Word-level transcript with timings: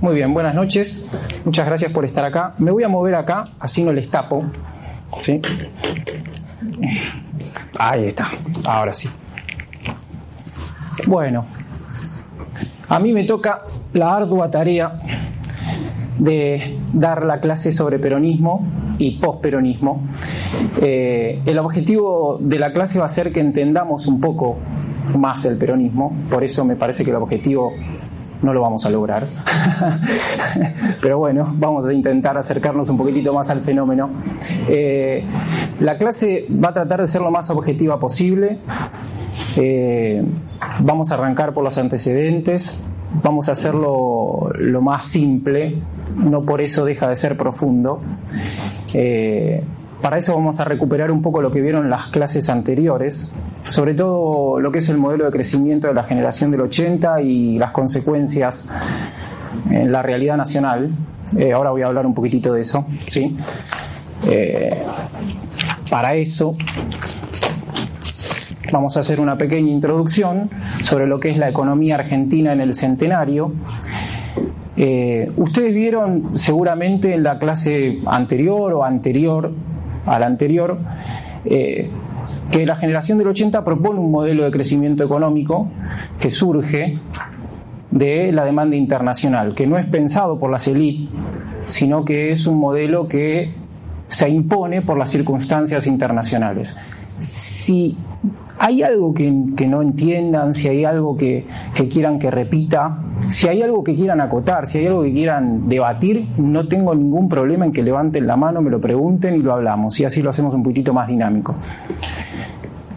Muy 0.00 0.14
bien, 0.14 0.32
buenas 0.32 0.54
noches. 0.54 1.04
Muchas 1.44 1.66
gracias 1.66 1.92
por 1.92 2.06
estar 2.06 2.24
acá. 2.24 2.54
Me 2.56 2.70
voy 2.70 2.82
a 2.82 2.88
mover 2.88 3.14
acá, 3.14 3.50
así 3.60 3.82
no 3.84 3.92
les 3.92 4.08
tapo. 4.08 4.44
¿Sí? 5.20 5.42
Ahí 7.78 8.06
está, 8.06 8.30
ahora 8.64 8.94
sí. 8.94 9.10
Bueno, 11.06 11.44
a 12.88 12.98
mí 12.98 13.12
me 13.12 13.24
toca 13.24 13.60
la 13.92 14.16
ardua 14.16 14.50
tarea 14.50 14.94
de 16.18 16.78
dar 16.94 17.26
la 17.26 17.38
clase 17.38 17.70
sobre 17.70 17.98
peronismo 17.98 18.66
y 18.96 19.18
posperonismo. 19.18 20.02
Eh, 20.80 21.42
el 21.44 21.58
objetivo 21.58 22.38
de 22.40 22.58
la 22.58 22.72
clase 22.72 22.98
va 22.98 23.04
a 23.04 23.10
ser 23.10 23.32
que 23.32 23.40
entendamos 23.40 24.06
un 24.06 24.18
poco 24.18 24.56
más 25.18 25.44
el 25.44 25.58
peronismo, 25.58 26.16
por 26.30 26.42
eso 26.42 26.64
me 26.64 26.76
parece 26.76 27.04
que 27.04 27.10
el 27.10 27.16
objetivo 27.16 27.72
no 28.42 28.52
lo 28.52 28.60
vamos 28.60 28.84
a 28.86 28.90
lograr. 28.90 29.26
Pero 31.00 31.18
bueno, 31.18 31.52
vamos 31.56 31.86
a 31.86 31.92
intentar 31.92 32.36
acercarnos 32.38 32.88
un 32.88 32.96
poquitito 32.96 33.32
más 33.34 33.50
al 33.50 33.60
fenómeno. 33.60 34.10
Eh, 34.68 35.24
la 35.80 35.96
clase 35.98 36.46
va 36.50 36.70
a 36.70 36.74
tratar 36.74 37.00
de 37.00 37.08
ser 37.08 37.22
lo 37.22 37.30
más 37.30 37.50
objetiva 37.50 37.98
posible. 37.98 38.58
Eh, 39.56 40.22
vamos 40.80 41.10
a 41.10 41.14
arrancar 41.14 41.52
por 41.52 41.64
los 41.64 41.76
antecedentes. 41.78 42.78
Vamos 43.22 43.48
a 43.48 43.52
hacerlo 43.52 44.50
lo 44.54 44.80
más 44.82 45.04
simple, 45.04 45.82
no 46.16 46.42
por 46.42 46.60
eso 46.60 46.84
deja 46.84 47.08
de 47.08 47.16
ser 47.16 47.36
profundo. 47.36 47.98
Eh, 48.94 49.64
para 50.00 50.18
eso 50.18 50.34
vamos 50.34 50.60
a 50.60 50.64
recuperar 50.64 51.10
un 51.10 51.22
poco 51.22 51.42
lo 51.42 51.50
que 51.50 51.60
vieron 51.60 51.90
las 51.90 52.06
clases 52.06 52.48
anteriores, 52.48 53.34
sobre 53.62 53.94
todo 53.94 54.58
lo 54.60 54.72
que 54.72 54.78
es 54.78 54.88
el 54.88 54.98
modelo 54.98 55.24
de 55.26 55.30
crecimiento 55.30 55.88
de 55.88 55.94
la 55.94 56.04
generación 56.04 56.50
del 56.50 56.62
80 56.62 57.20
y 57.22 57.58
las 57.58 57.70
consecuencias 57.72 58.68
en 59.70 59.92
la 59.92 60.02
realidad 60.02 60.36
nacional. 60.36 60.90
Eh, 61.38 61.52
ahora 61.52 61.70
voy 61.70 61.82
a 61.82 61.86
hablar 61.86 62.06
un 62.06 62.14
poquitito 62.14 62.52
de 62.54 62.60
eso. 62.60 62.86
¿sí? 63.06 63.36
Eh, 64.28 64.82
para 65.90 66.14
eso 66.14 66.56
vamos 68.72 68.96
a 68.96 69.00
hacer 69.00 69.20
una 69.20 69.36
pequeña 69.36 69.70
introducción 69.70 70.50
sobre 70.82 71.06
lo 71.06 71.18
que 71.18 71.30
es 71.30 71.36
la 71.36 71.48
economía 71.48 71.96
argentina 71.96 72.52
en 72.52 72.60
el 72.60 72.74
centenario. 72.74 73.52
Eh, 74.76 75.30
ustedes 75.36 75.74
vieron 75.74 76.38
seguramente 76.38 77.12
en 77.12 77.22
la 77.22 77.38
clase 77.38 78.00
anterior 78.06 78.72
o 78.72 78.84
anterior 78.84 79.52
al 80.06 80.22
anterior, 80.22 80.78
eh, 81.44 81.90
que 82.50 82.66
la 82.66 82.76
generación 82.76 83.18
del 83.18 83.28
80 83.28 83.64
propone 83.64 84.00
un 84.00 84.10
modelo 84.10 84.44
de 84.44 84.50
crecimiento 84.50 85.04
económico 85.04 85.68
que 86.18 86.30
surge 86.30 86.98
de 87.90 88.30
la 88.32 88.44
demanda 88.44 88.76
internacional, 88.76 89.54
que 89.54 89.66
no 89.66 89.78
es 89.78 89.86
pensado 89.86 90.38
por 90.38 90.50
las 90.50 90.68
élites, 90.68 91.08
sino 91.68 92.04
que 92.04 92.30
es 92.30 92.46
un 92.46 92.58
modelo 92.58 93.08
que 93.08 93.54
se 94.08 94.28
impone 94.28 94.82
por 94.82 94.98
las 94.98 95.10
circunstancias 95.10 95.86
internacionales. 95.86 96.76
Si 97.18 97.96
hay 98.62 98.82
algo 98.82 99.14
que, 99.14 99.30
no 99.30 99.80
entiendan, 99.80 100.52
si 100.52 100.68
hay 100.68 100.84
algo 100.84 101.16
que, 101.16 101.46
quieran 101.90 102.18
que 102.18 102.30
repita, 102.30 102.98
si 103.28 103.48
hay 103.48 103.62
algo 103.62 103.82
que 103.82 103.94
quieran 103.94 104.20
acotar, 104.20 104.66
si 104.66 104.76
hay 104.76 104.86
algo 104.86 105.02
que 105.02 105.14
quieran 105.14 105.66
debatir, 105.66 106.28
no 106.36 106.68
tengo 106.68 106.94
ningún 106.94 107.26
problema 107.26 107.64
en 107.64 107.72
que 107.72 107.82
levanten 107.82 108.26
la 108.26 108.36
mano, 108.36 108.60
me 108.60 108.68
lo 108.68 108.78
pregunten 108.78 109.34
y 109.34 109.38
lo 109.38 109.54
hablamos, 109.54 109.98
y 109.98 110.04
así 110.04 110.20
lo 110.20 110.28
hacemos 110.28 110.52
un 110.52 110.62
poquitito 110.62 110.92
más 110.92 111.08
dinámico. 111.08 111.56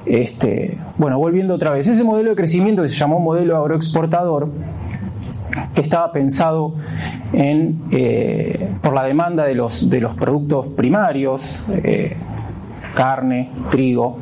Este, 0.06 0.78
bueno, 0.98 1.18
volviendo 1.18 1.54
otra 1.54 1.72
vez, 1.72 1.88
ese 1.88 2.04
modelo 2.04 2.32
de 2.32 2.36
crecimiento 2.36 2.82
que 2.82 2.90
se 2.90 2.98
llamó 2.98 3.22
modelo 3.22 3.56
agroexportador, 3.56 4.50
que 5.74 5.80
estaba 5.80 6.12
pensado 6.12 6.76
en, 7.32 7.84
eh, 7.90 8.70
por 8.82 8.94
la 8.94 9.06
demanda 9.06 9.46
de 9.46 9.56
los, 9.56 9.90
de 9.90 10.02
los 10.02 10.14
productos 10.16 10.68
primarios, 10.76 11.64
eh, 11.72 12.18
carne, 12.94 13.50
trigo, 13.72 14.18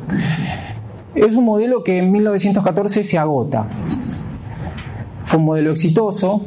es 1.14 1.36
un 1.36 1.44
modelo 1.44 1.82
que 1.82 1.98
en 1.98 2.10
1914 2.10 3.02
se 3.02 3.18
agota. 3.18 3.66
Fue 5.24 5.38
un 5.38 5.46
modelo 5.46 5.70
exitoso 5.70 6.42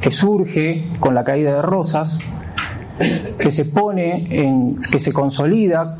que 0.00 0.10
surge 0.10 0.90
con 1.00 1.14
la 1.14 1.24
caída 1.24 1.54
de 1.54 1.62
Rosas, 1.62 2.18
que 3.38 3.50
se 3.50 3.64
pone 3.64 4.26
en, 4.30 4.76
que 4.90 4.98
se 4.98 5.12
consolida 5.12 5.96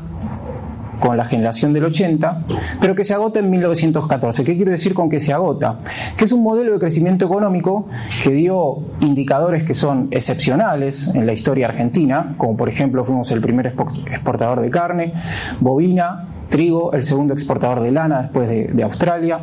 con 0.99 1.15
la 1.15 1.25
generación 1.25 1.71
del 1.71 1.85
80, 1.85 2.43
pero 2.81 2.93
que 2.93 3.05
se 3.05 3.13
agota 3.13 3.39
en 3.39 3.49
1914. 3.49 4.43
¿Qué 4.43 4.55
quiero 4.55 4.71
decir 4.71 4.93
con 4.93 5.09
que 5.09 5.19
se 5.19 5.31
agota? 5.31 5.79
Que 6.17 6.25
es 6.25 6.31
un 6.31 6.43
modelo 6.43 6.73
de 6.73 6.79
crecimiento 6.79 7.25
económico 7.25 7.87
que 8.21 8.31
dio 8.31 8.79
indicadores 8.99 9.63
que 9.63 9.73
son 9.73 10.09
excepcionales 10.11 11.07
en 11.13 11.25
la 11.25 11.33
historia 11.33 11.67
argentina, 11.67 12.35
como 12.37 12.57
por 12.57 12.67
ejemplo 12.69 13.03
fuimos 13.05 13.31
el 13.31 13.39
primer 13.39 13.67
exportador 13.67 14.61
de 14.61 14.69
carne, 14.69 15.13
bovina, 15.61 16.27
trigo, 16.49 16.93
el 16.93 17.03
segundo 17.03 17.33
exportador 17.33 17.81
de 17.81 17.91
lana 17.91 18.23
después 18.23 18.49
de, 18.49 18.83
Australia, 18.83 19.39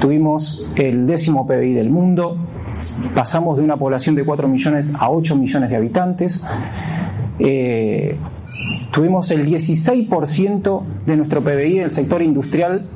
tuvimos 0.00 0.70
el 0.76 1.06
décimo 1.06 1.46
PBI 1.46 1.74
del 1.74 1.90
mundo, 1.90 2.36
pasamos 3.14 3.58
de 3.58 3.64
una 3.64 3.76
población 3.76 4.14
de 4.14 4.24
4 4.24 4.48
millones 4.48 4.92
a 4.98 5.10
8 5.10 5.36
millones 5.36 5.70
de 5.70 5.76
habitantes, 5.76 6.44
eh, 7.38 8.16
tuvimos 8.92 9.30
el 9.30 9.46
16% 9.46 10.82
de 11.06 11.16
nuestro 11.16 11.42
PBI 11.42 11.78
en 11.78 11.84
el 11.84 11.92
sector 11.92 12.22
industrial 12.22 12.86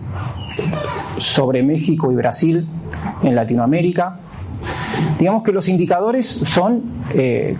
sobre 1.18 1.62
México 1.62 2.10
y 2.12 2.14
Brasil 2.14 2.66
en 3.22 3.34
Latinoamérica, 3.34 4.18
digamos 5.18 5.42
que 5.42 5.52
los 5.52 5.68
indicadores 5.68 6.26
son 6.26 7.04
eh, 7.14 7.56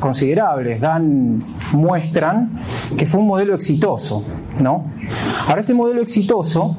considerables, 0.00 0.80
dan, 0.80 1.42
muestran 1.72 2.58
que 2.96 3.06
fue 3.06 3.20
un 3.20 3.26
modelo 3.26 3.54
exitoso, 3.54 4.24
¿no? 4.60 4.86
Ahora 5.48 5.60
este 5.60 5.74
modelo 5.74 6.02
exitoso 6.02 6.76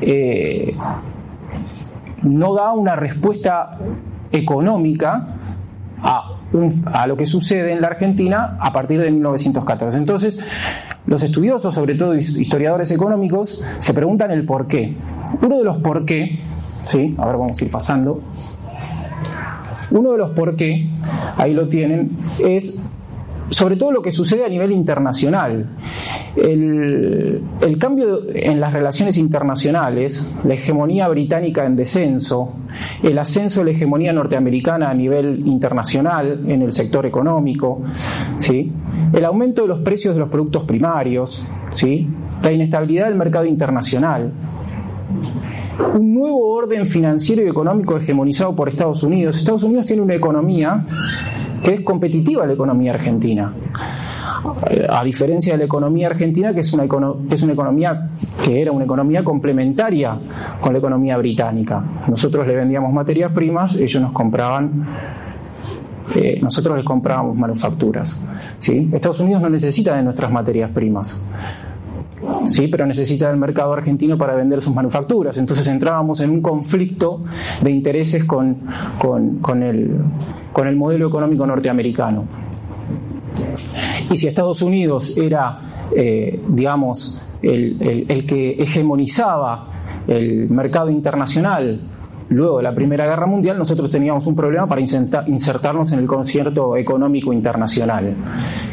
eh, 0.00 0.76
no 2.22 2.54
da 2.54 2.72
una 2.72 2.96
respuesta 2.96 3.78
económica 4.32 5.28
a, 6.02 6.38
a, 6.92 7.06
lo 7.06 7.16
que 7.16 7.26
sucede 7.26 7.72
en 7.72 7.80
la 7.80 7.88
Argentina 7.88 8.56
a 8.60 8.72
partir 8.72 9.00
de 9.00 9.10
1914. 9.10 9.98
Entonces, 9.98 10.38
los 11.06 11.22
estudiosos, 11.22 11.74
sobre 11.74 11.94
todo 11.94 12.14
historiadores 12.14 12.90
económicos, 12.90 13.62
se 13.78 13.94
preguntan 13.94 14.30
el 14.30 14.44
por 14.44 14.66
qué. 14.66 14.96
Uno 15.42 15.58
de 15.58 15.64
los 15.64 15.78
por 15.78 16.04
qué, 16.04 16.40
¿sí? 16.82 17.14
a 17.18 17.26
ver, 17.26 17.36
vamos 17.36 17.60
a 17.60 17.64
ir 17.64 17.70
pasando. 17.70 18.20
Uno 19.94 20.12
de 20.12 20.18
los 20.18 20.30
por 20.32 20.56
qué, 20.56 20.88
ahí 21.36 21.54
lo 21.54 21.68
tienen, 21.68 22.10
es 22.44 22.82
sobre 23.50 23.76
todo 23.76 23.92
lo 23.92 24.02
que 24.02 24.10
sucede 24.10 24.44
a 24.44 24.48
nivel 24.48 24.72
internacional. 24.72 25.66
El, 26.36 27.42
cambio 27.78 28.22
en 28.34 28.58
las 28.58 28.72
relaciones 28.72 29.18
internacionales, 29.18 30.28
la 30.44 30.54
hegemonía 30.54 31.06
británica 31.08 31.64
en 31.64 31.76
descenso, 31.76 32.54
el 33.02 33.16
ascenso 33.18 33.60
de 33.60 33.66
la 33.66 33.70
hegemonía 33.72 34.12
norteamericana 34.12 34.90
a 34.90 34.94
nivel 34.94 35.46
internacional 35.46 36.44
en 36.48 36.62
el 36.62 36.72
sector 36.72 37.06
económico, 37.06 37.82
¿sí? 38.38 38.72
el 39.12 39.24
aumento 39.24 39.62
de 39.62 39.68
los 39.68 39.80
precios 39.80 40.14
de 40.14 40.20
los 40.20 40.28
productos 40.28 40.64
primarios, 40.64 41.46
¿sí? 41.70 42.08
la 42.42 42.50
inestabilidad 42.50 43.06
del 43.06 43.16
mercado 43.16 43.44
internacional, 43.44 44.32
un 45.94 46.14
nuevo 46.14 46.48
orden 46.54 46.86
financiero 46.86 47.42
y 47.44 47.48
económico 47.48 47.96
hegemonizado 47.96 48.54
por 48.54 48.68
Estados 48.68 49.02
Unidos. 49.02 49.36
Estados 49.36 49.62
Unidos 49.62 49.86
tiene 49.86 50.02
una 50.02 50.14
economía 50.14 50.84
que 51.62 51.74
es 51.74 51.80
competitiva 51.80 52.44
a 52.44 52.46
la 52.46 52.52
economía 52.52 52.92
argentina. 52.92 53.52
A 54.90 55.02
diferencia 55.02 55.54
de 55.54 55.58
la 55.58 55.64
economía 55.64 56.08
argentina, 56.08 56.52
que 56.52 56.60
es 56.60 56.72
una, 56.72 56.84
es 57.30 57.42
una 57.42 57.52
economía 57.54 58.10
que 58.44 58.60
era 58.60 58.72
una 58.72 58.84
economía 58.84 59.24
complementaria 59.24 60.18
con 60.60 60.72
la 60.72 60.78
economía 60.78 61.16
británica. 61.16 61.82
Nosotros 62.08 62.46
le 62.46 62.54
vendíamos 62.54 62.92
materias 62.92 63.32
primas, 63.32 63.74
ellos 63.76 64.02
nos 64.02 64.12
compraban 64.12 64.86
eh, 66.14 66.38
nosotros 66.42 66.76
les 66.76 66.84
comprábamos 66.84 67.36
manufacturas. 67.36 68.16
¿sí? 68.58 68.90
Estados 68.92 69.20
Unidos 69.20 69.40
no 69.40 69.48
necesita 69.48 69.96
de 69.96 70.02
nuestras 70.02 70.30
materias 70.30 70.70
primas. 70.70 71.20
¿Sí? 72.46 72.68
pero 72.68 72.86
necesita 72.86 73.28
del 73.28 73.36
mercado 73.36 73.72
argentino 73.72 74.16
para 74.16 74.34
vender 74.34 74.60
sus 74.60 74.74
manufacturas. 74.74 75.36
Entonces 75.36 75.66
entrábamos 75.66 76.20
en 76.20 76.30
un 76.30 76.40
conflicto 76.40 77.22
de 77.60 77.70
intereses 77.70 78.24
con, 78.24 78.58
con, 78.98 79.62
el, 79.62 79.98
con 80.52 80.68
el 80.68 80.76
modelo 80.76 81.08
económico 81.08 81.46
norteamericano. 81.46 82.24
Y 84.10 84.16
si 84.16 84.28
Estados 84.28 84.62
Unidos 84.62 85.14
era, 85.16 85.86
eh, 85.94 86.40
digamos, 86.48 87.22
el, 87.42 88.06
el 88.08 88.26
que 88.26 88.52
hegemonizaba 88.52 89.66
el 90.06 90.48
mercado 90.50 90.90
internacional 90.90 91.80
luego 92.28 92.58
de 92.58 92.62
la 92.62 92.74
Primera 92.74 93.06
Guerra 93.06 93.26
Mundial, 93.26 93.58
nosotros 93.58 93.90
teníamos 93.90 94.26
un 94.26 94.34
problema 94.34 94.66
para 94.66 94.80
insertarnos 94.80 95.92
en 95.92 95.98
el 96.00 96.06
concierto 96.06 96.76
económico 96.76 97.32
internacional. 97.32 98.14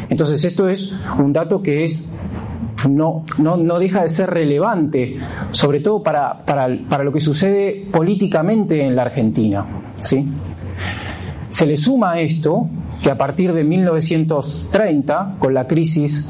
Entonces, 0.08 0.44
esto 0.44 0.68
es 0.68 0.94
un 1.18 1.32
dato 1.32 1.62
que 1.62 1.84
es 1.84 2.10
no, 2.88 3.24
no, 3.38 3.78
deja 3.78 4.02
de 4.02 4.08
ser 4.08 4.30
relevante, 4.30 5.16
sobre 5.50 5.80
todo 5.80 6.02
para, 6.02 6.44
para, 6.44 6.68
lo 7.04 7.12
que 7.12 7.20
sucede 7.20 7.86
políticamente 7.90 8.84
en 8.84 8.96
la 8.96 9.02
Argentina. 9.02 9.66
¿sí? 10.00 10.26
Se 11.48 11.66
le 11.66 11.76
suma 11.76 12.12
a 12.12 12.20
esto 12.20 12.66
que 13.02 13.10
a 13.10 13.18
partir 13.18 13.52
de 13.52 13.64
1930, 13.64 15.36
con 15.38 15.54
la 15.54 15.66
crisis 15.66 16.28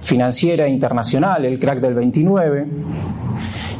financiera 0.00 0.68
internacional, 0.68 1.44
el 1.44 1.58
crack 1.58 1.80
del 1.80 1.94
29, 1.94 2.66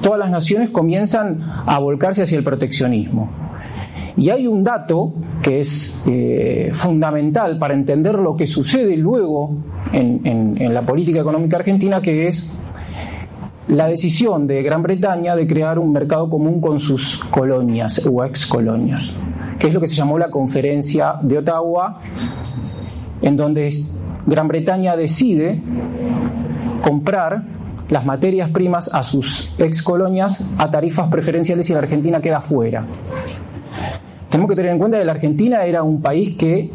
todas 0.02 0.18
las 0.18 0.30
naciones 0.30 0.70
comienzan 0.70 1.40
a 1.66 1.78
volcarse 1.78 2.22
hacia 2.22 2.38
el 2.38 2.44
proteccionismo. 2.44 3.30
Y 4.16 4.30
hay 4.30 4.46
un 4.46 4.64
dato 4.64 5.12
que 5.42 5.60
es 5.60 5.94
eh, 6.06 6.70
fundamental 6.72 7.58
para 7.58 7.74
entender 7.74 8.14
lo 8.14 8.34
que 8.34 8.46
sucede 8.46 8.96
luego 8.96 9.54
en, 9.92 10.56
la 10.72 10.82
política 10.82 11.20
económica 11.20 11.58
argentina, 11.58 12.00
que 12.00 12.26
es 12.26 12.50
la 13.68 13.88
decisión 13.88 14.46
de 14.46 14.62
Gran 14.62 14.82
Bretaña 14.82 15.36
de 15.36 15.46
crear 15.46 15.78
un 15.78 15.92
mercado 15.92 16.30
común 16.30 16.60
con 16.60 16.80
sus 16.80 17.18
colonias 17.30 18.06
o 18.06 18.24
ex 18.24 18.46
colonias, 18.46 19.14
que 19.58 19.68
es 19.68 19.74
lo 19.74 19.80
que 19.80 19.88
se 19.88 19.94
llamó 19.94 20.18
la 20.18 20.30
conferencia 20.30 21.16
de 21.20 21.38
Ottawa, 21.38 22.00
en 23.20 23.36
donde 23.36 23.70
Gran 24.26 24.48
Bretaña 24.48 24.96
decide 24.96 25.60
comprar 26.82 27.42
las 27.90 28.04
materias 28.04 28.50
primas 28.50 28.92
a 28.92 29.02
sus 29.02 29.52
ex 29.58 29.82
colonias 29.82 30.42
a 30.58 30.70
tarifas 30.70 31.08
preferenciales 31.08 31.68
y 31.68 31.72
la 31.74 31.80
Argentina 31.80 32.20
queda 32.20 32.40
fuera. 32.40 32.84
Tenemos 34.30 34.50
que 34.50 34.56
tener 34.56 34.72
en 34.72 34.78
cuenta 34.78 34.98
que 34.98 35.04
la 35.04 35.12
Argentina 35.12 35.64
era 35.64 35.82
un 35.82 36.02
país 36.02 36.36
que 36.36 36.70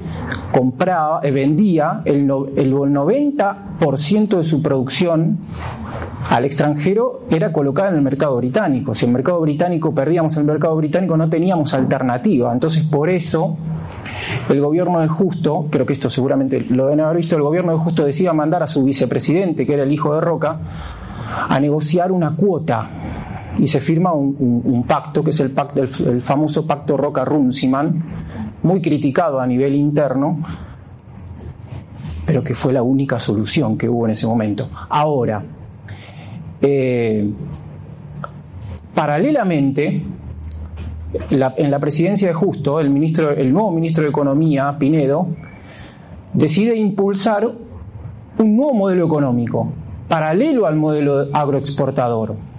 compraba, 0.51 1.19
eh, 1.21 1.31
vendía 1.31 2.01
el, 2.05 2.21
el 2.55 2.73
90% 2.73 4.37
de 4.37 4.43
su 4.43 4.61
producción 4.61 5.39
al 6.29 6.45
extranjero 6.45 7.23
era 7.29 7.51
colocada 7.51 7.89
en 7.89 7.95
el 7.95 8.01
mercado 8.01 8.37
británico. 8.37 8.95
Si 8.95 9.05
el 9.05 9.11
mercado 9.11 9.41
británico 9.41 9.93
perdíamos 9.93 10.37
el 10.37 10.45
mercado 10.45 10.75
británico 10.77 11.17
no 11.17 11.29
teníamos 11.29 11.73
alternativa. 11.73 12.53
Entonces 12.53 12.83
por 12.85 13.09
eso 13.09 13.57
el 14.49 14.61
gobierno 14.61 15.01
de 15.01 15.07
Justo, 15.07 15.67
creo 15.69 15.85
que 15.85 15.93
esto 15.93 16.09
seguramente 16.09 16.61
lo 16.61 16.85
deben 16.85 17.01
haber 17.01 17.17
visto, 17.17 17.35
el 17.35 17.41
gobierno 17.41 17.73
de 17.73 17.79
Justo 17.79 18.05
decía 18.05 18.31
mandar 18.33 18.63
a 18.63 18.67
su 18.67 18.83
vicepresidente, 18.83 19.65
que 19.65 19.73
era 19.73 19.83
el 19.83 19.91
hijo 19.91 20.13
de 20.15 20.21
Roca, 20.21 20.57
a 21.49 21.59
negociar 21.59 22.11
una 22.11 22.35
cuota 22.35 22.87
y 23.61 23.67
se 23.67 23.79
firma 23.79 24.11
un, 24.11 24.83
pacto, 24.87 25.23
que 25.23 25.29
es 25.29 25.39
el, 25.39 25.51
pacto, 25.51 25.83
el, 25.83 26.21
famoso 26.23 26.65
pacto 26.65 26.97
Roca-Runciman, 26.97 28.03
muy 28.63 28.81
criticado 28.81 29.39
a 29.39 29.45
nivel 29.45 29.75
interno, 29.75 30.39
pero 32.25 32.43
que 32.43 32.55
fue 32.55 32.73
la 32.73 32.81
única 32.81 33.19
solución 33.19 33.77
que 33.77 33.87
hubo 33.87 34.05
en 34.05 34.13
ese 34.13 34.25
momento. 34.25 34.67
Ahora, 34.89 35.43
eh, 36.59 37.31
paralelamente, 38.95 40.01
en 41.29 41.71
la 41.71 41.79
presidencia 41.79 42.29
de 42.29 42.33
Justo, 42.33 42.79
el, 42.79 42.89
ministro, 42.89 43.29
el 43.29 43.53
nuevo 43.53 43.69
ministro 43.69 44.03
de 44.03 44.09
Economía, 44.09 44.75
Pinedo, 44.79 45.27
decide 46.33 46.75
impulsar 46.75 47.45
un 47.45 48.55
nuevo 48.57 48.73
modelo 48.73 49.05
económico, 49.05 49.71
paralelo 50.07 50.65
al 50.65 50.77
modelo 50.77 51.27
agroexportador. 51.31 52.50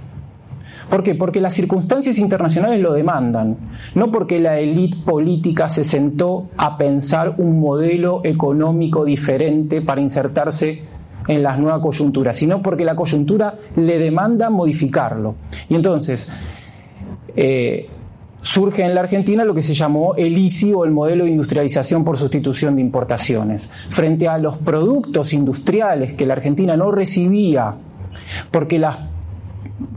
¿Por 0.89 1.03
qué? 1.03 1.15
Porque 1.15 1.41
las 1.41 1.55
circunstancias 1.55 2.19
internacionales 2.19 2.81
lo 2.81 2.93
demandan, 2.93 3.57
no 3.95 4.11
porque 4.11 4.41
la 4.41 4.59
élite 4.59 4.99
política 5.05 5.69
se 5.69 5.85
sentó 5.85 6.51
a 6.57 6.77
pensar 6.77 7.35
un 7.39 7.61
modelo 7.61 8.21
económico 8.25 9.05
diferente 9.05 9.83
para 9.83 10.01
insertarse 10.01 10.83
en 11.29 11.43
las 11.43 11.59
nuevas 11.59 11.81
coyunturas, 11.81 12.37
sino 12.37 12.61
porque 12.63 12.85
la 12.85 12.97
coyuntura 12.97 13.55
le 13.77 13.99
demanda 13.99 14.51
modificarlo. 14.51 15.37
Y 15.69 15.75
entonces, 15.75 16.31
eh, 17.37 17.89
surge 18.43 18.83
en 18.83 18.95
la 18.95 19.03
Argentina 19.03 19.45
lo 19.45 19.55
que 19.55 19.63
se 19.63 19.73
llamó 19.73 20.15
el 20.17 20.37
ICI 20.37 20.75
o 20.75 20.85
el 20.85 20.91
modelo 20.91 21.25
de 21.25 21.31
industrialización 21.31 22.05
por 22.05 22.19
sustitución 22.19 22.75
de 22.75 22.83
importaciones. 22.83 23.71
Frente 23.89 24.29
a 24.29 24.37
los 24.39 24.59
productos 24.59 25.33
industriales 25.33 26.15
que 26.15 26.27
la 26.27 26.35
Argentina 26.35 26.77
no 26.77 26.91
recibía 26.91 27.77
porque 28.51 28.79
las 28.79 29.12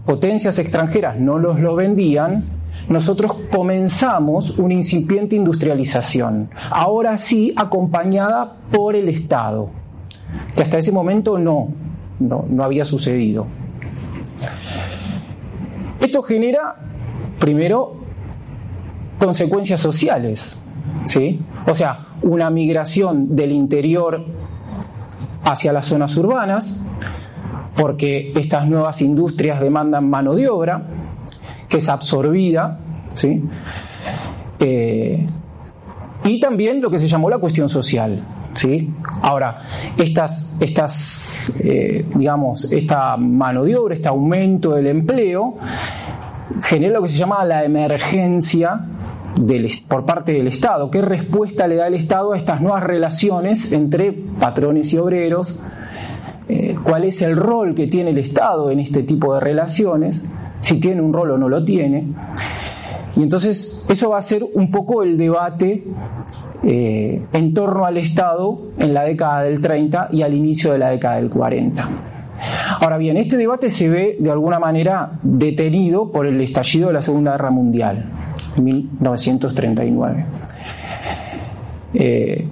potencias 0.06 0.60
extranjeras 0.60 1.20
no 1.20 1.40
los 1.40 1.60
lo 1.60 1.76
vendían, 1.76 2.46
nosotros 2.90 3.34
comenzamos 3.52 4.52
una 4.60 4.74
incipiente 4.74 5.36
industrialización, 5.36 6.50
ahora 6.70 7.18
sí 7.18 7.54
acompañada 7.56 8.58
por 8.72 8.96
el 8.96 9.10
Estado, 9.10 9.70
que 10.56 10.62
hasta 10.62 10.78
ese 10.78 10.92
momento 10.92 11.38
no, 11.40 11.70
no, 12.20 12.46
no 12.48 12.64
había 12.64 12.86
sucedido. 12.86 13.48
Esto 16.00 16.22
genera, 16.22 16.76
primero, 17.40 17.96
consecuencias 19.18 19.80
sociales, 19.80 20.58
¿sí? 21.06 21.40
O 21.66 21.76
sea, 21.76 22.08
una 22.22 22.50
migración 22.50 23.36
del 23.36 23.52
interior 23.52 24.24
hacia 25.44 25.74
las 25.74 25.88
zonas 25.88 26.16
urbanas, 26.18 26.80
porque 27.76 28.32
estas 28.36 28.68
nuevas 28.68 29.02
industrias 29.02 29.60
demandan 29.60 30.10
mano 30.10 30.34
de 30.34 30.48
obra, 30.50 30.84
que 31.68 31.78
es 31.78 31.90
absorbida, 31.90 32.80
¿sí? 33.16 33.44
Eh, 34.60 35.26
y 36.24 36.40
también 36.40 36.82
lo 36.82 36.90
que 36.90 37.00
se 37.00 37.08
llamó 37.08 37.30
la 37.30 37.38
cuestión 37.38 37.70
social. 37.70 38.24
¿sí? 38.56 38.92
Ahora, 39.22 39.62
estas, 39.98 40.50
estas 40.60 41.54
eh, 41.64 42.06
digamos, 42.16 42.72
esta 42.72 43.18
mano 43.18 43.64
de 43.64 43.76
obra, 43.76 43.96
este 43.96 44.08
aumento 44.08 44.72
del 44.74 44.88
empleo, 44.88 45.56
genera 46.64 46.94
lo 46.96 47.02
que 47.04 47.10
se 47.10 47.18
llama 47.18 47.44
la 47.44 47.64
emergencia 47.64 48.80
por 49.88 50.06
parte 50.06 50.32
del 50.32 50.48
Estado. 50.48 50.90
¿Qué 50.90 51.02
respuesta 51.02 51.68
le 51.68 51.76
da 51.76 51.88
el 51.88 51.96
Estado 51.96 52.34
a 52.34 52.38
estas 52.38 52.62
nuevas 52.62 52.84
relaciones 52.84 53.72
entre 53.72 54.14
patrones 54.14 54.92
y 54.94 54.98
obreros? 54.98 55.60
Eh, 56.48 56.76
¿Cuál 56.84 57.06
es 57.06 57.22
el 57.22 57.36
rol 57.36 57.74
que 57.74 57.88
tiene 57.88 58.12
el 58.12 58.18
Estado 58.18 58.70
en 58.70 58.80
este 58.80 59.04
tipo 59.04 59.34
de 59.34 59.40
relaciones? 59.40 60.26
Si 60.62 60.80
tiene 60.80 61.02
un 61.02 61.14
rol 61.14 61.32
o 61.32 61.38
no 61.38 61.50
lo 61.50 61.64
tiene. 61.64 62.08
Y 63.16 63.24
entonces 63.24 63.84
eso 63.88 64.10
va 64.10 64.18
a 64.18 64.22
ser 64.22 64.44
un 64.44 64.70
poco 64.70 65.04
el 65.04 65.18
debate 65.18 65.84
eh, 66.64 67.26
en 67.32 67.54
torno 67.54 67.86
al 67.86 67.98
Estado 67.98 68.60
en 68.78 68.94
la 68.94 69.04
década 69.04 69.44
del 69.44 69.62
30 69.62 70.10
y 70.12 70.22
al 70.22 70.34
inicio 70.34 70.74
de 70.74 70.80
la 70.80 70.90
década 70.90 71.16
del 71.16 71.30
40. 71.30 71.88
Ahora 72.82 72.98
bien, 72.98 73.18
este 73.18 73.38
debate 73.38 73.70
se 73.70 73.88
ve 73.88 74.18
de 74.20 74.32
alguna 74.32 74.60
manera 74.60 75.12
detenido 75.24 76.12
por 76.12 76.28
el 76.28 76.40
estallido 76.42 76.88
de 76.88 76.94
la 76.94 77.02
Segunda 77.02 77.32
Guerra 77.32 77.52
Mundial. 77.52 78.12
1939. 78.58 80.26
Eh, 81.94 82.48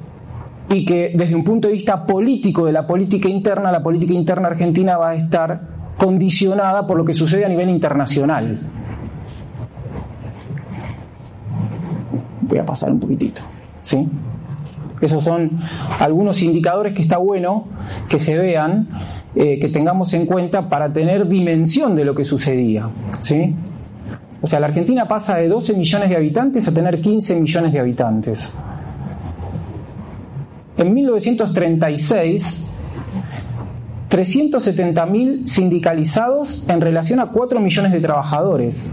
y 0.74 0.86
que 0.86 1.12
desde 1.14 1.36
un 1.36 1.44
punto 1.44 1.68
de 1.68 1.74
vista 1.76 2.06
político 2.06 2.66
de 2.66 2.72
la 2.72 2.86
política 2.88 3.30
interna, 3.30 3.72
la 3.72 3.84
política 3.84 4.14
interna 4.14 4.48
argentina 4.48 4.98
va 4.98 5.12
a 5.12 5.16
estar 5.16 5.62
condicionada 5.98 6.88
por 6.88 6.98
lo 6.98 7.06
que 7.06 7.14
sucede 7.14 7.46
a 7.46 7.50
nivel 7.50 7.70
internacional. 7.70 8.60
Voy 12.42 12.58
a 12.58 12.66
pasar 12.66 12.92
un 12.92 13.00
poquitito. 13.00 13.42
¿sí? 13.82 14.08
Esos 15.00 15.24
son 15.24 15.60
algunos 16.00 16.42
indicadores 16.42 16.94
que 16.94 17.04
está 17.04 17.18
bueno 17.18 17.66
que 18.10 18.18
se 18.18 18.36
vean, 18.38 18.90
eh, 19.36 19.60
que 19.60 19.70
tengamos 19.70 20.14
en 20.14 20.26
cuenta 20.26 20.70
para 20.70 20.92
tener 20.92 21.28
dimensión 21.28 21.96
de 21.96 22.06
lo 22.06 22.16
que 22.16 22.24
sucedía. 22.24 22.90
¿sí? 23.20 23.54
O 24.42 24.48
sea, 24.48 24.60
la 24.60 24.68
Argentina 24.68 25.08
pasa 25.08 25.38
de 25.38 25.48
12 25.48 25.76
millones 25.76 26.10
de 26.10 26.16
habitantes 26.16 26.68
a 26.68 26.74
tener 26.74 27.00
15 27.00 27.40
millones 27.40 27.72
de 27.72 27.80
habitantes. 27.80 28.54
En 30.78 30.94
1936, 30.94 32.64
370.000 34.10 35.48
sindicalizados 35.48 36.64
en 36.68 36.82
relación 36.82 37.20
a 37.20 37.28
4 37.28 37.60
millones 37.60 37.92
de 37.92 38.00
trabajadores. 38.00 38.92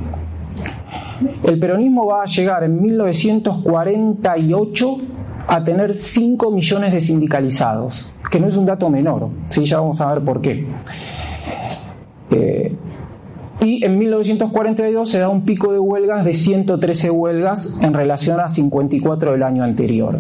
El 1.45 1.59
peronismo 1.59 2.07
va 2.07 2.23
a 2.23 2.27
llegar 2.27 2.65
en 2.65 2.81
1948 2.81 4.97
a 5.47 5.65
tener 5.65 5.95
5 5.95 6.51
millones 6.51 6.93
de 6.93 7.01
sindicalizados, 7.01 8.11
que 8.31 8.41
no 8.41 8.47
es 8.47 8.57
un 8.57 8.65
dato 8.65 8.89
menor, 8.89 9.29
¿sí? 9.49 9.65
ya 9.65 9.81
vamos 9.81 10.01
a 10.01 10.13
ver 10.13 10.25
por 10.25 10.41
qué. 10.41 10.67
Eh, 12.31 12.75
y 13.61 13.85
en 13.85 13.99
1942 13.99 15.09
se 15.09 15.19
da 15.19 15.29
un 15.29 15.45
pico 15.45 15.73
de 15.73 15.79
huelgas 15.79 16.25
de 16.25 16.33
113 16.33 17.11
huelgas 17.11 17.79
en 17.83 17.93
relación 17.93 18.41
a 18.41 18.49
54 18.49 19.33
del 19.33 19.43
año 19.43 19.65
anterior. 19.65 20.19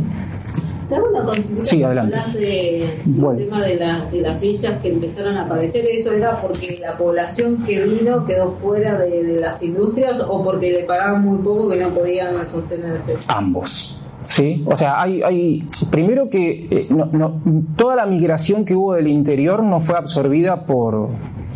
Sí, 1.63 1.83
adelante. 1.83 2.19
De, 2.39 2.83
El 2.85 3.37
tema 3.37 3.65
de, 3.65 3.77
de, 4.11 4.21
las 4.21 4.41
villas 4.41 4.81
que 4.81 4.89
empezaron 4.89 5.37
a 5.37 5.45
aparecer, 5.45 5.87
¿eso 5.87 6.13
era 6.13 6.41
porque 6.41 6.79
la 6.81 6.97
población 6.97 7.65
que 7.65 7.81
vino 7.85 8.25
quedó 8.25 8.51
fuera 8.51 8.99
de, 8.99 9.39
las 9.41 9.63
industrias 9.63 10.21
o 10.27 10.43
porque 10.45 10.73
le 10.73 10.85
pagaban 10.85 11.23
muy 11.23 11.39
poco 11.39 11.69
que 11.71 11.77
no 11.77 11.91
podían 11.91 12.45
sostenerse? 12.45 13.17
Ambos. 13.29 14.01
¿sí? 14.27 14.65
O 14.67 14.77
sea, 14.77 15.01
hay, 15.01 15.23
hay 15.23 15.65
primero 15.91 16.29
que 16.29 16.67
eh, 16.71 16.87
no, 16.91 17.41
toda 17.77 17.97
la 17.97 18.07
migración 18.07 18.65
que 18.65 18.75
hubo 18.75 18.95
del 18.95 19.09
interior 19.09 19.63
no 19.63 19.81
fue 19.81 19.97
absorbida 19.97 20.65
por, 20.65 21.09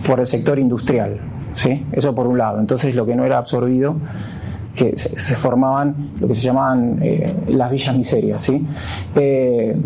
por 0.06 0.20
el 0.20 0.26
sector 0.26 0.58
industrial, 0.58 1.20
¿sí? 1.52 1.84
Eso 1.92 2.14
por 2.14 2.26
un 2.26 2.38
lado. 2.38 2.60
Entonces 2.60 2.94
lo 2.94 3.06
que 3.06 3.14
no 3.14 3.24
era 3.24 3.38
absorbido 3.38 3.96
que 4.74 4.96
se, 4.96 5.36
formaban 5.36 6.10
lo 6.20 6.26
que 6.26 6.34
se 6.34 6.42
llamaban 6.42 6.98
eh, 7.00 7.32
las 7.48 7.70
villas 7.70 7.96
miserias, 7.96 8.42
¿sí? 8.42 8.64
Eh, 9.14 9.76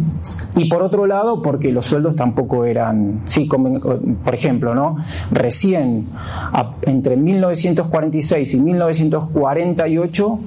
y 0.56 0.68
por 0.68 0.82
otro 0.82 1.06
lado, 1.06 1.42
porque 1.42 1.70
los 1.70 1.84
sueldos 1.84 2.16
tampoco 2.16 2.64
eran, 2.64 3.20
sí, 3.26 3.46
por 3.46 4.34
ejemplo, 4.34 4.74
¿no? 4.74 4.96
Recién, 5.30 6.06
entre 6.82 7.16
1946 7.16 8.54
y 8.54 8.60
1948, 8.60 10.38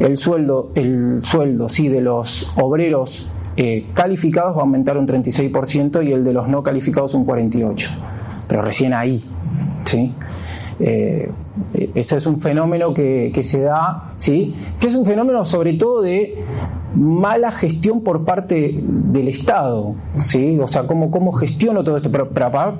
el 0.00 0.16
sueldo, 0.16 0.72
el 0.74 1.20
sueldo 1.24 1.68
sí, 1.68 1.88
de 1.88 2.00
los 2.00 2.50
obreros 2.56 3.26
eh, 3.56 3.86
calificados 3.94 4.54
va 4.54 4.60
a 4.60 4.62
aumentar 4.62 4.98
un 4.98 5.06
36% 5.06 6.06
y 6.06 6.12
el 6.12 6.22
de 6.24 6.32
los 6.32 6.46
no 6.46 6.62
calificados 6.62 7.14
un 7.14 7.26
48%. 7.26 7.88
Pero 8.46 8.62
recién 8.62 8.94
ahí, 8.94 9.22
¿sí? 9.84 10.14
Esto 11.94 12.16
es 12.16 12.26
un 12.26 12.38
fenómeno 12.38 12.92
que, 12.94 13.40
se 13.42 13.60
da, 13.60 14.12
¿sí? 14.16 14.54
que 14.80 14.86
es 14.86 14.94
un 14.94 15.04
fenómeno 15.04 15.44
sobre 15.44 15.74
todo 15.74 16.02
de 16.02 16.42
mala 16.94 17.50
gestión 17.50 18.02
por 18.02 18.24
parte 18.24 18.78
del 18.82 19.28
Estado, 19.28 19.94
¿sí? 20.18 20.58
o 20.58 20.66
sea, 20.66 20.86
cómo, 20.86 21.10
cómo 21.10 21.32
gestiono 21.32 21.84
todo 21.84 21.96
esto, 21.96 22.10
pero, 22.10 22.30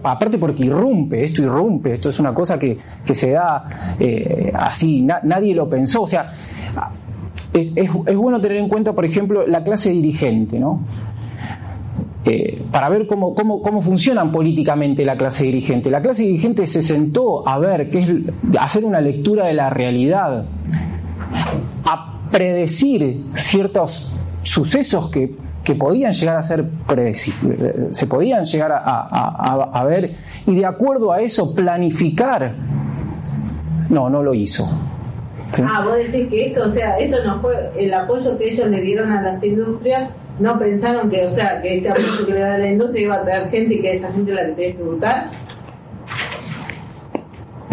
aparte 0.03 0.39
porque 0.39 0.65
irrumpe, 0.65 1.25
esto 1.25 1.43
irrumpe, 1.43 1.95
esto 1.95 2.09
es 2.09 2.19
una 2.21 2.33
cosa 2.33 2.59
que, 2.59 2.79
se 3.13 3.31
da 3.31 3.97
eh, 3.99 4.53
así, 4.55 5.03
nadie 5.03 5.55
lo 5.55 5.69
pensó, 5.69 6.03
o 6.03 6.07
sea, 6.07 6.33
es, 7.53 7.73
es, 7.75 8.17
bueno 8.17 8.41
tener 8.41 8.59
en 8.59 8.69
cuenta, 8.69 8.93
por 8.93 9.05
ejemplo, 9.05 9.47
la 9.47 9.65
clase 9.65 9.91
dirigente, 9.91 10.59
¿no? 10.59 10.81
Eh, 12.29 12.63
para 12.71 12.89
ver 12.91 13.07
cómo, 13.07 13.35
cómo, 13.35 13.63
cómo, 13.63 13.81
funcionan 13.81 14.31
políticamente 14.31 15.05
la 15.05 15.17
clase 15.17 15.45
dirigente. 15.45 15.91
La 15.91 16.03
clase 16.03 16.25
dirigente 16.25 16.67
se 16.67 16.83
sentó 16.83 17.49
a 17.49 17.59
ver, 17.59 17.89
qué 17.91 18.01
es, 18.01 18.11
hacer 18.59 18.85
una 18.85 19.01
lectura 19.01 19.47
de 19.47 19.55
la 19.55 19.71
realidad, 19.71 20.45
a 21.85 22.21
predecir 22.31 23.25
ciertos 23.35 24.13
sucesos 24.43 25.11
que, 25.11 25.37
que 25.65 25.75
podían 25.75 26.13
llegar 26.13 26.37
a 26.37 26.43
ser 26.43 26.69
predecibles, 26.87 27.63
eh, 27.63 27.89
se 27.93 28.07
podían 28.07 28.45
llegar 28.45 28.73
a, 28.73 28.79
a, 28.79 29.71
a 29.73 29.85
ver 29.85 30.15
y 30.47 30.55
de 30.55 30.67
acuerdo 30.67 31.13
a 31.13 31.23
eso 31.23 31.55
planificar. 31.55 32.55
No, 33.89 34.11
no 34.11 34.23
lo 34.23 34.35
hizo. 34.35 34.69
Ah, 35.57 35.83
vos 35.83 35.95
decís 35.95 36.29
que 36.29 36.49
esto, 36.49 36.65
o 36.65 36.69
sea, 36.69 36.99
esto 36.99 37.25
no 37.25 37.41
fue 37.41 37.71
el 37.77 37.93
apoyo 37.95 38.37
que 38.39 38.51
ellos 38.51 38.69
le 38.69 38.81
dieron 38.83 39.11
a 39.11 39.23
las 39.23 39.43
industrias, 39.43 40.11
no 40.39 40.59
pensaron 40.59 41.09
que, 41.11 41.25
o 41.25 41.29
sea, 41.29 41.61
que 41.61 41.79
ese 41.79 41.91
apoyo 41.91 42.27
que 42.27 42.33
le 42.33 42.41
da 42.41 42.59
la 42.59 42.69
industria 42.69 43.03
iba 43.05 43.17
a 43.17 43.23
traer 43.23 43.51
gente 43.51 43.75
y 43.75 43.81
que 43.81 43.93
esa 43.93 44.13
gente 44.13 44.33
la 44.33 44.47
que 44.47 44.53
tenía 44.53 44.77
que 44.77 44.83
buscar. 44.83 45.31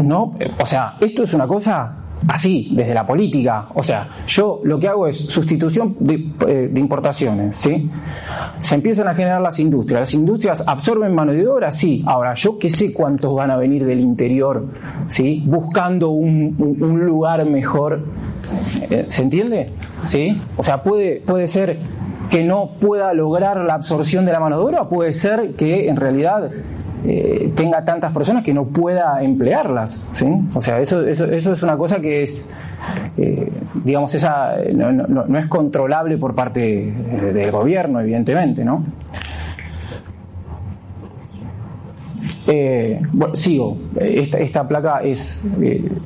No, 0.04 0.36
o 0.60 0.66
sea, 0.66 0.96
esto 1.00 1.24
es 1.24 1.34
una 1.34 1.48
cosa 1.48 2.06
así, 2.28 2.70
desde 2.72 2.94
la 2.94 3.06
política. 3.06 3.68
O 3.74 3.84
sea, 3.84 4.08
yo 4.28 4.62
lo 4.64 4.80
que 4.80 4.88
hago 4.88 5.08
es 5.08 5.18
sustitución 5.18 5.96
de, 6.00 6.32
eh, 6.48 6.72
importaciones, 6.76 7.58
¿sí? 7.58 7.90
Se 8.60 8.76
empiezan 8.76 9.08
a 9.08 9.16
generar 9.16 9.42
las 9.42 9.60
industrias. 9.60 10.02
Las 10.02 10.14
industrias 10.14 10.64
absorben 10.66 11.14
mano 11.14 11.34
de 11.34 11.48
obra, 11.48 11.72
sí. 11.72 12.04
Ahora, 12.06 12.34
yo 12.34 12.58
qué 12.58 12.70
sé 12.70 12.94
cuántos 12.94 13.34
van 13.36 13.52
a 13.52 13.58
venir 13.58 13.86
del 13.86 14.00
interior, 14.00 14.68
¿sí? 15.08 15.44
Buscando 15.46 16.10
un, 16.10 16.56
lugar 17.06 17.46
mejor. 17.46 18.04
Eh, 18.90 19.06
¿Se 19.08 19.22
entiende? 19.22 19.72
¿Sí? 20.04 20.40
O 20.58 20.64
sea, 20.64 20.82
puede, 20.82 21.22
puede 21.26 21.48
ser 21.48 21.80
que 22.30 22.44
no 22.44 22.72
pueda 22.80 23.14
lograr 23.14 23.58
la 23.58 23.76
absorción 23.76 24.26
de 24.26 24.32
la 24.32 24.40
mano 24.40 24.58
de 24.58 24.64
obra, 24.64 24.90
puede 24.90 25.14
ser 25.14 25.56
que 25.56 25.88
en 25.88 25.96
realidad 25.96 26.52
eh, 27.08 27.52
tenga 27.56 27.86
tantas 27.86 28.12
personas 28.12 28.44
que 28.44 28.54
no 28.54 28.66
pueda 28.66 29.22
emplearlas. 29.22 30.08
¿sí? 30.14 30.26
O 30.54 30.62
sea, 30.62 30.80
eso, 30.80 31.06
eso, 31.06 31.26
eso 31.26 31.54
es 31.54 31.62
una 31.62 31.78
cosa 31.78 32.00
que 32.00 32.24
es, 32.24 32.50
eh, 33.18 33.48
digamos, 33.84 34.14
esa 34.16 34.56
no, 34.74 34.92
no, 34.92 35.38
es 35.38 35.46
controlable 35.46 36.18
por 36.18 36.34
parte 36.34 36.92
del 37.32 37.52
gobierno, 37.52 38.00
evidentemente, 38.00 38.66
¿no? 38.66 38.84
Eh, 42.48 43.02
bueno, 43.12 43.36
sigo, 43.36 43.78
esta, 44.00 44.38
esta, 44.38 44.68
placa 44.68 45.00
es, 45.04 45.44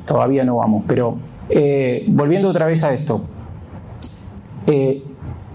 todavía 0.06 0.42
no 0.44 0.56
vamos, 0.56 0.84
pero 0.86 1.16
volviendo 2.08 2.48
otra 2.48 2.66
vez 2.66 2.84
a 2.84 2.92
esto. 2.92 3.22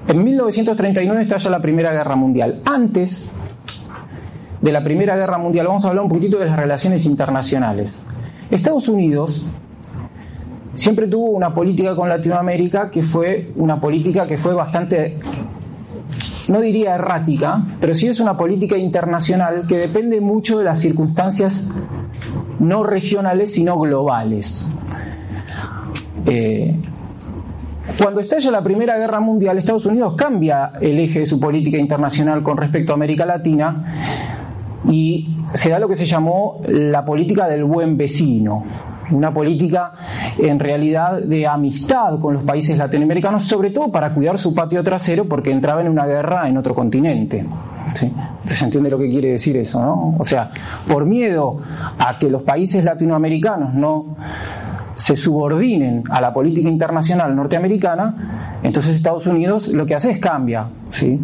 En 0.07 0.23
1939 0.23 1.21
estalla 1.21 1.49
la 1.49 1.61
Primera 1.61 1.91
Guerra 1.91 2.15
Mundial. 2.15 2.61
Antes 2.65 3.29
de 4.61 4.71
la 4.71 4.83
Primera 4.83 5.15
Guerra 5.15 5.37
Mundial, 5.37 5.67
vamos 5.67 5.85
a 5.85 5.89
hablar 5.89 6.03
un 6.03 6.09
poquito 6.09 6.37
de 6.37 6.45
las 6.45 6.57
relaciones 6.57 7.05
internacionales. 7.05 8.03
Estados 8.49 8.87
Unidos 8.87 9.45
siempre 10.75 11.07
tuvo 11.07 11.31
una 11.31 11.53
política 11.53 11.95
con 11.95 12.09
Latinoamérica 12.09 12.91
que 12.91 13.01
fue 13.01 13.51
una 13.55 13.79
política 13.79 14.27
que 14.27 14.37
fue 14.37 14.53
bastante, 14.53 15.17
no 16.47 16.59
diría 16.61 16.95
errática, 16.95 17.63
pero 17.79 17.95
sí 17.95 18.07
es 18.07 18.19
una 18.19 18.37
política 18.37 18.77
internacional 18.77 19.65
que 19.67 19.77
depende 19.77 20.21
mucho 20.21 20.57
de 20.59 20.65
las 20.65 20.79
circunstancias 20.79 21.67
no 22.59 22.83
regionales 22.83 23.53
sino 23.53 23.79
globales. 23.79 24.67
Eh, 26.25 26.75
cuando 28.01 28.19
estalla 28.19 28.51
la 28.51 28.61
Primera 28.61 28.97
Guerra 28.97 29.19
Mundial, 29.19 29.57
Estados 29.57 29.85
Unidos 29.85 30.15
cambia 30.15 30.73
el 30.81 30.99
eje 30.99 31.19
de 31.19 31.25
su 31.25 31.39
política 31.39 31.77
internacional 31.77 32.43
con 32.43 32.57
respecto 32.57 32.91
a 32.91 32.95
América 32.95 33.25
Latina 33.25 33.85
y 34.89 35.35
se 35.53 35.69
da 35.69 35.79
lo 35.79 35.87
que 35.87 35.95
se 35.95 36.05
llamó 36.05 36.61
la 36.67 37.05
política 37.05 37.47
del 37.47 37.63
buen 37.63 37.95
vecino, 37.95 38.63
una 39.11 39.33
política 39.33 39.93
en 40.37 40.59
realidad 40.59 41.19
de 41.19 41.47
amistad 41.47 42.19
con 42.19 42.33
los 42.33 42.43
países 42.43 42.77
latinoamericanos, 42.77 43.43
sobre 43.43 43.69
todo 43.69 43.91
para 43.91 44.13
cuidar 44.13 44.37
su 44.37 44.53
patio 44.53 44.83
trasero 44.83 45.25
porque 45.25 45.51
entraba 45.51 45.81
en 45.81 45.89
una 45.89 46.05
guerra 46.05 46.49
en 46.49 46.57
otro 46.57 46.75
continente. 46.75 47.45
¿Sí? 47.93 48.11
¿Se 48.45 48.65
entiende 48.65 48.89
lo 48.89 48.97
que 48.97 49.09
quiere 49.09 49.29
decir 49.29 49.55
eso? 49.57 49.79
¿no? 49.79 50.15
O 50.17 50.25
sea, 50.25 50.51
por 50.87 51.05
miedo 51.05 51.59
a 51.99 52.17
que 52.17 52.29
los 52.29 52.41
países 52.41 52.83
latinoamericanos 52.83 53.73
no 53.73 54.17
se 54.95 55.15
subordinen 55.15 56.03
a 56.09 56.21
la 56.21 56.33
política 56.33 56.69
internacional 56.69 57.35
norteamericana, 57.35 58.59
entonces 58.63 58.95
Estados 58.95 59.27
Unidos 59.27 59.67
lo 59.67 59.85
que 59.85 59.95
hace 59.95 60.11
es 60.11 60.19
cambia, 60.19 60.67
¿sí? 60.89 61.19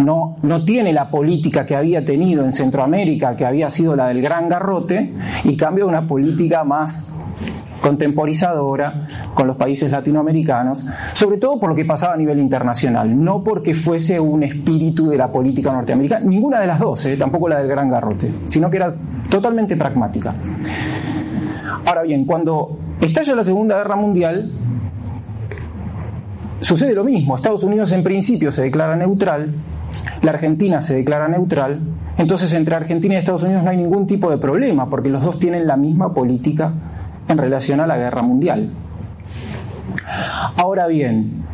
no, 0.00 0.36
no 0.42 0.64
tiene 0.64 0.92
la 0.92 1.08
política 1.08 1.64
que 1.64 1.76
había 1.76 2.04
tenido 2.04 2.44
en 2.44 2.52
Centroamérica, 2.52 3.36
que 3.36 3.44
había 3.44 3.70
sido 3.70 3.94
la 3.96 4.08
del 4.08 4.22
gran 4.22 4.48
garrote, 4.48 5.14
y 5.44 5.56
cambia 5.56 5.86
una 5.86 6.06
política 6.06 6.64
más 6.64 7.06
contemporizadora 7.80 9.06
con 9.32 9.46
los 9.46 9.56
países 9.56 9.90
latinoamericanos, 9.90 10.86
sobre 11.14 11.38
todo 11.38 11.58
por 11.58 11.70
lo 11.70 11.74
que 11.74 11.86
pasaba 11.86 12.14
a 12.14 12.16
nivel 12.16 12.38
internacional, 12.38 13.22
no 13.22 13.42
porque 13.42 13.74
fuese 13.74 14.20
un 14.20 14.42
espíritu 14.42 15.08
de 15.08 15.16
la 15.16 15.32
política 15.32 15.72
norteamericana, 15.72 16.26
ninguna 16.26 16.60
de 16.60 16.66
las 16.66 16.78
dos, 16.78 17.06
¿eh? 17.06 17.16
tampoco 17.16 17.48
la 17.48 17.58
del 17.58 17.68
gran 17.68 17.88
garrote, 17.88 18.30
sino 18.46 18.68
que 18.68 18.76
era 18.76 18.94
totalmente 19.30 19.76
pragmática. 19.76 20.34
Ahora 21.86 22.02
bien, 22.02 22.26
cuando 22.26 22.76
estalla 23.00 23.34
la 23.34 23.44
Segunda 23.44 23.76
Guerra 23.76 23.96
Mundial, 23.96 24.50
sucede 26.60 26.94
lo 26.94 27.04
mismo, 27.04 27.36
Estados 27.36 27.62
Unidos 27.62 27.92
en 27.92 28.02
principio 28.02 28.50
se 28.50 28.62
declara 28.62 28.96
neutral, 28.96 29.54
la 30.22 30.30
Argentina 30.32 30.80
se 30.80 30.94
declara 30.94 31.28
neutral, 31.28 31.80
entonces 32.18 32.52
entre 32.54 32.74
Argentina 32.74 33.14
y 33.14 33.18
Estados 33.18 33.42
Unidos 33.42 33.62
no 33.62 33.70
hay 33.70 33.76
ningún 33.76 34.06
tipo 34.06 34.30
de 34.30 34.38
problema, 34.38 34.88
porque 34.88 35.08
los 35.08 35.22
dos 35.22 35.38
tienen 35.38 35.66
la 35.66 35.76
misma 35.76 36.12
política 36.12 36.72
en 37.28 37.38
relación 37.38 37.80
a 37.80 37.86
la 37.86 37.96
guerra 37.96 38.22
mundial. 38.22 38.70
Ahora 40.56 40.86
bien, 40.86 41.44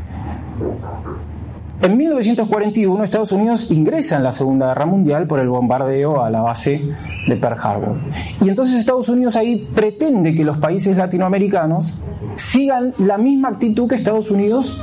en 1.87 1.97
1941 1.97 3.05
Estados 3.05 3.33
Unidos 3.33 3.71
ingresa 3.71 4.16
en 4.16 4.25
la 4.25 4.33
Segunda 4.33 4.69
Guerra 4.69 4.87
Mundial 4.87 5.26
por 5.26 5.38
el 5.38 5.49
bombardeo 5.49 6.23
a 6.23 6.31
la 6.31 6.40
base 6.40 6.83
de 7.28 7.37
Pearl 7.37 7.59
Harbor. 7.62 7.99
Y 8.40 8.49
entonces 8.49 8.76
Estados 8.76 9.09
Unidos 9.09 9.37
ahí 9.37 9.69
pretende 9.75 10.35
que 10.35 10.45
los 10.45 10.59
países 10.59 10.97
latinoamericanos 10.97 11.95
sigan 12.37 12.93
la 12.99 13.19
misma 13.19 13.50
actitud 13.50 13.88
que 13.88 13.95
Estados 13.95 14.31
Unidos 14.31 14.76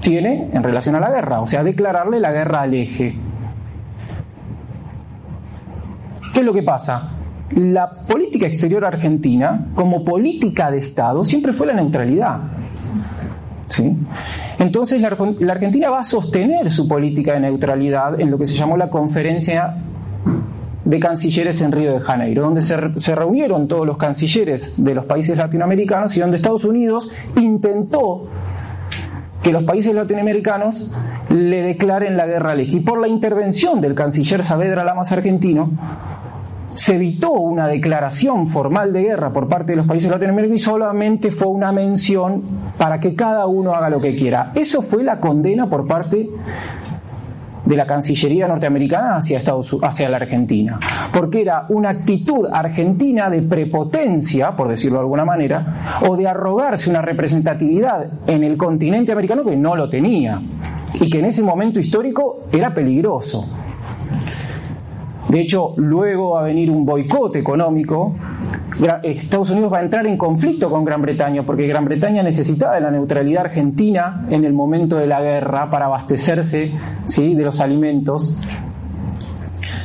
tiene 0.00 0.50
en 0.52 0.62
relación 0.62 0.96
a 0.96 1.00
la 1.00 1.10
guerra, 1.10 1.40
o 1.40 1.46
sea, 1.46 1.62
declararle 1.62 2.18
la 2.18 2.32
guerra 2.32 2.62
al 2.62 2.74
eje. 2.74 3.16
¿Qué 6.34 6.40
es 6.40 6.46
lo 6.46 6.52
que 6.52 6.62
pasa? 6.62 7.16
la 7.52 7.90
política 8.06 8.46
exterior 8.46 8.84
argentina, 8.84 9.66
como 9.74 10.04
política 10.04 10.70
de 10.70 10.78
Estado, 10.78 11.24
siempre 11.24 11.52
fue 11.52 11.66
la 11.66 11.72
neutralidad. 11.72 12.38
Entonces 14.58 15.00
la, 15.00 15.08
Argentina 15.08 15.90
va 15.90 16.00
a 16.00 16.04
sostener 16.04 16.70
su 16.70 16.88
política 16.88 17.34
de 17.34 17.40
neutralidad 17.40 18.20
en 18.20 18.30
lo 18.30 18.38
que 18.38 18.46
se 18.46 18.54
llamó 18.54 18.76
la 18.76 18.90
conferencia 18.90 19.76
de 20.84 20.98
cancilleres 20.98 21.60
en 21.60 21.72
Río 21.72 21.92
de 21.92 22.00
Janeiro, 22.00 22.42
donde 22.42 22.62
se, 22.62 22.76
se, 22.96 23.14
reunieron 23.14 23.68
todos 23.68 23.86
los 23.86 23.96
cancilleres 23.96 24.74
de 24.76 24.94
los 24.94 25.04
países 25.04 25.36
latinoamericanos 25.36 26.16
y 26.16 26.20
donde 26.20 26.36
Estados 26.36 26.64
Unidos 26.64 27.10
intentó 27.36 28.26
que 29.42 29.52
los 29.52 29.64
países 29.64 29.94
latinoamericanos 29.94 30.90
le 31.30 31.62
declaren 31.62 32.16
la 32.16 32.26
guerra 32.26 32.52
al 32.52 32.60
eje. 32.60 32.76
Y 32.76 32.80
por 32.80 33.00
la 33.00 33.08
intervención 33.08 33.80
del 33.80 33.94
canciller 33.94 34.42
Saavedra 34.42 34.84
Lamas 34.84 35.12
argentino, 35.12 35.70
se 36.80 36.94
evitó 36.94 37.32
una 37.32 37.66
declaración 37.66 38.46
formal 38.46 38.90
de 38.94 39.02
guerra 39.02 39.30
por 39.30 39.46
parte 39.48 39.72
de 39.72 39.76
los 39.76 39.86
países 39.86 40.10
latinoamericanos 40.10 40.62
y 40.62 40.64
solamente 40.64 41.30
fue 41.30 41.48
una 41.48 41.72
mención 41.72 42.42
para 42.78 42.98
que 42.98 43.14
cada 43.14 43.46
uno 43.46 43.74
haga 43.74 43.90
lo 43.90 44.00
que 44.00 44.16
quiera. 44.16 44.50
Eso 44.54 44.80
fue 44.80 45.04
la 45.04 45.20
condena 45.20 45.68
por 45.68 45.86
parte 45.86 46.30
de 47.66 47.76
la 47.76 47.84
Cancillería 47.84 48.48
norteamericana 48.48 49.16
hacia, 49.16 49.36
Estados, 49.36 49.76
hacia 49.82 50.08
la 50.08 50.16
Argentina, 50.16 50.80
porque 51.12 51.42
era 51.42 51.66
una 51.68 51.90
actitud 51.90 52.48
argentina 52.50 53.28
de 53.28 53.42
prepotencia, 53.42 54.56
por 54.56 54.68
decirlo 54.68 55.00
de 55.00 55.02
alguna 55.02 55.26
manera, 55.26 56.00
o 56.08 56.16
de 56.16 56.26
arrogarse 56.26 56.88
una 56.88 57.02
representatividad 57.02 58.06
en 58.26 58.42
el 58.42 58.56
continente 58.56 59.12
americano 59.12 59.44
que 59.44 59.54
no 59.54 59.76
lo 59.76 59.90
tenía 59.90 60.40
y 60.94 61.10
que 61.10 61.18
en 61.18 61.26
ese 61.26 61.42
momento 61.42 61.78
histórico 61.78 62.44
era 62.50 62.72
peligroso. 62.72 63.69
De 65.28 65.40
hecho, 65.40 65.74
luego 65.76 66.30
va 66.30 66.40
a 66.40 66.44
venir 66.44 66.70
un 66.70 66.84
boicot 66.84 67.36
económico. 67.36 68.14
Estados 69.02 69.50
Unidos 69.50 69.72
va 69.72 69.78
a 69.78 69.82
entrar 69.82 70.06
en 70.06 70.16
conflicto 70.16 70.70
con 70.70 70.84
Gran 70.84 71.02
Bretaña 71.02 71.42
porque 71.42 71.66
Gran 71.66 71.84
Bretaña 71.84 72.22
necesitaba 72.22 72.74
de 72.74 72.80
la 72.80 72.90
neutralidad 72.90 73.46
argentina 73.46 74.24
en 74.30 74.44
el 74.44 74.52
momento 74.52 74.96
de 74.96 75.06
la 75.06 75.20
guerra 75.20 75.70
para 75.70 75.86
abastecerse 75.86 76.72
¿sí? 77.04 77.34
de 77.34 77.44
los 77.44 77.60
alimentos. 77.60 78.34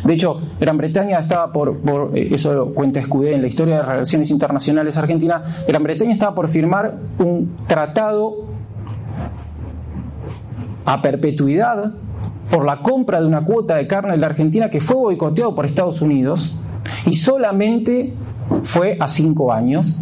De 0.04 0.14
hecho, 0.14 0.40
Gran 0.60 0.78
Bretaña 0.78 1.20
estaba 1.20 1.52
por, 1.52 1.82
eh, 2.14 2.30
eso 2.32 2.74
cuenta 2.74 3.00
Escudé 3.00 3.34
en 3.34 3.42
la 3.42 3.48
historia 3.48 3.78
de 3.78 3.82
relaciones 3.82 4.30
internacionales 4.30 4.96
argentina, 4.98 5.44
Gran 5.68 5.84
Bretaña 5.84 6.12
estaba 6.12 6.36
por 6.36 6.48
firmar 6.48 6.96
un 7.18 7.56
tratado 7.68 8.46
a 10.86 11.02
perpetuidad 11.02 11.94
por 12.50 12.66
la 12.66 12.82
compra 12.82 13.20
de 13.20 13.28
una 13.28 13.44
cuota 13.44 13.76
de 13.76 13.88
carne 13.88 14.12
de 14.12 14.18
la 14.18 14.28
Argentina 14.28 14.70
que 14.70 14.82
fue 14.82 14.96
boicoteado 14.96 15.56
por 15.56 15.66
Estados 15.66 16.02
Unidos 16.02 16.58
y 17.06 17.14
solamente 17.16 18.14
fue 18.64 18.98
a 19.00 19.08
cinco 19.08 19.52
años. 19.52 20.00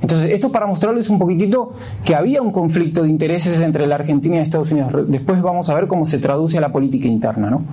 Entonces, 0.00 0.30
esto 0.32 0.52
para 0.52 0.66
mostrarles 0.66 1.08
un 1.08 1.18
poquitito 1.18 1.72
que 2.04 2.14
había 2.14 2.42
un 2.42 2.52
conflicto 2.52 3.02
de 3.02 3.08
intereses 3.08 3.60
entre 3.60 3.86
la 3.86 3.96
Argentina 3.96 4.36
y 4.36 4.38
Estados 4.40 4.70
Unidos. 4.70 4.92
Después 5.08 5.40
vamos 5.40 5.68
a 5.68 5.74
ver 5.74 5.86
cómo 5.86 6.04
se 6.04 6.18
traduce 6.18 6.58
a 6.58 6.60
la 6.60 6.70
política 6.70 7.08
interna, 7.08 7.50
¿no? 7.50 7.64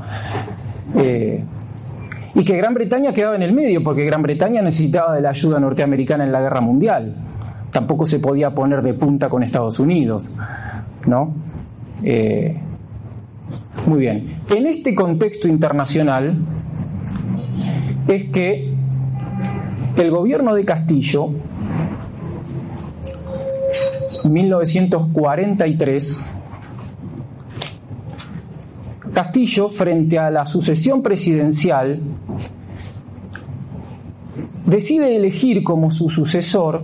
Eh, 0.95 1.43
y 2.36 2.43
que 2.43 2.57
Gran 2.57 2.74
Bretaña 2.74 3.13
quedaba 3.13 3.36
en 3.36 3.43
el 3.43 3.53
medio, 3.53 3.83
porque 3.83 4.05
Gran 4.05 4.22
Bretaña 4.22 4.62
necesitaba 4.62 5.13
de 5.13 5.22
la 5.22 5.29
ayuda 5.29 5.60
norteamericana 5.60 6.24
en 6.24 6.31
la 6.31 6.41
guerra 6.41 6.62
mundial. 6.62 7.15
Tampoco 7.72 8.05
se 8.05 8.19
podía 8.19 8.51
poner 8.51 8.81
de 8.81 8.93
punta 8.93 9.29
con 9.29 9.43
Estados 9.43 9.79
Unidos, 9.79 10.31
¿no? 11.05 11.33
Eh, 12.03 12.57
muy 13.85 13.99
bien. 13.99 14.37
En 14.49 14.65
este 14.67 14.95
contexto 14.95 15.47
internacional 15.47 16.35
es 18.07 18.25
que 18.31 18.73
el 19.97 20.11
gobierno 20.11 20.55
de 20.55 20.65
Castillo, 20.65 21.29
1943, 24.23 26.19
Castillo, 29.13 29.69
frente 29.69 30.17
a 30.17 30.31
la 30.31 30.45
sucesión 30.45 31.03
presidencial, 31.03 32.01
decide 34.65 35.15
elegir 35.15 35.63
como 35.63 35.91
su 35.91 36.10
sucesor 36.10 36.81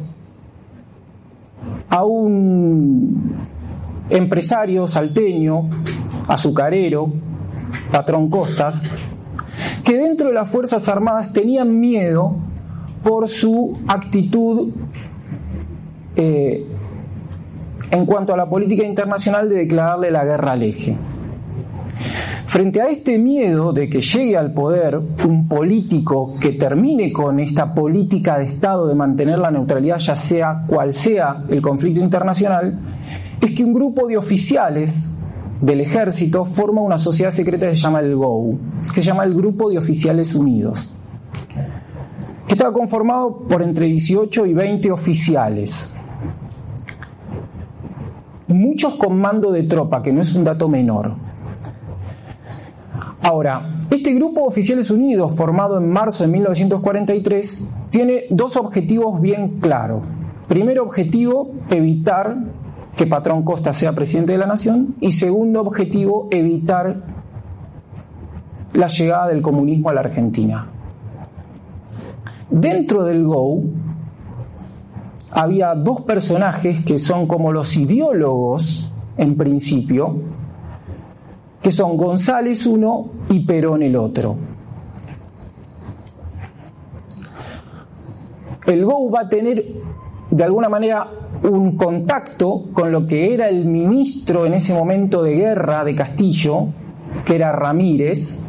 a 1.90 2.06
un 2.06 3.34
empresario 4.10 4.86
salteño 4.88 5.70
azucarero, 6.30 7.12
patrón 7.92 8.30
Costas, 8.30 8.84
que 9.84 9.98
dentro 9.98 10.28
de 10.28 10.34
las 10.34 10.50
Fuerzas 10.50 10.88
Armadas 10.88 11.34
tenían 11.34 11.80
miedo 11.80 12.36
por 13.04 13.28
su 13.28 13.78
actitud 13.88 14.72
eh, 16.16 16.66
en 17.92 18.06
cuanto 18.06 18.34
a 18.34 18.38
la 18.38 18.48
política 18.48 18.86
internacional 18.86 19.50
de 19.50 19.58
declararle 19.58 20.12
la 20.12 20.24
guerra 20.24 20.52
al 20.52 20.64
eje. 20.64 20.96
Frente 22.46 22.82
a 22.82 22.88
este 22.88 23.20
miedo 23.20 23.74
de 23.74 23.90
que 23.90 24.02
llegue 24.02 24.38
al 24.38 24.54
poder 24.54 25.00
un 25.28 25.48
político 25.48 26.36
que 26.40 26.54
termine 26.54 27.12
con 27.12 27.40
esta 27.40 27.74
política 27.74 28.38
de 28.38 28.46
Estado 28.46 28.88
de 28.88 28.96
mantener 28.96 29.38
la 29.40 29.52
neutralidad, 29.52 29.98
ya 30.00 30.16
sea 30.16 30.64
cual 30.68 30.94
sea 30.94 31.44
el 31.50 31.62
conflicto 31.62 32.00
internacional, 32.00 32.80
es 33.40 33.52
que 33.52 33.64
un 33.64 33.74
grupo 33.74 34.08
de 34.08 34.18
oficiales 34.18 35.12
del 35.62 35.82
ejército 35.82 36.46
forma 36.46 36.82
una 36.82 36.98
sociedad 36.98 37.32
secreta 37.32 37.70
que 37.70 37.76
se 37.76 37.82
llama 37.82 38.00
el 38.00 38.16
GO, 38.16 38.58
que 38.94 39.02
se 39.02 39.08
llama 39.08 39.24
el 39.24 39.34
Grupo 39.34 39.70
de 39.70 39.78
Oficiales 39.78 40.34
Unidos, 40.34 40.94
que 42.48 42.54
estaba 42.54 42.72
conformado 42.72 43.40
por 43.48 43.62
entre 43.62 43.88
18 43.88 44.46
y 44.46 44.54
20 44.54 44.92
oficiales, 44.92 45.92
muchos 48.48 48.96
con 48.96 49.20
mando 49.20 49.52
de 49.52 49.64
tropa, 49.64 50.02
que 50.02 50.14
no 50.14 50.22
es 50.22 50.34
un 50.34 50.44
dato 50.44 50.70
menor. 50.70 51.14
Ahora, 53.22 53.76
este 53.92 54.14
grupo 54.14 54.42
de 54.42 54.48
oficiales 54.48 54.90
unidos, 54.90 55.36
formado 55.36 55.78
en 55.78 55.92
marzo 55.92 56.24
de 56.24 56.32
1943, 56.32 57.70
tiene 57.90 58.24
dos 58.30 58.56
objetivos 58.56 59.22
bien 59.22 59.60
claros. 59.60 60.04
Primer 60.48 60.80
objetivo, 60.80 61.52
evitar 61.70 62.38
que 63.00 63.08
Patrón 63.08 63.44
Costa 63.44 63.72
sea 63.72 63.94
presidente 63.94 64.34
de 64.34 64.38
la 64.38 64.46
nación 64.46 64.96
y 65.00 65.14
segundo 65.14 65.62
objetivo, 65.62 66.28
evitar 66.32 67.02
la 68.74 68.88
llegada 68.88 69.30
del 69.30 69.42
comunismo 69.42 69.90
a 69.90 69.94
la 69.94 70.02
Argentina. 70.02 70.68
Dentro 72.50 73.06
del 73.06 73.24
GO 73.24 73.62
había 75.32 75.76
dos 75.76 76.02
personajes 76.02 76.84
que 76.84 76.98
son 76.98 77.26
como 77.26 77.54
los 77.54 77.78
ideólogos 77.78 78.92
en 79.16 79.38
principio, 79.38 80.18
que 81.62 81.72
son 81.72 81.96
González 81.96 82.66
uno 82.66 83.12
y 83.30 83.46
Perón 83.46 83.82
el 83.82 83.96
otro. 83.96 84.36
El 88.66 88.84
GO 88.84 89.10
va 89.10 89.22
a 89.22 89.30
tener 89.30 89.64
de 90.30 90.44
alguna 90.44 90.68
manera 90.68 91.08
un 91.44 91.78
contacto 91.78 92.66
con 92.74 92.92
lo 92.92 93.08
que 93.08 93.34
era 93.34 93.48
el 93.48 93.66
ministro 93.66 94.46
en 94.46 94.54
ese 94.56 94.74
momento 94.74 95.24
de 95.24 95.36
guerra 95.36 95.84
de 95.84 95.96
Castillo, 95.96 96.68
que 97.26 97.36
era 97.36 97.52
Ramírez, 97.52 98.40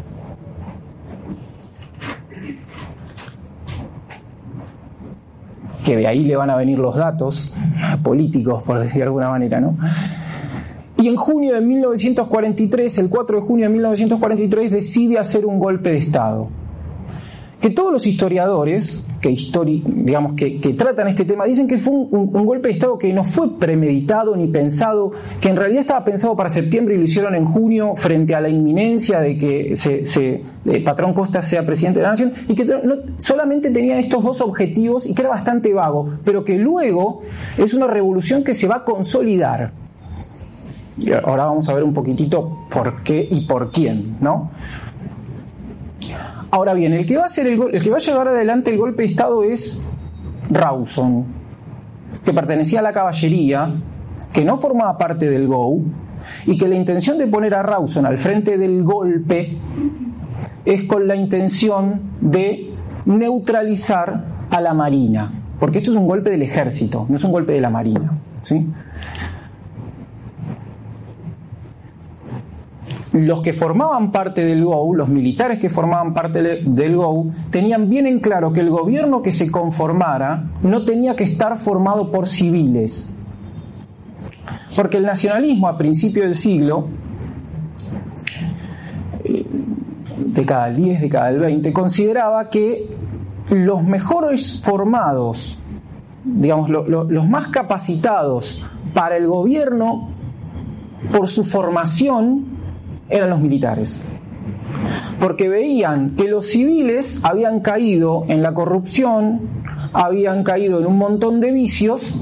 que 5.84 5.96
de 5.96 6.06
ahí 6.06 6.24
le 6.24 6.36
van 6.36 6.50
a 6.50 6.56
venir 6.56 6.78
los 6.78 6.96
datos 6.96 7.54
políticos, 8.02 8.62
por 8.62 8.78
decir 8.78 8.98
de 8.98 9.04
alguna 9.04 9.28
manera, 9.28 9.60
¿no? 9.60 9.76
Y 10.96 11.08
en 11.08 11.16
junio 11.16 11.54
de 11.54 11.62
1943, 11.62 12.98
el 12.98 13.08
4 13.08 13.40
de 13.40 13.42
junio 13.42 13.66
de 13.66 13.72
1943, 13.72 14.70
decide 14.70 15.18
hacer 15.18 15.46
un 15.46 15.58
golpe 15.58 15.90
de 15.90 15.98
Estado. 15.98 16.48
Que 17.60 17.70
todos 17.70 17.90
los 17.90 18.06
historiadores, 18.06 19.02
que, 19.20 19.36
digamos, 19.86 20.34
que, 20.34 20.58
tratan 20.76 21.08
este 21.08 21.24
tema 21.24 21.44
dicen 21.44 21.68
que 21.68 21.78
fue 21.78 21.92
un, 21.92 22.30
golpe 22.30 22.68
de 22.68 22.74
Estado 22.74 22.98
que 22.98 23.12
no 23.12 23.22
fue 23.22 23.58
premeditado 23.58 24.34
ni 24.34 24.46
pensado, 24.48 25.10
que 25.40 25.48
en 25.48 25.56
realidad 25.56 25.80
estaba 25.80 26.04
pensado 26.04 26.34
para 26.34 26.48
septiembre 26.48 26.94
y 26.94 26.98
lo 26.98 27.04
hicieron 27.04 27.34
en 27.34 27.44
junio 27.44 27.94
frente 27.96 28.34
a 28.34 28.40
la 28.40 28.48
inminencia 28.48 29.20
de 29.20 29.36
que 29.36 29.74
se, 29.74 30.42
eh, 30.64 30.82
Patrón 30.84 31.12
Costa 31.12 31.42
sea 31.42 31.64
presidente 31.66 32.00
de 32.00 32.04
la 32.04 32.10
nación 32.10 32.32
y 32.48 32.54
que 32.54 32.66
solamente 33.18 33.70
tenía 33.70 33.98
estos 33.98 34.22
dos 34.22 34.40
objetivos 34.40 35.06
y 35.06 35.14
que 35.14 35.22
era 35.22 35.30
bastante 35.30 35.72
vago, 35.74 36.14
pero 36.24 36.42
que 36.42 36.56
luego 36.56 37.22
es 37.58 37.74
una 37.74 37.86
revolución 37.86 38.42
que 38.42 38.54
se 38.54 38.66
va 38.66 38.76
a 38.76 38.84
consolidar. 38.84 39.72
Y 40.96 41.12
ahora 41.12 41.46
vamos 41.46 41.68
a 41.68 41.74
ver 41.74 41.84
un 41.84 41.94
poquitito 41.94 42.66
por 42.70 43.02
qué 43.02 43.26
y 43.30 43.46
por 43.46 43.70
quién, 43.70 44.16
¿no? 44.20 44.50
Ahora 46.50 46.74
bien, 46.74 46.92
el 46.92 47.06
que 47.06 47.16
va 47.16 47.26
a 47.26 47.40
el 47.40 47.82
que 47.82 47.90
va 47.90 47.96
a 47.96 48.00
llevar 48.00 48.28
adelante 48.28 48.70
el 48.70 48.78
golpe 48.78 49.02
de 49.02 49.08
Estado 49.08 49.44
es 49.44 49.80
Rawson, 50.50 51.24
que 52.24 52.32
pertenecía 52.32 52.80
a 52.80 52.82
la 52.82 52.92
caballería, 52.92 53.72
que 54.32 54.44
no 54.44 54.58
formaba 54.58 54.98
parte 54.98 55.30
del 55.30 55.46
GO, 55.46 55.80
y 56.46 56.58
que 56.58 56.68
la 56.68 56.74
intención 56.74 57.18
de 57.18 57.26
poner 57.26 57.54
a 57.54 57.62
Rawson 57.62 58.06
al 58.06 58.18
frente 58.18 58.58
del 58.58 58.82
golpe 58.82 59.56
es 60.64 60.84
con 60.84 61.06
la 61.06 61.14
intención 61.14 62.00
de 62.20 62.74
neutralizar 63.06 64.24
a 64.50 64.60
la 64.60 64.74
Marina, 64.74 65.32
porque 65.58 65.78
esto 65.78 65.90
es 65.92 65.96
un 65.96 66.06
golpe 66.06 66.30
del 66.30 66.42
ejército, 66.42 67.06
no 67.08 67.16
es 67.16 67.24
un 67.24 67.32
golpe 67.32 67.52
de 67.52 67.60
la 67.60 67.70
Marina. 67.70 68.12
¿sí? 68.42 68.66
Los 73.12 73.42
que 73.42 73.52
formaban 73.52 74.12
parte 74.12 74.44
del 74.44 74.64
GO, 74.64 74.94
los 74.94 75.08
militares 75.08 75.58
que 75.58 75.68
formaban 75.68 76.14
parte 76.14 76.42
del 76.42 76.96
GO, 76.96 77.26
tenían 77.50 77.88
bien 77.88 78.06
en 78.06 78.20
claro 78.20 78.52
que 78.52 78.60
el 78.60 78.70
gobierno 78.70 79.20
que 79.22 79.32
se 79.32 79.50
conformara 79.50 80.44
no 80.62 80.84
tenía 80.84 81.16
que 81.16 81.24
estar 81.24 81.58
formado 81.58 82.10
por 82.10 82.26
civiles. 82.28 83.14
Porque 84.76 84.98
el 84.98 85.04
nacionalismo 85.04 85.66
a 85.66 85.76
principios 85.76 86.26
del 86.26 86.34
siglo, 86.36 86.86
eh, 89.24 89.44
década 90.18 90.66
del 90.66 90.76
10, 90.76 91.00
década 91.00 91.26
del 91.32 91.40
20, 91.40 91.72
consideraba 91.72 92.48
que 92.48 92.96
los 93.50 93.82
mejores 93.82 94.62
formados, 94.64 95.58
digamos, 96.24 96.70
los 96.70 97.28
más 97.28 97.48
capacitados 97.48 98.64
para 98.94 99.16
el 99.16 99.26
gobierno 99.26 100.10
por 101.10 101.26
su 101.26 101.42
formación 101.42 102.49
eran 103.10 103.30
los 103.30 103.40
militares. 103.40 104.04
Porque 105.18 105.48
veían 105.48 106.14
que 106.16 106.28
los 106.28 106.46
civiles 106.46 107.20
habían 107.22 107.60
caído 107.60 108.24
en 108.28 108.42
la 108.42 108.54
corrupción, 108.54 109.40
habían 109.92 110.44
caído 110.44 110.80
en 110.80 110.86
un 110.86 110.96
montón 110.96 111.40
de 111.40 111.52
vicios 111.52 112.14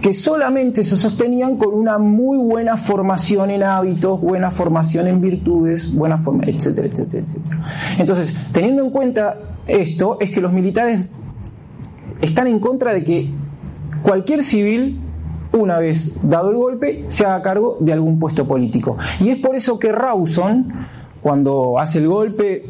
que 0.00 0.14
solamente 0.14 0.84
se 0.84 0.96
sostenían 0.96 1.56
con 1.56 1.74
una 1.74 1.98
muy 1.98 2.38
buena 2.38 2.76
formación 2.76 3.50
en 3.50 3.62
hábitos, 3.62 4.20
buena 4.20 4.50
formación 4.50 5.08
en 5.08 5.20
virtudes, 5.20 5.92
buena 5.92 6.18
forma, 6.18 6.44
etcétera, 6.44 6.86
etcétera, 6.86 7.24
etcétera. 7.24 7.64
Entonces, 7.98 8.36
teniendo 8.52 8.84
en 8.84 8.90
cuenta 8.90 9.36
esto, 9.66 10.18
es 10.20 10.30
que 10.30 10.40
los 10.40 10.52
militares 10.52 11.00
están 12.20 12.46
en 12.46 12.60
contra 12.60 12.92
de 12.92 13.04
que 13.04 13.30
cualquier 14.02 14.42
civil 14.42 15.00
una 15.52 15.78
vez 15.78 16.16
dado 16.22 16.50
el 16.50 16.56
golpe, 16.56 17.04
se 17.08 17.24
haga 17.24 17.42
cargo 17.42 17.76
de 17.80 17.92
algún 17.92 18.18
puesto 18.18 18.46
político. 18.46 18.96
Y 19.20 19.30
es 19.30 19.38
por 19.38 19.56
eso 19.56 19.78
que 19.78 19.92
Rawson, 19.92 20.72
cuando 21.20 21.78
hace 21.78 21.98
el 21.98 22.08
golpe, 22.08 22.68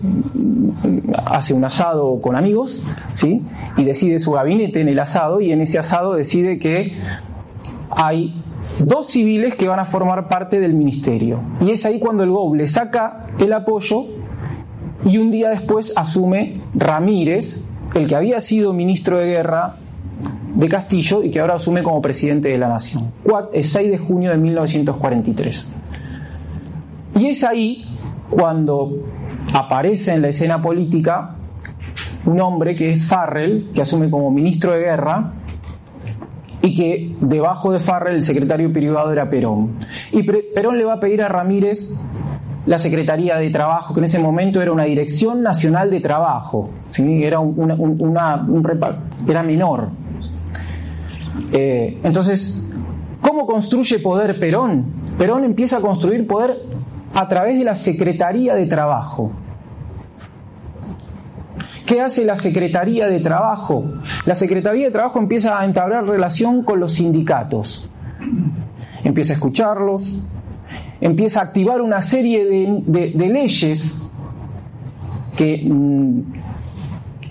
hace 1.26 1.54
un 1.54 1.64
asado 1.64 2.20
con 2.20 2.36
amigos, 2.36 2.82
¿sí? 3.12 3.42
Y 3.76 3.84
decide 3.84 4.18
su 4.18 4.32
gabinete 4.32 4.80
en 4.80 4.88
el 4.88 4.98
asado, 4.98 5.40
y 5.40 5.52
en 5.52 5.60
ese 5.60 5.78
asado 5.78 6.14
decide 6.14 6.58
que 6.58 6.96
hay 7.90 8.42
dos 8.78 9.06
civiles 9.08 9.54
que 9.54 9.68
van 9.68 9.80
a 9.80 9.84
formar 9.84 10.28
parte 10.28 10.60
del 10.60 10.74
ministerio. 10.74 11.40
Y 11.60 11.70
es 11.70 11.86
ahí 11.86 11.98
cuando 11.98 12.22
el 12.22 12.30
GOB 12.30 12.54
le 12.56 12.68
saca 12.68 13.26
el 13.38 13.52
apoyo 13.52 14.04
y 15.04 15.18
un 15.18 15.30
día 15.30 15.50
después 15.50 15.92
asume 15.96 16.60
Ramírez, 16.74 17.60
el 17.94 18.08
que 18.08 18.16
había 18.16 18.40
sido 18.40 18.72
ministro 18.72 19.18
de 19.18 19.26
guerra 19.26 19.76
de 20.54 20.68
Castillo 20.68 21.22
y 21.22 21.30
que 21.30 21.40
ahora 21.40 21.54
asume 21.54 21.82
como 21.82 22.00
presidente 22.00 22.48
de 22.48 22.58
la 22.58 22.68
Nación. 22.68 23.12
6 23.52 23.90
de 23.90 23.98
junio 23.98 24.30
de 24.30 24.38
1943. 24.38 25.66
Y 27.18 27.26
es 27.26 27.44
ahí 27.44 27.84
cuando 28.30 29.04
aparece 29.52 30.14
en 30.14 30.22
la 30.22 30.28
escena 30.28 30.60
política 30.60 31.36
un 32.24 32.40
hombre 32.40 32.74
que 32.74 32.92
es 32.92 33.06
Farrell, 33.06 33.70
que 33.74 33.82
asume 33.82 34.10
como 34.10 34.30
ministro 34.30 34.72
de 34.72 34.80
guerra, 34.80 35.32
y 36.62 36.74
que 36.74 37.16
debajo 37.20 37.72
de 37.72 37.78
Farrell 37.78 38.16
el 38.16 38.22
secretario 38.22 38.72
privado 38.72 39.12
era 39.12 39.30
Perón. 39.30 39.76
Y 40.10 40.24
Perón 40.24 40.78
le 40.78 40.84
va 40.84 40.94
a 40.94 41.00
pedir 41.00 41.22
a 41.22 41.28
Ramírez 41.28 41.96
la 42.66 42.78
Secretaría 42.78 43.36
de 43.36 43.48
Trabajo, 43.50 43.94
que 43.94 44.00
en 44.00 44.04
ese 44.04 44.18
momento 44.18 44.60
era 44.60 44.72
una 44.72 44.84
Dirección 44.84 45.42
Nacional 45.42 45.88
de 45.88 46.00
Trabajo, 46.00 46.70
¿sí? 46.90 47.22
era, 47.22 47.38
era 49.28 49.42
menor, 49.44 49.88
eh, 51.52 52.00
entonces, 52.02 52.62
¿cómo 53.20 53.46
construye 53.46 53.98
poder 53.98 54.38
Perón? 54.38 54.86
Perón 55.18 55.44
empieza 55.44 55.78
a 55.78 55.80
construir 55.80 56.26
poder 56.26 56.62
a 57.14 57.28
través 57.28 57.58
de 57.58 57.64
la 57.64 57.74
Secretaría 57.74 58.54
de 58.54 58.66
Trabajo. 58.66 59.32
¿Qué 61.86 62.00
hace 62.00 62.24
la 62.24 62.36
Secretaría 62.36 63.08
de 63.08 63.20
Trabajo? 63.20 63.84
La 64.26 64.34
Secretaría 64.34 64.86
de 64.86 64.90
Trabajo 64.90 65.20
empieza 65.20 65.58
a 65.58 65.64
entablar 65.64 66.04
relación 66.04 66.64
con 66.64 66.80
los 66.80 66.94
sindicatos. 66.94 67.88
Empieza 69.04 69.34
a 69.34 69.36
escucharlos, 69.36 70.16
empieza 71.00 71.40
a 71.40 71.44
activar 71.44 71.80
una 71.80 72.00
serie 72.00 72.44
de, 72.84 73.28
leyes 73.28 73.96
que, 75.36 75.64
mm, 75.64 76.20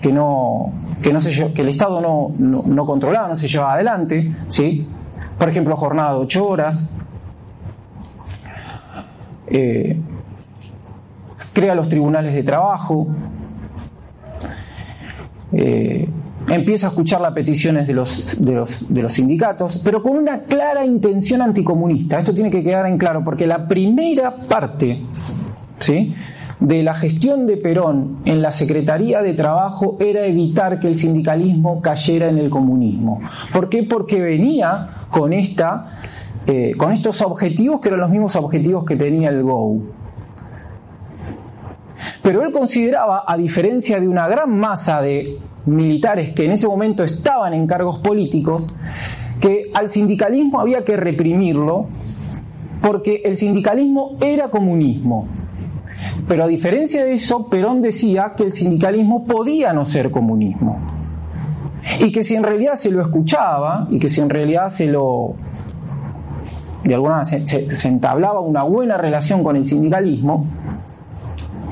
que 0.06 0.12
no, 0.12 0.72
que, 1.02 1.12
no 1.12 1.20
se, 1.20 1.52
que 1.52 1.62
el 1.62 1.68
Estado 1.68 2.00
no, 2.00 2.32
no, 2.38 2.86
controlaba, 2.86 3.26
no 3.26 3.34
se 3.34 3.48
llevaba 3.48 3.74
adelante, 3.74 4.32
¿sí? 4.46 4.86
por 5.36 5.48
ejemplo, 5.48 5.76
jornada 5.76 6.12
de 6.12 6.18
ocho 6.18 6.46
horas, 6.46 6.88
eh, 9.48 9.98
crea 11.52 11.74
los 11.74 11.88
tribunales 11.88 12.34
de 12.34 12.44
trabajo, 12.44 13.08
eh, 15.50 16.08
empieza 16.46 16.86
a 16.86 16.90
escuchar 16.90 17.20
las 17.20 17.32
peticiones 17.32 17.88
de 17.88 17.94
los, 17.94 18.36
de, 18.38 18.52
los, 18.52 18.86
de 18.88 19.02
los 19.02 19.12
sindicatos, 19.12 19.80
pero 19.82 20.04
con 20.04 20.16
una 20.18 20.42
clara 20.42 20.86
intención 20.86 21.42
anticomunista. 21.42 22.20
Esto 22.20 22.32
tiene 22.32 22.48
que 22.48 22.62
quedar 22.62 22.86
en 22.86 22.96
claro, 22.96 23.24
porque 23.24 23.44
la 23.44 23.66
primera 23.66 24.36
parte, 24.36 25.02
¿sí? 25.78 26.14
De 26.66 26.82
la 26.82 26.94
gestión 26.94 27.46
de 27.46 27.56
Perón 27.58 28.18
en 28.24 28.42
la 28.42 28.50
Secretaría 28.50 29.22
de 29.22 29.34
Trabajo 29.34 29.96
era 30.00 30.26
evitar 30.26 30.80
que 30.80 30.88
el 30.88 30.98
sindicalismo 30.98 31.80
cayera 31.80 32.28
en 32.28 32.38
el 32.38 32.50
comunismo. 32.50 33.20
¿Por 33.52 33.68
qué? 33.68 33.84
Porque 33.84 34.20
venía 34.20 34.88
con, 35.08 35.32
esta, 35.32 35.92
eh, 36.44 36.72
con 36.76 36.90
estos 36.90 37.22
objetivos 37.22 37.80
que 37.80 37.86
eran 37.86 38.00
los 38.00 38.10
mismos 38.10 38.34
objetivos 38.34 38.84
que 38.84 38.96
tenía 38.96 39.28
el 39.28 39.44
GO. 39.44 39.78
Pero 42.20 42.42
él 42.42 42.50
consideraba, 42.50 43.22
a 43.28 43.36
diferencia 43.36 44.00
de 44.00 44.08
una 44.08 44.26
gran 44.26 44.58
masa 44.58 45.00
de 45.00 45.38
militares 45.66 46.34
que 46.34 46.46
en 46.46 46.50
ese 46.50 46.66
momento 46.66 47.04
estaban 47.04 47.54
en 47.54 47.68
cargos 47.68 48.00
políticos, 48.00 48.74
que 49.38 49.70
al 49.72 49.88
sindicalismo 49.88 50.58
había 50.58 50.84
que 50.84 50.96
reprimirlo 50.96 51.86
porque 52.82 53.22
el 53.24 53.36
sindicalismo 53.36 54.16
era 54.20 54.50
comunismo. 54.50 55.28
Pero 56.28 56.44
a 56.44 56.46
diferencia 56.46 57.04
de 57.04 57.12
eso, 57.12 57.48
Perón 57.48 57.82
decía 57.82 58.32
que 58.36 58.44
el 58.44 58.52
sindicalismo 58.52 59.24
podía 59.24 59.72
no 59.72 59.84
ser 59.84 60.10
comunismo. 60.10 60.80
Y 62.00 62.10
que 62.10 62.24
si 62.24 62.34
en 62.34 62.42
realidad 62.42 62.74
se 62.74 62.90
lo 62.90 63.00
escuchaba 63.00 63.86
y 63.90 63.98
que 63.98 64.08
si 64.08 64.20
en 64.20 64.28
realidad 64.28 64.68
se 64.68 64.86
lo 64.86 65.36
de 66.82 66.94
alguna 66.94 67.16
manera 67.16 67.46
se, 67.46 67.88
entablaba 67.88 68.40
una 68.40 68.62
buena 68.62 68.96
relación 68.96 69.42
con 69.42 69.56
el 69.56 69.64
sindicalismo, 69.64 70.46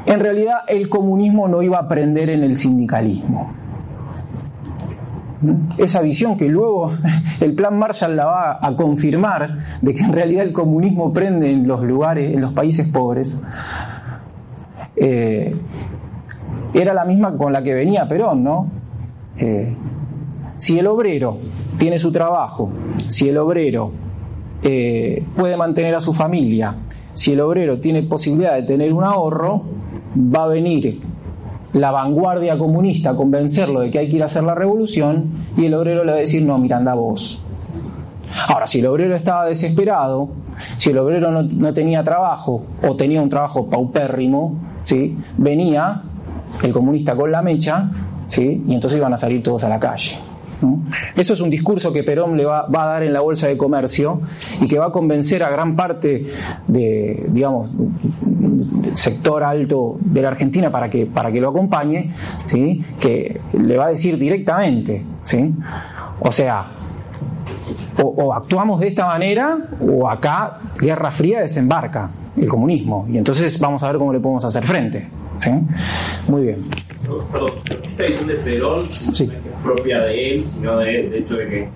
en 0.07 0.21
realidad 0.21 0.59
el 0.67 0.89
comunismo 0.89 1.49
no 1.49 1.63
iba 1.63 1.79
a 1.79 1.83
aprender 1.83 2.31
en 2.31 2.43
el 2.43 2.57
sindicalismo. 2.57 3.53
Esa 5.77 6.01
visión 6.01 6.37
que 6.37 6.49
luego 6.49 6.93
el 7.41 7.55
plan 7.55 7.79
Marshall 7.79 8.17
la 8.17 8.27
va 8.27 8.59
a 8.61 8.77
confirmar 8.77 9.59
de 9.83 9.95
que 9.95 10.03
en 10.03 10.13
realidad 10.13 10.45
el 10.45 10.53
comunismo 10.53 11.13
prende 11.13 11.51
en 11.51 11.69
los 11.69 11.83
lugares, 11.83 12.35
en 12.35 12.41
los 12.41 12.53
países 12.53 12.89
pobres, 12.89 13.41
eh, 14.97 15.55
era 16.73 16.95
la 16.95 17.05
misma 17.05 17.37
con 17.37 17.53
la 17.53 17.63
que 17.63 17.75
venía 17.75 18.09
Perón, 18.09 18.45
¿no? 18.45 18.67
Eh, 19.39 19.75
si 20.59 20.79
el 20.79 20.87
obrero 20.87 21.39
tiene 21.79 21.99
su 21.99 22.11
trabajo, 22.13 22.71
si 23.09 23.29
el 23.29 23.37
obrero 23.37 23.91
eh, 24.63 25.23
puede 25.37 25.57
mantener 25.57 25.95
a 25.95 26.01
su 26.01 26.13
familia, 26.13 26.75
si 27.13 27.33
el 27.33 27.41
obrero 27.41 27.81
tiene 27.81 28.03
posibilidad 28.05 28.55
de 28.55 28.63
tener 28.63 28.93
un 28.93 29.05
ahorro, 29.05 29.63
va 30.17 30.45
a 30.45 30.49
venir 30.49 31.01
la 31.75 31.91
vanguardia 31.91 32.57
comunista 32.57 33.11
a 33.11 33.17
convencerlo 33.17 33.81
de 33.81 33.91
que 33.91 33.99
hay 33.99 34.09
que 34.09 34.17
ir 34.17 34.23
a 34.23 34.27
hacer 34.27 34.45
la 34.45 34.55
revolución 34.55 35.47
y 35.57 35.67
el 35.67 35.75
obrero 35.75 36.05
le 36.05 36.13
va 36.13 36.19
a 36.19 36.21
decir, 36.21 36.43
no, 36.43 36.57
mira, 36.59 36.77
anda 36.77 36.95
vos. 36.95 37.41
Ahora, 38.49 38.67
si 38.67 38.81
el 38.81 38.87
obrero 38.87 39.15
estaba 39.15 39.47
desesperado, 39.47 40.29
si 40.77 40.91
el 40.91 40.99
obrero 40.99 41.31
no, 41.31 41.75
tenía 41.75 42.03
trabajo 42.03 42.65
o 42.87 42.97
tenía 42.97 43.23
un 43.23 43.29
trabajo 43.29 43.67
paupérrimo, 43.69 44.57
¿sí? 44.83 45.17
venía 45.37 46.03
el 46.63 46.73
comunista 46.73 47.17
con 47.17 47.31
la 47.31 47.43
mecha 47.43 47.91
¿sí? 48.29 48.63
y 48.67 48.75
entonces 48.75 48.99
iban 48.99 49.13
a 49.13 49.19
salir 49.19 49.43
todos 49.43 49.65
a 49.65 49.69
la 49.69 49.79
calle. 49.79 50.19
Eso 51.17 51.35
es 51.35 51.41
un 51.41 51.51
discurso 51.51 51.93
que 51.93 52.03
Perón 52.03 52.37
le 52.37 52.45
va, 52.45 52.67
a 52.67 52.87
dar 52.87 53.03
en 53.03 53.13
la 53.13 53.21
Bolsa 53.21 53.49
de 53.49 53.57
Comercio 53.57 54.21
y 54.61 54.69
que 54.69 54.79
va 54.79 54.87
a 54.87 54.91
convencer 54.91 55.43
a 55.43 55.51
gran 55.51 55.77
parte 55.77 56.27
de, 56.67 57.25
digamos, 57.29 57.71
sector 58.95 59.43
alto 59.43 59.99
de 60.01 60.23
la 60.23 60.29
Argentina 60.29 60.71
para 60.71 60.89
que, 60.89 61.07
para 61.07 61.31
que 61.31 61.41
lo 61.41 61.51
acompañe, 61.51 62.13
¿sí? 62.47 62.83
que 63.01 63.41
le 63.61 63.77
va 63.77 63.87
a 63.87 63.89
decir 63.89 64.19
directamente, 64.19 65.03
¿sí? 65.23 65.53
o 66.21 66.33
sea, 66.33 66.71
o, 68.03 68.33
actuamos 68.35 68.81
de 68.81 68.89
esta 68.89 69.07
manera 69.07 69.59
o 69.81 70.09
acá 70.09 70.61
Guerra 70.79 71.11
Fría 71.11 71.41
desembarca 71.41 72.11
el 72.37 72.47
comunismo 72.47 73.07
y 73.11 73.19
entonces 73.19 73.59
vamos 73.59 73.83
a 73.83 73.89
ver 73.89 73.99
cómo 73.99 74.13
le 74.13 74.21
podemos 74.21 74.45
hacer 74.45 74.67
frente. 74.67 75.09
¿sí? 75.39 75.51
Muy 76.29 76.43
bien. 76.43 76.65
perdón, 77.33 77.53
esta 77.67 78.03
visión 78.03 78.27
de 78.29 78.35
Perón 78.35 78.89
sí. 79.13 79.27
no 79.27 79.33
es 79.33 79.63
propia 79.63 80.01
de 80.01 80.35
él, 80.35 80.41
sino 80.41 80.79
de, 80.79 81.09
de 81.09 81.19
hecho 81.19 81.37
de 81.37 81.49
que 81.49 81.69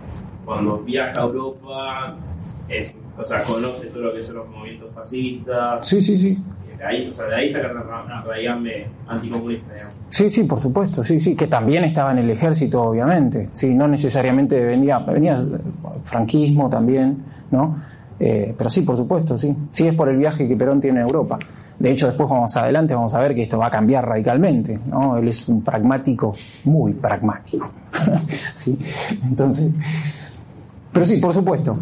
cuando 0.45 0.79
viaja 0.79 1.21
a 1.21 1.25
Europa, 1.25 2.17
es, 2.69 2.95
o 3.19 3.23
sea, 3.23 3.43
conoce 3.43 3.89
todo 3.89 4.05
lo 4.05 4.15
que 4.15 4.23
son 4.23 4.37
los 4.37 4.49
movimientos 4.49 4.91
fascistas. 4.95 5.87
Sí, 5.87 6.01
sí, 6.01 6.17
sí. 6.17 6.39
De 6.79 6.85
ahí, 6.85 7.09
o 7.09 7.13
sea, 7.13 7.27
de 7.27 7.35
ahí 7.35 7.49
sacan 7.49 7.75
la 7.75 8.23
raigambre 8.23 8.87
anticomunista, 9.09 9.75
digamos. 9.75 9.95
Sí, 10.11 10.31
sí, 10.31 10.45
por 10.45 10.61
supuesto, 10.61 11.03
sí, 11.03 11.19
sí, 11.19 11.35
que 11.35 11.49
también 11.49 11.85
estaba 11.85 12.13
en 12.13 12.19
el 12.19 12.31
ejército, 12.31 12.83
obviamente. 12.83 13.49
Sí, 13.53 13.75
no 13.75 13.89
necesariamente 13.89 14.61
venía, 14.65 15.01
venía 15.01 15.37
franquismo 16.05 16.71
también, 16.71 17.19
¿no? 17.51 17.77
Eh, 18.21 18.55
pero 18.57 18.71
sí, 18.71 18.83
por 18.83 18.97
supuesto, 18.97 19.37
sí. 19.37 19.57
Sí 19.71 19.89
es 19.89 19.95
por 19.95 20.09
el 20.09 20.17
viaje 20.17 20.47
que 20.47 20.57
Perón 20.57 20.81
tiene 20.81 21.01
a 21.01 21.03
Europa. 21.03 21.39
De 21.79 21.93
hecho, 21.93 22.09
después 22.09 22.29
más 22.31 22.57
adelante 22.57 22.95
vamos 22.95 23.15
a 23.15 23.21
ver 23.21 23.35
que 23.35 23.43
esto 23.43 23.59
va 23.59 23.67
a 23.67 23.71
cambiar 23.71 24.07
radicalmente, 24.07 24.79
¿no? 24.87 25.17
Él 25.17 25.29
es 25.29 25.49
un 25.49 25.63
pragmático, 25.63 26.33
muy 26.65 26.93
pragmático. 26.93 27.71
¿sí? 28.57 28.77
Entonces, 29.23 29.73
pero 30.99 31.07
sí, 31.07 31.19
por 31.19 31.33
supuesto. 31.33 31.79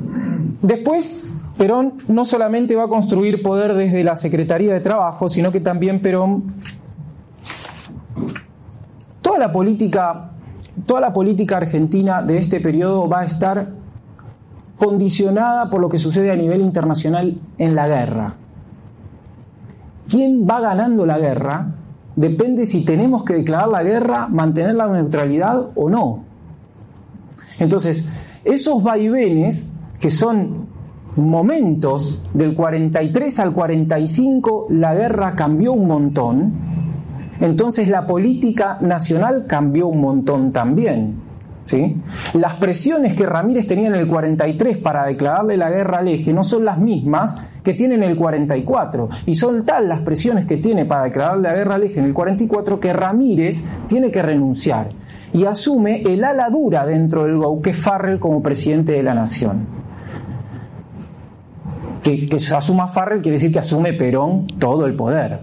Después, 0.60 1.24
Perón 1.56 1.94
no 2.08 2.26
solamente 2.26 2.76
va 2.76 2.84
a 2.84 2.88
construir 2.88 3.40
poder 3.40 3.72
desde 3.72 4.04
la 4.04 4.14
Secretaría 4.14 4.74
de 4.74 4.80
Trabajo, 4.80 5.30
sino 5.30 5.50
que 5.50 5.60
también 5.60 6.00
Perón 6.00 6.52
toda 9.22 9.38
la 9.38 9.50
política 9.50 10.32
toda 10.84 11.00
la 11.00 11.14
política 11.14 11.56
argentina 11.56 12.20
de 12.20 12.36
este 12.36 12.60
periodo 12.60 13.08
va 13.08 13.20
a 13.20 13.24
estar 13.24 13.68
condicionada 14.76 15.70
por 15.70 15.80
lo 15.80 15.88
que 15.88 15.96
sucede 15.96 16.30
a 16.30 16.36
nivel 16.36 16.60
internacional 16.60 17.38
en 17.56 17.74
la 17.74 17.88
guerra. 17.88 18.34
¿Quién 20.10 20.46
va 20.46 20.60
ganando 20.60 21.06
la 21.06 21.18
guerra? 21.18 21.68
Depende 22.16 22.66
si 22.66 22.84
tenemos 22.84 23.24
que 23.24 23.32
declarar 23.32 23.68
la 23.68 23.82
guerra, 23.82 24.28
mantener 24.28 24.74
la 24.74 24.88
neutralidad 24.88 25.70
o 25.74 25.88
no. 25.88 26.22
Entonces, 27.58 28.06
esos 28.46 28.82
vaivenes, 28.82 29.68
que 30.00 30.08
son 30.08 30.66
momentos 31.16 32.22
del 32.32 32.54
43 32.54 33.40
al 33.40 33.52
45, 33.52 34.68
la 34.70 34.94
guerra 34.94 35.34
cambió 35.34 35.72
un 35.72 35.88
montón, 35.88 36.52
entonces 37.40 37.88
la 37.88 38.06
política 38.06 38.78
nacional 38.80 39.46
cambió 39.48 39.88
un 39.88 40.00
montón 40.00 40.52
también. 40.52 41.16
¿sí? 41.64 41.96
Las 42.34 42.54
presiones 42.54 43.14
que 43.14 43.26
Ramírez 43.26 43.66
tenía 43.66 43.88
en 43.88 43.96
el 43.96 44.06
43 44.06 44.78
para 44.78 45.06
declararle 45.06 45.56
la 45.56 45.68
guerra 45.68 45.98
al 45.98 46.08
eje 46.08 46.32
no 46.32 46.44
son 46.44 46.64
las 46.64 46.78
mismas 46.78 47.36
que 47.64 47.74
tiene 47.74 47.96
en 47.96 48.04
el 48.04 48.16
44. 48.16 49.08
Y 49.26 49.34
son 49.34 49.66
tal 49.66 49.88
las 49.88 50.02
presiones 50.02 50.46
que 50.46 50.58
tiene 50.58 50.84
para 50.84 51.04
declararle 51.04 51.48
la 51.48 51.54
guerra 51.54 51.74
al 51.74 51.82
eje 51.82 51.98
en 51.98 52.06
el 52.06 52.14
44 52.14 52.78
que 52.78 52.92
Ramírez 52.92 53.64
tiene 53.88 54.10
que 54.10 54.22
renunciar 54.22 54.90
y 55.36 55.44
asume 55.44 56.00
el 56.00 56.24
ala 56.24 56.48
dura 56.48 56.86
dentro 56.86 57.24
del 57.24 57.36
GO, 57.36 57.60
que 57.60 57.70
es 57.70 57.78
Farrell 57.78 58.18
como 58.18 58.42
presidente 58.42 58.92
de 58.92 59.02
la 59.02 59.12
nación. 59.12 59.66
Que, 62.02 62.26
asuma 62.56 62.88
Farrell 62.88 63.20
quiere 63.20 63.34
decir 63.34 63.52
que 63.52 63.58
asume 63.58 63.92
Perón 63.92 64.46
todo 64.58 64.86
el 64.86 64.94
poder. 64.94 65.40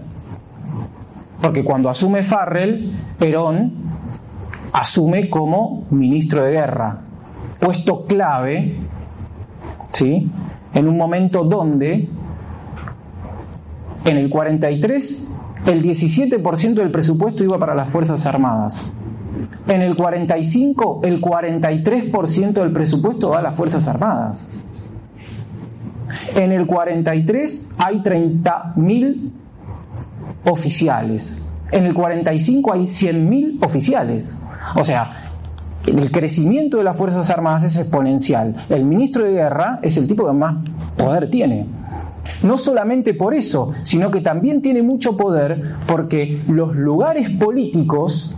Porque 1.40 1.62
cuando 1.62 1.90
asume 1.90 2.24
Farrell, 2.24 2.92
Perón 3.20 3.72
asume 4.72 5.30
como 5.30 5.86
ministro 5.90 6.42
de 6.42 6.50
guerra, 6.50 6.98
puesto 7.60 8.04
clave, 8.04 8.76
¿sí? 9.92 10.28
En 10.72 10.88
un 10.88 10.96
momento 10.96 11.44
donde, 11.44 12.08
en 14.04 14.16
el 14.16 14.28
43, 14.28 15.28
el 15.66 15.82
17% 15.84 16.74
del 16.74 16.90
presupuesto 16.90 17.44
iba 17.44 17.58
para 17.58 17.76
las 17.76 17.88
Fuerzas 17.88 18.26
Armadas. 18.26 18.92
En 19.66 19.80
el 19.80 19.96
45, 19.96 21.00
el 21.04 21.20
43% 21.20 22.52
del 22.52 22.72
presupuesto 22.72 23.30
va 23.30 23.38
a 23.38 23.42
las 23.42 23.54
Fuerzas 23.54 23.88
Armadas. 23.88 24.50
En 26.34 26.52
el 26.52 26.66
43 26.66 27.66
hay 27.78 28.00
30.000 28.00 29.30
oficiales. 30.44 31.40
En 31.72 31.86
el 31.86 31.94
45 31.94 32.72
hay 32.74 32.82
100.000 32.82 33.64
oficiales. 33.64 34.38
O 34.76 34.84
sea, 34.84 35.10
el 35.86 36.10
crecimiento 36.10 36.76
de 36.76 36.84
las 36.84 36.96
Fuerzas 36.96 37.30
Armadas 37.30 37.64
es 37.64 37.78
exponencial. 37.78 38.54
El 38.68 38.84
ministro 38.84 39.24
de 39.24 39.32
Guerra 39.32 39.80
es 39.82 39.96
el 39.96 40.06
tipo 40.06 40.26
que 40.26 40.32
más 40.32 40.56
poder 40.96 41.30
tiene. 41.30 41.66
No 42.42 42.56
solamente 42.56 43.14
por 43.14 43.34
eso, 43.34 43.70
sino 43.82 44.10
que 44.10 44.20
también 44.20 44.62
tiene 44.62 44.82
mucho 44.82 45.16
poder 45.16 45.62
porque 45.86 46.42
los 46.48 46.74
lugares 46.74 47.30
políticos 47.30 48.36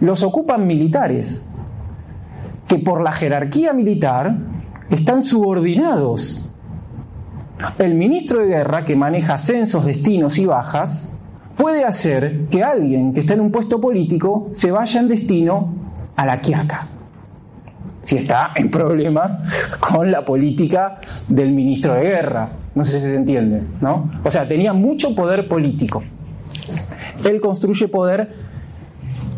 los 0.00 0.22
ocupan 0.22 0.66
militares, 0.66 1.46
que 2.66 2.78
por 2.78 3.02
la 3.02 3.12
jerarquía 3.12 3.72
militar 3.72 4.36
están 4.90 5.22
subordinados. 5.22 6.46
El 7.78 7.94
ministro 7.94 8.38
de 8.40 8.46
guerra, 8.46 8.84
que 8.84 8.96
maneja 8.96 9.36
censos, 9.36 9.84
destinos 9.84 10.38
y 10.38 10.46
bajas, 10.46 11.10
puede 11.56 11.84
hacer 11.84 12.46
que 12.50 12.64
alguien 12.64 13.12
que 13.12 13.20
está 13.20 13.34
en 13.34 13.40
un 13.40 13.52
puesto 13.52 13.80
político 13.80 14.48
se 14.54 14.70
vaya 14.70 15.00
en 15.00 15.08
destino 15.08 15.74
a 16.16 16.24
la 16.24 16.40
quiaca, 16.40 16.88
si 18.00 18.16
está 18.16 18.52
en 18.56 18.70
problemas 18.70 19.38
con 19.78 20.10
la 20.10 20.24
política 20.24 21.00
del 21.28 21.52
ministro 21.52 21.94
de 21.94 22.02
guerra. 22.02 22.48
No 22.74 22.84
sé 22.84 22.98
si 22.98 23.00
se 23.00 23.14
entiende, 23.14 23.62
¿no? 23.80 24.10
O 24.24 24.30
sea, 24.30 24.48
tenía 24.48 24.72
mucho 24.72 25.14
poder 25.14 25.48
político. 25.48 26.02
Él 27.24 27.40
construye 27.40 27.88
poder, 27.88 28.32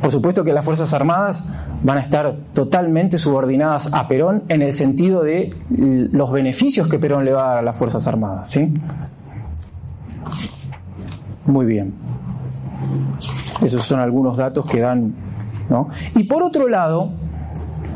por 0.03 0.11
supuesto 0.11 0.43
que 0.43 0.53
las 0.53 0.65
Fuerzas 0.65 0.93
Armadas 0.93 1.47
van 1.85 1.99
a 1.99 2.01
estar 2.01 2.37
totalmente 2.53 3.19
subordinadas 3.19 3.89
a 3.93 4.09
Perón 4.09 4.43
en 4.49 4.61
el 4.61 4.73
sentido 4.73 5.23
de 5.23 5.55
los 5.71 6.33
beneficios 6.33 6.89
que 6.89 6.99
Perón 6.99 7.25
le 7.25 7.33
va 7.33 7.45
a 7.45 7.49
dar 7.51 7.59
a 7.59 7.63
las 7.63 7.79
Fuerzas 7.79 8.05
Armadas, 8.09 8.51
¿sí? 8.51 8.75
Muy 11.47 11.67
bien. 11.67 11.95
Esos 13.63 13.85
son 13.85 14.01
algunos 14.01 14.37
datos 14.37 14.67
que 14.67 14.81
dan. 14.81 15.15
¿no? 15.71 15.89
Y 16.17 16.25
por 16.25 16.43
otro 16.43 16.69
lado, 16.69 17.11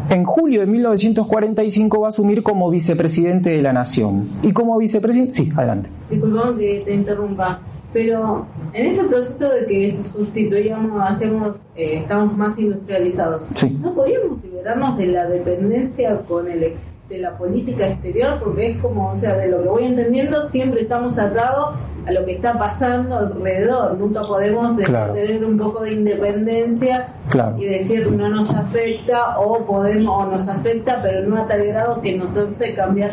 en 0.09 0.25
julio 0.25 0.61
de 0.61 0.67
1945 0.67 2.01
va 2.01 2.07
a 2.07 2.11
asumir 2.11 2.45
como 2.45 2.71
vicepresidente 2.71 3.51
de 3.51 3.63
la 3.63 3.73
Nación. 3.73 4.29
Y 4.43 4.53
como 4.53 4.79
vicepresidente. 4.79 5.33
Sí, 5.33 5.53
adelante. 5.57 5.91
Disculpamos 6.09 6.57
que 6.57 6.83
te 6.85 6.95
interrumpa, 6.95 7.61
pero 7.97 8.47
en 8.75 8.87
este 8.89 9.05
proceso 9.05 9.49
de 9.49 9.65
que 9.65 9.91
se 9.91 10.03
sustituyamos, 10.03 11.01
hacemos, 11.03 11.57
eh, 11.75 12.01
estamos 12.03 12.37
más 12.37 12.59
industrializados, 12.59 13.47
Sí. 13.55 13.71
¿no 13.81 13.95
podríamos 13.95 14.43
liberarnos 14.45 14.99
de 14.99 15.07
la 15.07 15.27
dependencia 15.27 16.19
con 16.29 16.47
el 16.51 16.63
ex- 16.63 16.85
de 17.09 17.19
la 17.19 17.33
política 17.39 17.87
exterior? 17.89 18.39
Porque 18.45 18.73
es 18.73 18.77
como, 18.83 19.13
o 19.13 19.17
sea, 19.17 19.35
de 19.39 19.49
lo 19.49 19.63
que 19.63 19.69
voy 19.69 19.85
entendiendo, 19.87 20.47
siempre 20.47 20.83
estamos 20.83 21.19
atados 21.19 21.75
a 22.07 22.13
lo 22.13 22.25
que 22.27 22.33
está 22.33 22.59
pasando 22.59 23.17
alrededor. 23.17 23.97
Nunca 23.99 24.21
podemos 24.21 24.77
Claro. 24.83 25.15
tener 25.15 25.43
un 25.43 25.57
poco 25.57 25.81
de 25.83 25.95
independencia 25.95 27.07
Claro. 27.31 27.57
y 27.59 27.65
decir 27.65 28.13
no 28.13 28.29
nos 28.29 28.55
afecta 28.55 29.39
o 29.41 29.65
podemos 29.65 30.07
o 30.09 30.27
nos 30.27 30.47
afecta, 30.49 31.01
pero 31.03 31.27
no 31.27 31.39
a 31.43 31.47
tal 31.49 31.65
grado 31.67 32.01
que 32.03 32.15
nos 32.15 32.37
hace 32.37 32.75
cambiar 32.75 33.11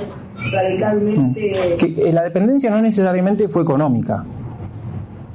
radicalmente. 0.52 1.76
Que 1.80 2.10
eh, 2.10 2.14
la 2.14 2.24
dependencia 2.24 2.70
no 2.70 2.82
necesariamente 2.82 3.48
fue 3.48 3.62
económica. 3.64 4.26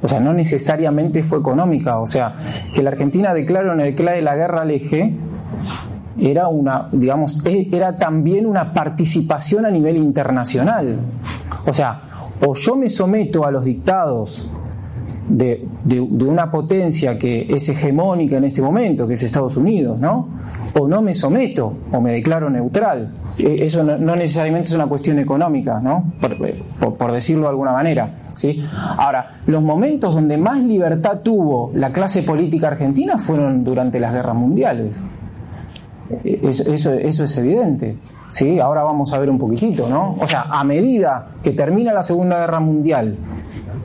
O 0.01 0.07
sea, 0.07 0.19
no 0.19 0.33
necesariamente 0.33 1.23
fue 1.23 1.39
económica. 1.39 1.99
O 1.99 2.05
sea, 2.05 2.33
que 2.73 2.81
la 2.81 2.89
Argentina 2.91 3.33
declare 3.33 3.69
o 3.69 3.75
no 3.75 3.83
declare 3.83 4.21
la 4.21 4.35
guerra 4.35 4.61
al 4.61 4.71
eje 4.71 5.13
era 6.19 6.47
una, 6.47 6.87
digamos, 6.91 7.39
e- 7.45 7.69
era 7.71 7.95
también 7.97 8.45
una 8.45 8.73
participación 8.73 9.65
a 9.65 9.71
nivel 9.71 9.97
internacional. 9.97 10.97
O 11.65 11.73
sea, 11.73 12.01
o 12.45 12.53
yo 12.55 12.75
me 12.75 12.89
someto 12.89 13.45
a 13.45 13.51
los 13.51 13.63
dictados 13.63 14.49
de, 15.27 15.65
de- 15.83 15.99
una 16.01 16.49
potencia 16.51 17.17
que 17.17 17.45
es 17.53 17.69
hegemónica 17.69 18.37
en 18.37 18.45
este 18.45 18.61
momento, 18.61 19.07
que 19.07 19.13
es 19.13 19.23
Estados 19.23 19.55
Unidos, 19.57 19.99
¿no? 19.99 20.29
O 20.79 20.87
no 20.87 21.01
me 21.01 21.13
someto, 21.13 21.73
o 21.91 22.01
me 22.01 22.13
declaro 22.13 22.49
neutral. 22.49 23.13
Eh, 23.37 23.57
Eso 23.61 23.83
no, 23.83 24.15
necesariamente 24.15 24.69
es 24.69 24.75
una 24.75 24.87
cuestión 24.87 25.19
económica, 25.19 25.79
¿no? 25.79 26.13
Por, 26.19 26.37
por- 26.79 26.95
por 26.97 27.11
decirlo 27.11 27.43
de 27.43 27.49
alguna 27.49 27.71
manera, 27.71 28.11
¿sí? 28.39 28.63
Ahora, 28.97 29.41
los 29.45 29.61
momentos 29.61 30.13
donde 30.13 30.37
más 30.37 30.63
libertad 30.63 31.19
tuvo 31.23 31.71
la 31.75 31.91
clase 31.91 32.23
política 32.23 32.67
argentina 32.67 33.17
fueron 33.17 33.63
durante 33.63 33.99
las 33.99 34.13
guerras 34.13 34.35
mundiales. 34.35 35.01
Eso, 36.23 36.63
eso, 36.71 36.93
eso 36.93 37.23
es 37.25 37.37
evidente. 37.37 37.97
¿Sí? 38.31 38.59
Ahora 38.59 38.83
vamos 38.83 39.13
a 39.13 39.19
ver 39.19 39.29
un 39.29 39.37
poquitito, 39.37 39.87
¿no? 39.89 40.15
O 40.19 40.27
sea, 40.27 40.43
a 40.49 40.63
medida 40.63 41.27
que 41.41 41.51
termina 41.51 41.93
la 41.93 42.03
Segunda 42.03 42.39
Guerra 42.39 42.59
Mundial 42.59 43.17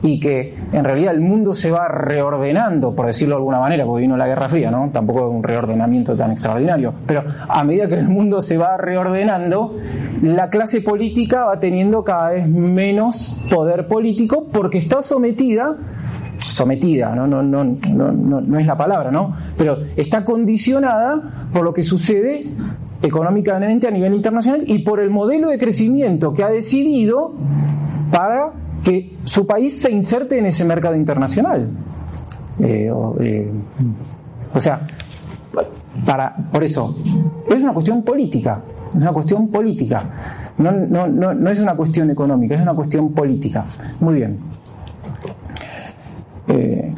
y 0.01 0.19
que 0.19 0.55
en 0.71 0.83
realidad 0.83 1.13
el 1.13 1.21
mundo 1.21 1.53
se 1.53 1.71
va 1.71 1.87
reordenando, 1.87 2.93
por 2.93 3.07
decirlo 3.07 3.35
de 3.35 3.39
alguna 3.39 3.59
manera, 3.59 3.85
porque 3.85 4.01
vino 4.01 4.15
la 4.17 4.27
Guerra 4.27 4.49
Fría, 4.49 4.69
¿no? 4.69 4.89
Tampoco 4.91 5.27
es 5.27 5.35
un 5.35 5.43
reordenamiento 5.43 6.15
tan 6.15 6.31
extraordinario, 6.31 6.93
pero 7.05 7.23
a 7.47 7.63
medida 7.63 7.87
que 7.87 7.95
el 7.95 8.07
mundo 8.07 8.41
se 8.41 8.57
va 8.57 8.77
reordenando, 8.77 9.75
la 10.21 10.49
clase 10.49 10.81
política 10.81 11.45
va 11.45 11.59
teniendo 11.59 12.03
cada 12.03 12.29
vez 12.31 12.47
menos 12.47 13.41
poder 13.49 13.87
político 13.87 14.47
porque 14.51 14.77
está 14.77 15.01
sometida 15.01 15.75
sometida, 16.37 17.15
¿no? 17.15 17.25
No, 17.27 17.41
no, 17.41 17.63
no, 17.63 18.11
no, 18.11 18.59
es 18.59 18.65
la 18.67 18.77
palabra, 18.77 19.09
¿no? 19.11 19.33
Pero 19.57 19.77
está 19.95 20.23
condicionada 20.23 21.47
por 21.51 21.63
lo 21.63 21.73
que 21.73 21.83
sucede 21.83 22.53
económicamente 23.01 23.87
a 23.87 23.91
nivel 23.91 24.13
internacional 24.13 24.63
y 24.65 24.79
por 24.79 24.99
el 24.99 25.09
modelo 25.09 25.49
de 25.49 25.57
crecimiento 25.57 26.33
que 26.33 26.43
ha 26.43 26.49
decidido 26.49 27.33
para 28.11 28.53
que 28.83 29.17
su 29.23 29.45
país 29.45 29.81
se 29.81 29.91
inserte 29.91 30.37
en 30.37 30.45
ese 30.45 30.63
mercado 30.63 30.95
internacional. 30.95 31.69
Eh, 32.59 32.91
eh, 33.19 33.51
o, 34.53 34.59
sea, 34.59 34.81
para, 36.05 36.35
por 36.51 36.63
eso, 36.63 36.95
es 37.49 37.63
una 37.63 37.73
cuestión 37.73 38.03
política, 38.03 38.61
es 38.95 39.01
una 39.01 39.11
cuestión 39.11 39.49
política, 39.49 40.09
no, 40.57 40.71
no, 40.71 41.07
no, 41.07 41.33
no 41.33 41.49
es 41.49 41.59
una 41.59 41.75
cuestión 41.75 42.09
económica, 42.11 42.55
es 42.55 42.61
una 42.61 42.73
cuestión 42.73 43.11
política. 43.11 43.65
Muy 43.99 44.15
bien. 44.15 44.37
Eh, 46.47 46.91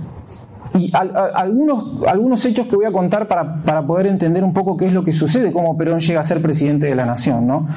y 0.78 0.92
algunos, 0.94 2.04
algunos 2.08 2.46
hechos 2.46 2.68
que 2.68 2.76
voy 2.76 2.86
a 2.86 2.92
contar 2.92 3.28
para, 3.28 3.64
para, 3.64 3.86
poder 3.86 4.08
entender 4.08 4.44
un 4.44 4.54
poco 4.54 4.78
qué 4.78 4.86
es 4.86 4.94
lo 4.94 5.04
que 5.04 5.12
sucede, 5.12 5.52
cómo 5.52 5.78
Perón 5.78 6.00
llega 6.00 6.20
a 6.20 6.24
ser 6.24 6.42
presidente 6.42 6.88
de 6.88 6.96
la 6.96 7.06
nación. 7.06 7.48
¿no? 7.48 7.68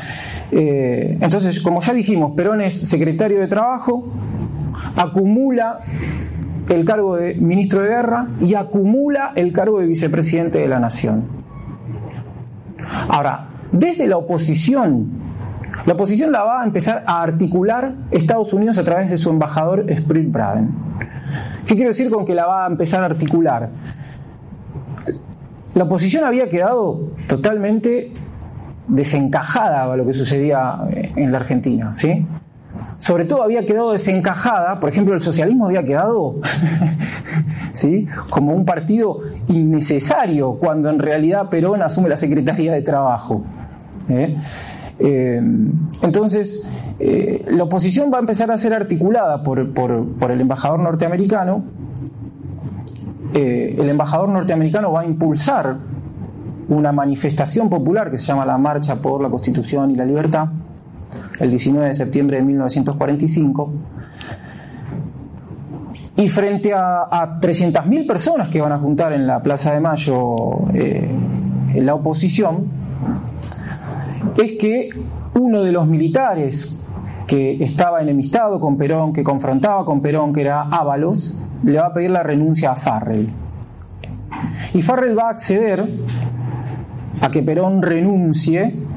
Eh, 0.52 1.18
entonces, 1.20 1.60
como 1.60 1.80
ya 1.80 1.92
dijimos, 1.92 2.32
Perón 2.36 2.60
es 2.60 2.74
secretario 2.74 3.40
de 3.40 3.48
Trabajo, 3.48 4.06
acumula 4.96 5.80
el 6.68 6.84
cargo 6.84 7.16
de 7.16 7.34
ministro 7.34 7.82
de 7.82 7.88
Guerra 7.88 8.28
y 8.40 8.54
acumula 8.54 9.32
el 9.34 9.52
cargo 9.52 9.80
de 9.80 9.86
vicepresidente 9.86 10.58
de 10.58 10.68
la 10.68 10.78
nación. 10.78 11.24
Ahora, 13.08 13.48
desde 13.72 14.06
la 14.06 14.16
oposición, 14.16 15.08
la 15.86 15.94
oposición 15.94 16.32
la 16.32 16.42
va 16.42 16.62
a 16.62 16.64
empezar 16.64 17.04
a 17.06 17.22
articular 17.22 17.94
Estados 18.10 18.52
Unidos 18.52 18.78
a 18.78 18.84
través 18.84 19.10
de 19.10 19.16
su 19.16 19.30
embajador 19.30 19.86
Sprit 19.96 20.30
Braden. 20.30 20.70
¿Qué 21.70 21.76
quiero 21.76 21.90
decir 21.90 22.10
con 22.10 22.24
que 22.24 22.34
la 22.34 22.46
va 22.46 22.64
a 22.64 22.66
empezar 22.66 23.00
a 23.00 23.06
articular? 23.06 23.68
La 25.76 25.84
oposición 25.84 26.24
había 26.24 26.48
quedado 26.48 27.12
totalmente 27.28 28.12
desencajada 28.88 29.84
a 29.84 29.96
lo 29.96 30.04
que 30.04 30.12
sucedía 30.12 30.80
en 30.90 31.30
la 31.30 31.38
Argentina, 31.38 31.94
¿sí? 31.94 32.26
Sobre 32.98 33.24
todo 33.24 33.44
había 33.44 33.64
quedado 33.64 33.92
desencajada, 33.92 34.80
por 34.80 34.88
ejemplo, 34.88 35.14
el 35.14 35.20
socialismo 35.20 35.66
había 35.66 35.84
quedado 35.84 36.40
¿sí? 37.72 38.08
como 38.30 38.52
un 38.52 38.64
partido 38.64 39.20
innecesario 39.46 40.54
cuando 40.54 40.90
en 40.90 40.98
realidad 40.98 41.50
Perón 41.50 41.82
asume 41.82 42.08
la 42.08 42.16
Secretaría 42.16 42.72
de 42.72 42.82
Trabajo. 42.82 43.44
¿eh? 44.08 44.36
Eh, 45.02 45.40
entonces, 46.02 46.62
eh, 46.98 47.46
la 47.50 47.64
oposición 47.64 48.12
va 48.12 48.18
a 48.18 48.20
empezar 48.20 48.50
a 48.50 48.58
ser 48.58 48.74
articulada 48.74 49.42
por, 49.42 49.58
el 49.58 50.40
embajador 50.40 50.80
norteamericano. 50.80 51.64
Eh, 53.32 53.76
el 53.78 53.88
embajador 53.88 54.28
norteamericano 54.28 54.92
va 54.92 55.00
a 55.00 55.06
impulsar 55.06 55.76
una 56.68 56.92
manifestación 56.92 57.70
popular 57.70 58.10
que 58.10 58.18
se 58.18 58.26
llama 58.26 58.44
la 58.44 58.58
Marcha 58.58 59.00
por 59.00 59.22
la 59.22 59.30
Constitución 59.30 59.90
y 59.90 59.96
la 59.96 60.04
Libertad, 60.04 60.48
el 61.40 61.50
19 61.50 61.88
de 61.88 61.94
septiembre 61.94 62.36
de 62.36 62.42
1945. 62.44 63.72
Y 66.16 66.28
frente 66.28 66.74
a, 66.74 67.04
a 67.10 67.40
300.000 67.40 68.06
personas 68.06 68.50
que 68.50 68.60
van 68.60 68.72
a 68.72 68.78
juntar 68.78 69.14
en 69.14 69.26
la 69.26 69.42
Plaza 69.42 69.72
de 69.72 69.80
Mayo 69.80 70.68
en 70.74 71.86
la 71.86 71.94
oposición, 71.94 72.66
es 74.40 74.58
que 74.58 74.90
uno 75.34 75.62
de 75.62 75.72
los 75.72 75.86
militares 75.86 76.78
que 77.26 77.62
estaba 77.62 78.00
enemistado 78.00 78.58
con 78.58 78.76
Perón, 78.76 79.12
que 79.12 79.22
confrontaba 79.22 79.84
con 79.84 80.00
Perón, 80.00 80.32
que 80.32 80.40
era 80.40 80.62
Ábalos, 80.62 81.36
le 81.62 81.78
va 81.78 81.86
a 81.86 81.94
pedir 81.94 82.10
la 82.10 82.22
renuncia 82.22 82.72
a 82.72 82.76
Farrell. 82.76 83.28
Y 84.74 84.82
Farrell 84.82 85.16
va 85.16 85.28
a 85.28 85.30
acceder 85.30 85.88
a 87.20 87.30
que 87.30 87.42
Perón 87.42 87.82
renuncie 87.82 88.88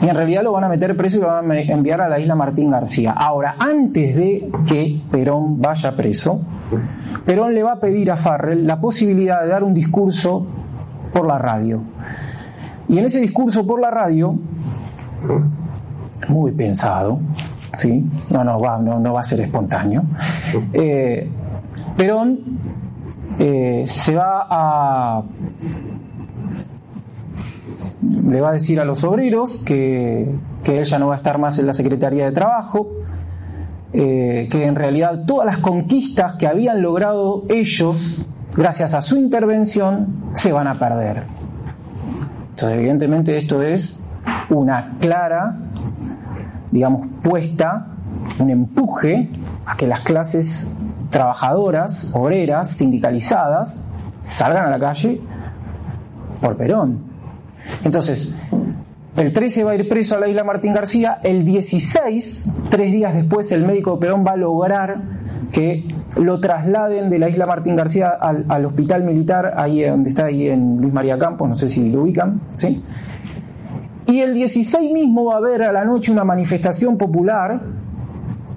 y 0.00 0.08
en 0.08 0.14
realidad 0.14 0.42
lo 0.42 0.52
van 0.52 0.64
a 0.64 0.68
meter 0.68 0.96
preso 0.96 1.18
y 1.18 1.20
lo 1.20 1.26
van 1.26 1.50
a 1.50 1.60
enviar 1.60 2.00
a 2.00 2.08
la 2.08 2.18
isla 2.18 2.34
Martín 2.34 2.70
García. 2.70 3.12
Ahora, 3.12 3.56
antes 3.58 4.16
de 4.16 4.50
que 4.66 5.02
Perón 5.10 5.60
vaya 5.60 5.94
preso, 5.94 6.40
Perón 7.26 7.54
le 7.54 7.62
va 7.62 7.72
a 7.72 7.80
pedir 7.80 8.10
a 8.10 8.16
Farrell 8.16 8.66
la 8.66 8.80
posibilidad 8.80 9.42
de 9.42 9.48
dar 9.48 9.62
un 9.62 9.74
discurso 9.74 10.46
por 11.12 11.26
la 11.26 11.36
radio. 11.36 11.82
Y 12.90 12.98
en 12.98 13.04
ese 13.04 13.20
discurso 13.20 13.64
por 13.64 13.80
la 13.80 13.88
radio, 13.88 14.34
muy 16.28 16.50
pensado, 16.50 17.20
¿sí? 17.78 18.04
no, 18.30 18.42
no, 18.42 18.58
va, 18.58 18.78
no, 18.78 19.12
va 19.12 19.20
a 19.20 19.22
ser 19.22 19.42
espontáneo, 19.42 20.02
eh, 20.72 21.30
Perón 21.96 22.40
eh, 23.38 23.84
se 23.86 24.16
va 24.16 24.44
a 24.50 25.22
le 28.26 28.40
va 28.40 28.48
a 28.48 28.52
decir 28.52 28.80
a 28.80 28.84
los 28.84 29.04
obreros 29.04 29.62
que, 29.64 30.28
que 30.64 30.80
ella 30.80 30.98
no 30.98 31.06
va 31.06 31.14
a 31.14 31.16
estar 31.16 31.38
más 31.38 31.60
en 31.60 31.68
la 31.68 31.72
Secretaría 31.72 32.24
de 32.24 32.32
Trabajo, 32.32 32.88
eh, 33.92 34.48
que 34.50 34.64
en 34.64 34.74
realidad 34.74 35.26
todas 35.28 35.46
las 35.46 35.58
conquistas 35.58 36.34
que 36.34 36.48
habían 36.48 36.82
logrado 36.82 37.44
ellos, 37.50 38.26
gracias 38.56 38.94
a 38.94 39.00
su 39.00 39.16
intervención, 39.16 40.32
se 40.34 40.50
van 40.50 40.66
a 40.66 40.76
perder. 40.76 41.39
Evidentemente 42.62 43.36
esto 43.36 43.62
es 43.62 44.00
una 44.50 44.96
clara, 45.00 45.54
digamos, 46.70 47.06
puesta, 47.22 47.86
un 48.38 48.50
empuje 48.50 49.30
a 49.66 49.76
que 49.76 49.86
las 49.86 50.00
clases 50.00 50.70
trabajadoras, 51.10 52.10
obreras, 52.14 52.70
sindicalizadas, 52.70 53.82
salgan 54.22 54.66
a 54.66 54.70
la 54.70 54.78
calle 54.78 55.20
por 56.40 56.56
Perón. 56.56 56.98
Entonces, 57.84 58.34
el 59.16 59.32
13 59.32 59.64
va 59.64 59.72
a 59.72 59.74
ir 59.74 59.88
preso 59.88 60.16
a 60.16 60.18
la 60.18 60.28
isla 60.28 60.44
Martín 60.44 60.72
García, 60.72 61.18
el 61.22 61.44
16, 61.44 62.50
tres 62.70 62.92
días 62.92 63.14
después, 63.14 63.50
el 63.52 63.66
médico 63.66 63.94
de 63.94 64.00
Perón 64.00 64.24
va 64.26 64.32
a 64.32 64.36
lograr 64.36 65.00
que 65.52 65.86
lo 66.16 66.40
trasladen 66.40 67.08
de 67.10 67.18
la 67.18 67.28
isla 67.28 67.46
Martín 67.46 67.76
García 67.76 68.08
al, 68.08 68.64
hospital 68.64 69.04
militar, 69.04 69.54
ahí 69.56 69.82
donde 69.82 70.10
está 70.10 70.26
ahí 70.26 70.48
en 70.48 70.78
Luis 70.78 70.92
María 70.92 71.18
Campos, 71.18 71.48
no 71.48 71.54
sé 71.54 71.68
si 71.68 71.90
lo 71.90 72.02
ubican, 72.02 72.40
¿sí? 72.56 72.82
Y 74.06 74.20
el 74.20 74.34
16 74.34 74.92
mismo 74.92 75.26
va 75.26 75.34
a 75.34 75.38
haber 75.38 75.62
a 75.62 75.72
la 75.72 75.84
noche 75.84 76.10
una 76.10 76.24
manifestación 76.24 76.98
popular, 76.98 77.60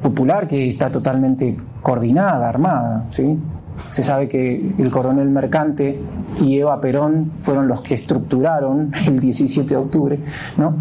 popular 0.02 0.48
que 0.48 0.68
está 0.68 0.92
totalmente 0.92 1.58
coordinada, 1.82 2.50
armada, 2.50 3.06
¿sí? 3.10 3.38
Se 3.90 4.04
sabe 4.04 4.28
que 4.28 4.74
el 4.78 4.90
coronel 4.90 5.30
Mercante 5.30 6.00
y 6.42 6.58
Eva 6.58 6.80
Perón 6.80 7.34
fueron 7.38 7.68
los 7.68 7.82
que 7.82 7.96
estructuraron 7.96 8.92
el 9.08 9.20
17 9.20 9.70
de 9.70 9.76
octubre, 9.76 10.20
¿no? 10.58 10.78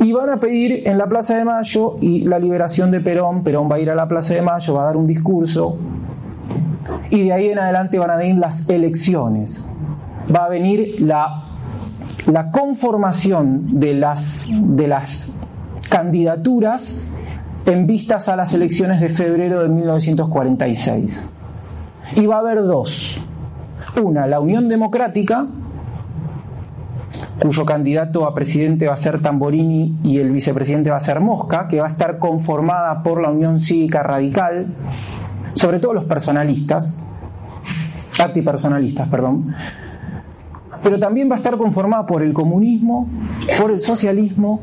Y 0.00 0.12
van 0.12 0.30
a 0.30 0.38
pedir 0.38 0.86
en 0.86 0.98
la 0.98 1.06
Plaza 1.06 1.36
de 1.36 1.44
Mayo 1.44 1.96
y 2.00 2.20
la 2.20 2.38
liberación 2.38 2.90
de 2.90 3.00
Perón. 3.00 3.42
Perón 3.42 3.70
va 3.70 3.76
a 3.76 3.80
ir 3.80 3.90
a 3.90 3.94
la 3.94 4.08
Plaza 4.08 4.34
de 4.34 4.42
Mayo, 4.42 4.74
va 4.74 4.82
a 4.82 4.86
dar 4.86 4.96
un 4.96 5.06
discurso 5.06 5.76
y 7.10 7.24
de 7.24 7.32
ahí 7.32 7.48
en 7.48 7.58
adelante 7.58 7.98
van 7.98 8.10
a 8.10 8.16
venir 8.16 8.36
las 8.36 8.68
elecciones. 8.68 9.64
Va 10.34 10.46
a 10.46 10.48
venir 10.48 11.00
la, 11.00 11.44
la 12.26 12.50
conformación 12.50 13.78
de 13.78 13.94
las, 13.94 14.44
de 14.48 14.88
las 14.88 15.34
candidaturas 15.88 17.02
en 17.66 17.86
vistas 17.86 18.28
a 18.28 18.36
las 18.36 18.54
elecciones 18.54 19.00
de 19.00 19.08
febrero 19.08 19.62
de 19.62 19.68
1946. 19.68 21.22
Y 22.16 22.26
va 22.26 22.36
a 22.36 22.38
haber 22.38 22.62
dos. 22.62 23.20
Una, 24.02 24.26
la 24.26 24.40
Unión 24.40 24.68
Democrática, 24.68 25.46
cuyo 27.42 27.64
candidato 27.64 28.24
a 28.24 28.34
presidente 28.36 28.86
va 28.86 28.94
a 28.94 28.96
ser 28.96 29.20
Tamborini 29.20 29.98
y 30.04 30.18
el 30.18 30.30
vicepresidente 30.30 30.90
va 30.90 30.98
a 30.98 31.00
ser 31.00 31.18
Mosca, 31.18 31.66
que 31.66 31.80
va 31.80 31.88
a 31.88 31.90
estar 31.90 32.20
conformada 32.20 33.02
por 33.02 33.20
la 33.20 33.30
Unión 33.30 33.58
Cívica 33.58 34.00
Radical, 34.00 34.72
sobre 35.54 35.80
todo 35.80 35.92
los 35.92 36.04
personalistas, 36.04 37.00
antipersonalistas, 38.22 39.08
perdón, 39.08 39.56
pero 40.84 41.00
también 41.00 41.28
va 41.28 41.34
a 41.34 41.38
estar 41.38 41.56
conformada 41.56 42.06
por 42.06 42.22
el 42.22 42.32
comunismo, 42.32 43.08
por 43.60 43.72
el 43.72 43.80
socialismo, 43.80 44.60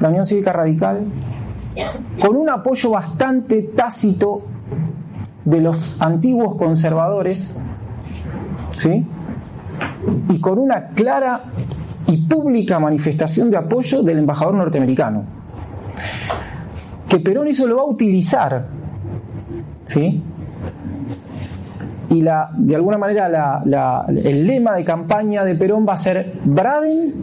la 0.00 0.08
Unión 0.08 0.26
Cívica 0.26 0.52
Radical, 0.52 1.04
con 2.20 2.34
un 2.34 2.50
apoyo 2.50 2.90
bastante 2.90 3.62
tácito 3.62 4.42
de 5.44 5.60
los 5.60 6.02
antiguos 6.02 6.56
conservadores, 6.56 7.56
¿sí? 8.76 9.06
Y 10.28 10.40
con 10.40 10.58
una 10.58 10.88
clara 10.88 11.42
y 12.06 12.16
pública 12.26 12.78
manifestación 12.78 13.50
de 13.50 13.58
apoyo 13.58 14.02
del 14.02 14.18
embajador 14.18 14.54
norteamericano. 14.54 15.24
Que 17.08 17.20
Perón 17.20 17.48
eso 17.48 17.66
lo 17.66 17.76
va 17.76 17.82
a 17.82 17.86
utilizar, 17.86 18.66
¿sí? 19.86 20.22
Y 22.10 22.22
la, 22.22 22.50
de 22.56 22.74
alguna 22.74 22.96
manera 22.96 23.62
el 24.08 24.46
lema 24.46 24.76
de 24.76 24.84
campaña 24.84 25.44
de 25.44 25.54
Perón 25.54 25.86
va 25.86 25.94
a 25.94 25.98
ser 25.98 26.32
Braden 26.44 27.14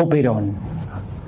o 0.00 0.08
Perón. 0.08 0.52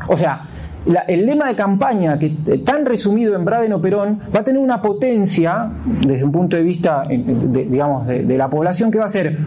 O 0.09 0.17
sea, 0.17 0.43
el 0.87 1.27
lema 1.27 1.49
de 1.49 1.57
campaña, 1.57 2.19
que 2.19 2.31
tan 2.65 2.85
resumido 2.85 3.35
en 3.35 3.45
Braden 3.45 3.73
o 3.73 3.81
Perón, 3.81 4.21
va 4.35 4.41
a 4.41 4.45
tener 4.45 4.61
una 4.61 4.83
potencia, 4.83 5.71
desde 6.07 6.25
un 6.25 6.33
punto 6.33 6.57
de 6.57 6.63
vista, 6.63 7.05
digamos, 7.09 8.07
de, 8.07 8.37
la 8.37 8.49
población, 8.49 8.91
que 8.91 8.99
va 8.99 9.07
a 9.07 9.09
ser, 9.09 9.39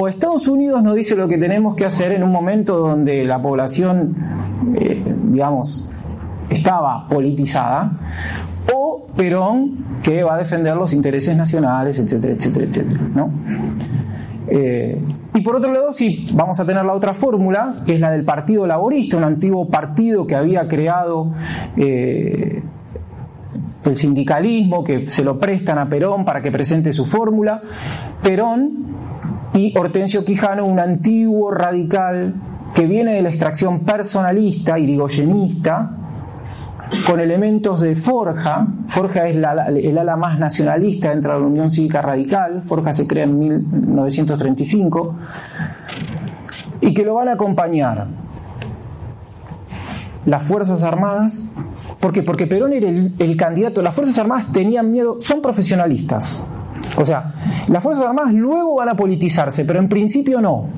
o 0.00 0.06
Estados 0.06 0.46
Unidos 0.46 0.82
nos 0.82 0.94
dice 0.94 1.16
lo 1.16 1.26
que 1.26 1.38
tenemos 1.38 1.74
que 1.74 1.84
hacer 1.84 2.12
en 2.12 2.22
un 2.22 2.30
momento 2.30 2.78
donde 2.78 3.24
la 3.24 3.42
población, 3.42 4.14
eh, 4.76 5.02
digamos, 5.30 5.90
estaba 6.48 7.08
politizada, 7.08 7.92
o 8.72 9.06
Perón, 9.16 9.84
que 10.02 10.22
va 10.22 10.34
a 10.34 10.38
defender 10.38 10.76
los 10.76 10.92
intereses 10.92 11.36
nacionales, 11.36 11.98
etcétera, 11.98 12.34
etcétera, 12.34 12.66
etcétera, 12.66 13.00
¿no? 13.14 13.30
Eh, 14.48 15.00
y 15.34 15.40
por 15.40 15.56
otro 15.56 15.72
lado, 15.72 15.90
sí, 15.90 16.28
vamos 16.32 16.60
a 16.60 16.64
tener 16.64 16.84
la 16.84 16.92
otra 16.92 17.12
fórmula, 17.12 17.82
que 17.84 17.94
es 17.94 18.00
la 18.00 18.12
del 18.12 18.24
Partido 18.24 18.66
Laborista, 18.68 19.16
un 19.16 19.24
antiguo 19.24 19.68
partido 19.68 20.26
que 20.26 20.36
había 20.36 20.68
creado 20.68 21.32
eh, 21.76 22.62
el 23.84 23.96
sindicalismo, 23.96 24.84
que 24.84 25.08
se 25.08 25.24
lo 25.24 25.36
prestan 25.36 25.78
a 25.78 25.88
Perón 25.88 26.24
para 26.24 26.40
que 26.40 26.52
presente 26.52 26.92
su 26.92 27.04
fórmula. 27.04 27.60
Perón 28.22 28.86
y 29.54 29.76
Hortensio 29.76 30.24
Quijano, 30.24 30.66
un 30.66 30.78
antiguo 30.78 31.50
radical 31.50 32.34
que 32.72 32.86
viene 32.86 33.14
de 33.14 33.22
la 33.22 33.30
extracción 33.30 33.80
personalista, 33.80 34.78
irigoyenista, 34.78 36.03
con 37.06 37.20
elementos 37.20 37.80
de 37.80 37.94
Forja. 37.96 38.66
Forja 38.86 39.28
es 39.28 39.36
el 39.36 39.44
ala 39.98 40.16
más 40.16 40.38
nacionalista 40.38 41.10
dentro 41.10 41.34
de 41.34 41.40
la 41.40 41.46
Unión 41.46 41.70
Cívica 41.70 42.02
Radical. 42.02 42.62
Forja 42.62 42.92
se 42.92 43.06
crea 43.06 43.24
en 43.24 43.38
1935. 43.38 45.16
Y 46.80 46.92
que 46.92 47.04
lo 47.04 47.14
van 47.14 47.28
a 47.28 47.32
acompañar 47.32 48.06
las 50.26 50.46
Fuerzas 50.46 50.82
Armadas. 50.82 51.44
¿Por 52.00 52.12
qué? 52.12 52.22
Porque 52.22 52.46
Perón 52.46 52.72
era 52.72 52.88
el 52.88 53.36
candidato. 53.36 53.82
Las 53.82 53.94
Fuerzas 53.94 54.18
Armadas 54.18 54.52
tenían 54.52 54.90
miedo, 54.90 55.16
son 55.20 55.40
profesionalistas. 55.40 56.44
O 56.96 57.04
sea, 57.04 57.32
las 57.68 57.82
Fuerzas 57.82 58.06
Armadas 58.06 58.32
luego 58.32 58.76
van 58.76 58.90
a 58.90 58.94
politizarse, 58.94 59.64
pero 59.64 59.78
en 59.78 59.88
principio 59.88 60.40
no. 60.40 60.68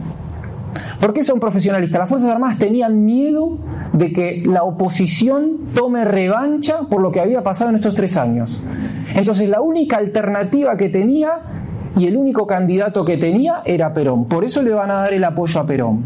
¿Por 1.01 1.13
qué 1.13 1.23
son 1.23 1.41
profesionalistas? 1.41 1.99
Las 1.99 2.09
Fuerzas 2.09 2.31
Armadas 2.31 2.59
tenían 2.59 3.05
miedo 3.05 3.59
de 3.93 4.13
que 4.13 4.43
la 4.47 4.63
oposición 4.63 5.59
tome 5.75 6.05
revancha 6.05 6.81
por 6.89 7.03
lo 7.03 7.11
que 7.11 7.21
había 7.21 7.43
pasado 7.43 7.71
en 7.71 7.77
estos 7.77 7.95
tres 7.95 8.17
años. 8.17 8.61
Entonces 9.15 9.49
la 9.49 9.61
única 9.61 9.99
alternativa 9.99 10.77
que 10.77 10.89
tenía 10.89 11.31
y 11.97 12.07
el 12.07 12.17
único 12.17 12.47
candidato 12.47 13.05
que 13.05 13.17
tenía 13.17 13.63
era 13.65 13.93
Perón. 13.93 14.27
Por 14.27 14.45
eso 14.45 14.63
le 14.63 14.71
van 14.71 14.91
a 14.91 14.95
dar 14.95 15.15
el 15.15 15.25
apoyo 15.25 15.61
a 15.61 15.67
Perón. 15.67 16.03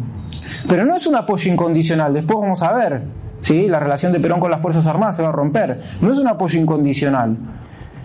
Pero 0.68 0.84
no 0.84 0.94
es 0.94 1.06
un 1.06 1.16
apoyo 1.16 1.50
incondicional, 1.50 2.12
después 2.12 2.38
vamos 2.38 2.62
a 2.62 2.72
ver, 2.72 3.02
¿sí? 3.40 3.66
la 3.66 3.80
relación 3.80 4.12
de 4.12 4.20
Perón 4.20 4.40
con 4.40 4.50
las 4.50 4.60
Fuerzas 4.60 4.86
Armadas 4.86 5.16
se 5.16 5.22
va 5.22 5.28
a 5.28 5.32
romper. 5.32 5.80
No 6.00 6.12
es 6.12 6.18
un 6.18 6.28
apoyo 6.28 6.60
incondicional. 6.60 7.36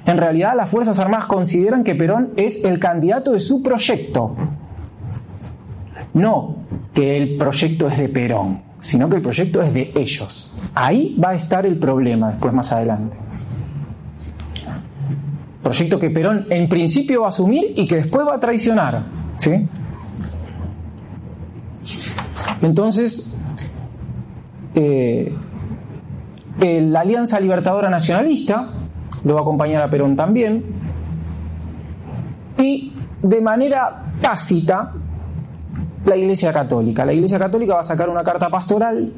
En 0.05 0.17
realidad 0.17 0.53
las 0.55 0.69
Fuerzas 0.69 0.99
Armadas 0.99 1.25
consideran 1.25 1.83
que 1.83 1.95
Perón 1.95 2.31
es 2.35 2.63
el 2.63 2.79
candidato 2.79 3.31
de 3.31 3.39
su 3.39 3.61
proyecto. 3.61 4.35
No 6.15 6.55
que 6.93 7.17
el 7.17 7.37
proyecto 7.37 7.87
es 7.89 7.97
de 7.97 8.09
Perón, 8.09 8.61
sino 8.79 9.09
que 9.09 9.17
el 9.17 9.21
proyecto 9.21 9.61
es 9.61 9.73
de 9.73 9.91
ellos. 9.95 10.53
Ahí 10.73 11.15
va 11.23 11.31
a 11.31 11.35
estar 11.35 11.65
el 11.65 11.77
problema 11.77 12.31
después 12.31 12.53
más 12.53 12.71
adelante. 12.71 13.17
Proyecto 15.61 15.99
que 15.99 16.09
Perón 16.09 16.45
en 16.49 16.69
principio 16.69 17.21
va 17.21 17.27
a 17.27 17.29
asumir 17.29 17.73
y 17.75 17.85
que 17.85 17.97
después 17.97 18.25
va 18.25 18.35
a 18.35 18.39
traicionar. 18.39 19.03
¿sí? 19.37 19.67
Entonces, 22.61 23.29
eh, 24.73 25.35
la 26.61 27.01
Alianza 27.01 27.39
Libertadora 27.41 27.89
Nacionalista 27.89 28.71
lo 29.25 29.33
va 29.33 29.39
a 29.41 29.43
acompañar 29.43 29.81
a 29.81 29.89
Perón 29.89 30.15
también. 30.15 30.63
Y 32.57 32.93
de 33.21 33.41
manera 33.41 34.03
tácita, 34.21 34.93
la 36.05 36.15
Iglesia 36.15 36.53
Católica. 36.53 37.05
La 37.05 37.13
Iglesia 37.13 37.39
Católica 37.39 37.75
va 37.75 37.81
a 37.81 37.83
sacar 37.83 38.09
una 38.09 38.23
carta 38.23 38.49
pastoral 38.49 39.11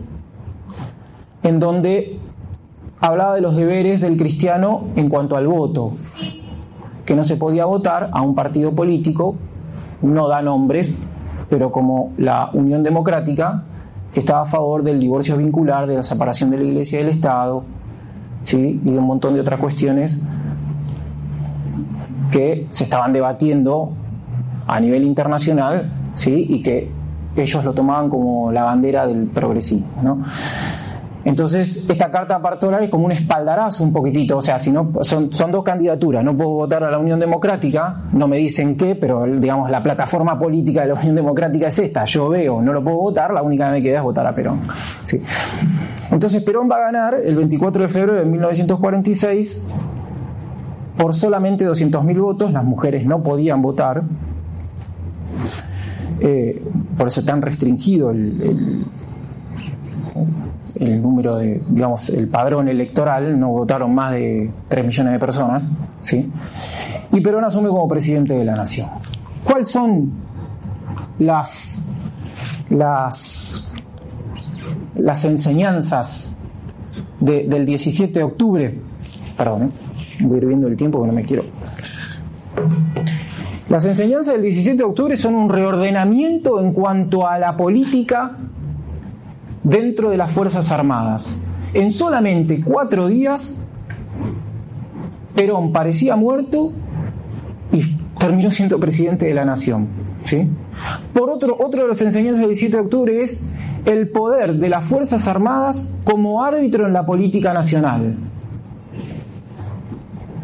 en 1.43 1.59
donde 1.59 2.19
hablaba 2.99 3.35
de 3.35 3.41
los 3.41 3.55
deberes 3.55 4.01
del 4.01 4.17
cristiano 4.17 4.85
en 4.95 5.09
cuanto 5.09 5.37
al 5.37 5.47
voto, 5.47 5.93
que 7.05 7.15
no 7.15 7.23
se 7.23 7.37
podía 7.37 7.65
votar 7.65 8.09
a 8.11 8.21
un 8.21 8.35
partido 8.35 8.73
político, 8.73 9.35
no 10.01 10.27
da 10.27 10.41
nombres, 10.41 10.97
pero 11.49 11.71
como 11.71 12.13
la 12.17 12.49
Unión 12.53 12.83
Democrática, 12.83 13.63
que 14.13 14.19
estaba 14.19 14.41
a 14.41 14.45
favor 14.45 14.83
del 14.83 14.99
divorcio 14.99 15.37
vincular, 15.37 15.87
de 15.87 15.95
la 15.95 16.03
separación 16.03 16.49
de 16.49 16.57
la 16.57 16.63
Iglesia 16.63 16.99
y 16.99 17.03
del 17.03 17.11
Estado, 17.11 17.63
¿sí? 18.43 18.81
y 18.83 18.91
de 18.91 18.97
un 18.97 19.05
montón 19.05 19.35
de 19.35 19.41
otras 19.41 19.59
cuestiones 19.59 20.19
que 22.31 22.67
se 22.69 22.83
estaban 22.83 23.13
debatiendo 23.13 23.91
a 24.67 24.79
nivel 24.79 25.03
internacional 25.03 25.89
¿sí? 26.17 26.45
y 26.49 26.61
que 26.61 26.89
ellos 27.35 27.63
lo 27.63 27.73
tomaban 27.73 28.09
como 28.09 28.51
la 28.51 28.63
bandera 28.63 29.05
del 29.07 29.27
progresismo. 29.27 29.87
¿no? 30.03 30.23
Entonces, 31.23 31.85
esta 31.89 32.09
carta 32.09 32.41
pastoral 32.41 32.85
es 32.85 32.89
como 32.89 33.05
un 33.05 33.11
espaldarazo 33.11 33.83
un 33.83 33.91
poquitito, 33.91 34.37
o 34.37 34.41
sea, 34.41 34.57
si 34.57 34.71
no, 34.71 34.93
son, 35.01 35.31
son 35.33 35.51
dos 35.51 35.61
candidaturas, 35.61 36.23
no 36.23 36.35
puedo 36.37 36.51
votar 36.51 36.83
a 36.85 36.89
la 36.89 36.97
Unión 36.97 37.19
Democrática, 37.19 38.03
no 38.13 38.29
me 38.29 38.37
dicen 38.37 38.77
qué, 38.77 38.95
pero 38.95 39.25
digamos, 39.25 39.69
la 39.69 39.83
plataforma 39.83 40.39
política 40.39 40.81
de 40.81 40.87
la 40.87 40.93
Unión 40.93 41.15
Democrática 41.15 41.67
es 41.67 41.79
esta, 41.79 42.05
yo 42.05 42.29
veo, 42.29 42.61
no 42.61 42.71
lo 42.71 42.81
puedo 42.81 42.97
votar, 42.97 43.33
la 43.33 43.41
única 43.41 43.65
que 43.65 43.71
me 43.73 43.81
queda 43.83 43.97
es 43.97 44.03
votar 44.03 44.25
a 44.25 44.33
Perón. 44.33 44.61
¿sí? 45.03 45.21
Entonces, 46.11 46.41
Perón 46.43 46.69
va 46.71 46.77
a 46.77 46.79
ganar 46.79 47.15
el 47.15 47.35
24 47.35 47.81
de 47.81 47.87
febrero 47.89 48.19
de 48.19 48.25
1946 48.25 49.65
por 50.97 51.13
solamente 51.13 51.67
200.000 51.67 52.21
votos, 52.21 52.51
las 52.53 52.63
mujeres 52.63 53.05
no 53.05 53.21
podían 53.21 53.61
votar, 53.61 54.03
eh, 56.19 56.61
por 56.97 57.07
eso 57.07 57.23
tan 57.23 57.41
restringido 57.41 58.11
el, 58.11 58.83
el, 60.79 61.01
número 61.01 61.37
de, 61.37 61.61
digamos, 61.67 62.09
el 62.09 62.27
padrón 62.27 62.67
electoral, 62.67 63.39
no 63.39 63.49
votaron 63.49 63.93
más 63.93 64.13
de 64.13 64.51
3 64.67 64.85
millones 64.85 65.13
de 65.13 65.19
personas, 65.19 65.71
¿sí? 66.01 66.29
Y 67.11 67.21
Perón 67.21 67.45
asume 67.45 67.69
como 67.69 67.87
presidente 67.87 68.33
de 68.33 68.45
la 68.45 68.55
nación. 68.55 68.89
¿Cuáles 69.43 69.69
son 69.69 70.11
las, 71.19 71.83
las, 72.69 73.65
enseñanzas 75.25 76.29
del 77.19 77.65
17 77.65 78.19
de 78.19 78.23
octubre? 78.23 78.79
Perdón, 79.37 79.63
¿eh? 79.63 79.69
voy 80.21 80.39
a 80.39 80.67
el 80.67 80.77
tiempo 80.77 81.01
que 81.01 81.07
no 81.07 81.13
me 81.13 81.23
quiero. 81.23 81.43
Las 83.69 83.83
enseñanzas 83.83 84.33
del 84.33 84.43
17 84.43 84.77
de 84.77 84.83
octubre 84.83 85.17
son 85.17 85.35
un 85.35 85.49
reordenamiento 85.49 86.61
en 86.61 86.71
cuanto 86.71 87.27
a 87.27 87.37
la 87.37 87.57
política 87.57 88.37
dentro 89.61 90.09
de 90.09 90.15
las 90.15 90.31
Fuerzas 90.31 90.71
Armadas. 90.71 91.37
En 91.73 91.91
solamente 91.91 92.63
cuatro 92.63 93.07
días, 93.07 93.61
Perón 95.35 95.73
parecía 95.73 96.15
muerto 96.15 96.71
y 97.73 97.81
terminó 98.17 98.51
siendo 98.51 98.79
presidente 98.79 99.25
de 99.25 99.33
la 99.33 99.43
nación. 99.43 99.87
¿sí? 100.23 100.47
Por 101.11 101.29
otro, 101.29 101.57
otro 101.59 101.81
de 101.81 101.89
las 101.89 102.01
enseñanzas 102.01 102.39
del 102.39 102.51
17 102.51 102.77
de 102.77 102.83
octubre 102.83 103.21
es 103.21 103.45
el 103.83 104.07
poder 104.09 104.55
de 104.55 104.69
las 104.69 104.85
Fuerzas 104.85 105.27
Armadas 105.27 105.93
como 106.05 106.41
árbitro 106.41 106.87
en 106.87 106.93
la 106.93 107.05
política 107.05 107.53
nacional. 107.53 108.15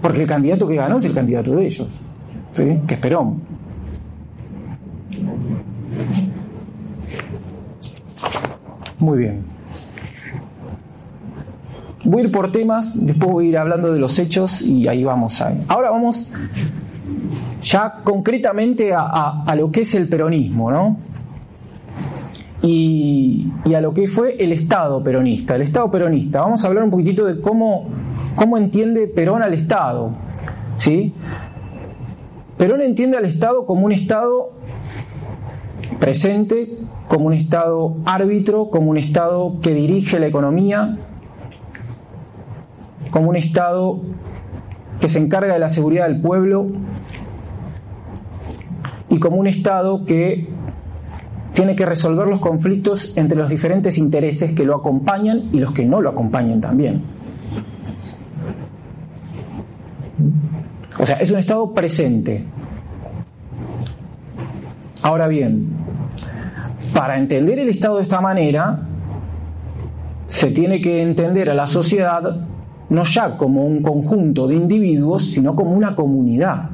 Porque 0.02 0.24
el 0.24 0.28
candidato 0.28 0.68
que 0.68 0.76
ganó 0.76 0.98
es 0.98 1.06
el 1.06 1.14
candidato 1.14 1.56
de 1.56 1.66
ellos 1.66 2.02
que 2.54 2.94
es 2.94 3.00
Perón. 3.00 3.42
Muy 9.00 9.18
bien. 9.18 9.44
Voy 12.06 12.22
a 12.22 12.26
ir 12.26 12.32
por 12.32 12.52
temas, 12.52 13.06
después 13.06 13.32
voy 13.32 13.46
a 13.46 13.50
ir 13.50 13.58
hablando 13.58 13.94
de 13.94 14.00
los 14.00 14.18
hechos 14.20 14.62
y 14.62 14.88
ahí 14.88 15.04
vamos. 15.04 15.42
A... 15.42 15.54
Ahora 15.68 15.90
vamos 15.90 16.32
ya 17.62 18.02
concretamente 18.04 18.92
a, 18.96 19.54
lo 19.56 19.72
que 19.72 19.82
es 19.82 19.96
el 19.96 20.10
peronismo, 20.10 20.70
¿no? 20.70 20.98
Y, 22.62 23.52
y, 23.66 23.74
a 23.74 23.82
lo 23.82 23.94
que 23.94 24.08
fue 24.08 24.36
el 24.42 24.54
Estado 24.54 25.04
peronista. 25.04 25.56
El 25.56 25.64
Estado 25.64 25.92
peronista. 25.92 26.42
Vamos 26.42 26.64
a 26.64 26.68
hablar 26.68 26.84
un 26.86 26.92
poquitito 26.92 27.26
de 27.26 27.42
cómo, 27.42 27.90
cómo 28.36 28.58
entiende 28.58 29.08
Perón 29.08 29.44
al 29.44 29.54
Estado. 29.54 30.12
¿sí? 30.78 31.14
Perón 32.58 32.82
entiende 32.82 33.18
al 33.18 33.26
Estado 33.26 33.66
como 33.66 33.86
un 33.86 33.92
Estado 33.92 34.52
presente, 36.00 36.78
como 37.08 37.26
un 37.28 37.34
Estado 37.34 37.96
árbitro, 38.06 38.70
como 38.70 38.92
un 38.92 38.98
Estado 38.98 39.60
que 39.62 39.74
dirige 39.74 40.20
la 40.20 40.28
economía, 40.28 40.98
como 43.10 43.30
un 43.30 43.36
Estado 43.36 44.02
que 45.00 45.08
se 45.08 45.20
encarga 45.20 45.54
de 45.54 45.60
la 45.60 45.70
seguridad 45.70 46.08
del 46.08 46.22
pueblo 46.22 46.68
y 49.10 49.20
como 49.20 49.38
un 49.38 49.48
Estado 49.48 50.06
que 50.06 50.48
tiene 51.54 51.76
que 51.76 51.86
resolver 51.86 52.28
los 52.28 52.40
conflictos 52.40 53.14
entre 53.16 53.38
los 53.38 53.50
diferentes 53.50 53.98
intereses 53.98 54.54
que 54.54 54.64
lo 54.64 54.76
acompañan 54.76 55.50
y 55.52 55.60
los 55.60 55.72
que 55.72 55.86
no 55.86 56.02
lo 56.02 56.10
acompañan 56.10 56.60
también. 56.60 57.04
O 61.04 61.06
sea, 61.06 61.18
es 61.18 61.32
un 61.32 61.40
Estado 61.40 61.70
presente. 61.74 62.46
Ahora 65.02 65.28
bien, 65.28 65.68
para 66.94 67.18
entender 67.18 67.60
el 67.60 67.68
Estado 67.68 67.98
de 67.98 68.04
esta 68.04 68.22
manera, 68.22 68.80
se 70.28 70.52
tiene 70.52 70.80
que 70.80 71.02
entender 71.02 71.50
a 71.50 71.56
la 71.56 71.68
sociedad 71.68 72.38
no 72.88 73.04
ya 73.04 73.36
como 73.36 73.66
un 73.66 73.82
conjunto 73.82 74.48
de 74.48 74.56
individuos, 74.56 75.26
sino 75.26 75.54
como 75.54 75.72
una 75.72 75.94
comunidad. 75.94 76.70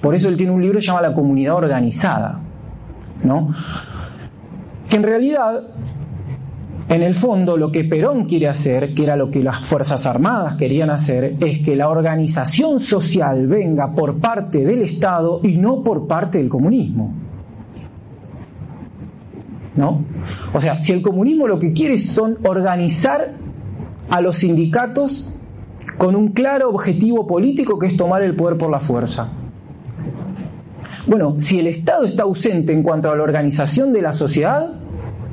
Por 0.00 0.16
eso 0.16 0.28
él 0.28 0.36
tiene 0.36 0.50
un 0.50 0.60
libro 0.60 0.78
que 0.78 0.82
se 0.82 0.88
llama 0.88 1.02
La 1.02 1.14
comunidad 1.14 1.54
organizada, 1.54 2.40
¿no? 3.22 3.54
Que 4.88 4.96
en 4.96 5.04
realidad, 5.04 5.68
en 6.88 7.02
el 7.02 7.16
fondo, 7.16 7.56
lo 7.56 7.72
que 7.72 7.84
Perón 7.84 8.26
quiere 8.26 8.46
hacer, 8.48 8.94
que 8.94 9.02
era 9.02 9.16
lo 9.16 9.28
que 9.28 9.42
las 9.42 9.66
Fuerzas 9.66 10.06
Armadas 10.06 10.54
querían 10.54 10.90
hacer, 10.90 11.34
es 11.40 11.58
que 11.58 11.74
la 11.74 11.88
organización 11.88 12.78
social 12.78 13.48
venga 13.48 13.92
por 13.92 14.18
parte 14.18 14.64
del 14.64 14.82
Estado 14.82 15.40
y 15.42 15.56
no 15.56 15.82
por 15.82 16.06
parte 16.06 16.38
del 16.38 16.48
comunismo. 16.48 17.12
¿No? 19.74 20.04
O 20.54 20.60
sea, 20.60 20.80
si 20.80 20.92
el 20.92 21.02
comunismo 21.02 21.48
lo 21.48 21.58
que 21.58 21.72
quiere 21.72 21.98
son 21.98 22.38
organizar 22.44 23.32
a 24.08 24.20
los 24.20 24.36
sindicatos 24.36 25.34
con 25.98 26.14
un 26.14 26.28
claro 26.28 26.70
objetivo 26.70 27.26
político 27.26 27.80
que 27.80 27.88
es 27.88 27.96
tomar 27.96 28.22
el 28.22 28.36
poder 28.36 28.56
por 28.56 28.70
la 28.70 28.78
fuerza. 28.78 29.28
Bueno, 31.08 31.34
si 31.38 31.58
el 31.58 31.66
Estado 31.66 32.04
está 32.04 32.22
ausente 32.22 32.72
en 32.72 32.84
cuanto 32.84 33.10
a 33.10 33.16
la 33.16 33.22
organización 33.24 33.92
de 33.92 34.02
la 34.02 34.12
sociedad, 34.12 34.70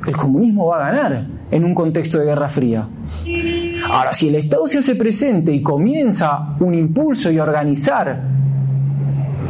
el 0.06 0.16
comunismo 0.16 0.66
va 0.66 0.76
a 0.76 0.90
ganar 0.90 1.33
en 1.50 1.64
un 1.64 1.74
contexto 1.74 2.18
de 2.18 2.26
Guerra 2.26 2.48
Fría. 2.48 2.88
Ahora, 3.90 4.12
si 4.12 4.28
el 4.28 4.36
Estado 4.36 4.66
se 4.66 4.78
hace 4.78 4.94
presente 4.94 5.52
y 5.52 5.62
comienza 5.62 6.56
un 6.60 6.74
impulso 6.74 7.30
y 7.30 7.38
organizar 7.38 8.22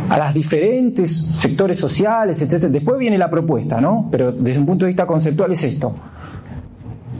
a 0.09 0.19
las 0.19 0.35
diferentes 0.35 1.11
sectores 1.35 1.79
sociales, 1.79 2.41
etc., 2.43 2.67
después 2.67 2.99
viene 2.99 3.17
la 3.17 3.31
propuesta, 3.31 3.81
¿no? 3.81 4.09
Pero 4.11 4.33
desde 4.33 4.59
un 4.59 4.67
punto 4.67 4.85
de 4.85 4.89
vista 4.89 5.07
conceptual 5.07 5.53
es 5.53 5.65
esto. 5.65 5.95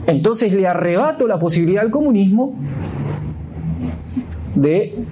Entonces 0.07 0.53
le 0.53 0.67
arrebato 0.67 1.27
la 1.27 1.39
posibilidad 1.39 1.83
al 1.83 1.89
comunismo 1.89 2.55
de 4.53 5.03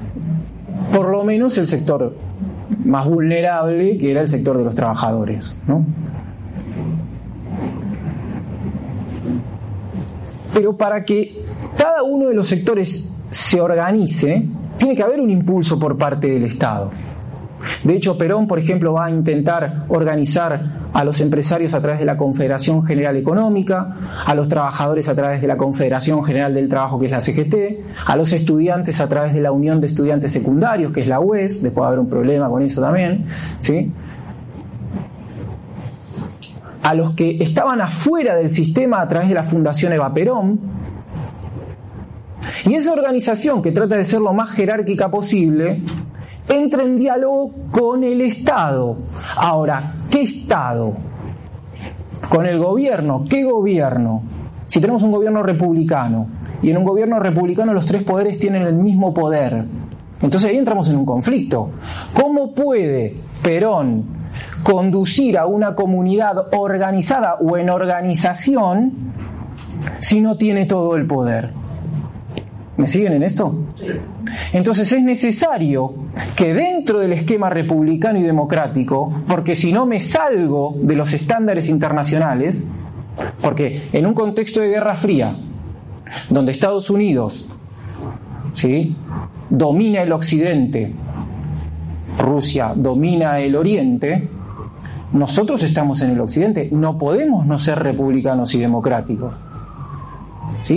por 0.91 1.09
lo 1.09 1.23
menos 1.23 1.57
el 1.57 1.67
sector 1.67 2.15
más 2.85 3.07
vulnerable, 3.07 3.97
que 3.97 4.11
era 4.11 4.21
el 4.21 4.27
sector 4.27 4.57
de 4.57 4.63
los 4.63 4.75
trabajadores. 4.75 5.55
Pero 10.53 10.75
para 10.77 11.03
que 11.03 11.43
cada 11.77 12.03
uno 12.03 12.27
de 12.27 12.35
los 12.35 12.47
sectores 12.47 13.09
se 13.31 13.59
organice, 13.59 14.45
tiene 14.77 14.95
que 14.95 15.03
haber 15.03 15.19
un 15.19 15.29
impulso 15.29 15.79
por 15.79 15.97
parte 15.97 16.29
del 16.29 16.45
Estado. 16.45 16.91
De 17.83 17.95
hecho, 17.95 18.17
Perón, 18.17 18.47
por 18.47 18.59
ejemplo, 18.59 18.93
va 18.93 19.05
a 19.05 19.11
intentar 19.11 19.85
organizar 19.87 20.83
a 20.93 21.03
los 21.03 21.19
empresarios 21.21 21.73
a 21.73 21.81
través 21.81 21.99
de 21.99 22.05
la 22.05 22.17
Confederación 22.17 22.85
General 22.85 23.15
Económica, 23.15 23.95
a 24.25 24.35
los 24.35 24.47
trabajadores 24.47 25.07
a 25.09 25.15
través 25.15 25.41
de 25.41 25.47
la 25.47 25.57
Confederación 25.57 26.23
General 26.23 26.53
del 26.53 26.67
Trabajo, 26.67 26.99
que 26.99 27.05
es 27.05 27.11
la 27.11 27.19
CGT, 27.19 27.55
a 28.05 28.15
los 28.15 28.31
estudiantes 28.33 28.99
a 29.01 29.07
través 29.07 29.33
de 29.33 29.41
la 29.41 29.51
Unión 29.51 29.81
de 29.81 29.87
Estudiantes 29.87 30.31
Secundarios, 30.31 30.91
que 30.91 31.01
es 31.01 31.07
la 31.07 31.19
UES, 31.19 31.63
después 31.63 31.81
va 31.81 31.85
a 31.85 31.87
haber 31.89 31.99
un 31.99 32.09
problema 32.09 32.49
con 32.49 32.61
eso 32.61 32.81
también, 32.81 33.25
¿sí? 33.59 33.91
A 36.83 36.93
los 36.93 37.11
que 37.11 37.37
estaban 37.41 37.81
afuera 37.81 38.35
del 38.35 38.51
sistema 38.51 39.01
a 39.01 39.07
través 39.07 39.29
de 39.29 39.35
la 39.35 39.43
Fundación 39.43 39.93
Eva 39.93 40.13
Perón, 40.13 40.59
y 42.65 42.75
esa 42.75 42.93
organización 42.93 43.61
que 43.61 43.71
trata 43.71 43.95
de 43.95 44.03
ser 44.03 44.21
lo 44.21 44.33
más 44.33 44.51
jerárquica 44.51 45.09
posible, 45.09 45.81
entra 46.47 46.83
en 46.83 46.97
diálogo 46.97 47.51
con 47.71 48.03
el 48.03 48.21
Estado. 48.21 48.97
Ahora, 49.35 49.95
¿qué 50.09 50.21
Estado? 50.21 50.93
Con 52.29 52.45
el 52.45 52.59
gobierno. 52.59 53.25
¿Qué 53.29 53.43
gobierno? 53.43 54.23
Si 54.67 54.79
tenemos 54.79 55.03
un 55.03 55.11
gobierno 55.11 55.43
republicano 55.43 56.27
y 56.61 56.69
en 56.71 56.77
un 56.77 56.83
gobierno 56.83 57.19
republicano 57.19 57.73
los 57.73 57.85
tres 57.85 58.03
poderes 58.03 58.39
tienen 58.39 58.63
el 58.63 58.75
mismo 58.75 59.13
poder, 59.13 59.65
entonces 60.21 60.49
ahí 60.49 60.57
entramos 60.57 60.89
en 60.89 60.97
un 60.97 61.05
conflicto. 61.05 61.69
¿Cómo 62.13 62.53
puede 62.53 63.17
Perón 63.43 64.22
conducir 64.63 65.37
a 65.37 65.45
una 65.45 65.75
comunidad 65.75 66.53
organizada 66.53 67.35
o 67.35 67.57
en 67.57 67.69
organización 67.69 68.93
si 69.99 70.21
no 70.21 70.37
tiene 70.37 70.65
todo 70.65 70.95
el 70.95 71.05
poder? 71.05 71.51
¿Me 72.75 72.87
siguen 72.87 73.13
en 73.13 73.23
esto? 73.23 73.53
Entonces 74.51 74.91
es 74.91 75.03
necesario 75.03 75.93
que 76.35 76.53
dentro 76.53 76.99
del 76.99 77.13
esquema 77.13 77.49
republicano 77.49 78.17
y 78.17 78.23
democrático, 78.23 79.21
porque 79.27 79.55
si 79.55 79.71
no 79.71 79.85
me 79.85 79.99
salgo 79.99 80.75
de 80.81 80.95
los 80.95 81.13
estándares 81.13 81.69
internacionales, 81.69 82.65
porque 83.41 83.83
en 83.93 84.07
un 84.07 84.13
contexto 84.15 84.59
de 84.59 84.69
Guerra 84.69 84.95
Fría, 84.95 85.35
donde 86.29 86.51
Estados 86.51 86.89
Unidos 86.89 87.45
¿sí? 88.53 88.95
domina 89.49 90.01
el 90.01 90.11
occidente, 90.11 90.93
Rusia 92.17 92.73
domina 92.75 93.39
el 93.39 93.55
oriente, 93.55 94.27
nosotros 95.13 95.61
estamos 95.63 96.01
en 96.01 96.11
el 96.11 96.19
occidente, 96.19 96.69
no 96.71 96.97
podemos 96.97 97.45
no 97.45 97.59
ser 97.59 97.79
republicanos 97.79 98.53
y 98.55 98.59
democráticos. 98.59 99.33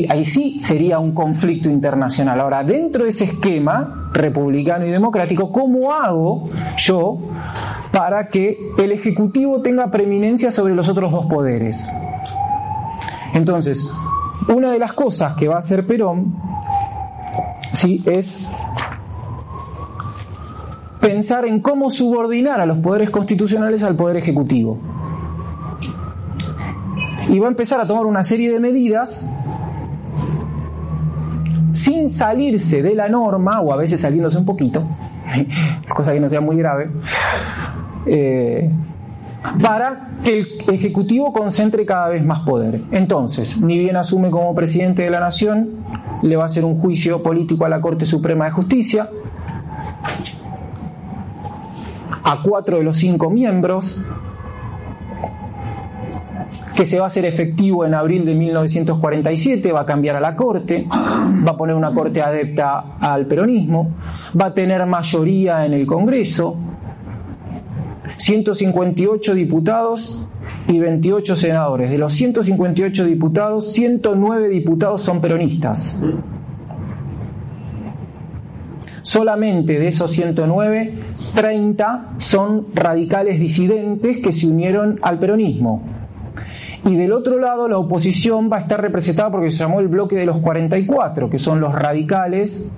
Ahí 0.08 0.24
sí 0.24 0.60
sería 0.60 0.98
un 0.98 1.12
conflicto 1.12 1.70
internacional. 1.70 2.40
Ahora, 2.40 2.64
dentro 2.64 3.04
de 3.04 3.10
ese 3.10 3.24
esquema 3.24 4.10
republicano 4.12 4.84
y 4.84 4.90
democrático, 4.90 5.52
¿cómo 5.52 5.92
hago 5.92 6.44
yo 6.76 7.18
para 7.92 8.28
que 8.28 8.58
el 8.78 8.92
Ejecutivo 8.92 9.62
tenga 9.62 9.90
preeminencia 9.90 10.50
sobre 10.50 10.74
los 10.74 10.88
otros 10.88 11.12
dos 11.12 11.26
poderes? 11.26 11.88
Entonces, 13.32 13.88
una 14.48 14.72
de 14.72 14.78
las 14.78 14.92
cosas 14.92 15.34
que 15.34 15.48
va 15.48 15.56
a 15.56 15.58
hacer 15.58 15.86
Perón 15.86 16.34
¿sí? 17.72 18.02
es 18.06 18.48
pensar 21.06 21.46
en 21.46 21.60
cómo 21.60 21.88
subordinar 21.88 22.60
a 22.60 22.66
los 22.66 22.78
poderes 22.78 23.10
constitucionales 23.10 23.84
al 23.84 23.94
poder 23.94 24.16
ejecutivo. 24.16 24.76
Y 27.28 27.38
va 27.38 27.46
a 27.46 27.50
empezar 27.50 27.80
a 27.80 27.86
tomar 27.86 28.06
una 28.06 28.24
serie 28.24 28.52
de 28.52 28.58
medidas 28.58 29.24
sin 31.74 32.10
salirse 32.10 32.82
de 32.82 32.94
la 32.96 33.08
norma, 33.08 33.60
o 33.60 33.72
a 33.72 33.76
veces 33.76 34.00
saliéndose 34.00 34.36
un 34.38 34.46
poquito, 34.46 34.82
cosa 35.88 36.12
que 36.12 36.18
no 36.18 36.28
sea 36.28 36.40
muy 36.40 36.56
grave, 36.56 36.90
eh, 38.06 38.68
para 39.62 40.08
que 40.24 40.40
el 40.40 40.74
Ejecutivo 40.74 41.32
concentre 41.32 41.86
cada 41.86 42.08
vez 42.08 42.24
más 42.24 42.40
poder. 42.40 42.80
Entonces, 42.90 43.60
ni 43.60 43.78
bien 43.78 43.94
asume 43.94 44.28
como 44.30 44.52
presidente 44.56 45.02
de 45.02 45.10
la 45.10 45.20
Nación, 45.20 45.70
le 46.22 46.34
va 46.34 46.42
a 46.42 46.46
hacer 46.46 46.64
un 46.64 46.80
juicio 46.80 47.22
político 47.22 47.64
a 47.64 47.68
la 47.68 47.80
Corte 47.80 48.06
Suprema 48.06 48.46
de 48.46 48.50
Justicia, 48.50 49.08
a 52.28 52.42
cuatro 52.42 52.78
de 52.78 52.82
los 52.82 52.96
cinco 52.96 53.30
miembros, 53.30 54.02
que 56.74 56.84
se 56.84 56.98
va 56.98 57.04
a 57.04 57.06
hacer 57.06 57.24
efectivo 57.24 57.84
en 57.86 57.94
abril 57.94 58.26
de 58.26 58.34
1947, 58.34 59.70
va 59.70 59.82
a 59.82 59.86
cambiar 59.86 60.16
a 60.16 60.20
la 60.20 60.34
Corte, 60.34 60.86
va 60.90 61.52
a 61.52 61.56
poner 61.56 61.76
una 61.76 61.92
Corte 61.94 62.20
adepta 62.20 62.96
al 62.98 63.26
peronismo, 63.26 63.92
va 64.38 64.46
a 64.46 64.54
tener 64.54 64.84
mayoría 64.86 65.64
en 65.64 65.72
el 65.72 65.86
Congreso, 65.86 66.56
158 68.16 69.34
diputados 69.34 70.26
y 70.66 70.80
28 70.80 71.36
senadores. 71.36 71.90
De 71.90 71.98
los 71.98 72.12
158 72.12 73.04
diputados, 73.04 73.72
109 73.72 74.48
diputados 74.48 75.00
son 75.02 75.20
peronistas. 75.20 75.96
Solamente 79.02 79.78
de 79.78 79.86
esos 79.86 80.10
109, 80.10 80.98
30 81.36 82.14
son 82.16 82.66
radicales 82.74 83.38
disidentes 83.38 84.18
que 84.18 84.32
se 84.32 84.46
unieron 84.46 84.98
al 85.02 85.18
peronismo. 85.18 85.82
Y 86.86 86.96
del 86.96 87.12
otro 87.12 87.38
lado, 87.38 87.68
la 87.68 87.76
oposición 87.78 88.50
va 88.50 88.56
a 88.56 88.60
estar 88.60 88.80
representada 88.80 89.30
porque 89.30 89.50
se 89.50 89.58
llamó 89.58 89.80
el 89.80 89.88
bloque 89.88 90.16
de 90.16 90.24
los 90.24 90.38
44, 90.38 91.28
que 91.28 91.38
son 91.38 91.60
los 91.60 91.74
radicales, 91.74 92.68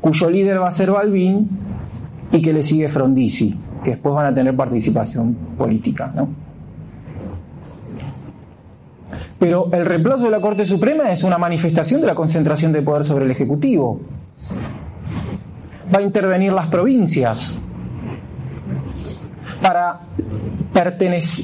cuyo 0.00 0.28
líder 0.28 0.60
va 0.60 0.68
a 0.68 0.72
ser 0.72 0.90
Balbín 0.90 1.48
y 2.32 2.42
que 2.42 2.52
le 2.52 2.64
sigue 2.64 2.88
Frondizi, 2.88 3.56
que 3.84 3.92
después 3.92 4.12
van 4.12 4.26
a 4.26 4.34
tener 4.34 4.56
participación 4.56 5.32
política. 5.56 6.12
¿no? 6.16 6.28
Pero 9.38 9.68
el 9.72 9.86
reemplazo 9.86 10.24
de 10.24 10.30
la 10.30 10.40
Corte 10.40 10.64
Suprema 10.64 11.12
es 11.12 11.22
una 11.22 11.38
manifestación 11.38 12.00
de 12.00 12.08
la 12.08 12.14
concentración 12.16 12.72
de 12.72 12.82
poder 12.82 13.04
sobre 13.04 13.24
el 13.26 13.30
Ejecutivo. 13.30 14.00
Va 15.94 15.98
a 15.98 16.02
intervenir 16.02 16.52
las 16.52 16.68
provincias, 16.68 17.54
para, 19.60 20.00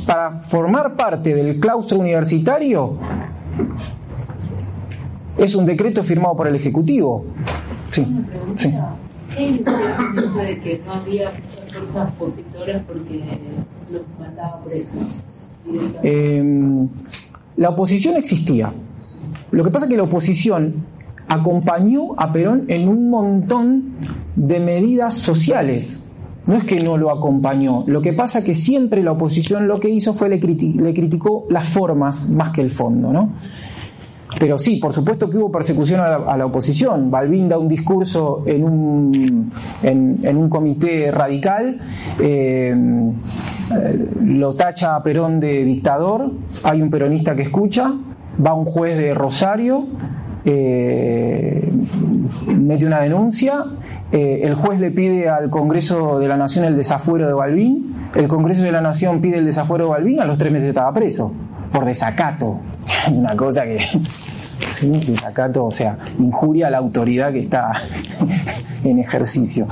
para 0.07 0.31
formar 0.41 0.97
parte 0.97 1.35
del 1.35 1.61
claustro 1.61 1.99
universitario 1.99 2.99
es 5.39 5.55
un 5.55 5.65
decreto 5.65 6.03
firmado 6.03 6.37
por 6.37 6.49
el 6.49 6.57
Ejecutivo. 6.57 7.25
Sí, 7.91 8.05
sí. 8.57 8.75
¿Qué 9.35 9.63
eso 10.17 10.35
de 10.39 10.61
que 10.61 10.83
no 10.85 10.95
había 10.95 11.31
fuerzas 11.71 12.09
opositoras 12.11 12.83
porque 12.83 13.23
los 13.93 14.03
mandaba 14.19 14.65
presos? 14.65 14.97
Eh, 16.03 16.87
la 17.57 17.71
oposición 17.71 18.17
existía. 18.17 18.73
Lo 19.53 19.65
que 19.65 19.71
pasa 19.71 19.87
es 19.87 19.91
que 19.91 19.97
la 19.97 20.03
oposición 20.03 20.75
acompañó 21.29 22.15
a 22.17 22.33
Perón 22.33 22.65
en 22.69 22.89
un 22.89 23.11
montón 23.11 23.95
de 24.37 24.61
medidas 24.61 25.15
sociales. 25.15 26.05
No 26.47 26.57
es 26.57 26.65
que 26.65 26.81
no 26.81 26.97
lo 26.97 27.11
acompañó, 27.11 27.85
lo 27.87 28.01
que 28.01 28.15
pasa 28.15 28.39
es 28.39 28.45
que 28.47 28.55
siempre 28.55 29.03
la 29.03 29.13
oposición 29.13 29.69
lo 29.69 29.79
que 29.79 29.91
hizo 29.91 30.15
fue 30.15 30.31
le, 30.31 30.39
le 30.39 30.95
criticó 30.95 31.47
las 31.51 31.69
formas 31.69 32.31
más 32.31 32.53
que 32.53 32.63
el 32.63 32.71
fondo, 32.71 33.13
¿no? 33.13 33.33
Pero 34.39 34.59
sí, 34.59 34.77
por 34.77 34.93
supuesto 34.93 35.29
que 35.29 35.39
hubo 35.39 35.51
persecución 35.51 36.01
a 36.01 36.37
la, 36.37 36.47
oposición. 36.47 37.11
Balbín 37.11 37.49
da 37.49 37.59
un 37.59 37.69
discurso 37.69 38.45
en 38.47 38.65
un, 38.65 39.51
en, 39.83 40.37
un 40.37 40.49
comité 40.49 41.11
radical, 41.11 41.81
eh, 42.21 42.75
lo 44.23 44.55
tacha 44.55 44.97
a 44.97 45.03
Perón 45.03 45.41
de 45.41 45.65
dictador, 45.65 46.31
hay 46.65 46.83
un 46.83 46.91
peronista 46.91 47.35
que 47.35 47.43
escucha, 47.43 47.93
va 48.45 48.55
un 48.55 48.65
juez 48.65 48.97
de 48.99 49.15
Rosario, 49.15 49.87
eh, 50.51 51.71
mete 52.47 52.87
una 52.87 53.01
denuncia, 53.01 53.65
eh, 54.11 54.41
el 54.45 54.55
juez 54.55 54.81
le 54.81 54.91
pide 54.91 55.29
al 55.29 55.51
Congreso 55.51 56.19
de 56.19 56.27
la 56.27 56.39
Nación 56.39 56.65
el 56.65 56.75
desafuero 56.75 57.27
de 57.27 57.35
Balbín, 57.35 57.95
el 58.15 58.29
Congreso 58.29 58.63
de 58.63 58.73
la 58.73 58.81
Nación 58.81 59.21
pide 59.21 59.37
el 59.37 59.45
desafuero 59.45 59.85
de 59.85 59.91
Balbín, 59.91 60.21
a 60.21 60.25
los 60.25 60.39
tres 60.39 60.51
meses 60.51 60.69
estaba 60.69 60.91
preso, 60.93 61.35
por 61.71 61.85
desacato. 61.85 62.61
Una 63.13 63.37
cosa 63.37 63.65
que... 63.65 63.79
Desacato, 64.81 65.65
o 65.65 65.73
sea, 65.73 65.99
injuria 66.21 66.69
a 66.69 66.71
la 66.71 66.79
autoridad 66.79 67.33
que 67.33 67.41
está 67.41 67.73
en 68.85 69.01
ejercicio. 69.01 69.67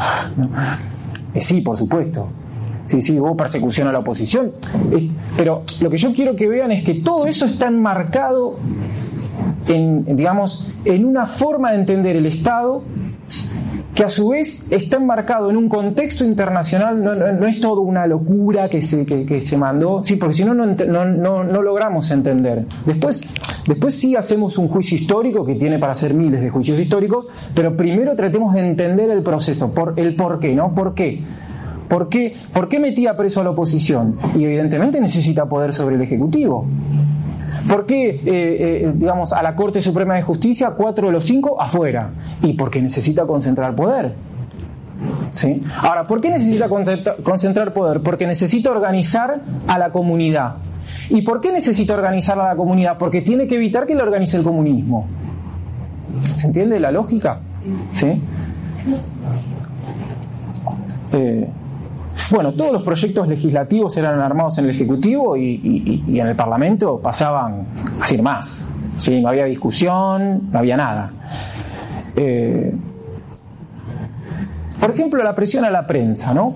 Eh, 1.33 1.41
sí, 1.41 1.61
por 1.61 1.77
supuesto. 1.77 2.29
Sí, 2.87 3.01
sí, 3.01 3.18
hubo 3.18 3.37
persecución 3.37 3.87
a 3.87 3.93
la 3.93 4.01
oposición. 4.01 4.53
Pero 5.37 5.62
lo 5.81 5.91
que 5.91 5.97
yo 5.97 6.12
quiero 6.12 6.35
que 6.35 6.49
vean 6.49 6.72
es 6.72 6.85
que 6.85 6.95
todo 6.95 7.27
eso 7.27 7.47
está 7.47 7.68
enmarcado 7.68 8.59
en, 9.69 10.17
digamos, 10.17 10.67
en 10.85 11.05
una 11.05 11.27
forma 11.27 11.73
de 11.73 11.79
entender 11.79 12.17
el 12.17 12.27
Estado 12.27 12.83
que 13.97 14.05
a 14.05 14.11
su 14.11 14.29
vez 14.29 14.62
está 14.69 14.99
enmarcado 14.99 15.49
en 15.49 15.57
un 15.57 15.71
contexto 15.71 16.23
internacional, 16.23 17.03
no, 17.03 17.47
es 17.47 17.61
todo 17.61 17.81
una 17.81 18.07
locura 18.07 18.69
que 18.69 18.83
se, 18.83 19.07
que, 19.07 19.41
se 19.41 19.57
mandó, 19.57 20.05
sí, 20.05 20.17
porque 20.17 20.35
si 20.35 20.45
no, 20.45 20.55
no, 20.55 21.62
logramos 21.62 22.11
entender. 22.11 22.67
Después, 22.85 23.23
después 23.67 23.95
sí 23.95 24.14
hacemos 24.14 24.59
un 24.59 24.69
juicio 24.69 24.99
histórico 24.99 25.47
que 25.47 25.55
tiene 25.55 25.79
para 25.79 25.93
hacer 25.93 26.12
miles 26.12 26.43
de 26.43 26.51
juicios 26.51 26.79
históricos, 26.79 27.27
pero 27.55 27.75
primero 27.75 28.14
tratemos 28.14 28.53
de 28.53 28.61
entender 28.61 29.09
el 29.09 29.23
proceso, 29.23 29.73
por, 29.73 29.95
el 29.97 30.14
por 30.14 30.41
qué, 30.41 30.55
¿no? 30.55 30.75
¿Por 30.75 30.93
qué? 30.93 31.23
¿Por 31.89 32.11
qué, 32.11 32.35
¿Por 32.53 32.69
qué 32.69 32.79
metía 32.79 33.17
preso 33.17 33.41
a 33.41 33.45
la 33.45 33.51
oposición? 33.51 34.19
Y 34.35 34.45
evidentemente 34.45 35.01
necesita 35.01 35.47
poder 35.47 35.73
sobre 35.73 35.95
el 35.97 36.03
Ejecutivo. 36.03 36.67
¿Por 37.69 37.87
qué, 37.87 38.11
eh, 38.11 38.21
eh, 38.27 38.93
digamos, 38.95 39.33
a 39.33 39.43
la 39.43 39.55
Corte 39.55 39.81
Suprema 39.81 40.14
de 40.14 40.23
Justicia, 40.23 40.71
cuatro 40.77 41.07
de 41.07 41.12
los 41.12 41.25
cinco 41.25 41.61
afuera? 41.61 42.11
Y 42.43 42.55
porque 42.55 42.81
necesita 42.81 43.27
concentrar 43.27 43.75
poder. 43.75 44.12
¿Sí? 45.31 45.62
Ahora, 45.83 46.07
¿por 46.07 46.21
qué 46.21 46.31
necesita 46.31 46.69
concentrar 46.69 47.73
poder? 47.73 48.01
Porque 48.01 48.27
necesita 48.27 48.71
organizar 48.71 49.41
a 49.67 49.79
la 49.79 49.91
comunidad. 49.91 50.57
¿Y 51.11 51.23
por 51.23 51.41
qué 51.41 51.53
necesita 51.53 51.95
organizar 51.95 52.39
a 52.39 52.47
la 52.47 52.57
comunidad? 52.57 52.97
Porque 52.99 53.21
tiene 53.21 53.47
que 53.47 53.57
evitar 53.57 53.87
que 53.87 53.95
le 53.95 54.03
organice 54.03 54.37
el 54.37 54.43
comunismo. 54.43 55.07
¿Se 56.35 56.47
entiende 56.47 56.81
la 56.81 56.91
lógica? 56.91 57.41
¿Sí? 57.93 58.23
Eh, 61.12 61.49
bueno, 62.31 62.53
todos 62.55 62.72
los 62.72 62.83
proyectos 62.83 63.29
legislativos 63.29 63.97
eran 63.97 64.20
armados 64.20 64.59
en 64.59 64.64
el 64.64 64.70
Ejecutivo 64.70 65.37
y, 65.37 66.03
en 66.09 66.27
el 66.27 66.37
Parlamento 66.37 66.99
pasaban 66.99 67.66
así 68.01 68.20
más. 68.20 68.64
¿sí? 68.97 69.20
No 69.20 69.29
había 69.29 69.45
discusión, 69.45 70.51
no 70.51 70.59
había 70.59 70.77
nada. 70.77 71.11
Eh, 72.16 72.74
por 74.81 74.91
ejemplo, 74.91 75.22
la 75.22 75.35
presión 75.35 75.64
a 75.64 75.70
la 75.70 75.87
prensa, 75.87 76.35
¿no? 76.35 76.55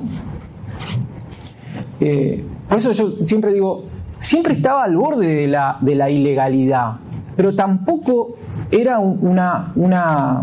Eh, 2.01 2.45
por 2.69 2.79
eso 2.79 2.93
yo 2.93 3.13
siempre 3.23 3.53
digo, 3.53 3.85
siempre 4.19 4.55
estaba 4.55 4.85
al 4.85 4.97
borde 4.97 5.35
de 5.35 5.47
la, 5.47 5.77
de 5.81 5.95
la 5.95 6.11
ilegalidad, 6.11 6.93
pero 7.37 7.55
tampoco 7.55 8.37
era 8.71 8.99
una, 8.99 9.73
una 9.75 10.43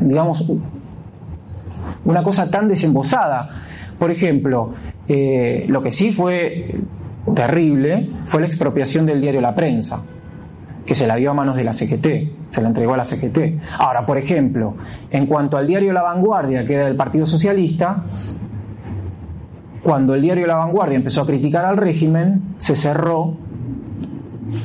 digamos, 0.00 0.44
una 2.04 2.22
cosa 2.22 2.50
tan 2.50 2.68
desembosada. 2.68 3.48
Por 3.98 4.10
ejemplo, 4.10 4.72
eh, 5.08 5.64
lo 5.68 5.82
que 5.82 5.92
sí 5.92 6.12
fue 6.12 6.74
terrible 7.34 8.08
fue 8.24 8.40
la 8.40 8.46
expropiación 8.46 9.06
del 9.06 9.20
diario 9.20 9.40
La 9.40 9.54
Prensa, 9.54 10.02
que 10.84 10.94
se 10.94 11.06
la 11.06 11.16
dio 11.16 11.30
a 11.30 11.34
manos 11.34 11.56
de 11.56 11.64
la 11.64 11.72
CGT, 11.72 12.06
se 12.50 12.60
la 12.60 12.68
entregó 12.68 12.94
a 12.94 12.98
la 12.98 13.04
CGT. 13.04 13.60
Ahora, 13.78 14.04
por 14.04 14.18
ejemplo, 14.18 14.74
en 15.10 15.26
cuanto 15.26 15.56
al 15.56 15.66
diario 15.66 15.92
La 15.92 16.02
Vanguardia, 16.02 16.64
que 16.64 16.74
era 16.74 16.84
del 16.86 16.96
Partido 16.96 17.24
Socialista, 17.24 18.04
cuando 19.82 20.14
el 20.14 20.22
diario 20.22 20.46
La 20.46 20.56
Vanguardia 20.56 20.96
empezó 20.96 21.22
a 21.22 21.26
criticar 21.26 21.64
al 21.64 21.76
régimen, 21.76 22.54
se 22.58 22.76
cerró 22.76 23.36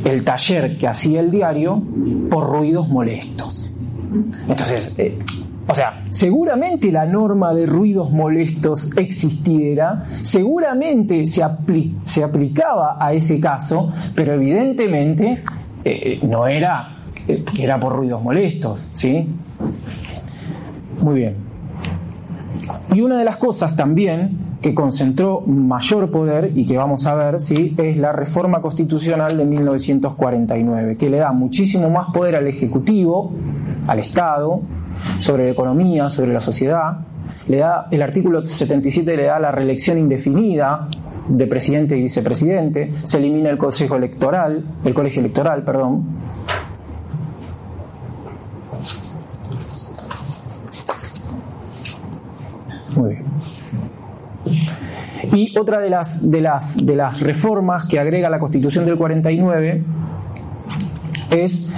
el 0.06 0.24
taller 0.24 0.78
que 0.78 0.88
hacía 0.88 1.20
el 1.20 1.32
diario 1.32 1.82
por 2.30 2.50
ruidos 2.50 2.90
molestos. 2.90 3.72
Entonces, 4.48 4.94
eh, 4.98 5.20
o 5.70 5.76
sea, 5.76 6.04
seguramente 6.10 6.92
la 6.92 7.06
norma 7.06 7.54
de 7.54 7.68
ruidos 7.68 8.10
molestos 8.10 8.90
existiera, 8.98 10.04
seguramente 10.24 11.28
se, 11.28 11.44
aplicaba 11.44 12.98
a 13.00 13.14
ese 13.14 13.40
caso, 13.40 13.92
pero 14.16 14.34
evidentemente 14.34 15.44
eh, 15.86 16.20
no 16.24 16.48
era 16.48 16.96
que 17.28 17.64
era 17.64 17.80
por 17.80 17.94
ruidos 17.94 18.24
molestos, 18.24 18.88
¿sí? 18.94 19.28
Muy 21.04 21.16
bien. 21.16 21.36
Y 22.94 23.02
una 23.02 23.20
de 23.20 23.26
las 23.26 23.38
cosas 23.38 23.76
también 23.76 24.50
que 24.62 24.74
concentró 24.74 25.42
mayor 25.42 26.10
poder 26.10 26.52
y 26.56 26.66
que 26.66 26.78
vamos 26.78 27.06
a 27.06 27.14
ver 27.14 27.40
¿sí? 27.40 27.76
es 27.78 27.98
la 27.98 28.12
reforma 28.12 28.60
constitucional 28.60 29.38
de 29.38 29.46
1949, 29.46 30.98
que 30.98 31.10
le 31.10 31.18
da 31.18 31.32
muchísimo 31.32 31.90
más 31.90 32.12
poder 32.12 32.36
al 32.36 32.48
Ejecutivo, 32.48 33.32
al 33.88 34.00
Estado, 34.00 34.62
sobre 35.20 35.46
la 35.46 35.52
economía, 35.52 36.10
sobre 36.10 36.34
la 36.34 36.40
sociedad. 36.40 37.00
Le 37.48 37.58
da, 37.58 37.88
el 37.92 38.02
artículo 38.02 38.46
77 38.46 39.16
le 39.16 39.24
da 39.24 39.40
la 39.40 39.52
reelección 39.52 39.98
indefinida 39.98 40.88
de 41.28 41.48
presidente 41.48 41.96
y 41.96 42.02
vicepresidente, 42.02 42.92
se 43.04 43.18
elimina 43.18 43.50
el 43.50 43.58
consejo 43.58 43.96
electoral, 43.96 44.64
el 44.84 44.94
colegio 44.94 45.20
electoral, 45.20 45.64
perdón. 45.64 46.06
Muy 52.96 53.10
bien. 53.10 53.30
Y 55.34 55.58
otra 55.58 55.80
de 55.80 55.90
las, 55.90 56.30
de 56.30 56.42
las, 56.42 56.84
de 56.84 56.96
las 56.96 57.20
reformas 57.20 57.86
que 57.86 58.00
agrega 58.00 58.30
la 58.30 58.40
Constitución 58.40 58.86
del 58.86 58.98
49 58.98 59.84
es 61.30 61.69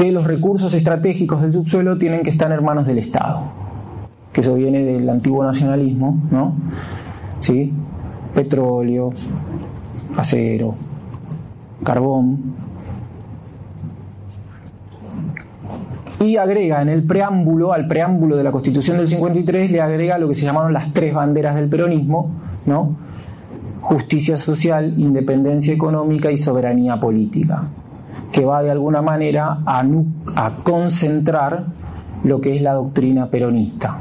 que 0.00 0.10
los 0.10 0.24
recursos 0.24 0.72
estratégicos 0.72 1.42
del 1.42 1.52
subsuelo 1.52 1.98
tienen 1.98 2.22
que 2.22 2.30
estar 2.30 2.50
en 2.50 2.64
manos 2.64 2.86
del 2.86 2.96
Estado, 2.96 3.42
que 4.32 4.40
eso 4.40 4.54
viene 4.54 4.82
del 4.82 5.06
antiguo 5.10 5.44
nacionalismo, 5.44 6.22
¿no? 6.30 6.54
¿Sí? 7.38 7.70
Petróleo, 8.34 9.10
acero, 10.16 10.74
carbón. 11.84 12.54
Y 16.20 16.38
agrega 16.38 16.80
en 16.80 16.88
el 16.88 17.06
preámbulo, 17.06 17.74
al 17.74 17.86
preámbulo 17.86 18.38
de 18.38 18.44
la 18.44 18.52
Constitución 18.52 18.96
del 18.96 19.08
53, 19.08 19.70
le 19.70 19.82
agrega 19.82 20.16
lo 20.16 20.28
que 20.28 20.34
se 20.34 20.46
llamaron 20.46 20.72
las 20.72 20.94
tres 20.94 21.12
banderas 21.12 21.54
del 21.56 21.68
peronismo, 21.68 22.30
¿no? 22.64 22.96
Justicia 23.82 24.38
social, 24.38 24.98
independencia 24.98 25.74
económica 25.74 26.30
y 26.30 26.38
soberanía 26.38 26.98
política 26.98 27.68
que 28.32 28.44
va 28.44 28.62
de 28.62 28.70
alguna 28.70 29.02
manera 29.02 29.58
a, 29.64 29.84
a 30.36 30.56
concentrar 30.62 31.64
lo 32.24 32.40
que 32.40 32.56
es 32.56 32.62
la 32.62 32.74
doctrina 32.74 33.28
peronista. 33.28 33.98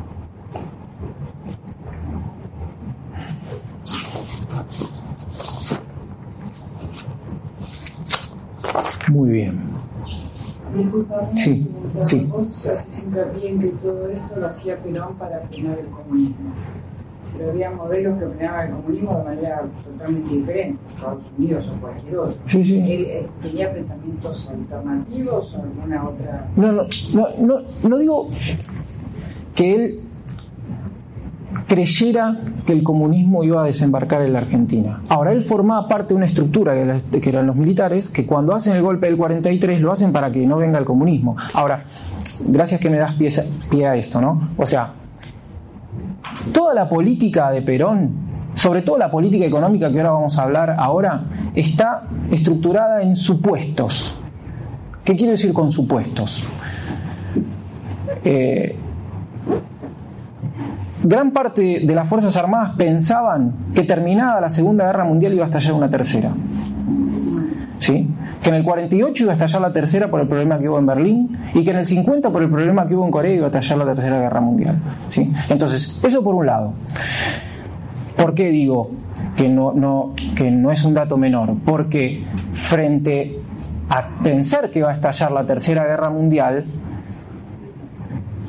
Muy 9.10 9.30
bien. 9.30 9.60
Disculpame, 10.76 11.40
sí, 11.40 11.68
sí. 12.06 12.26
Vos 12.30 12.66
haces 12.68 13.04
hincapié 13.04 13.50
en 13.50 13.60
que 13.60 13.68
todo 13.70 14.08
esto 14.08 14.36
lo 14.36 14.46
hacía 14.46 14.78
Perón 14.78 15.16
para 15.16 15.40
frenar 15.42 15.80
el 15.80 15.88
comunismo. 15.88 16.52
Pero 17.40 17.52
había 17.52 17.72
modelos 17.72 18.20
que 18.20 18.28
frenaban 18.28 18.68
el 18.68 18.74
comunismo 18.76 19.18
de 19.18 19.24
manera 19.24 19.62
totalmente 19.86 20.30
diferente, 20.30 20.80
Estados 20.86 21.24
Unidos 21.38 21.70
o 21.70 21.82
cualquier 21.82 22.18
otro. 22.18 22.38
Sí, 22.46 22.64
sí. 22.64 22.80
¿Él, 22.80 23.06
eh, 23.06 23.28
tenía 23.42 23.74
pensamientos 23.74 24.50
alternativos 24.50 25.56
o 25.56 25.62
alguna 25.62 26.04
otra? 26.04 26.48
No, 26.58 26.72
no, 26.74 26.84
no, 27.14 27.28
no, 27.40 27.62
no 27.88 27.98
digo 27.98 28.30
que 29.56 29.76
él 29.76 30.00
creyera 31.68 32.38
que 32.66 32.74
el 32.74 32.84
comunismo 32.84 33.44
iba 33.46 33.62
a 33.64 33.66
desembarcar 33.66 34.22
en 34.24 34.34
la 34.34 34.40
Argentina. 34.40 35.02
Ahora, 35.08 35.32
él 35.32 35.42
formaba 35.42 35.88
parte 35.88 36.10
de 36.10 36.16
una 36.16 36.26
estructura 36.26 36.74
que 36.74 37.30
eran 37.30 37.48
los 37.48 37.56
militares, 37.56 38.10
que 38.10 38.26
cuando 38.26 38.54
hacen 38.54 38.76
el 38.76 38.82
golpe 38.82 39.08
del 39.08 39.16
43 39.16 39.80
lo 39.80 39.94
hacen 39.94 40.12
para 40.12 40.30
que 40.30 40.46
no 40.46 40.58
venga 40.58 40.78
el 40.78 40.86
comunismo. 40.86 41.38
Ahora, 41.54 41.86
gracias 42.46 42.82
que 42.82 42.90
me 42.90 42.98
das 42.98 43.16
pie 43.70 43.88
a 43.88 43.96
esto, 43.96 44.20
¿no? 44.20 44.50
O 44.58 44.66
sea, 44.66 44.94
toda 46.54 46.74
la 46.74 46.88
política 46.88 47.52
de 47.52 47.62
Perón, 47.62 48.12
sobre 48.56 48.82
todo 48.82 48.98
la 48.98 49.10
política 49.10 49.46
económica 49.46 49.92
que 49.92 50.00
ahora 50.00 50.12
vamos 50.12 50.38
a 50.38 50.44
hablar 50.44 50.76
ahora, 50.78 51.24
está 51.56 52.04
estructurada 52.32 53.02
en 53.02 53.16
supuestos. 53.16 54.16
¿Qué 55.04 55.16
quiero 55.16 55.32
decir 55.32 55.54
con 55.54 55.72
supuestos? 55.72 56.44
Eh, 58.24 58.76
gran 61.04 61.32
parte 61.32 61.82
de 61.84 61.96
las 61.96 62.08
Fuerzas 62.08 62.36
Armadas 62.36 62.76
pensaban 62.78 63.54
que 63.74 63.84
terminada 63.84 64.42
la 64.42 64.50
Segunda 64.50 64.86
Guerra 64.86 65.06
Mundial 65.06 65.34
iba 65.34 65.44
a 65.44 65.46
estallar 65.46 65.74
una 65.74 65.90
tercera. 65.90 66.32
¿Sí? 67.80 68.08
Que 68.44 68.50
en 68.50 68.56
el 68.56 68.64
48 68.64 69.24
iba 69.24 69.32
a 69.32 69.36
estallar 69.36 69.62
la 69.62 69.72
tercera 69.72 70.10
por 70.10 70.20
el 70.20 70.28
problema 70.28 70.60
que 70.60 70.68
hubo 70.68 70.78
en 70.78 70.86
Berlín 70.86 71.38
y 71.54 71.64
que 71.64 71.72
en 71.72 71.78
el 71.78 71.86
50 71.86 72.30
por 72.30 72.44
el 72.44 72.50
problema 72.50 72.86
que 72.86 72.96
hubo 72.96 73.06
en 73.06 73.12
Corea 73.12 73.34
iba 73.34 73.46
a 73.46 73.50
estallar 73.50 73.78
la 73.80 73.86
tercera 73.94 74.20
guerra 74.20 74.42
mundial. 74.42 74.78
¿Sí? 75.08 75.32
Entonces, 75.50 75.98
eso 76.04 76.24
por 76.24 76.36
un 76.36 76.46
lado. 76.46 76.74
¿Por 78.18 78.34
qué 78.34 78.50
digo 78.50 78.92
que 79.38 79.48
no, 79.48 79.72
no, 79.74 80.14
que 80.36 80.52
no 80.52 80.72
es 80.72 80.84
un 80.84 80.94
dato 80.94 81.18
menor? 81.18 81.56
Porque 81.64 82.26
frente 82.52 83.40
a 83.90 84.10
pensar 84.22 84.70
que 84.70 84.82
va 84.82 84.90
a 84.90 84.94
estallar 84.94 85.32
la 85.32 85.46
tercera 85.46 85.86
guerra 85.86 86.10
mundial, 86.10 86.66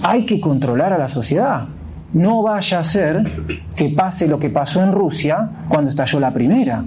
hay 0.03 0.27
que 0.27 0.41
controlar 0.41 0.93
a 0.93 0.99
la 0.99 1.09
sociedad 1.09 1.69
no 2.13 2.43
vaya 2.43 2.81
a 2.81 2.85
ser 2.85 3.23
que 3.77 3.91
pase 3.91 4.27
lo 4.27 4.39
que 4.39 4.51
pasó 4.51 4.83
en 4.83 4.93
Rusia 4.93 5.49
cuando 5.69 5.91
estalló 5.91 6.21
la 6.21 6.33
primera. 6.33 6.85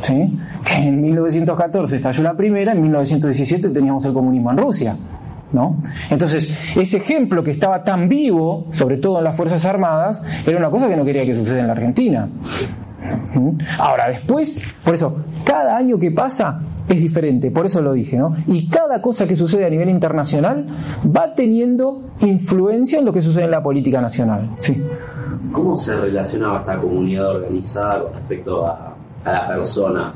¿Sí? 0.00 0.38
Que 0.64 0.74
en 0.74 1.00
1914 1.00 1.96
estalló 1.96 2.22
la 2.22 2.36
primera, 2.36 2.72
en 2.72 2.82
1917 2.82 3.68
teníamos 3.70 4.04
el 4.04 4.12
comunismo 4.12 4.50
en 4.50 4.58
Rusia. 4.58 4.96
¿no? 5.52 5.76
Entonces, 6.10 6.50
ese 6.74 6.96
ejemplo 6.98 7.42
que 7.42 7.52
estaba 7.52 7.84
tan 7.84 8.08
vivo, 8.08 8.66
sobre 8.72 8.96
todo 8.96 9.18
en 9.18 9.24
las 9.24 9.36
Fuerzas 9.36 9.64
Armadas, 9.64 10.22
era 10.46 10.58
una 10.58 10.70
cosa 10.70 10.88
que 10.88 10.96
no 10.96 11.04
quería 11.04 11.24
que 11.24 11.34
suceda 11.34 11.60
en 11.60 11.66
la 11.66 11.72
Argentina. 11.72 12.28
Ahora, 13.78 14.08
después, 14.08 14.58
por 14.84 14.94
eso, 14.94 15.18
cada 15.44 15.76
año 15.76 15.98
que 15.98 16.10
pasa 16.10 16.58
es 16.88 17.00
diferente, 17.00 17.50
por 17.50 17.66
eso 17.66 17.80
lo 17.80 17.92
dije, 17.92 18.16
¿no? 18.16 18.34
Y 18.46 18.68
cada 18.68 19.00
cosa 19.00 19.26
que 19.26 19.36
sucede 19.36 19.66
a 19.66 19.70
nivel 19.70 19.88
internacional 19.90 20.66
va 21.14 21.34
teniendo 21.34 22.02
influencia 22.20 22.98
en 22.98 23.04
lo 23.04 23.12
que 23.12 23.20
sucede 23.20 23.44
en 23.44 23.50
la 23.50 23.62
política 23.62 24.00
nacional. 24.00 24.50
Sí. 24.58 24.82
¿Cómo 25.52 25.76
se 25.76 25.96
relacionaba 25.96 26.58
esta 26.60 26.76
comunidad 26.78 27.36
organizada 27.36 28.02
con 28.02 28.14
respecto 28.14 28.66
a, 28.66 28.95
la 29.32 29.48
persona? 29.48 30.14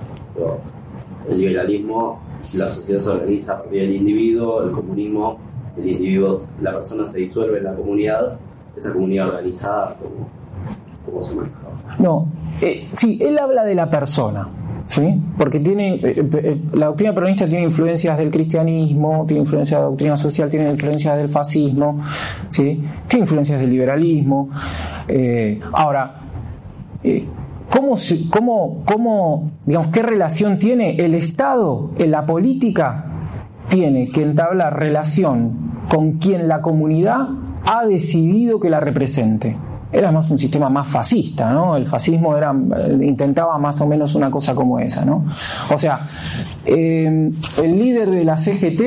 El 1.28 1.38
liberalismo, 1.38 2.20
la 2.54 2.68
sociedad 2.68 3.00
se 3.00 3.11
organiza 3.11 3.54
a 3.54 3.58
partir 3.58 3.82
del 3.82 3.94
individuo, 3.94 4.62
el 4.62 4.70
comunismo, 4.70 5.38
el 5.76 5.88
individuo, 5.88 6.36
la 6.61 6.72
persona 6.72 7.04
se 7.06 7.20
disuelve 7.20 7.58
en 7.58 7.64
la 7.64 7.74
comunidad, 7.74 8.38
esta 8.76 8.92
comunidad 8.92 9.28
organizada, 9.28 9.96
¿cómo, 10.00 10.28
cómo 11.04 11.22
se 11.22 11.34
maneja? 11.34 11.56
No, 11.98 12.28
eh, 12.61 12.88
sí, 12.92 13.18
él 13.20 13.38
habla 13.38 13.64
de 13.64 13.74
la 13.74 13.90
persona, 13.90 14.48
¿sí? 14.86 15.14
Porque 15.36 15.61
tiene, 15.61 15.96
eh, 15.96 16.00
eh, 16.32 16.61
la 16.72 16.86
doctrina 16.86 17.14
peronista 17.14 17.46
tiene 17.46 17.64
influencias 17.64 18.16
del 18.16 18.30
cristianismo, 18.30 19.24
tiene 19.26 19.40
influencias 19.42 19.78
de 19.78 19.82
la 19.82 19.88
doctrina 19.90 20.16
social, 20.16 20.48
tiene 20.48 20.70
influencias 20.70 21.16
del 21.16 21.28
fascismo, 21.28 22.00
¿sí? 22.48 22.82
Tiene 23.06 23.24
influencias 23.24 23.61
del 23.61 23.70
liberalismo. 23.70 24.48
ahora, 25.72 26.20
¿cómo, 27.71 29.51
digamos, 29.66 29.91
qué 29.93 30.03
relación 30.03 30.59
tiene 30.59 30.97
el 30.97 31.14
Estado 31.14 31.91
en 31.99 32.11
la 32.11 32.27
política? 32.27 33.07
Tiene 33.68 34.11
que 34.11 34.23
entablar 34.23 34.79
relación 34.79 35.71
con 35.89 36.18
quien 36.18 36.49
la 36.49 36.61
comunidad 36.61 37.29
ha 37.66 37.87
decidido 37.87 38.59
que 38.59 38.71
la 38.71 38.81
represente 38.81 39.57
era 39.93 40.12
más 40.12 40.31
un 40.31 40.39
sistema 40.39 40.68
más 40.68 40.89
fascista, 40.89 41.53
¿no? 41.53 41.77
El 41.77 41.87
fascismo 41.87 42.37
era, 42.37 42.55
intentaba 43.01 43.59
más 43.59 43.81
o 43.81 43.87
menos 43.87 44.14
una 44.14 44.31
cosa 44.31 44.55
como 44.55 44.79
esa, 44.79 45.05
¿no? 45.05 45.25
O 45.73 45.79
sea, 45.79 46.07
eh, 46.64 47.31
el 47.62 47.79
líder 47.79 48.11
de 48.11 48.25
la 48.25 48.37
CGT 48.37 48.81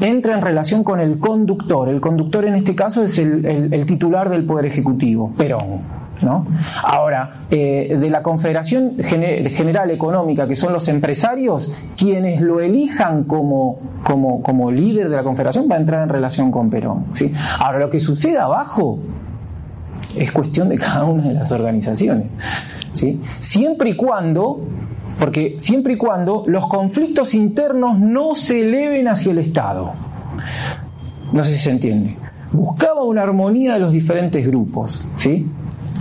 entra 0.00 0.34
en 0.34 0.40
relación 0.40 0.84
con 0.84 1.00
el 1.00 1.18
conductor. 1.18 1.88
El 1.88 2.00
conductor 2.00 2.44
en 2.44 2.54
este 2.54 2.74
caso 2.74 3.02
es 3.02 3.18
el, 3.18 3.84
titular 3.86 4.30
del 4.30 4.44
Poder 4.44 4.66
Ejecutivo, 4.66 5.32
Perón. 5.36 6.01
Ahora, 6.82 7.40
eh, 7.50 7.96
de 7.98 8.10
la 8.10 8.22
Confederación 8.22 8.96
General 8.98 9.90
Económica, 9.90 10.46
que 10.46 10.56
son 10.56 10.72
los 10.72 10.88
empresarios, 10.88 11.72
quienes 11.96 12.40
lo 12.40 12.60
elijan 12.60 13.24
como, 13.24 13.78
como, 14.02 14.70
líder 14.70 15.08
de 15.08 15.16
la 15.16 15.22
Confederación 15.22 15.66
va 15.70 15.76
a 15.76 15.78
entrar 15.78 16.02
en 16.02 16.08
relación 16.08 16.50
con 16.50 16.70
Perón. 16.70 17.06
Ahora, 17.58 17.78
lo 17.78 17.90
que 17.90 18.00
sucede 18.00 18.38
abajo 18.38 18.98
es 20.16 20.30
cuestión 20.32 20.68
de 20.68 20.78
cada 20.78 21.04
una 21.04 21.24
de 21.24 21.34
las 21.34 21.50
organizaciones. 21.52 22.26
Siempre 23.40 23.90
y 23.90 23.96
cuando, 23.96 24.60
porque 25.18 25.56
siempre 25.58 25.94
y 25.94 25.96
cuando 25.96 26.44
los 26.46 26.66
conflictos 26.66 27.34
internos 27.34 27.98
no 27.98 28.34
se 28.34 28.60
eleven 28.60 29.08
hacia 29.08 29.32
el 29.32 29.38
Estado. 29.38 29.92
No 31.32 31.42
sé 31.44 31.52
si 31.52 31.58
se 31.58 31.70
entiende. 31.70 32.16
Buscaba 32.52 33.02
una 33.02 33.22
armonía 33.22 33.74
de 33.74 33.78
los 33.80 33.92
diferentes 33.92 34.46
grupos. 34.46 35.06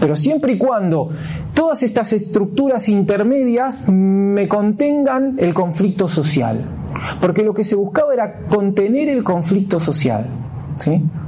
Pero 0.01 0.15
siempre 0.15 0.53
y 0.53 0.57
cuando 0.57 1.09
todas 1.53 1.83
estas 1.83 2.11
estructuras 2.11 2.89
intermedias 2.89 3.87
me 3.87 4.47
contengan 4.47 5.35
el 5.37 5.53
conflicto 5.53 6.07
social. 6.07 6.65
Porque 7.21 7.43
lo 7.43 7.53
que 7.53 7.63
se 7.63 7.75
buscaba 7.75 8.13
era 8.13 8.47
contener 8.47 9.07
el 9.07 9.23
conflicto 9.23 9.79
social. 9.79 10.27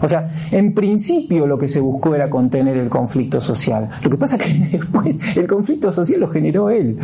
O 0.02 0.08
sea, 0.08 0.30
en 0.52 0.74
principio 0.74 1.46
lo 1.46 1.58
que 1.58 1.68
se 1.68 1.80
buscó 1.80 2.16
era 2.16 2.30
contener 2.30 2.78
el 2.78 2.90
conflicto 2.90 3.40
social. 3.40 3.90
Lo 4.04 4.10
que 4.10 4.18
pasa 4.18 4.38
es 4.38 4.44
que 4.44 4.54
después 4.78 5.38
el 5.38 5.48
conflicto 5.48 5.92
social 5.92 6.20
lo 6.20 6.30
generó 6.30 6.70
él. 6.70 6.98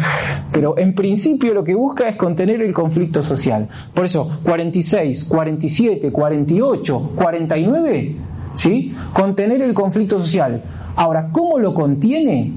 Pero 0.51 0.77
en 0.77 0.95
principio 0.95 1.53
lo 1.53 1.63
que 1.63 1.75
busca 1.75 2.09
es 2.09 2.15
contener 2.15 2.61
el 2.61 2.73
conflicto 2.73 3.21
social. 3.21 3.67
Por 3.93 4.05
eso, 4.05 4.39
46, 4.43 5.25
47, 5.25 6.11
48, 6.11 7.11
49, 7.15 8.15
¿sí? 8.55 8.95
Contener 9.13 9.61
el 9.61 9.73
conflicto 9.73 10.19
social. 10.19 10.63
Ahora, 10.99 11.29
¿cómo 11.31 11.57
lo 11.59 11.73
contiene? 11.73 12.51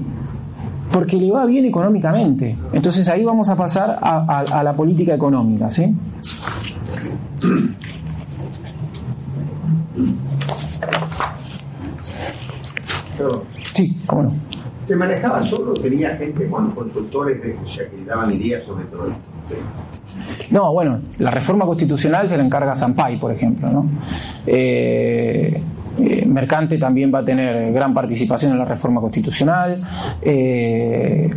Porque 0.91 1.15
le 1.15 1.31
va 1.31 1.45
bien 1.45 1.63
económicamente. 1.63 2.57
Entonces 2.73 3.07
ahí 3.07 3.23
vamos 3.23 3.47
a 3.47 3.55
pasar 3.55 3.97
a, 4.01 4.39
a 4.39 4.61
la 4.61 4.73
política 4.73 5.15
económica, 5.15 5.69
¿sí? 5.69 5.95
Sí, 13.73 13.97
cómo 14.05 14.23
no. 14.23 14.33
¿Se 14.81 14.97
manejaba 14.97 15.41
solo 15.43 15.73
tenía 15.75 16.17
gente 16.17 16.45
con 16.49 16.71
consultores 16.71 17.41
de, 17.41 17.53
que 17.53 18.05
daban 18.05 18.33
ideas 18.33 18.65
sobre 18.65 18.83
todo 18.87 19.07
esto? 19.07 19.55
No, 20.51 20.73
bueno, 20.73 20.99
la 21.19 21.31
reforma 21.31 21.65
constitucional 21.65 22.27
se 22.27 22.35
la 22.35 22.43
encarga 22.43 22.75
Zampay, 22.75 23.17
por 23.17 23.31
ejemplo. 23.31 23.69
¿no? 23.71 23.85
Eh, 24.45 25.61
eh, 25.99 26.25
Mercante 26.25 26.77
también 26.77 27.13
va 27.13 27.19
a 27.19 27.25
tener 27.25 27.71
gran 27.71 27.93
participación 27.93 28.53
en 28.53 28.59
la 28.59 28.65
reforma 28.65 28.99
constitucional. 29.01 29.81
Eh, 30.21 31.29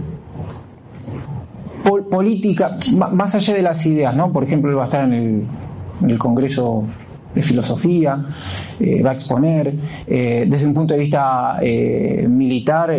política, 2.11 2.79
más 3.13 3.35
allá 3.37 3.55
de 3.55 3.63
las 3.63 3.87
ideas, 3.87 4.15
¿no? 4.15 4.33
Por 4.33 4.43
ejemplo, 4.43 4.71
él 4.71 4.77
va 4.77 4.83
a 4.83 4.87
estar 4.87 5.05
en 5.05 5.47
el, 6.05 6.19
Congreso 6.19 6.85
de 7.33 7.43
filosofía, 7.43 8.25
eh, 8.81 9.03
va 9.03 9.11
a 9.11 9.13
exponer. 9.13 9.73
Desde 10.07 10.67
un 10.67 10.75
punto 10.75 10.95
de 10.95 11.01
vista 11.01 11.61
militar, 12.29 12.93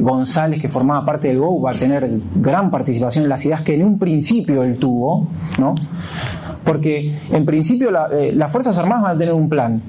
González, 0.00 0.60
que 0.60 0.68
formaba 0.68 1.04
parte 1.04 1.26
del 1.28 1.38
GO, 1.38 1.60
va 1.60 1.72
a 1.72 1.74
tener 1.74 2.08
gran 2.36 2.70
participación 2.70 3.24
en 3.24 3.30
las 3.30 3.44
ideas 3.44 3.62
que 3.62 3.74
en 3.74 3.84
un 3.84 3.98
principio 3.98 4.62
él 4.62 4.78
tuvo, 4.78 5.26
¿no? 5.58 5.74
Porque 6.64 7.18
en 7.32 7.44
principio 7.44 7.90
las 7.90 8.52
Fuerzas 8.52 8.78
Armadas 8.78 9.02
van 9.02 9.16
a 9.16 9.18
tener 9.18 9.34
un 9.34 9.48
plan 9.48 9.80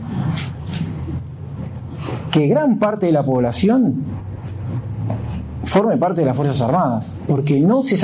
que 2.32 2.48
gran 2.48 2.80
parte 2.80 3.08
de 3.08 3.12
la 3.12 3.24
población 3.24 4.04
forme 5.64 5.98
parte 5.98 6.22
de 6.22 6.28
las 6.28 6.36
Fuerzas 6.36 6.62
Armadas, 6.62 7.14
porque 7.28 7.60
no 7.60 7.82
se 7.82 7.98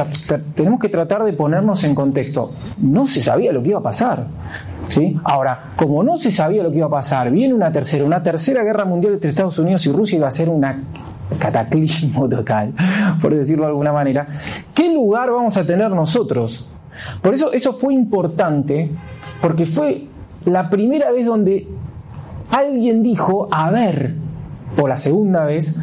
tenemos 0.54 0.80
que 0.80 0.90
tratar 0.90 1.24
de 1.24 1.34
ponernos 1.34 1.84
en 1.84 1.96
contexto. 1.96 2.52
No 2.82 3.08
se 3.08 3.22
sabía 3.22 3.52
lo 3.52 3.64
que 3.64 3.70
iba 3.70 3.80
a 3.80 3.84
pasar. 3.84 4.28
¿sí? 4.88 5.20
Ahora, 5.24 5.72
como 5.76 6.04
no 6.04 6.18
se 6.18 6.32
sabía 6.32 6.64
lo 6.64 6.70
que 6.70 6.78
iba 6.78 6.88
a 6.88 6.92
pasar, 6.92 7.32
viene 7.32 7.54
una 7.54 7.72
tercera, 7.72 8.04
una 8.04 8.22
tercera 8.22 8.64
guerra 8.64 8.86
mundial 8.86 9.14
entre 9.14 9.30
Estados 9.30 9.58
Unidos 9.60 9.86
y 9.86 9.92
Rusia 9.92 10.18
iba 10.18 10.28
a 10.28 10.32
ser 10.32 10.50
una 10.50 10.82
cataclismo 11.40 12.30
total, 12.30 12.74
por 13.22 13.36
decirlo 13.36 13.64
de 13.66 13.70
alguna 13.72 13.92
manera, 13.92 14.28
¿qué 14.74 14.90
lugar 14.90 15.30
vamos 15.30 15.58
a 15.58 15.66
tener 15.66 15.90
nosotros? 15.92 16.68
Por 17.22 17.34
eso 17.34 17.52
eso 17.52 17.74
fue 17.74 17.94
importante, 17.94 18.90
porque 19.42 19.66
fue 19.66 20.08
la 20.46 20.70
primera 20.70 21.12
vez 21.12 21.26
donde 21.26 21.68
alguien 22.52 23.04
dijo, 23.04 23.48
a 23.52 23.72
ver, 23.72 24.14
o 24.78 24.88
la 24.88 24.98
segunda 24.98 25.46
vez, 25.46 25.76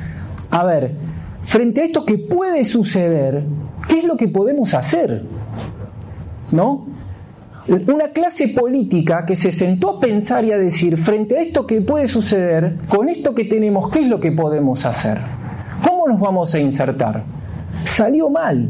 a 0.50 0.64
ver, 0.64 0.92
frente 1.42 1.82
a 1.82 1.84
esto 1.84 2.04
que 2.04 2.18
puede 2.18 2.64
suceder, 2.64 3.44
¿qué 3.88 3.98
es 4.00 4.04
lo 4.04 4.16
que 4.16 4.28
podemos 4.28 4.74
hacer? 4.74 5.22
¿No? 6.52 6.86
Una 7.66 8.08
clase 8.08 8.48
política 8.48 9.24
que 9.24 9.36
se 9.36 9.50
sentó 9.50 9.96
a 9.96 10.00
pensar 10.00 10.44
y 10.44 10.52
a 10.52 10.58
decir, 10.58 10.98
frente 10.98 11.38
a 11.38 11.42
esto 11.42 11.66
que 11.66 11.80
puede 11.80 12.06
suceder, 12.06 12.76
con 12.88 13.08
esto 13.08 13.34
que 13.34 13.44
tenemos, 13.44 13.90
¿qué 13.90 14.00
es 14.00 14.08
lo 14.08 14.20
que 14.20 14.32
podemos 14.32 14.84
hacer? 14.84 15.18
¿Cómo 15.82 16.06
nos 16.06 16.20
vamos 16.20 16.54
a 16.54 16.58
insertar? 16.58 17.24
Salió 17.84 18.28
mal, 18.28 18.68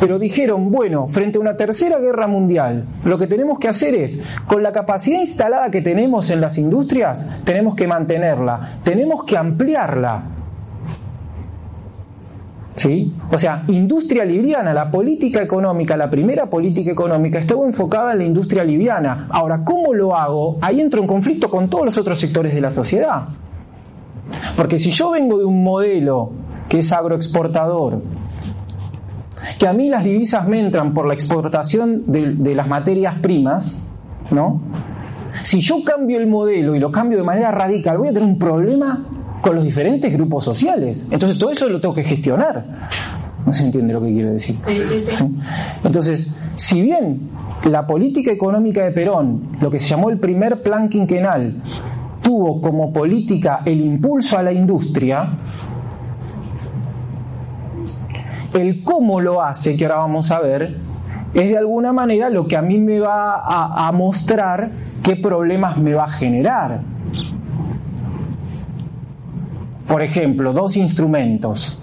pero 0.00 0.18
dijeron, 0.18 0.70
bueno, 0.70 1.08
frente 1.08 1.38
a 1.38 1.40
una 1.40 1.56
tercera 1.56 1.98
guerra 1.98 2.26
mundial, 2.26 2.84
lo 3.04 3.18
que 3.18 3.26
tenemos 3.26 3.58
que 3.58 3.68
hacer 3.68 3.94
es, 3.94 4.20
con 4.46 4.62
la 4.62 4.72
capacidad 4.72 5.20
instalada 5.20 5.70
que 5.70 5.82
tenemos 5.82 6.30
en 6.30 6.40
las 6.40 6.58
industrias, 6.58 7.26
tenemos 7.44 7.74
que 7.74 7.86
mantenerla, 7.86 8.80
tenemos 8.82 9.24
que 9.24 9.36
ampliarla, 9.36 10.22
¿Sí? 12.78 13.12
O 13.32 13.38
sea, 13.38 13.64
industria 13.66 14.24
liviana, 14.24 14.72
la 14.72 14.88
política 14.88 15.42
económica, 15.42 15.96
la 15.96 16.08
primera 16.08 16.46
política 16.46 16.92
económica 16.92 17.40
estuvo 17.40 17.64
enfocada 17.64 18.12
en 18.12 18.18
la 18.18 18.24
industria 18.24 18.62
liviana. 18.62 19.26
Ahora, 19.30 19.62
¿cómo 19.64 19.92
lo 19.92 20.14
hago? 20.14 20.58
Ahí 20.60 20.80
entro 20.80 21.00
en 21.00 21.08
conflicto 21.08 21.50
con 21.50 21.68
todos 21.68 21.86
los 21.86 21.98
otros 21.98 22.20
sectores 22.20 22.54
de 22.54 22.60
la 22.60 22.70
sociedad. 22.70 23.24
Porque 24.56 24.78
si 24.78 24.92
yo 24.92 25.10
vengo 25.10 25.38
de 25.38 25.44
un 25.44 25.64
modelo 25.64 26.30
que 26.68 26.78
es 26.78 26.92
agroexportador, 26.92 28.00
que 29.58 29.66
a 29.66 29.72
mí 29.72 29.88
las 29.88 30.04
divisas 30.04 30.46
me 30.46 30.60
entran 30.60 30.94
por 30.94 31.06
la 31.06 31.14
exportación 31.14 32.04
de, 32.06 32.34
de 32.34 32.54
las 32.54 32.68
materias 32.68 33.16
primas, 33.20 33.82
¿no? 34.30 34.60
Si 35.42 35.60
yo 35.60 35.82
cambio 35.84 36.18
el 36.18 36.26
modelo 36.26 36.74
y 36.74 36.78
lo 36.78 36.90
cambio 36.90 37.18
de 37.18 37.24
manera 37.24 37.50
radical, 37.50 37.98
voy 37.98 38.08
a 38.08 38.12
tener 38.12 38.28
un 38.28 38.38
problema 38.38 39.06
con 39.40 39.54
los 39.54 39.64
diferentes 39.64 40.12
grupos 40.12 40.44
sociales. 40.44 41.06
Entonces 41.10 41.38
todo 41.38 41.50
eso 41.50 41.68
lo 41.68 41.80
tengo 41.80 41.94
que 41.94 42.04
gestionar. 42.04 42.64
No 43.46 43.52
se 43.52 43.64
entiende 43.64 43.92
lo 43.94 44.02
que 44.02 44.12
quiero 44.12 44.32
decir. 44.32 44.56
Entonces, 45.82 46.28
si 46.56 46.82
bien 46.82 47.30
la 47.64 47.86
política 47.86 48.30
económica 48.30 48.84
de 48.84 48.90
Perón, 48.90 49.52
lo 49.60 49.70
que 49.70 49.78
se 49.78 49.88
llamó 49.88 50.10
el 50.10 50.18
primer 50.18 50.62
plan 50.62 50.88
quinquenal, 50.88 51.62
tuvo 52.22 52.60
como 52.60 52.92
política 52.92 53.62
el 53.64 53.80
impulso 53.80 54.36
a 54.36 54.42
la 54.42 54.52
industria, 54.52 55.30
el 58.54 58.82
cómo 58.82 59.20
lo 59.20 59.42
hace, 59.42 59.76
que 59.76 59.84
ahora 59.84 59.98
vamos 59.98 60.30
a 60.30 60.40
ver, 60.40 60.76
es 61.34 61.50
de 61.50 61.58
alguna 61.58 61.92
manera 61.92 62.30
lo 62.30 62.46
que 62.46 62.56
a 62.56 62.62
mí 62.62 62.78
me 62.78 63.00
va 63.00 63.86
a, 63.86 63.92
mostrar 63.92 64.70
qué 65.02 65.16
problemas 65.16 65.76
me 65.76 65.94
va 65.94 66.04
a 66.04 66.10
generar. 66.10 66.80
Por 69.86 70.02
ejemplo, 70.02 70.52
dos 70.52 70.76
instrumentos. 70.76 71.82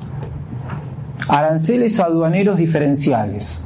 Aranceles 1.28 1.99
aduaneros 1.99 2.57
diferenciales. 2.57 3.63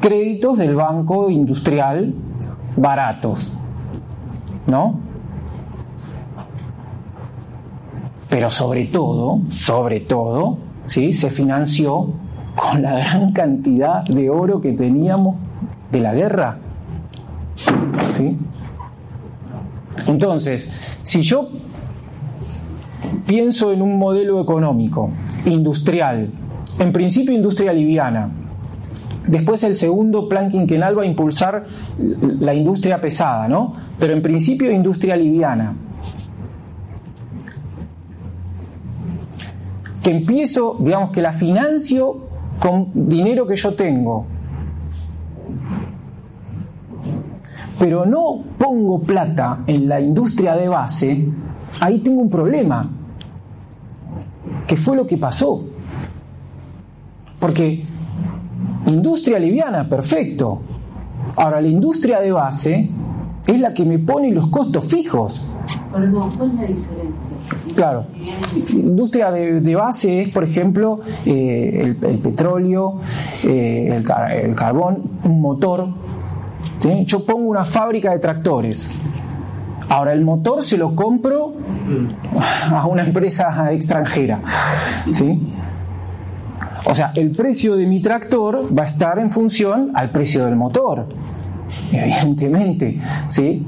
Créditos 0.00 0.58
del 0.58 0.74
Banco 0.74 1.30
Industrial 1.30 2.14
baratos. 2.76 3.52
¿No? 4.66 5.05
Pero 8.28 8.50
sobre 8.50 8.86
todo, 8.86 9.40
sobre 9.50 10.00
todo, 10.00 10.58
¿sí? 10.86 11.12
se 11.12 11.30
financió 11.30 12.12
con 12.56 12.82
la 12.82 12.98
gran 12.98 13.32
cantidad 13.32 14.04
de 14.04 14.30
oro 14.30 14.60
que 14.60 14.72
teníamos 14.72 15.36
de 15.92 16.00
la 16.00 16.14
guerra. 16.14 16.58
¿Sí? 18.16 18.36
Entonces, 20.06 20.70
si 21.02 21.22
yo 21.22 21.48
pienso 23.26 23.72
en 23.72 23.82
un 23.82 23.98
modelo 23.98 24.40
económico, 24.40 25.10
industrial, 25.44 26.30
en 26.78 26.92
principio 26.92 27.34
industria 27.34 27.72
liviana, 27.72 28.30
después 29.26 29.62
el 29.64 29.76
segundo 29.76 30.28
plan 30.28 30.50
quinquenal 30.50 30.98
va 30.98 31.02
a 31.02 31.06
impulsar 31.06 31.66
la 32.40 32.54
industria 32.54 33.00
pesada, 33.00 33.48
¿no? 33.48 33.72
Pero 33.98 34.12
en 34.12 34.22
principio 34.22 34.70
industria 34.70 35.16
liviana. 35.16 35.74
Que 40.06 40.12
empiezo, 40.12 40.76
digamos 40.78 41.10
que 41.10 41.20
la 41.20 41.32
financio 41.32 42.16
con 42.60 42.92
dinero 42.94 43.44
que 43.44 43.56
yo 43.56 43.74
tengo, 43.74 44.24
pero 47.76 48.06
no 48.06 48.44
pongo 48.56 49.00
plata 49.00 49.64
en 49.66 49.88
la 49.88 50.00
industria 50.00 50.54
de 50.54 50.68
base, 50.68 51.28
ahí 51.80 51.98
tengo 51.98 52.20
un 52.22 52.30
problema. 52.30 52.88
¿Qué 54.68 54.76
fue 54.76 54.94
lo 54.94 55.04
que 55.08 55.16
pasó? 55.16 55.64
Porque 57.40 57.84
industria 58.86 59.40
liviana, 59.40 59.88
perfecto. 59.88 60.60
Ahora, 61.34 61.60
la 61.60 61.66
industria 61.66 62.20
de 62.20 62.30
base 62.30 62.90
es 63.44 63.60
la 63.60 63.74
que 63.74 63.84
me 63.84 63.98
pone 63.98 64.30
los 64.30 64.50
costos 64.50 64.86
fijos. 64.86 65.44
Perdón, 65.90 66.30
¿cuál 66.38 66.50
es 66.50 66.54
la 66.54 66.62
diferencia? 66.62 67.36
Claro. 67.76 68.06
Industria 68.70 69.30
de, 69.30 69.74
base 69.74 70.22
es, 70.22 70.28
por 70.30 70.44
ejemplo, 70.44 71.00
eh, 71.26 71.94
el, 72.02 72.18
petróleo, 72.18 73.00
eh, 73.44 73.88
el, 73.92 74.54
carbón, 74.54 75.02
un 75.24 75.40
motor, 75.42 75.86
yo 77.04 77.24
pongo 77.24 77.50
una 77.50 77.66
fábrica 77.66 78.12
de 78.12 78.18
tractores. 78.18 78.90
Ahora 79.88 80.12
el 80.14 80.22
motor 80.22 80.62
se 80.62 80.78
lo 80.78 80.96
compro 80.96 81.54
a 82.70 82.86
una 82.86 83.04
empresa 83.04 83.70
extranjera. 83.72 84.40
¿sí? 85.12 85.52
O 86.86 86.94
sea, 86.94 87.12
el 87.14 87.30
precio 87.32 87.76
de 87.76 87.86
mi 87.86 88.00
tractor 88.00 88.66
va 88.76 88.84
a 88.84 88.86
estar 88.86 89.18
en 89.18 89.30
función 89.30 89.92
al 89.94 90.10
precio 90.10 90.46
del 90.46 90.56
motor, 90.56 91.06
evidentemente. 91.92 93.00
¿sí? 93.28 93.66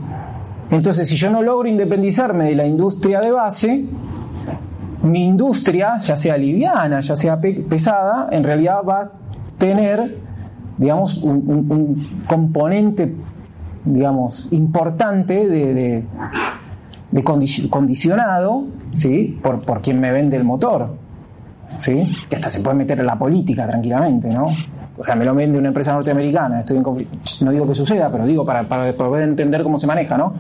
Entonces, 0.71 1.09
si 1.09 1.17
yo 1.17 1.31
no 1.31 1.43
logro 1.43 1.69
independizarme 1.69 2.45
de 2.45 2.55
la 2.55 2.67
industria 2.67 3.21
de 3.21 3.31
base, 3.31 3.85
mi 5.03 5.27
industria, 5.27 5.99
ya 5.99 6.17
sea 6.17 6.37
liviana, 6.37 7.01
ya 7.01 7.17
sea 7.17 7.41
pesada, 7.41 8.29
en 8.31 8.45
realidad 8.45 8.83
va 8.87 9.01
a 9.01 9.11
tener 9.57 10.29
digamos, 10.79 11.19
un, 11.23 12.07
componente, 12.27 13.13
digamos, 13.85 14.49
importante 14.53 15.49
de, 15.49 16.05
de, 17.11 17.25
condicionado, 17.69 18.65
¿sí? 18.93 19.39
Por, 19.43 19.63
por 19.63 19.83
quien 19.83 20.01
me 20.01 20.13
vende 20.13 20.37
el 20.37 20.45
motor, 20.45 20.95
¿sí? 21.77 22.11
Que 22.29 22.37
hasta 22.37 22.51
se 22.51 22.61
puede 22.61 22.77
meter 22.77 23.01
en 23.01 23.07
la 23.07 23.19
política 23.19 23.67
tranquilamente, 23.67 24.29
¿no? 24.29 24.47
O 24.97 25.05
sea, 25.05 25.15
me 25.15 25.25
lo 25.25 25.35
vende 25.35 25.59
una 25.59 25.69
empresa 25.69 25.93
norteamericana, 25.93 26.61
estoy 26.61 26.79
en 26.79 26.85
no 27.45 27.53
digo 27.53 27.67
que 27.67 27.75
suceda, 27.75 28.11
pero 28.11 28.27
digo 28.27 28.45
para, 28.45 28.67
para 28.69 28.93
poder 28.93 29.29
entender 29.29 29.63
cómo 29.63 29.79
se 29.79 29.87
maneja, 29.87 30.17
¿no? 30.17 30.35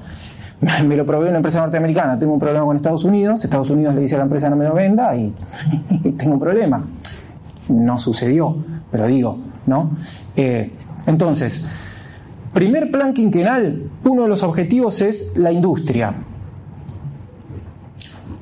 Me 0.87 0.97
lo 0.97 1.07
provee 1.07 1.29
una 1.29 1.37
empresa 1.37 1.61
norteamericana, 1.61 2.19
tengo 2.19 2.33
un 2.33 2.41
problema 2.41 2.65
con 2.65 2.77
Estados 2.77 3.05
Unidos, 3.05 3.45
Estados 3.45 3.71
Unidos 3.71 3.95
le 3.95 4.01
dice 4.01 4.17
a 4.17 4.19
la 4.19 4.25
empresa 4.25 4.51
no 4.51 4.57
me 4.57 4.65
lo 4.65 4.75
venda 4.75 5.15
y 5.15 5.33
tengo 6.19 6.35
un 6.35 6.41
problema. 6.41 6.85
No 7.69 7.99
sucedió, 7.99 8.57
pero 8.91 9.07
digo, 9.07 9.39
¿no? 9.67 9.91
Eh, 10.35 10.73
entonces, 11.07 11.65
primer 12.53 12.91
plan 12.91 13.15
quinquenal, 13.15 13.85
uno 14.05 14.23
de 14.25 14.29
los 14.29 14.43
objetivos 14.43 15.01
es 15.01 15.31
la 15.37 15.53
industria, 15.53 16.15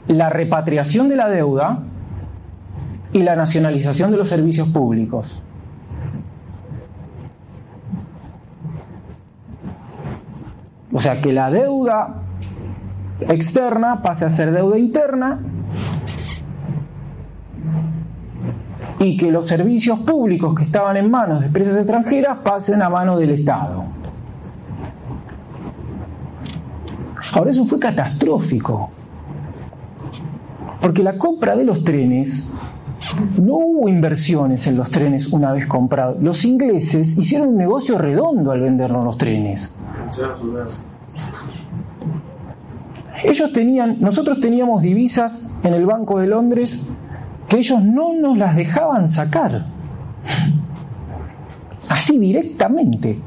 la 0.09 0.31
repatriación 0.31 1.09
de 1.09 1.17
la 1.17 1.29
deuda 1.29 1.81
y 3.13 3.23
la 3.23 3.37
nacionalización 3.37 4.11
de 4.11 4.17
los 4.17 4.29
servicios 4.29 4.69
públicos. 4.69 5.43
O 10.93 11.01
sea, 11.01 11.21
que 11.21 11.33
la 11.33 11.51
deuda 11.51 12.23
externa 13.21 14.03
pase 14.03 14.25
a 14.25 14.31
ser 14.31 14.53
deuda 14.53 14.79
interna 14.79 15.41
y 18.99 19.17
que 19.17 19.31
los 19.31 19.47
servicios 19.47 19.99
públicos 20.01 20.55
que 20.55 20.65
estaban 20.65 20.97
en 20.97 21.11
manos 21.11 21.41
de 21.41 21.47
empresas 21.47 21.77
extranjeras 21.77 22.39
pasen 22.39 22.83
a 22.83 22.89
manos 22.89 23.19
del 23.19 23.31
Estado. 23.31 23.85
Ahora 27.33 27.51
eso 27.51 27.65
fue 27.65 27.79
catastrófico, 27.79 28.91
porque 30.81 31.03
la 31.03 31.19
compra 31.19 31.55
de 31.57 31.65
los 31.65 31.85
trenes, 31.85 32.49
no 33.41 33.55
hubo 33.55 33.89
inversiones 33.89 34.67
en 34.67 34.77
los 34.77 34.91
trenes 34.91 35.29
una 35.29 35.53
vez 35.53 35.67
comprados. 35.67 36.23
Los 36.23 36.45
ingleses 36.45 37.17
hicieron 37.17 37.49
un 37.49 37.57
negocio 37.57 37.99
redondo 37.99 38.51
al 38.51 38.61
vendernos 38.61 39.05
los 39.05 39.19
trenes. 39.19 39.75
Ellos 43.23 43.53
tenían, 43.53 43.97
nosotros 44.01 44.41
teníamos 44.41 44.83
divisas 44.83 45.51
en 45.63 45.75
el 45.75 45.87
Banco 45.87 46.19
de 46.19 46.27
Londres 46.27 46.83
que 47.49 47.59
ellos 47.59 47.83
no 47.83 48.15
nos 48.15 48.37
las 48.37 48.57
dejaban 48.57 49.09
sacar. 49.09 49.67
Así 51.89 52.19
directamente. 52.19 53.21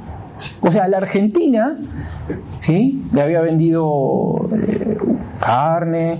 O 0.62 0.72
sea, 0.72 0.88
la 0.88 0.98
Argentina, 0.98 1.78
¿sí? 2.60 3.04
Le 3.14 3.22
había 3.22 3.42
vendido 3.42 4.50
eh, 4.54 4.98
carne, 5.40 6.20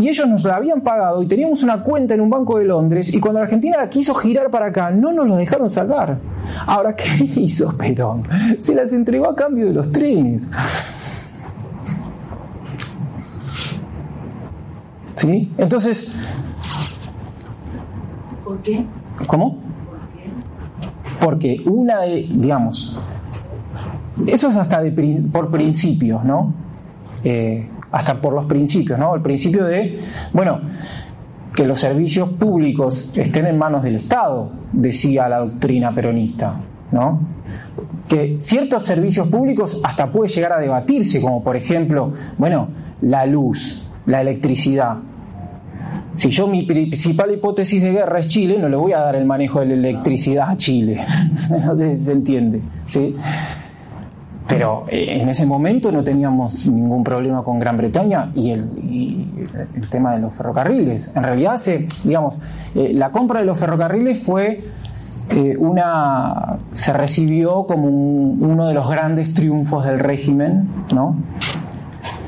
y 0.00 0.08
ellos 0.08 0.28
nos 0.28 0.44
la 0.44 0.56
habían 0.56 0.80
pagado 0.80 1.22
y 1.22 1.28
teníamos 1.28 1.62
una 1.62 1.82
cuenta 1.82 2.14
en 2.14 2.20
un 2.20 2.30
banco 2.30 2.58
de 2.58 2.64
Londres 2.64 3.12
y 3.12 3.20
cuando 3.20 3.38
la 3.40 3.44
Argentina 3.44 3.76
la 3.78 3.88
quiso 3.88 4.14
girar 4.14 4.50
para 4.50 4.66
acá 4.66 4.90
no 4.90 5.12
nos 5.12 5.26
lo 5.26 5.36
dejaron 5.36 5.70
sacar. 5.70 6.18
Ahora, 6.66 6.94
¿qué 6.94 7.06
hizo 7.36 7.76
Perón? 7.76 8.24
Se 8.58 8.74
las 8.74 8.92
entregó 8.92 9.28
a 9.28 9.36
cambio 9.36 9.66
de 9.66 9.72
los 9.72 9.90
trenes. 9.92 10.50
¿Sí? 15.16 15.52
Entonces... 15.58 16.12
¿Por 18.44 18.58
qué? 18.62 18.84
¿Cómo? 19.26 19.58
Porque 21.20 21.60
una 21.66 22.02
de, 22.02 22.26
digamos, 22.30 22.98
eso 24.26 24.48
es 24.48 24.56
hasta 24.56 24.80
de, 24.80 25.22
por 25.32 25.50
principios, 25.50 26.24
¿no? 26.24 26.52
Eh, 27.24 27.68
hasta 27.92 28.20
por 28.20 28.34
los 28.34 28.44
principios, 28.46 28.98
¿no? 28.98 29.14
El 29.14 29.22
principio 29.22 29.64
de, 29.64 29.98
bueno, 30.32 30.60
que 31.54 31.66
los 31.66 31.80
servicios 31.80 32.30
públicos 32.30 33.10
estén 33.14 33.46
en 33.46 33.58
manos 33.58 33.82
del 33.82 33.96
Estado, 33.96 34.50
decía 34.72 35.28
la 35.28 35.38
doctrina 35.38 35.94
peronista, 35.94 36.54
¿no? 36.92 37.20
Que 38.06 38.38
ciertos 38.38 38.84
servicios 38.84 39.28
públicos 39.28 39.80
hasta 39.82 40.10
puede 40.10 40.28
llegar 40.30 40.52
a 40.52 40.60
debatirse, 40.60 41.20
como 41.20 41.42
por 41.42 41.56
ejemplo, 41.56 42.12
bueno, 42.36 42.68
la 43.02 43.26
luz, 43.26 43.84
la 44.06 44.20
electricidad. 44.20 44.98
Si 46.16 46.30
yo 46.30 46.46
mi 46.48 46.64
principal 46.64 47.32
hipótesis 47.32 47.82
de 47.82 47.92
guerra 47.92 48.20
es 48.20 48.28
Chile, 48.28 48.58
no 48.58 48.68
le 48.68 48.76
voy 48.76 48.92
a 48.92 48.98
dar 48.98 49.16
el 49.16 49.24
manejo 49.24 49.60
de 49.60 49.66
la 49.66 49.74
electricidad 49.74 50.50
a 50.50 50.56
Chile. 50.56 51.04
no 51.64 51.76
sé 51.76 51.96
si 51.96 52.04
se 52.04 52.12
entiende, 52.12 52.60
¿sí? 52.86 53.14
Pero 54.48 54.86
eh, 54.88 55.20
en 55.20 55.28
ese 55.28 55.44
momento 55.44 55.92
no 55.92 56.02
teníamos 56.02 56.66
ningún 56.66 57.04
problema 57.04 57.44
con 57.44 57.58
Gran 57.58 57.76
Bretaña 57.76 58.32
y 58.34 58.50
el, 58.50 58.68
tema 59.90 60.14
de 60.14 60.20
los 60.20 60.34
ferrocarriles. 60.34 61.14
En 61.14 61.22
realidad, 61.22 61.56
se, 61.58 61.86
digamos, 62.02 62.38
eh, 62.74 62.92
la 62.94 63.10
compra 63.10 63.40
de 63.40 63.46
los 63.46 63.58
ferrocarriles 63.58 64.24
fue 64.24 64.64
eh, 65.30 65.56
una 65.58 66.58
se 66.72 66.92
recibió 66.94 67.66
como 67.66 67.86
uno 67.88 68.66
de 68.66 68.74
los 68.74 68.88
grandes 68.88 69.34
triunfos 69.34 69.84
del 69.84 69.98
régimen, 69.98 70.66
¿no? 70.94 71.16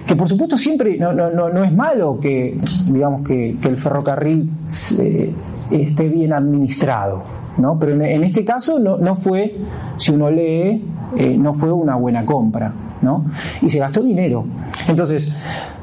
Que 0.06 0.14
por 0.14 0.28
supuesto 0.28 0.56
siempre 0.56 0.98
no, 0.98 1.12
no, 1.12 1.30
no, 1.30 1.64
es 1.64 1.72
malo 1.72 2.18
que 2.20 2.58
digamos 2.86 3.26
que 3.26 3.56
el 3.62 3.78
ferrocarril 3.78 4.50
esté 5.70 6.08
bien 6.08 6.32
administrado, 6.32 7.22
Pero 7.78 7.92
en, 8.02 8.24
este 8.24 8.44
caso 8.44 8.78
no, 8.78 8.96
no 8.96 9.14
fue, 9.14 9.56
si 9.96 10.12
uno 10.12 10.30
lee 10.30 10.84
eh, 11.16 11.36
no 11.36 11.52
fue 11.52 11.72
una 11.72 11.96
buena 11.96 12.24
compra, 12.24 12.72
¿no? 13.02 13.24
Y 13.60 13.68
se 13.68 13.78
gastó 13.78 14.02
dinero. 14.02 14.44
Entonces, 14.86 15.30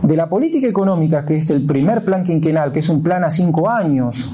de 0.02 0.16
la 0.16 0.30
política 0.30 0.68
económica, 0.68 1.26
que 1.26 1.38
es 1.38 1.50
el 1.50 1.66
primer 1.66 2.06
plan 2.06 2.24
quinquenal, 2.24 2.72
que 2.72 2.80
es 2.80 2.90
un 2.90 3.04
plan 3.04 3.24
a 3.24 3.30
cinco 3.30 3.70
años 3.70 4.34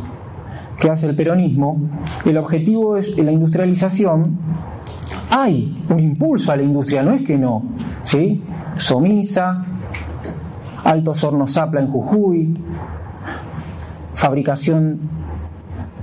que 0.79 0.89
hace 0.89 1.07
el 1.07 1.15
peronismo, 1.15 1.77
el 2.25 2.37
objetivo 2.37 2.97
es 2.97 3.17
la 3.17 3.31
industrialización. 3.31 4.37
Hay 5.31 5.83
un 5.89 5.99
impulso 5.99 6.51
a 6.51 6.55
la 6.55 6.63
industria, 6.63 7.01
no 7.01 7.13
es 7.13 7.23
que 7.25 7.37
no, 7.37 7.63
¿sí? 8.03 8.43
Somisa, 8.77 9.65
Altos 10.83 11.23
Hornos 11.23 11.53
Zapla 11.53 11.81
en 11.81 11.87
Jujuy, 11.87 12.57
fabricación, 14.13 14.99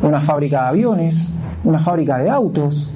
una 0.02 0.20
fábrica 0.20 0.62
de 0.62 0.68
aviones, 0.68 1.28
una 1.64 1.78
fábrica 1.78 2.18
de 2.18 2.30
autos, 2.30 2.92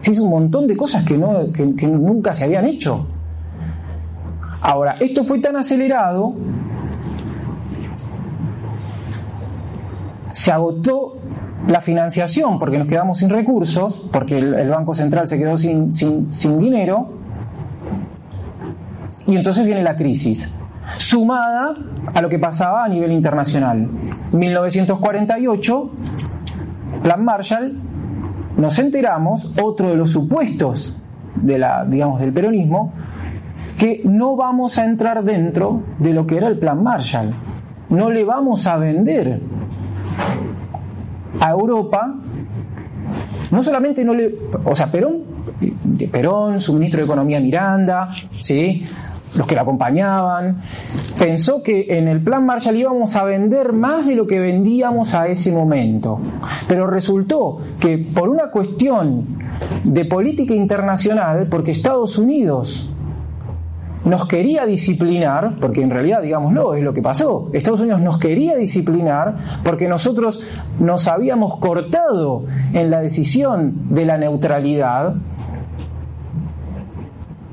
se 0.00 0.10
hizo 0.10 0.24
un 0.24 0.30
montón 0.30 0.66
de 0.66 0.76
cosas 0.76 1.04
que, 1.04 1.16
no, 1.16 1.52
que, 1.52 1.86
nunca 1.86 2.34
se 2.34 2.44
habían 2.44 2.66
hecho. 2.66 3.06
Ahora, 4.60 4.96
esto 5.00 5.22
fue 5.22 5.38
tan 5.38 5.56
acelerado, 5.56 6.34
se 10.32 10.50
agotó 10.50 11.18
la 11.68 11.80
financiación 11.80 12.58
porque 12.58 12.78
nos 12.78 12.88
quedamos 12.88 13.18
sin 13.18 13.30
recursos, 13.30 14.08
porque 14.12 14.38
el, 14.38 14.68
Banco 14.70 14.94
Central 14.94 15.28
se 15.28 15.38
quedó 15.38 15.56
sin, 15.56 15.92
sin, 15.92 16.28
sin, 16.28 16.58
dinero, 16.58 17.10
y 19.26 19.36
entonces 19.36 19.64
viene 19.64 19.84
la 19.84 19.96
crisis, 19.96 20.52
sumada 20.98 21.74
a 22.14 22.22
lo 22.22 22.28
que 22.28 22.38
pasaba 22.38 22.84
a 22.84 22.88
nivel 22.88 23.12
internacional. 23.12 23.88
1948, 24.32 25.90
Plan 27.02 27.24
Marshall, 27.24 27.76
nos 28.56 28.78
enteramos, 28.78 29.52
otro 29.60 29.88
de 29.88 29.96
los 29.96 30.10
supuestos 30.10 30.96
de 31.34 31.58
la, 31.58 31.84
digamos, 31.84 32.20
del 32.20 32.32
peronismo, 32.32 32.92
que 33.78 34.02
no 34.04 34.36
vamos 34.36 34.78
a 34.78 34.84
entrar 34.84 35.24
dentro 35.24 35.82
de 35.98 36.12
lo 36.12 36.26
que 36.26 36.36
era 36.36 36.48
el 36.48 36.58
plan 36.58 36.82
Marshall. 36.82 37.34
No 37.88 38.10
le 38.10 38.24
vamos 38.24 38.66
a 38.66 38.76
vender 38.76 39.40
a 41.40 41.50
Europa, 41.50 42.14
no 43.50 43.62
solamente 43.62 44.04
no 44.04 44.14
le, 44.14 44.34
o 44.64 44.74
sea, 44.74 44.90
Perón, 44.90 45.24
Perón, 46.10 46.60
su 46.60 46.74
ministro 46.74 46.98
de 46.98 47.04
Economía 47.06 47.40
Miranda, 47.40 48.10
¿sí? 48.40 48.84
Los 49.36 49.46
que 49.46 49.54
la 49.54 49.62
acompañaban, 49.62 50.58
pensó 51.18 51.62
que 51.62 51.86
en 51.88 52.08
el 52.08 52.22
plan 52.22 52.44
Marshall 52.44 52.76
íbamos 52.76 53.16
a 53.16 53.24
vender 53.24 53.72
más 53.72 54.06
de 54.06 54.14
lo 54.14 54.26
que 54.26 54.38
vendíamos 54.38 55.14
a 55.14 55.28
ese 55.28 55.52
momento. 55.52 56.20
Pero 56.68 56.86
resultó 56.86 57.58
que 57.80 57.98
por 57.98 58.28
una 58.28 58.50
cuestión 58.50 59.38
de 59.84 60.04
política 60.04 60.54
internacional, 60.54 61.46
porque 61.48 61.72
Estados 61.72 62.18
Unidos 62.18 62.88
nos 64.04 64.26
quería 64.26 64.66
disciplinar, 64.66 65.56
porque 65.60 65.82
en 65.82 65.90
realidad, 65.90 66.22
digámoslo, 66.22 66.74
es 66.74 66.82
lo 66.82 66.92
que 66.92 67.02
pasó. 67.02 67.48
Estados 67.52 67.80
Unidos 67.80 68.00
nos 68.00 68.18
quería 68.18 68.56
disciplinar 68.56 69.36
porque 69.62 69.88
nosotros 69.88 70.42
nos 70.80 71.06
habíamos 71.06 71.58
cortado 71.58 72.44
en 72.72 72.90
la 72.90 73.00
decisión 73.00 73.94
de 73.94 74.04
la 74.04 74.18
neutralidad 74.18 75.14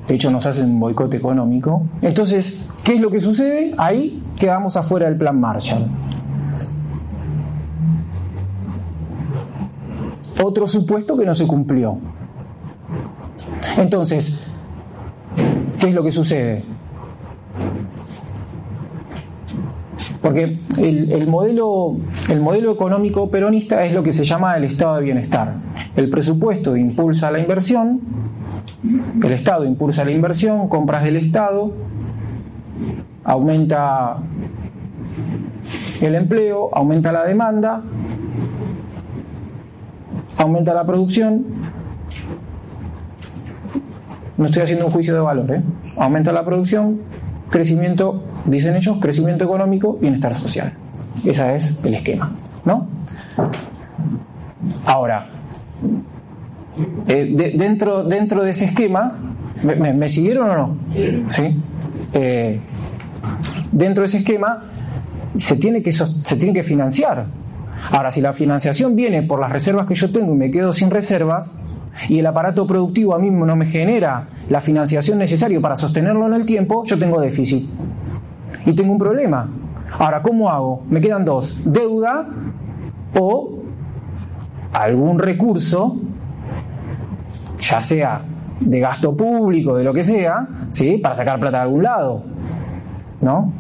de 0.10 0.16
hecho 0.16 0.32
nos 0.32 0.44
hacen 0.48 0.72
un 0.72 0.80
boicot 0.80 1.14
económico. 1.14 1.84
Entonces, 2.02 2.66
¿qué 2.84 2.96
es 2.96 3.00
lo 3.00 3.12
que 3.12 3.20
sucede? 3.20 3.76
Ahí 3.78 4.24
quedamos 4.40 4.76
afuera 4.76 5.06
del 5.06 5.16
plan 5.16 5.40
Marshall. 5.40 5.86
Otro 10.44 10.66
supuesto 10.66 11.16
que 11.16 11.26
no 11.26 11.36
se 11.36 11.46
cumplió. 11.46 12.00
Entonces, 13.78 14.40
¿qué 15.80 15.90
es 15.90 15.94
lo 15.94 16.04
que 16.04 16.10
sucede? 16.10 16.64
Porque 20.24 20.58
el, 20.80 21.12
el, 21.12 21.28
modelo, 21.28 21.98
el 22.30 22.42
modelo 22.42 22.72
económico 22.72 23.30
peronista 23.30 23.86
es 23.86 23.94
lo 23.94 24.02
que 24.02 24.12
se 24.12 24.26
llama 24.26 24.58
el 24.58 24.64
estado 24.64 24.96
de 24.96 25.04
bienestar. 25.04 25.58
El 25.96 26.10
presupuesto 26.10 26.76
impulsa 26.76 27.30
la 27.30 27.40
inversión, 27.40 28.02
el 28.84 29.32
Estado 29.34 29.66
impulsa 29.66 30.06
la 30.06 30.12
inversión, 30.12 30.68
compras 30.68 31.04
del 31.04 31.18
Estado, 31.18 31.74
aumenta 33.24 34.18
el 36.02 36.16
empleo, 36.16 36.70
aumenta 36.74 37.12
la 37.12 37.26
demanda, 37.26 37.82
aumenta 40.38 40.74
la 40.74 40.86
producción. 40.86 41.46
No 44.38 44.46
estoy 44.46 44.64
haciendo 44.64 44.86
un 44.86 44.92
juicio 44.92 45.14
de 45.14 45.20
valor, 45.20 45.52
¿eh? 45.52 45.62
Aumenta 45.98 46.32
la 46.32 46.46
producción, 46.46 47.02
crecimiento, 47.50 48.24
dicen 48.46 48.76
ellos, 48.76 48.98
crecimiento 49.02 49.44
económico, 49.44 49.98
bienestar 50.00 50.34
social. 50.34 50.74
Ese 51.26 51.56
es 51.56 51.78
el 51.84 51.94
esquema, 51.96 52.32
¿no? 52.64 52.88
Ahora, 54.86 55.28
eh, 57.08 57.54
dentro, 57.56 58.04
dentro 58.04 58.44
de 58.44 58.52
ese 58.52 58.66
esquema, 58.66 59.18
¿me, 59.64 60.10
siguieron 60.10 60.50
o 60.50 60.58
no? 60.58 60.78
Sí. 60.88 61.62
Eh, 62.14 62.60
dentro 63.72 64.02
de 64.02 64.08
ese 64.08 64.20
esquema 64.20 64.64
se 65.36 65.56
tiene, 65.56 65.82
que, 65.82 65.92
se 65.92 66.36
tiene 66.38 66.54
que 66.54 66.64
financiar. 66.64 67.26
Ahora, 67.92 68.12
si 68.12 68.22
la 68.22 68.34
financiación 68.34 68.96
viene 68.96 69.24
por 69.24 69.40
las 69.40 69.52
reservas 69.52 69.86
que 69.86 69.96
yo 69.96 70.12
tengo 70.12 70.34
y 70.34 70.38
me 70.38 70.52
quedo 70.52 70.74
sin 70.74 70.92
reservas, 70.92 71.56
y 72.08 72.20
el 72.20 72.26
aparato 72.26 72.66
productivo 72.66 73.14
a 73.14 73.20
mí 73.20 73.30
no 73.30 73.56
me 73.56 73.66
genera 73.66 74.28
la 74.50 74.62
financiación 74.62 75.18
necesaria 75.18 75.60
para 75.60 75.76
sostenerlo 75.76 76.28
en 76.28 76.34
el 76.34 76.46
tiempo, 76.46 76.84
yo 76.86 76.98
tengo 76.98 77.20
déficit. 77.20 77.68
Y 78.66 78.74
tengo 78.74 78.92
un 78.92 78.98
problema. 78.98 79.50
Ahora, 79.98 80.22
¿cómo 80.22 80.50
hago? 80.50 80.84
Me 80.90 81.02
quedan 81.02 81.26
dos, 81.26 81.60
deuda 81.66 82.30
o 83.20 83.60
algún 84.72 85.20
recurso 85.20 85.98
ya 87.60 87.82
sea 87.82 88.22
de 88.60 88.80
gasto 88.80 89.16
público, 89.16 89.78
de 89.78 89.84
lo 89.84 89.94
que 89.94 90.04
sea, 90.04 90.48
¿sí? 90.70 90.98
para 90.98 91.16
sacar 91.16 91.40
plata 91.40 91.58
de 91.58 91.64
algún 91.64 91.84
lado. 91.84 92.24
¿No? 93.22 93.54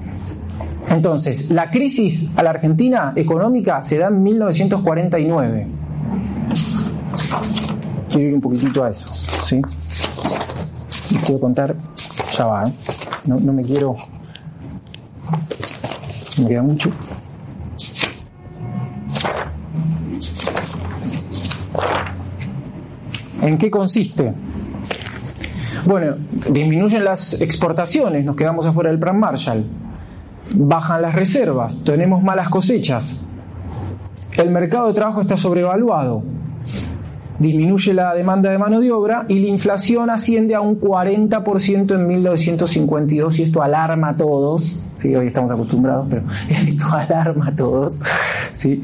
Entonces, 0.89 1.49
la 1.51 1.69
crisis 1.69 2.29
a 2.35 2.43
la 2.43 2.51
Argentina 2.51 3.13
económica 3.15 3.83
se 3.83 3.97
da 3.97 4.07
en 4.07 4.23
1949. 4.23 5.67
Quiero 8.09 8.29
ir 8.29 8.33
un 8.33 8.41
poquitito 8.41 8.83
a 8.83 8.89
eso, 8.89 9.11
¿sí? 9.11 9.61
Les 11.11 11.23
quiero 11.23 11.39
contar, 11.39 11.75
ya 12.35 12.45
va, 12.45 12.63
¿eh? 12.63 12.73
no, 13.25 13.39
no 13.39 13.53
me 13.53 13.61
quiero... 13.61 13.95
Me 16.39 16.47
queda 16.47 16.63
mucho. 16.63 16.89
¿En 23.41 23.57
qué 23.57 23.71
consiste? 23.71 24.33
Bueno, 25.85 26.17
disminuyen 26.49 27.03
las 27.03 27.39
exportaciones, 27.41 28.25
nos 28.25 28.35
quedamos 28.35 28.65
afuera 28.65 28.89
del 28.89 28.99
plan 28.99 29.17
Marshall, 29.17 29.65
bajan 30.55 31.01
las 31.01 31.15
reservas, 31.15 31.83
tenemos 31.83 32.21
malas 32.21 32.49
cosechas, 32.49 33.23
el 34.37 34.51
mercado 34.51 34.87
de 34.87 34.93
trabajo 34.93 35.21
está 35.21 35.37
sobrevaluado, 35.37 36.23
disminuye 37.39 37.93
la 37.93 38.13
demanda 38.13 38.51
de 38.51 38.57
mano 38.57 38.79
de 38.79 38.91
obra 38.91 39.25
y 39.29 39.39
la 39.39 39.47
inflación 39.47 40.09
asciende 40.09 40.53
a 40.53 40.61
un 40.61 40.79
40% 40.79 41.95
en 41.95 42.07
1952 42.07 43.39
y 43.39 43.43
esto 43.43 43.63
alarma 43.63 44.09
a 44.09 44.17
todos. 44.17 44.81
Sí, 45.01 45.15
hoy 45.15 45.27
estamos 45.27 45.49
acostumbrados, 45.49 46.07
pero 46.09 46.23
esto 46.49 46.85
alarma 46.91 47.47
a 47.47 47.55
todos. 47.55 47.99
¿sí? 48.53 48.81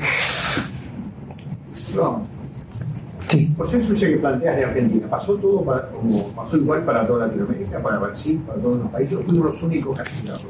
Sí. 3.28 3.54
Por 3.58 3.68
eso 3.68 3.78
eso 3.78 4.06
que 4.06 4.18
planteas 4.18 4.58
de 4.58 4.66
Argentina, 4.66 5.08
¿pasó 5.10 5.36
todo 5.36 5.66
como 5.92 6.28
pasó 6.36 6.58
igual 6.58 6.84
para 6.84 7.08
toda 7.08 7.28
Latinoamérica, 7.28 7.80
para 7.82 7.98
Brasil, 7.98 8.42
para 8.46 8.60
todos 8.60 8.80
los 8.80 8.92
países? 8.92 9.18
¿Fuimos 9.26 9.46
los 9.46 9.64
únicos 9.64 9.98
castigados? 9.98 10.46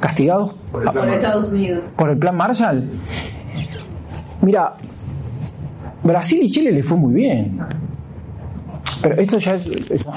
¿Castigados? 0.00 0.54
Por, 0.72 0.84
por 0.92 1.08
Estados 1.08 1.50
Unidos. 1.50 1.92
¿Por 1.96 2.10
el 2.10 2.18
plan 2.18 2.36
Marshall? 2.36 2.90
Mira, 4.42 4.74
Brasil 6.02 6.42
y 6.42 6.50
Chile 6.50 6.72
le 6.72 6.82
fue 6.82 6.96
muy 6.96 7.14
bien. 7.14 7.58
Pero 9.02 9.20
esto 9.20 9.38
ya 9.38 9.54
es, 9.54 9.66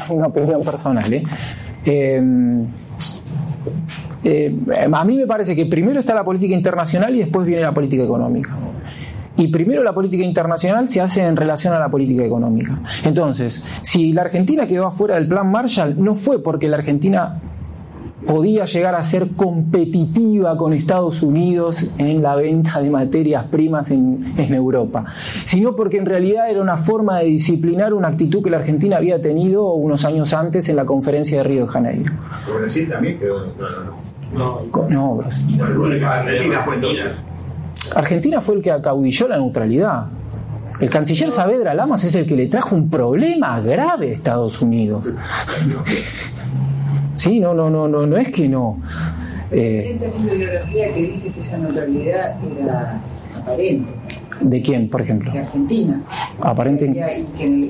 una 0.10 0.28
opinión 0.28 0.62
personal. 0.62 1.12
¿eh? 1.12 1.24
Eh, 1.86 2.22
eh, 4.24 4.56
a 4.92 5.06
mí 5.06 5.16
me 5.16 5.26
parece 5.26 5.56
que 5.56 5.66
primero 5.66 6.00
está 6.00 6.14
la 6.14 6.24
política 6.24 6.54
internacional 6.54 7.16
y 7.16 7.20
después 7.20 7.46
viene 7.46 7.64
la 7.64 7.74
política 7.74 8.04
económica. 8.04 8.56
Y 9.38 9.48
primero 9.48 9.84
la 9.84 9.94
política 9.94 10.24
internacional 10.24 10.90
se 10.90 11.00
hace 11.00 11.24
en 11.24 11.36
relación 11.36 11.74
a 11.74 11.80
la 11.80 11.90
política 11.90 12.24
económica. 12.24 12.80
Entonces, 13.04 13.64
si 13.82 14.12
la 14.12 14.24
Argentina 14.24 14.66
quedó 14.66 14.88
afuera 14.88 15.16
del 15.16 15.28
plan 15.28 15.50
Marshall, 15.52 15.96
no 16.04 16.16
fue 16.16 16.42
porque 16.42 16.68
la 16.68 16.78
Argentina 16.78 17.40
podía 18.26 18.66
llegar 18.66 18.96
a 18.96 19.04
ser 19.04 19.30
competitiva 19.36 20.58
con 20.58 20.74
Estados 20.74 21.24
Unidos 21.24 21.86
en 21.98 22.22
la 22.22 22.36
venta 22.36 22.82
de 22.82 22.90
materias 22.90 23.46
primas 23.46 23.90
en, 23.92 24.34
en, 24.38 24.54
Europa, 24.54 25.06
sino 25.46 25.76
porque 25.76 25.98
en 25.98 26.06
realidad 26.06 26.50
era 26.50 26.62
una 26.62 26.78
forma 26.78 27.20
de 27.20 27.26
disciplinar 27.26 27.94
una 27.94 28.10
actitud 28.10 28.44
que 28.44 28.50
la 28.50 28.58
Argentina 28.58 28.98
había 28.98 29.22
tenido 29.22 29.72
unos 29.74 30.04
años 30.04 30.34
antes 30.34 30.68
en 30.68 30.76
la 30.76 30.86
conferencia 30.86 31.38
de 31.38 31.44
Río 31.44 31.62
de 31.66 31.68
Janeiro. 31.68 32.12
Brasil 32.60 32.90
también 32.90 33.18
quedó 33.18 33.46
neutral, 33.46 33.72
¿no? 33.86 34.18
No, 34.34 34.90
no 34.90 35.16
Brasil. 35.16 35.62
Argentina 35.62 36.62
fue 36.66 36.78
Argentina 37.96 38.42
fue 38.42 38.56
el 38.56 38.62
que 38.62 38.72
acaudilló 38.72 39.28
la 39.28 39.38
neutralidad. 39.38 40.06
El 40.80 40.90
canciller 40.90 41.32
Saavedra 41.32 41.74
Lamas 41.74 42.04
es 42.04 42.16
el 42.16 42.28
que 42.28 42.36
le 42.36 42.48
trajo 42.48 42.76
un 42.76 42.90
problema 42.90 43.60
grave 43.62 44.10
a 44.10 44.14
Estados 44.14 44.62
Unidos. 44.62 45.08
Sí, 47.16 47.40
no, 47.40 47.54
no, 47.54 47.70
no, 47.70 47.88
no, 47.88 48.06
no 48.06 48.18
es 48.18 48.30
que 48.32 48.48
no. 48.48 48.80
Eh, 49.50 49.98
una 50.20 50.34
biografía 50.34 50.94
que 50.94 51.02
dice 51.02 51.32
que 51.32 51.40
esa 51.42 51.58
neutralidad 51.58 52.36
era 52.60 53.02
aparente. 53.40 53.92
¿De 54.42 54.62
quién, 54.62 54.88
por 54.88 55.02
ejemplo? 55.02 55.32
De 55.32 55.40
Argentina. 55.40 56.00
Aparente. 56.42 56.92
Que, 56.92 57.26
que, 57.38 57.70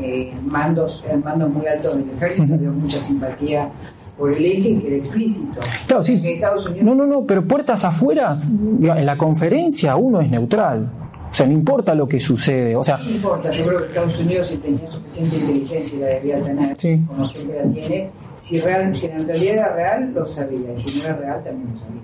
que, 0.00 0.34
mandos, 0.42 1.04
mandos 1.22 1.50
muy 1.50 1.66
altos 1.66 1.96
del 1.96 2.10
ejército 2.10 2.54
uh 2.54 2.56
-huh. 2.56 2.72
mucha 2.72 2.98
simpatía 2.98 3.70
por 4.18 4.32
el 4.32 4.44
eje 4.44 4.80
que 4.80 4.86
era 4.88 4.96
explícito. 4.96 5.60
Claro, 5.86 6.02
sí. 6.02 6.16
Unidos... 6.16 6.82
No, 6.82 6.94
no, 6.94 7.06
no, 7.06 7.24
pero 7.24 7.44
puertas 7.44 7.84
afuera, 7.84 8.36
en 8.52 9.06
la 9.06 9.16
conferencia 9.16 9.94
uno 9.96 10.20
es 10.20 10.28
neutral. 10.28 10.90
O 11.30 11.34
sea, 11.34 11.46
no 11.46 11.52
importa 11.52 11.94
lo 11.94 12.08
que 12.08 12.18
sucede. 12.18 12.74
O 12.74 12.82
sea, 12.82 12.96
no 12.98 13.10
importa, 13.10 13.50
yo 13.50 13.66
creo 13.66 13.80
que 13.80 13.86
Estados 13.86 14.18
Unidos, 14.18 14.46
si 14.48 14.56
tenía 14.56 14.90
suficiente 14.90 15.36
inteligencia 15.36 15.96
y 15.96 16.00
la 16.00 16.06
debía 16.06 16.42
tener, 16.42 16.76
sí. 16.80 17.02
como 17.06 17.28
siempre 17.28 17.64
la 17.64 17.72
tiene, 17.72 18.10
si, 18.32 18.60
real, 18.60 18.96
si 18.96 19.08
la 19.08 19.14
neutralidad 19.16 19.52
era 19.54 19.74
real, 19.74 20.12
lo 20.14 20.26
sabía, 20.26 20.72
y 20.74 20.80
si 20.80 20.98
no 20.98 21.04
era 21.04 21.16
real, 21.16 21.44
también 21.44 21.68
lo 21.74 21.78
sabía. 21.78 22.00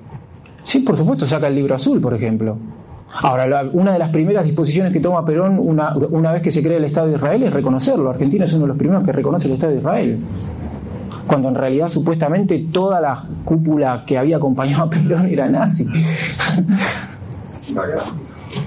Sí, 0.62 0.81
por 0.81 0.97
supuesto, 0.97 1.27
saca 1.27 1.49
el 1.49 1.55
libro 1.55 1.75
azul, 1.75 2.01
por 2.01 2.15
ejemplo. 2.15 2.57
Ahora, 3.23 3.47
la, 3.47 3.65
una 3.73 3.93
de 3.93 3.99
las 3.99 4.11
primeras 4.11 4.45
disposiciones 4.45 4.93
que 4.93 5.01
toma 5.01 5.25
Perón 5.25 5.59
una, 5.59 5.97
una 5.97 6.33
vez 6.33 6.43
que 6.43 6.51
se 6.51 6.62
crea 6.62 6.77
el 6.77 6.85
Estado 6.85 7.09
de 7.09 7.15
Israel 7.15 7.43
es 7.45 7.53
reconocerlo. 7.53 8.11
Argentina 8.11 8.45
es 8.45 8.53
uno 8.53 8.62
de 8.62 8.69
los 8.69 8.77
primeros 8.77 9.05
que 9.05 9.12
reconoce 9.12 9.47
el 9.47 9.55
Estado 9.55 9.73
de 9.73 9.79
Israel 9.79 10.21
cuando 11.27 11.49
en 11.49 11.55
realidad 11.55 11.89
supuestamente 11.89 12.66
toda 12.72 13.01
la 13.01 13.25
cúpula 13.45 14.05
que 14.07 14.18
había 14.18 14.37
acompañado 14.37 14.85
a 14.85 14.91
Perón 14.91 15.27
era 15.27 15.49
nazi. 15.49 15.87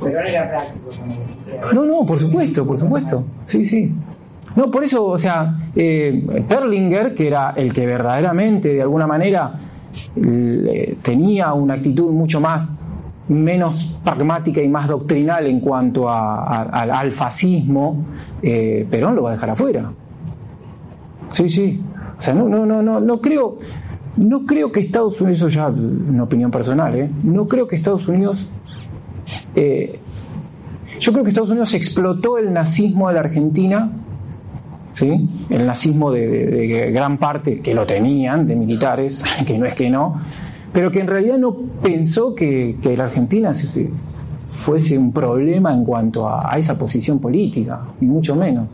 Perón 0.01 0.27
era 0.27 0.49
práctico. 0.49 0.91
No, 1.73 1.85
no, 1.85 2.05
por 2.05 2.19
supuesto, 2.19 2.65
por 2.65 2.77
supuesto. 2.77 3.23
Sí, 3.45 3.63
sí. 3.63 3.91
No, 4.55 4.71
por 4.71 4.83
eso, 4.83 5.05
o 5.05 5.17
sea, 5.17 5.69
eh, 5.75 6.43
Perlinger, 6.47 7.13
que 7.13 7.27
era 7.27 7.51
el 7.55 7.71
que 7.71 7.85
verdaderamente, 7.85 8.73
de 8.73 8.81
alguna 8.81 9.05
manera, 9.05 9.53
tenía 11.01 11.53
una 11.53 11.75
actitud 11.75 12.11
mucho 12.11 12.39
más 12.39 12.71
menos 13.29 13.97
pragmática 14.03 14.61
y 14.61 14.69
más 14.69 14.87
doctrinal 14.87 15.45
en 15.47 15.59
cuanto 15.59 16.09
a, 16.09 16.63
a, 16.63 16.81
al 16.81 17.11
fascismo, 17.11 18.05
eh, 18.41 18.87
Perón 18.89 19.15
lo 19.15 19.23
va 19.23 19.31
a 19.31 19.33
dejar 19.33 19.49
afuera. 19.51 19.91
Sí, 21.29 21.49
sí. 21.49 21.81
O 22.17 22.21
sea, 22.21 22.33
no, 22.33 22.49
no, 22.49 22.65
no, 22.65 22.81
no, 22.81 22.99
no 22.99 23.21
creo, 23.21 23.57
no 24.17 24.45
creo 24.45 24.71
que 24.71 24.79
Estados 24.79 25.21
Unidos, 25.21 25.37
eso 25.39 25.49
ya 25.49 25.67
una 25.67 26.23
opinión 26.23 26.49
personal, 26.49 26.95
¿eh? 26.95 27.09
no 27.23 27.47
creo 27.47 27.67
que 27.67 27.75
Estados 27.75 28.07
Unidos, 28.07 28.49
eh, 29.55 29.99
yo 30.99 31.11
creo 31.11 31.23
que 31.23 31.29
Estados 31.29 31.49
Unidos 31.49 31.73
explotó 31.75 32.37
el 32.39 32.51
nazismo 32.51 33.07
de 33.07 33.13
la 33.13 33.19
Argentina, 33.19 33.91
¿sí? 34.93 35.29
el 35.49 35.67
nazismo 35.67 36.11
de, 36.11 36.91
gran 36.91 37.17
parte, 37.19 37.59
que 37.59 37.75
lo 37.75 37.85
tenían, 37.85 38.47
de 38.47 38.55
militares, 38.55 39.23
que 39.45 39.57
no 39.57 39.67
es 39.67 39.75
que 39.75 39.89
no, 39.89 40.19
pero 40.73 40.89
que 40.89 40.99
en 40.99 41.07
realidad 41.07 41.37
no 41.37 41.55
pensó 41.81 42.33
que, 42.33 42.77
que 42.81 42.97
la 42.97 43.05
Argentina 43.05 43.51
fuese 44.49 44.97
un 44.97 45.11
problema 45.11 45.71
en 45.71 45.85
cuanto 45.85 46.27
a, 46.27 46.51
a 46.51 46.57
esa 46.57 46.77
posición 46.77 47.19
política, 47.19 47.81
ni 48.01 48.07
mucho 48.07 48.35
menos. 48.35 48.67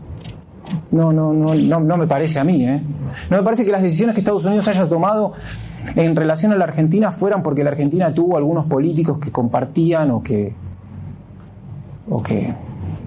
No, 0.91 1.11
no, 1.11 1.33
no, 1.33 1.55
no, 1.55 1.79
no 1.79 1.97
me 1.97 2.07
parece 2.07 2.39
a 2.39 2.43
mí, 2.43 2.65
¿eh? 2.67 2.81
No 3.29 3.37
me 3.37 3.43
parece 3.43 3.65
que 3.65 3.71
las 3.71 3.81
decisiones 3.81 4.13
que 4.13 4.21
Estados 4.21 4.45
Unidos 4.45 4.67
haya 4.67 4.87
tomado 4.87 5.33
en 5.95 6.15
relación 6.15 6.51
a 6.51 6.55
la 6.55 6.65
Argentina 6.65 7.11
fueran 7.11 7.43
porque 7.43 7.63
la 7.63 7.71
Argentina 7.71 8.13
tuvo 8.13 8.37
algunos 8.37 8.65
políticos 8.65 9.19
que 9.19 9.31
compartían 9.31 10.11
o 10.11 10.23
que 10.23 10.53
o 12.09 12.21
que 12.21 12.53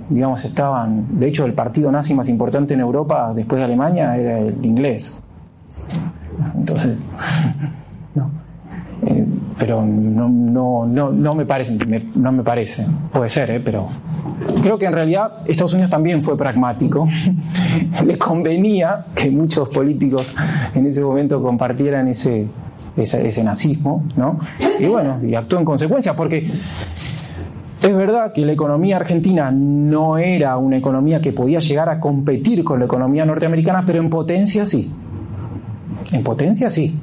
digamos 0.09 0.45
estaban, 0.45 1.19
de 1.19 1.27
hecho 1.29 1.45
el 1.45 1.53
partido 1.53 1.91
nazi 1.91 2.15
más 2.15 2.29
importante 2.29 2.75
en 2.75 2.81
Europa 2.81 3.33
después 3.35 3.59
de 3.59 3.65
Alemania 3.65 4.17
era 4.17 4.39
el 4.39 4.65
inglés. 4.65 5.21
Entonces. 6.55 6.99
Eh, 9.05 9.27
pero 9.59 9.85
no, 9.85 10.29
no, 10.29 10.87
no, 10.87 11.11
no 11.13 11.35
me 11.35 11.45
parece, 11.45 11.77
no 12.15 12.33
me 12.33 12.43
parece, 12.43 12.87
puede 13.13 13.29
ser, 13.29 13.51
¿eh? 13.51 13.61
pero 13.63 13.89
creo 14.63 14.79
que 14.79 14.87
en 14.87 14.93
realidad 14.93 15.39
Estados 15.47 15.75
Unidos 15.75 15.91
también 15.91 16.23
fue 16.23 16.37
pragmático, 16.37 17.07
le 18.05 18.19
convenía 18.19 19.07
que 19.15 19.31
muchos 19.31 19.69
políticos 19.69 20.35
en 20.75 20.87
ese 20.87 21.03
momento 21.03 21.43
compartieran 21.43 22.09
ese, 22.09 22.47
ese, 22.97 23.27
ese 23.27 23.45
nazismo, 23.45 24.05
¿no? 24.17 24.39
Y 24.81 24.87
bueno, 24.87 25.21
y 25.23 25.35
actuó 25.35 25.59
en 25.59 25.65
consecuencia, 25.65 26.15
porque 26.15 26.51
es 27.83 27.95
verdad 27.95 28.33
que 28.33 28.45
la 28.45 28.53
economía 28.53 28.97
argentina 28.97 29.51
no 29.51 30.17
era 30.17 30.57
una 30.57 30.79
economía 30.79 31.21
que 31.21 31.33
podía 31.33 31.59
llegar 31.59 31.89
a 31.89 32.01
competir 32.01 32.65
con 32.65 32.79
la 32.79 32.87
economía 32.87 33.25
norteamericana, 33.25 33.85
pero 33.87 33.99
en 34.01 34.09
potencia 34.09 34.65
sí. 34.65 34.91
En 36.13 36.23
potencia 36.23 36.71
sí. 36.71 36.99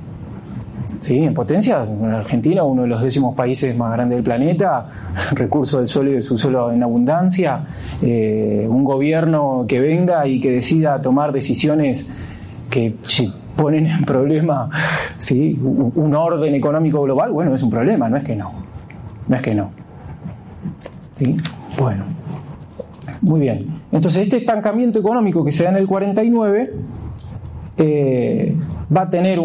Sí, 1.03 1.17
en 1.17 1.33
potencia, 1.33 1.81
Argentina, 1.81 2.63
uno 2.63 2.83
de 2.83 2.87
los 2.87 3.01
décimos 3.01 3.35
países 3.35 3.75
más 3.75 3.91
grandes 3.91 4.15
del 4.15 4.23
planeta, 4.23 4.85
recursos 5.33 5.81
del 5.81 5.89
suelo 5.89 6.11
y 6.11 6.13
del 6.13 6.23
subsuelo 6.23 6.71
en 6.71 6.81
abundancia, 6.81 7.59
eh, 8.01 8.65
un 8.69 8.85
gobierno 8.85 9.65
que 9.67 9.81
venga 9.81 10.25
y 10.25 10.39
que 10.39 10.49
decida 10.49 11.01
tomar 11.01 11.33
decisiones 11.33 12.09
que 12.69 12.95
ponen 13.57 13.87
en 13.87 14.05
problema 14.05 14.69
¿sí? 15.17 15.59
un 15.61 16.15
orden 16.15 16.55
económico 16.55 17.01
global, 17.01 17.33
bueno, 17.33 17.53
es 17.53 17.61
un 17.63 17.69
problema, 17.69 18.07
no 18.07 18.15
es 18.15 18.23
que 18.23 18.37
no, 18.37 18.53
no 19.27 19.35
es 19.35 19.41
que 19.41 19.55
no. 19.55 19.71
¿Sí? 21.17 21.35
Bueno, 21.77 22.05
muy 23.23 23.41
bien. 23.41 23.67
Entonces 23.91 24.21
este 24.21 24.37
estancamiento 24.37 24.99
económico 24.99 25.43
que 25.43 25.51
se 25.51 25.65
da 25.65 25.71
en 25.71 25.75
el 25.75 25.85
49 25.85 26.73
eh, 27.77 28.55
va 28.95 29.01
a 29.01 29.09
tener 29.09 29.39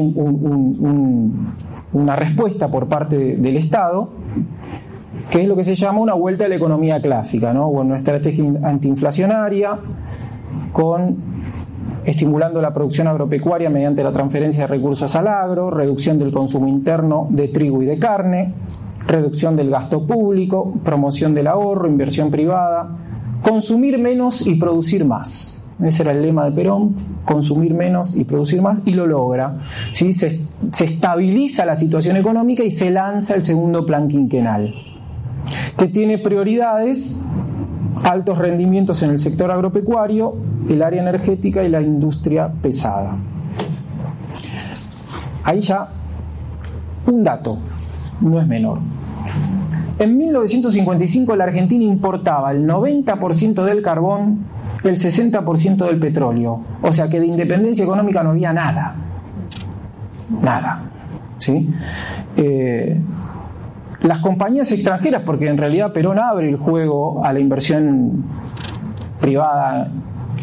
una 1.93 2.17
respuesta 2.17 2.71
por 2.71 2.89
parte 2.89 3.37
del 3.37 3.57
Estado, 3.57 4.11
que 5.31 5.43
es 5.43 5.49
lo 5.49 5.57
que 5.57 5.65
se 5.65 5.75
llama 5.75 6.01
una 6.01 6.15
vuelta 6.15 6.45
a 6.45 6.49
la 6.49 6.57
economía 6.57 7.01
clásica, 7.01 7.53
¿no? 7.53 7.69
una 7.69 7.97
estrategia 7.97 8.45
antiinflacionaria 8.63 9.79
con 10.73 11.17
estimulando 12.05 12.61
la 12.61 12.73
producción 12.73 13.07
agropecuaria 13.09 13.69
mediante 13.69 14.03
la 14.03 14.13
transferencia 14.13 14.63
de 14.63 14.67
recursos 14.69 15.15
al 15.15 15.29
agro, 15.29 15.71
reducción 15.71 16.19
del 16.19 16.31
consumo 16.31 16.67
interno 16.69 17.27
de 17.31 17.49
trigo 17.49 17.83
y 17.83 17.87
de 17.87 17.99
carne, 17.99 18.55
reducción 19.07 19.57
del 19.57 19.71
gasto 19.71 20.07
público, 20.07 20.73
promoción 20.85 21.35
del 21.35 21.47
ahorro, 21.47 21.89
inversión 21.89 22.31
privada, 22.31 22.97
consumir 23.43 23.99
menos 23.99 24.47
y 24.47 24.55
producir 24.55 25.05
más. 25.05 25.63
Ese 25.83 26.03
era 26.03 26.13
el 26.13 26.23
lema 26.23 26.45
de 26.45 26.53
Perón, 26.53 26.95
consumir 27.25 27.73
menos 27.73 28.17
y 28.17 28.25
producir 28.25 28.61
más, 28.61 28.81
y 28.85 28.95
lo 28.95 29.07
logra. 29.07 29.53
¿sí? 29.93 30.13
Se, 30.13 30.41
se 30.73 30.85
estabiliza 30.85 31.65
la 31.65 31.77
situación 31.77 32.17
económica 32.17 32.65
y 32.65 32.71
se 32.71 32.91
lanza 32.91 33.35
el 33.35 33.45
segundo 33.45 33.87
plan 33.87 34.09
quinquenal, 34.09 34.75
que 35.77 35.87
tiene 35.87 36.19
prioridades, 36.19 37.19
altos 38.03 38.39
rendimientos 38.39 39.03
en 39.03 39.11
el 39.11 39.19
sector 39.19 39.51
agropecuario, 39.51 40.37
el 40.69 40.83
área 40.83 41.03
energética 41.03 41.63
y 41.63 41.69
la 41.69 41.81
industria 41.81 42.51
pesada. 42.61 43.17
Ahí 45.45 45.61
ya 45.61 45.89
un 47.07 47.25
dato, 47.25 47.59
no 48.21 48.41
es 48.41 48.47
menor. 48.47 48.81
En 49.99 50.17
1955 50.17 51.35
la 51.35 51.45
Argentina 51.45 51.83
importaba 51.85 52.53
el 52.53 52.67
90% 52.67 53.65
del 53.65 53.83
carbón, 53.83 54.45
el 54.85 54.99
60% 54.99 55.87
del 55.87 55.99
petróleo. 55.99 56.61
O 56.83 56.93
sea 56.93 57.09
que 57.09 57.21
de 57.21 57.27
independencia 57.27 57.85
económica 57.85 58.23
no 58.23 58.31
había 58.31 58.53
nada. 58.53 58.95
Nada. 60.43 60.83
¿Sí? 61.39 61.69
Eh, 62.37 63.01
las 64.01 64.19
compañías 64.21 64.71
extranjeras, 64.73 65.23
porque 65.25 65.49
en 65.49 65.57
realidad 65.57 65.93
Perón 65.93 66.19
abre 66.19 66.49
el 66.49 66.57
juego 66.57 67.25
a 67.25 67.33
la 67.33 67.41
inversión 67.41 68.25
privada 69.21 69.89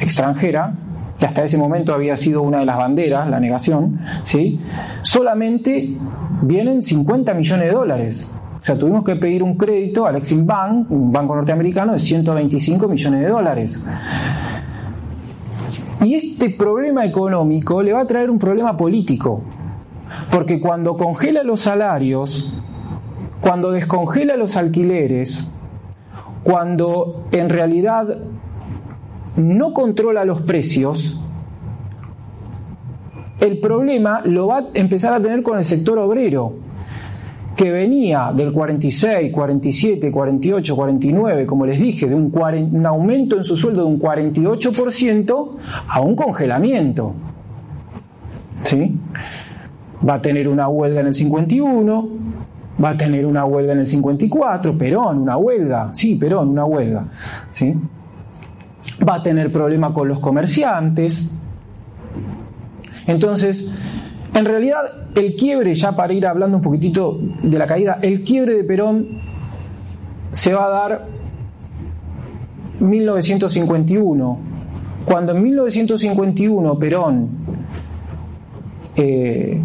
extranjera, 0.02 0.74
que 1.18 1.26
hasta 1.26 1.44
ese 1.44 1.58
momento 1.58 1.94
había 1.94 2.18
sido 2.18 2.42
una 2.42 2.60
de 2.60 2.66
las 2.66 2.78
banderas, 2.78 3.30
la 3.30 3.40
negación, 3.40 4.00
¿sí? 4.24 4.60
solamente 5.02 5.96
vienen 6.42 6.82
50 6.84 7.34
millones 7.34 7.68
de 7.68 7.74
dólares. 7.74 8.28
O 8.66 8.68
sea, 8.68 8.80
tuvimos 8.80 9.04
que 9.04 9.16
pedir 9.16 9.44
un 9.44 9.56
crédito 9.58 10.08
al 10.08 10.16
Exim 10.16 10.44
Bank, 10.44 10.90
un 10.90 11.12
banco 11.12 11.36
norteamericano, 11.36 11.94
de 11.94 12.00
125 12.00 12.88
millones 12.88 13.22
de 13.22 13.28
dólares. 13.28 13.80
Y 16.02 16.16
este 16.16 16.50
problema 16.50 17.06
económico 17.06 17.84
le 17.84 17.94
va 17.94 18.02
a 18.02 18.08
traer 18.08 18.32
un 18.32 18.40
problema 18.40 18.76
político, 18.76 19.44
porque 20.32 20.60
cuando 20.60 20.98
congela 20.98 21.44
los 21.44 21.62
salarios, 21.62 22.60
cuando 23.40 23.70
descongela 23.70 24.36
los 24.36 24.56
alquileres, 24.58 25.48
cuando 26.42 27.28
en 27.32 27.50
realidad 27.50 28.18
no 29.36 29.76
controla 29.76 30.26
los 30.26 30.42
precios, 30.42 31.22
el 33.40 33.60
problema 33.60 34.22
lo 34.26 34.48
va 34.48 34.58
a 34.58 34.66
empezar 34.74 35.14
a 35.14 35.20
tener 35.20 35.44
con 35.44 35.60
el 35.60 35.66
sector 35.66 36.00
obrero, 36.00 36.54
que 37.56 37.72
venía 37.72 38.32
del 38.36 38.52
46, 38.52 39.32
47, 39.32 40.12
48, 40.12 40.76
49, 40.76 41.46
como 41.46 41.66
les 41.66 41.80
dije, 41.80 42.08
de 42.08 42.16
un, 42.16 42.32
un 42.72 42.86
aumento 42.86 43.38
en 43.38 43.46
su 43.46 43.56
sueldo 43.56 43.84
de 43.84 43.88
un 43.88 44.00
48% 44.00 45.50
a 45.88 46.02
un 46.02 46.16
congelamiento. 46.16 47.14
¿Sí? 48.64 48.98
Va 50.08 50.16
a 50.16 50.22
tener 50.22 50.50
una 50.50 50.68
huelga 50.68 51.00
en 51.00 51.08
el 51.08 51.16
51, 51.16 52.10
va 52.84 52.90
a 52.90 52.98
tener 52.98 53.26
una 53.26 53.46
huelga 53.46 53.72
en 53.72 53.80
el 53.80 53.88
54, 53.88 54.78
Perón, 54.78 55.20
una 55.20 55.38
huelga, 55.38 55.90
sí, 55.94 56.16
Perón, 56.16 56.50
una 56.50 56.66
huelga. 56.66 57.06
¿Sí? 57.52 57.74
Va 59.08 59.16
a 59.16 59.24
tener 59.24 59.52
problema 59.52 59.94
con 59.94 60.10
los 60.10 60.20
comerciantes. 60.20 61.30
Entonces, 63.08 63.72
en 64.36 64.44
realidad, 64.44 65.08
el 65.16 65.34
quiebre, 65.38 65.74
ya 65.76 65.96
para 65.96 66.12
ir 66.12 66.28
hablando 66.28 66.58
un 66.58 66.64
poquitito 66.64 67.18
de 67.42 67.58
la 67.58 67.66
caída, 67.66 68.00
el 68.02 68.22
quiebre 68.26 68.56
de 68.56 68.66
Perón 68.66 69.08
se 70.34 70.54
va 70.54 70.66
a 70.66 70.70
dar 70.70 71.06
1951, 72.82 74.40
cuando 75.06 75.32
en 75.32 75.42
1951 75.42 76.78
Perón 76.78 77.30
eh, 78.98 79.62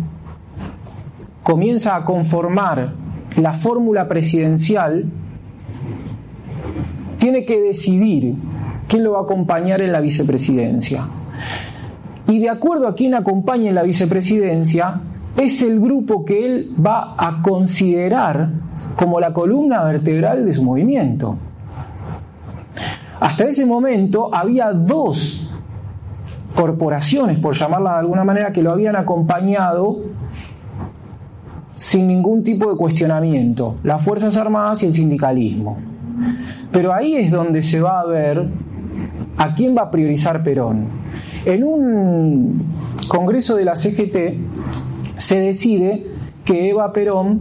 comienza 1.43 1.97
a 1.97 2.05
conformar 2.05 2.93
la 3.39 3.55
fórmula 3.55 4.07
presidencial, 4.07 5.05
tiene 7.19 7.45
que 7.45 7.61
decidir 7.61 8.37
quién 8.87 9.03
lo 9.03 9.13
va 9.13 9.19
a 9.19 9.23
acompañar 9.23 9.81
en 9.81 9.91
la 9.91 10.01
vicepresidencia 10.01 11.09
y 12.31 12.39
de 12.39 12.49
acuerdo 12.49 12.87
a 12.87 12.95
quien 12.95 13.15
acompañe 13.15 13.69
en 13.69 13.75
la 13.75 13.83
vicepresidencia, 13.83 15.01
es 15.37 15.63
el 15.63 15.81
grupo 15.81 16.25
que 16.25 16.45
él 16.45 16.75
va 16.85 17.15
a 17.19 17.43
considerar 17.43 18.51
como 18.97 19.19
la 19.19 19.33
columna 19.33 19.83
vertebral 19.85 20.45
de 20.45 20.53
su 20.53 20.63
movimiento. 20.63 21.37
Hasta 23.21 23.45
ese 23.45 23.67
momento 23.67 24.31
había 24.33 24.73
dos 24.73 25.47
corporaciones, 26.55 27.39
por 27.39 27.55
llamarlas 27.55 27.95
de 27.95 27.99
alguna 28.01 28.25
manera, 28.25 28.53
que 28.53 28.63
lo 28.63 28.73
habían 28.73 28.97
acompañado 28.97 29.99
sin 31.75 32.07
ningún 32.07 32.45
tipo 32.45 32.71
de 32.71 32.77
cuestionamiento, 32.77 33.77
las 33.83 34.03
Fuerzas 34.03 34.37
Armadas 34.37 34.83
y 34.83 34.87
el 34.87 34.95
sindicalismo. 34.95 35.79
Pero 36.71 36.95
ahí 36.95 37.17
es 37.17 37.31
donde 37.31 37.63
se 37.63 37.81
va 37.81 38.01
a 38.01 38.07
ver 38.07 38.47
a 39.37 39.55
quién 39.55 39.77
va 39.77 39.83
a 39.83 39.91
priorizar 39.91 40.43
Perón. 40.43 40.87
En 41.45 41.65
un 41.65 42.67
congreso 43.09 43.57
de 43.57 43.65
la 43.65 43.77
CGT 43.77 44.17
se 45.17 45.41
decide 45.41 46.07
que 46.45 46.71
Eva 46.71 46.93
Perón 46.93 47.41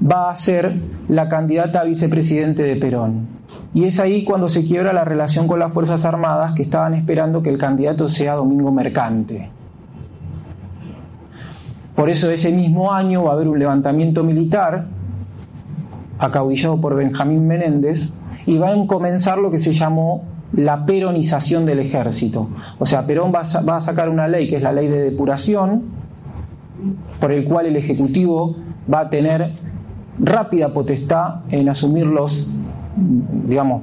va 0.00 0.30
a 0.30 0.36
ser 0.36 0.74
la 1.08 1.28
candidata 1.28 1.80
a 1.80 1.84
vicepresidente 1.84 2.62
de 2.62 2.76
Perón. 2.76 3.28
Y 3.72 3.84
es 3.84 4.00
ahí 4.00 4.24
cuando 4.24 4.48
se 4.48 4.64
quiebra 4.64 4.92
la 4.92 5.04
relación 5.04 5.46
con 5.46 5.58
las 5.58 5.72
Fuerzas 5.72 6.04
Armadas 6.04 6.54
que 6.54 6.62
estaban 6.62 6.94
esperando 6.94 7.42
que 7.42 7.50
el 7.50 7.58
candidato 7.58 8.08
sea 8.08 8.34
Domingo 8.34 8.72
Mercante. 8.72 9.50
Por 11.94 12.10
eso 12.10 12.30
ese 12.30 12.50
mismo 12.50 12.92
año 12.92 13.24
va 13.24 13.30
a 13.30 13.34
haber 13.34 13.48
un 13.48 13.58
levantamiento 13.58 14.24
militar 14.24 14.86
acaudillado 16.18 16.80
por 16.80 16.96
Benjamín 16.96 17.46
Menéndez 17.46 18.12
y 18.46 18.58
va 18.58 18.70
a 18.70 18.86
comenzar 18.86 19.38
lo 19.38 19.50
que 19.50 19.58
se 19.58 19.72
llamó 19.72 20.33
la 20.56 20.84
peronización 20.84 21.66
del 21.66 21.80
ejército. 21.80 22.48
O 22.78 22.86
sea, 22.86 23.06
Perón 23.06 23.32
va 23.34 23.40
a, 23.40 23.80
sacar 23.80 24.08
una 24.08 24.28
ley 24.28 24.48
que 24.48 24.56
es 24.56 24.62
la 24.62 24.72
ley 24.72 24.88
de 24.88 25.10
depuración, 25.10 25.82
por 27.20 27.32
el 27.32 27.44
cual 27.44 27.66
el 27.66 27.76
Ejecutivo 27.76 28.56
va 28.92 29.00
a 29.00 29.10
tener 29.10 29.52
rápida 30.18 30.72
potestad 30.72 31.40
en 31.50 31.68
asumir 31.68 32.06
los, 32.06 32.48
digamos, 32.96 33.82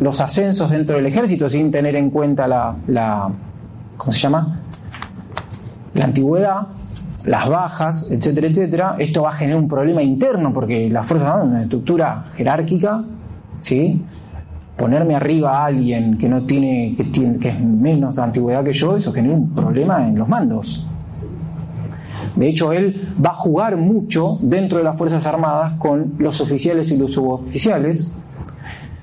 los 0.00 0.20
ascensos 0.20 0.70
dentro 0.70 0.96
del 0.96 1.06
ejército 1.06 1.48
sin 1.48 1.70
tener 1.72 1.96
en 1.96 2.10
cuenta 2.10 2.46
la, 2.46 3.28
¿cómo 3.96 4.12
se 4.12 4.18
llama? 4.18 4.60
La 5.94 6.04
antigüedad, 6.04 6.68
las 7.26 7.48
bajas, 7.48 8.08
etcétera, 8.10 8.46
etcétera. 8.48 8.96
Esto 8.98 9.22
va 9.22 9.30
a 9.30 9.32
generar 9.32 9.60
un 9.60 9.68
problema 9.68 10.02
interno 10.02 10.52
porque 10.52 10.88
las 10.88 11.06
fuerzas 11.06 11.28
armadas 11.28 11.50
una 11.50 11.62
estructura 11.62 12.26
jerárquica, 12.34 13.02
¿sí? 13.60 14.04
Ponerme 14.76 15.14
arriba 15.14 15.58
a 15.58 15.66
alguien 15.66 16.16
que 16.16 16.28
no 16.28 16.42
tiene 16.42 16.94
que, 16.96 17.04
tiene, 17.04 17.38
que 17.38 17.50
es 17.50 17.60
menos 17.60 18.18
antigüedad 18.18 18.64
que 18.64 18.72
yo, 18.72 18.96
eso 18.96 19.12
genera 19.12 19.34
un 19.34 19.50
problema 19.50 20.06
en 20.06 20.18
los 20.18 20.28
mandos. 20.28 20.86
De 22.36 22.48
hecho, 22.48 22.72
él 22.72 23.14
va 23.24 23.30
a 23.30 23.34
jugar 23.34 23.76
mucho 23.76 24.38
dentro 24.40 24.78
de 24.78 24.84
las 24.84 24.96
Fuerzas 24.96 25.26
Armadas 25.26 25.74
con 25.78 26.14
los 26.18 26.40
oficiales 26.40 26.90
y 26.90 26.96
los 26.96 27.12
suboficiales. 27.12 28.10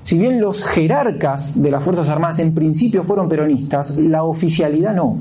Si 0.02 0.18
bien 0.18 0.40
los 0.40 0.64
jerarcas 0.64 1.60
de 1.60 1.70
las 1.70 1.84
Fuerzas 1.84 2.08
Armadas 2.08 2.40
en 2.40 2.52
principio 2.52 3.04
fueron 3.04 3.28
peronistas, 3.28 3.96
la 3.96 4.24
oficialidad 4.24 4.94
no. 4.94 5.18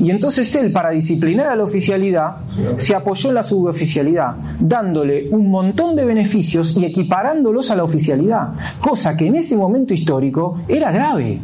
Y 0.00 0.10
entonces 0.10 0.54
él, 0.56 0.72
para 0.72 0.90
disciplinar 0.90 1.46
a 1.46 1.56
la 1.56 1.64
oficialidad, 1.64 2.36
se 2.76 2.94
apoyó 2.94 3.28
en 3.28 3.36
la 3.36 3.42
suboficialidad, 3.42 4.34
dándole 4.58 5.28
un 5.30 5.50
montón 5.50 5.94
de 5.94 6.04
beneficios 6.04 6.76
y 6.76 6.84
equiparándolos 6.84 7.70
a 7.70 7.76
la 7.76 7.84
oficialidad, 7.84 8.54
cosa 8.80 9.16
que 9.16 9.26
en 9.26 9.36
ese 9.36 9.56
momento 9.56 9.94
histórico 9.94 10.58
era 10.68 10.90
grave 10.90 11.40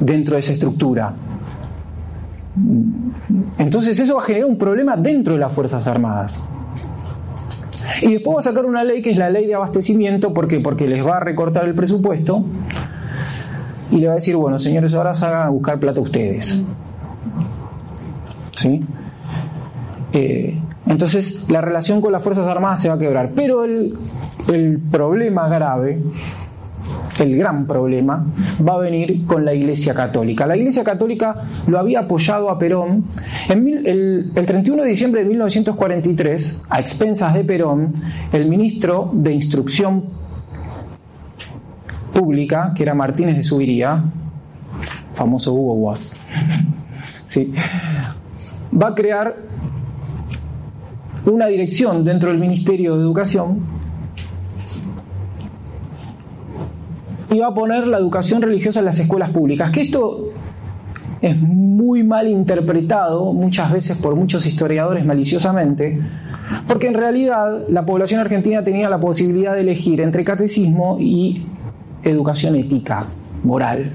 dentro 0.00 0.34
de 0.34 0.40
esa 0.40 0.52
estructura. 0.52 1.14
Entonces 3.58 3.98
eso 3.98 4.16
va 4.16 4.22
a 4.22 4.24
generar 4.26 4.48
un 4.48 4.58
problema 4.58 4.96
dentro 4.96 5.34
de 5.34 5.40
las 5.40 5.52
Fuerzas 5.52 5.86
Armadas. 5.86 6.42
Y 8.02 8.12
después 8.12 8.36
va 8.36 8.40
a 8.40 8.42
sacar 8.42 8.64
una 8.64 8.84
ley 8.84 9.02
que 9.02 9.10
es 9.10 9.16
la 9.16 9.30
ley 9.30 9.46
de 9.46 9.54
abastecimiento, 9.54 10.32
¿por 10.32 10.48
qué? 10.48 10.60
Porque 10.60 10.86
les 10.86 11.04
va 11.04 11.16
a 11.16 11.20
recortar 11.20 11.64
el 11.66 11.74
presupuesto 11.74 12.44
y 13.90 13.96
le 13.96 14.06
va 14.06 14.12
a 14.12 14.16
decir, 14.16 14.36
bueno, 14.36 14.58
señores, 14.58 14.94
ahora 14.94 15.14
salgan 15.14 15.46
a 15.46 15.50
buscar 15.50 15.78
plata 15.78 16.00
ustedes. 16.00 16.62
¿Sí? 18.54 18.80
Eh, 20.12 20.58
entonces 20.86 21.48
la 21.48 21.60
relación 21.60 22.00
con 22.00 22.12
las 22.12 22.22
Fuerzas 22.22 22.46
Armadas 22.46 22.80
se 22.82 22.88
va 22.88 22.94
a 22.94 22.98
quebrar. 22.98 23.32
Pero 23.34 23.64
el, 23.64 23.94
el 24.52 24.78
problema 24.90 25.48
grave 25.48 25.98
el 27.18 27.36
gran 27.36 27.66
problema 27.66 28.24
va 28.66 28.74
a 28.74 28.78
venir 28.78 29.26
con 29.26 29.44
la 29.44 29.54
Iglesia 29.54 29.94
Católica. 29.94 30.46
La 30.46 30.56
Iglesia 30.56 30.82
Católica 30.82 31.42
lo 31.66 31.78
había 31.78 32.00
apoyado 32.00 32.50
a 32.50 32.58
Perón. 32.58 33.04
El, 33.48 34.32
31 34.34 34.82
de 34.82 34.88
diciembre 34.88 35.22
de 35.22 35.28
1943, 35.28 36.62
a 36.68 36.80
expensas 36.80 37.34
de 37.34 37.44
Perón, 37.44 37.94
el 38.32 38.48
ministro 38.48 39.10
de 39.12 39.32
Instrucción 39.32 40.04
Pública, 42.12 42.72
que 42.74 42.82
era 42.82 42.94
Martínez 42.94 43.36
de 43.36 43.42
Subiría, 43.42 44.02
famoso 45.14 45.52
Hugo 45.52 45.74
Was, 45.74 46.14
¿sí? 47.26 47.52
Va 48.80 48.88
a 48.88 48.94
crear 48.94 49.36
una 51.26 51.46
dirección 51.46 52.04
dentro 52.04 52.30
del 52.30 52.38
Ministerio 52.38 52.96
de 52.96 53.02
Educación 53.02 53.60
y 57.30 57.38
va 57.38 57.48
a 57.48 57.54
poner 57.54 57.86
la 57.86 57.98
educación 57.98 58.42
religiosa 58.42 58.80
en 58.80 58.86
las 58.86 58.98
escuelas 58.98 59.30
públicas. 59.30 59.70
Que 59.70 59.82
esto 59.82 60.28
es 61.20 61.40
muy 61.40 62.02
mal 62.02 62.28
interpretado 62.28 63.32
muchas 63.32 63.72
veces 63.72 63.96
por 63.96 64.16
muchos 64.16 64.44
historiadores 64.44 65.04
maliciosamente, 65.06 66.00
porque 66.66 66.88
en 66.88 66.94
realidad 66.94 67.68
la 67.68 67.86
población 67.86 68.20
argentina 68.20 68.62
tenía 68.62 68.90
la 68.90 68.98
posibilidad 68.98 69.54
de 69.54 69.60
elegir 69.60 70.00
entre 70.00 70.24
catecismo 70.24 70.98
y 71.00 71.46
educación 72.02 72.56
ética, 72.56 73.06
moral. 73.44 73.86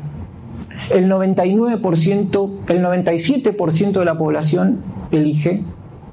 El 0.89 1.09
99%, 1.09 2.51
el 2.67 2.83
97% 2.83 3.91
de 3.91 4.05
la 4.05 4.17
población 4.17 4.79
elige 5.11 5.63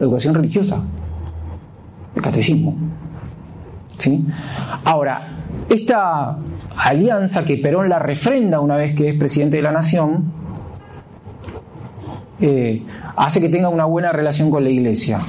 educación 0.01 0.35
religiosa, 0.35 0.83
el 2.15 2.23
catecismo. 2.23 2.75
¿Sí? 3.99 4.25
Ahora, 4.85 5.35
esta 5.69 6.37
alianza 6.77 7.45
que 7.45 7.57
Perón 7.59 7.89
la 7.89 7.99
refrenda 7.99 8.61
una 8.61 8.77
vez 8.77 8.95
que 8.95 9.11
es 9.11 9.19
presidente 9.19 9.57
de 9.57 9.63
la 9.63 9.73
nación, 9.73 10.33
eh, 12.41 12.83
hace 13.17 13.41
que 13.41 13.49
tenga 13.49 13.69
una 13.69 13.85
buena 13.85 14.13
relación 14.13 14.51
con 14.51 14.65
la 14.65 14.71
iglesia. 14.71 15.21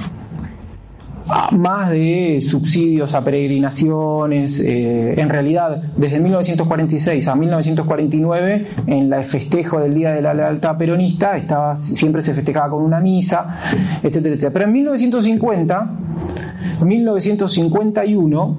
Más 1.52 1.90
de 1.90 2.40
subsidios 2.40 3.12
a 3.12 3.24
peregrinaciones, 3.24 4.60
eh, 4.60 5.20
en 5.20 5.28
realidad 5.28 5.82
desde 5.96 6.20
1946 6.20 7.26
a 7.26 7.34
1949, 7.34 8.68
en 8.86 9.12
el 9.12 9.24
festejo 9.24 9.80
del 9.80 9.94
Día 9.94 10.12
de 10.12 10.22
la 10.22 10.34
Lealtad 10.34 10.76
Peronista, 10.76 11.36
estaba, 11.36 11.74
siempre 11.74 12.22
se 12.22 12.32
festejaba 12.32 12.70
con 12.70 12.82
una 12.82 13.00
misa, 13.00 13.58
etcétera, 14.02 14.34
etcétera. 14.34 14.52
Pero 14.52 14.64
en 14.66 14.72
1950, 14.72 15.90
1951, 16.84 18.56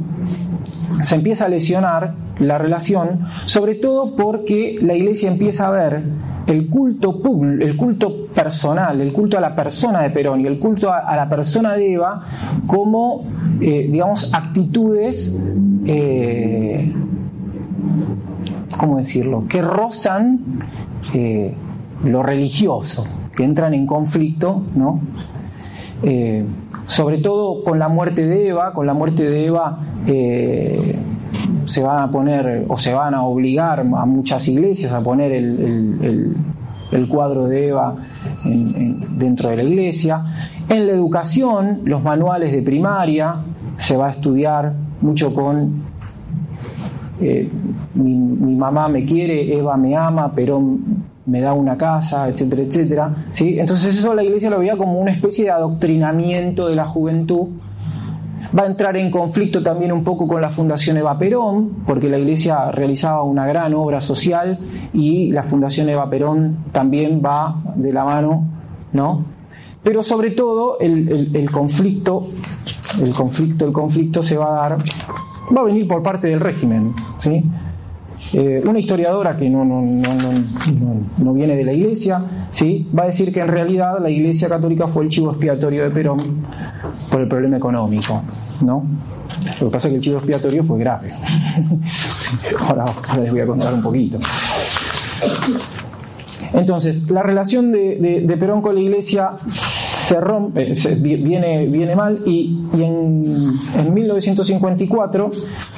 se 1.01 1.15
empieza 1.15 1.45
a 1.45 1.49
lesionar 1.49 2.15
la 2.39 2.57
relación, 2.57 3.27
sobre 3.45 3.76
todo 3.76 4.15
porque 4.15 4.77
la 4.81 4.93
iglesia 4.95 5.30
empieza 5.30 5.68
a 5.68 5.72
ver 5.72 6.03
el 6.47 6.69
culto 6.69 7.22
el 7.59 7.76
culto 7.76 8.27
personal, 8.27 9.01
el 9.01 9.11
culto 9.11 9.38
a 9.38 9.41
la 9.41 9.53
persona 9.55 10.01
de 10.01 10.09
Perón 10.11 10.41
y 10.41 10.47
el 10.47 10.57
culto 10.57 10.91
a, 10.91 11.15
la 11.15 11.27
persona 11.27 11.73
de 11.73 11.93
Eva 11.93 12.22
como, 12.65 13.23
eh, 13.59 13.89
digamos, 13.91 14.34
actitudes, 14.34 15.35
eh, 15.85 16.93
¿cómo 18.77 18.97
decirlo?, 18.97 19.43
que 19.47 19.61
rozan 19.61 20.39
eh, 21.14 21.53
lo 22.05 22.23
religioso, 22.23 23.05
que 23.35 23.43
entran 23.43 23.73
en 23.73 23.85
conflicto, 23.85 24.64
¿no? 24.76 25.01
Sobre 26.88 27.19
todo 27.19 27.64
con 27.64 27.80
la 27.80 27.89
muerte 27.89 28.26
de 28.26 28.49
Eva, 28.49 28.73
con 28.73 28.88
la 28.88 28.93
muerte 28.93 29.30
de 29.30 29.45
Eva 29.45 29.80
eh, 30.07 30.95
se 31.65 31.84
van 31.84 31.99
a 31.99 32.09
poner 32.09 32.65
o 32.68 32.77
se 32.77 32.93
van 32.93 33.14
a 33.14 33.23
obligar 33.23 33.81
a 33.81 34.05
muchas 34.05 34.47
iglesias 34.47 34.91
a 34.93 35.01
poner 35.01 35.31
el, 35.34 36.35
cuadro 37.09 37.47
de 37.47 37.68
Eva 37.68 37.95
dentro 38.43 39.49
de 39.49 39.57
la 39.57 39.64
iglesia. 39.64 40.23
En 40.69 40.88
la 40.88 40.93
educación, 40.93 41.81
los 41.84 42.01
manuales 42.01 42.51
de 42.51 42.61
primaria, 42.61 43.35
se 43.76 43.95
va 43.95 44.07
a 44.07 44.11
estudiar 44.11 44.73
mucho 45.01 45.34
con 45.34 45.84
eh, 47.19 47.49
mi, 47.95 48.15
mi, 48.15 48.55
mamá 48.55 48.88
me 48.88 49.05
quiere, 49.05 49.57
Eva 49.57 49.76
me 49.77 49.95
ama, 49.95 50.31
pero 50.34 50.61
me 51.28 51.41
da 51.41 51.54
una 51.54 51.78
casa, 51.78 52.28
etcétera, 52.28 52.64
etcétera. 52.64 53.16
¿sí? 53.32 53.60
Entonces 53.60 53.95
eso 53.98 54.16
la 54.16 54.24
iglesia 54.24 54.49
lo 54.49 54.60
veía 54.60 54.78
como 54.78 54.99
una 54.99 55.12
especie 55.12 55.45
de 55.45 55.52
adoctrinamiento 55.52 56.68
de 56.68 56.76
la 56.76 56.86
juventud. 56.86 57.49
Va 58.58 58.64
a 58.64 58.68
entrar 58.68 58.95
en 58.95 59.12
conflicto 59.12 59.62
también 59.62 59.91
un 59.91 60.04
poco 60.04 60.26
con 60.26 60.41
la 60.41 60.49
Fundación 60.49 60.95
Eva 60.95 61.18
Perón, 61.20 61.84
porque 61.86 62.08
la 62.10 62.18
iglesia 62.18 62.72
realizaba 62.72 63.24
una 63.24 63.45
gran 63.45 63.74
obra 63.74 63.99
social 63.99 64.58
y 64.94 65.32
la 65.32 65.44
Fundación 65.44 65.90
Eva 65.90 66.10
Perón 66.10 66.66
también 66.72 67.22
va 67.24 67.62
de 67.76 67.91
la 67.91 68.06
mano, 68.06 68.45
¿no? 68.94 69.26
Pero 69.84 70.02
sobre 70.02 70.32
todo 70.32 70.80
el, 70.80 71.49
conflicto, 71.52 72.28
el 73.02 73.12
conflicto, 73.12 73.66
el 73.66 73.74
conflicto 73.74 74.24
se 74.24 74.38
va 74.38 74.48
a 74.48 74.70
dar, 74.70 74.78
va 75.56 75.62
a 75.62 75.64
venir 75.64 75.88
por 75.88 76.02
parte 76.02 76.28
del 76.28 76.40
régimen, 76.40 76.94
¿sí? 77.18 77.44
Eh, 78.34 78.61
una 78.65 78.80
historiadora 78.80 79.38
que 79.38 79.49
no, 79.49 79.64
no, 79.64 79.81
no, 81.19 81.34
viene 81.34 81.56
de 81.56 81.64
la 81.64 81.72
iglesia, 81.72 82.22
¿sí? 82.52 82.88
va 82.98 83.03
a 83.03 83.06
decir 83.06 83.31
que 83.31 83.39
en 83.39 83.48
realidad 83.48 83.99
la 84.02 84.10
iglesia 84.10 84.49
católica 84.49 84.88
fue 84.88 85.03
el 85.03 85.10
chivo 85.10 85.31
expiatorio 85.31 85.84
de 85.84 85.91
Perón 85.91 86.18
por 87.10 87.22
el 87.22 87.27
problema 87.27 87.57
económico. 87.57 88.23
¿no? 88.65 88.85
Lo 89.61 89.68
que 89.68 89.72
pasa 89.72 89.88
es 89.88 89.91
que 89.91 89.95
el 89.98 90.02
chivo 90.02 90.18
expiatorio 90.18 90.64
fue 90.64 90.80
grave. 90.80 91.11
ahora, 92.68 92.85
les 93.22 93.31
voy 93.31 93.39
a 93.39 93.45
contar 93.45 93.73
un 93.73 93.81
poquito. 93.81 94.18
Entonces, 96.53 97.10
la 97.10 97.23
relación 97.23 97.72
de, 97.72 98.35
Perón 98.39 98.61
con 98.61 98.76
la 98.76 98.81
iglesia 98.81 99.31
se 99.45 100.19
rompe, 100.19 100.73
viene, 100.99 101.68
viene 101.68 101.95
mal 101.95 102.23
y, 102.26 102.64
y 102.73 102.84
en, 102.84 103.22
en, 103.76 103.94
1954 103.94 105.30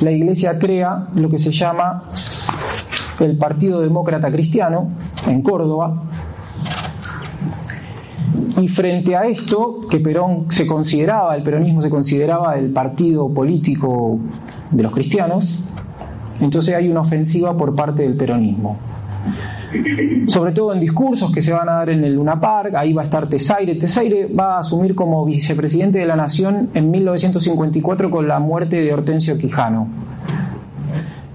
la 0.02 0.12
iglesia 0.12 0.60
crea 0.60 1.08
lo 1.16 1.30
que 1.30 1.40
se 1.40 1.52
llama 1.52 2.04
el 3.20 3.38
Partido 3.38 3.82
Demócrata 3.82 4.32
Cristiano 4.32 4.90
en 5.28 5.42
Córdoba. 5.42 6.04
Y 8.60 8.68
frente 8.68 9.16
a 9.16 9.26
esto, 9.26 9.82
que 9.90 10.00
Perón 10.00 10.46
se 10.50 10.68
consideraba, 10.68 11.36
el 11.36 11.44
peronismo 11.44 11.82
se 11.82 11.90
consideraba 11.90 12.58
el 12.58 12.72
partido 12.72 13.34
político 13.34 14.20
de 14.72 14.84
los 14.84 14.92
cristianos, 14.92 15.60
entonces 16.40 16.76
hay 16.76 16.90
una 16.90 17.02
ofensiva 17.02 17.56
por 17.56 17.76
parte 17.76 18.04
del 18.04 18.16
peronismo. 18.16 18.78
Sobre 20.28 20.52
todo 20.52 20.74
en 20.74 20.80
discursos 20.80 21.32
que 21.32 21.42
se 21.42 21.52
van 21.52 21.70
a 21.70 21.74
dar 21.74 21.90
en 21.90 22.04
el 22.04 22.16
Luna 22.16 22.40
Park, 22.40 22.74
ahí 22.76 22.94
va 22.94 23.04
a 23.04 23.06
estar 23.06 23.28
Tesaire. 23.28 23.76
Tesaire 23.76 24.28
va 24.28 24.56
a 24.56 24.60
asumir 24.60 24.96
como 24.96 25.24
vicepresidente 25.26 26.00
de 26.00 26.06
la 26.06 26.16
Nación 26.16 26.70
en 26.74 26.90
1954 26.90 28.10
con 28.10 28.28
la 28.28 28.40
muerte 28.40 28.82
de 28.82 28.92
Hortensio 28.94 29.38
Quijano. 29.38 29.88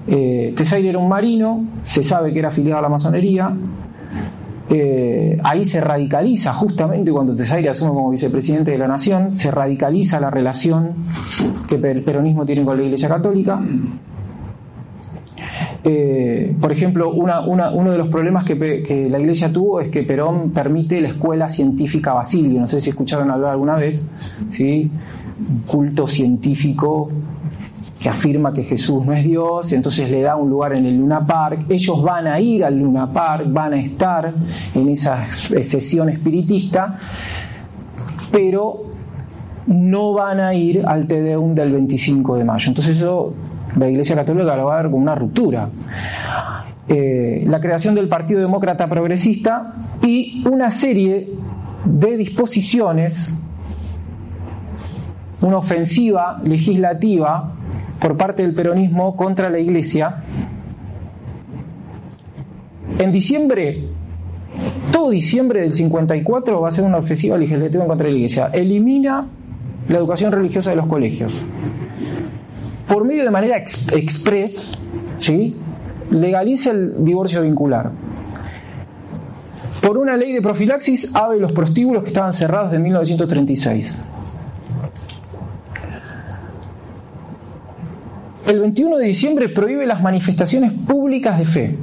Eh, 0.06 0.52
Tesaire 0.56 0.90
era 0.90 0.98
un 0.98 1.08
marino, 1.08 1.64
se 1.82 2.04
sabe 2.04 2.32
que 2.32 2.38
era 2.38 2.48
afiliado 2.48 2.78
a 2.78 2.82
la 2.82 2.88
masonería. 2.88 3.52
Eh, 4.68 5.38
ahí 5.42 5.64
se 5.64 5.80
radicaliza, 5.80 6.52
justamente 6.54 7.10
cuando 7.12 7.34
Tesaire 7.36 7.68
asume 7.68 7.90
como 7.90 8.10
vicepresidente 8.10 8.70
de 8.70 8.78
la 8.78 8.88
nación, 8.88 9.36
se 9.36 9.50
radicaliza 9.50 10.18
la 10.20 10.30
relación 10.30 10.92
que 11.68 11.76
el 11.76 12.02
peronismo 12.02 12.44
tiene 12.46 12.64
con 12.64 12.76
la 12.76 12.82
Iglesia 12.82 13.08
Católica. 13.08 13.60
Eh, 15.86 16.54
por 16.58 16.72
ejemplo, 16.72 17.10
uno 17.12 17.92
de 17.92 17.98
los 17.98 18.08
problemas 18.08 18.44
que, 18.44 19.08
la 19.10 19.18
Iglesia 19.18 19.52
tuvo 19.52 19.80
es 19.80 19.90
que 19.90 20.02
Perón 20.02 20.50
permite 20.50 21.00
la 21.00 21.08
escuela 21.08 21.48
científica 21.50 22.14
Basilio. 22.14 22.60
No 22.60 22.68
sé 22.68 22.80
si 22.80 22.90
escucharon 22.90 23.30
hablar 23.30 23.52
alguna 23.52 23.76
vez, 23.76 24.08
¿sí? 24.50 24.90
culto 25.66 26.06
científico 26.06 27.10
que 28.04 28.10
afirma 28.10 28.52
que 28.52 28.64
Jesús 28.64 29.02
no 29.06 29.14
es 29.14 29.24
Dios, 29.24 29.72
entonces 29.72 30.10
le 30.10 30.20
da 30.20 30.36
un 30.36 30.50
lugar 30.50 30.74
en 30.74 30.84
el 30.84 30.98
Luna 30.98 31.26
Park. 31.26 31.64
Ellos 31.70 32.02
van 32.02 32.26
a 32.26 32.38
ir 32.38 32.62
al 32.62 32.78
Luna 32.78 33.10
Park, 33.10 33.46
van 33.48 33.72
a 33.72 33.80
estar 33.80 34.30
en 34.74 34.88
esa 34.90 35.24
sesión 35.30 36.10
espiritista, 36.10 36.98
pero 38.30 38.82
no 39.68 40.12
van 40.12 40.38
a 40.38 40.52
ir 40.52 40.84
al 40.86 41.06
Tedeum 41.06 41.54
del 41.54 41.72
25 41.72 42.36
de 42.36 42.44
mayo. 42.44 42.68
Entonces 42.68 42.98
eso 42.98 43.32
la 43.74 43.88
Iglesia 43.88 44.14
Católica 44.16 44.54
lo 44.54 44.66
va 44.66 44.80
a 44.80 44.82
ver 44.82 44.90
como 44.90 45.02
una 45.02 45.14
ruptura. 45.14 45.70
Eh, 46.86 47.44
la 47.46 47.58
creación 47.58 47.94
del 47.94 48.08
Partido 48.08 48.38
Demócrata 48.38 48.86
Progresista 48.86 49.76
y 50.02 50.46
una 50.46 50.70
serie 50.70 51.30
de 51.86 52.18
disposiciones, 52.18 53.32
una 55.40 55.56
ofensiva 55.56 56.38
legislativa 56.44 57.54
por 58.00 58.16
parte 58.16 58.42
del 58.42 58.54
peronismo 58.54 59.16
contra 59.16 59.48
la 59.50 59.58
Iglesia 59.58 60.22
En 62.98 63.10
diciembre, 63.10 63.82
todo 64.92 65.10
diciembre 65.10 65.62
del 65.62 65.74
54 65.74 66.60
va 66.60 66.68
a 66.68 66.70
ser 66.70 66.84
una 66.84 66.98
ofensiva 66.98 67.36
legislativa 67.36 67.86
contra 67.86 68.06
la 68.06 68.14
Iglesia. 68.14 68.50
Elimina 68.52 69.26
la 69.88 69.98
educación 69.98 70.30
religiosa 70.30 70.70
de 70.70 70.76
los 70.76 70.86
colegios. 70.86 71.34
Por 72.86 73.04
medio 73.04 73.24
de 73.24 73.30
manera 73.30 73.56
express, 73.56 74.78
¿sí? 75.16 75.56
legaliza 76.10 76.70
el 76.70 77.04
divorcio 77.04 77.42
vincular. 77.42 77.90
Por 79.82 79.98
una 79.98 80.16
ley 80.16 80.32
de 80.32 80.40
profilaxis 80.40 81.10
abre 81.14 81.40
los 81.40 81.52
prostíbulos 81.52 82.04
que 82.04 82.08
estaban 82.08 82.32
cerrados 82.32 82.70
de 82.70 82.78
1936. 82.78 83.92
El 88.46 88.60
21 88.60 88.98
de 88.98 89.06
diciembre 89.06 89.48
prohíbe 89.48 89.86
las 89.86 90.02
manifestaciones 90.02 90.72
públicas 90.72 91.38
de 91.38 91.44
fe. 91.46 91.76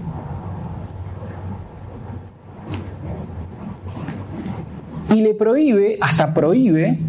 Y 5.10 5.16
le 5.16 5.34
prohíbe, 5.34 5.98
hasta 6.00 6.34
prohíbe, 6.34 7.00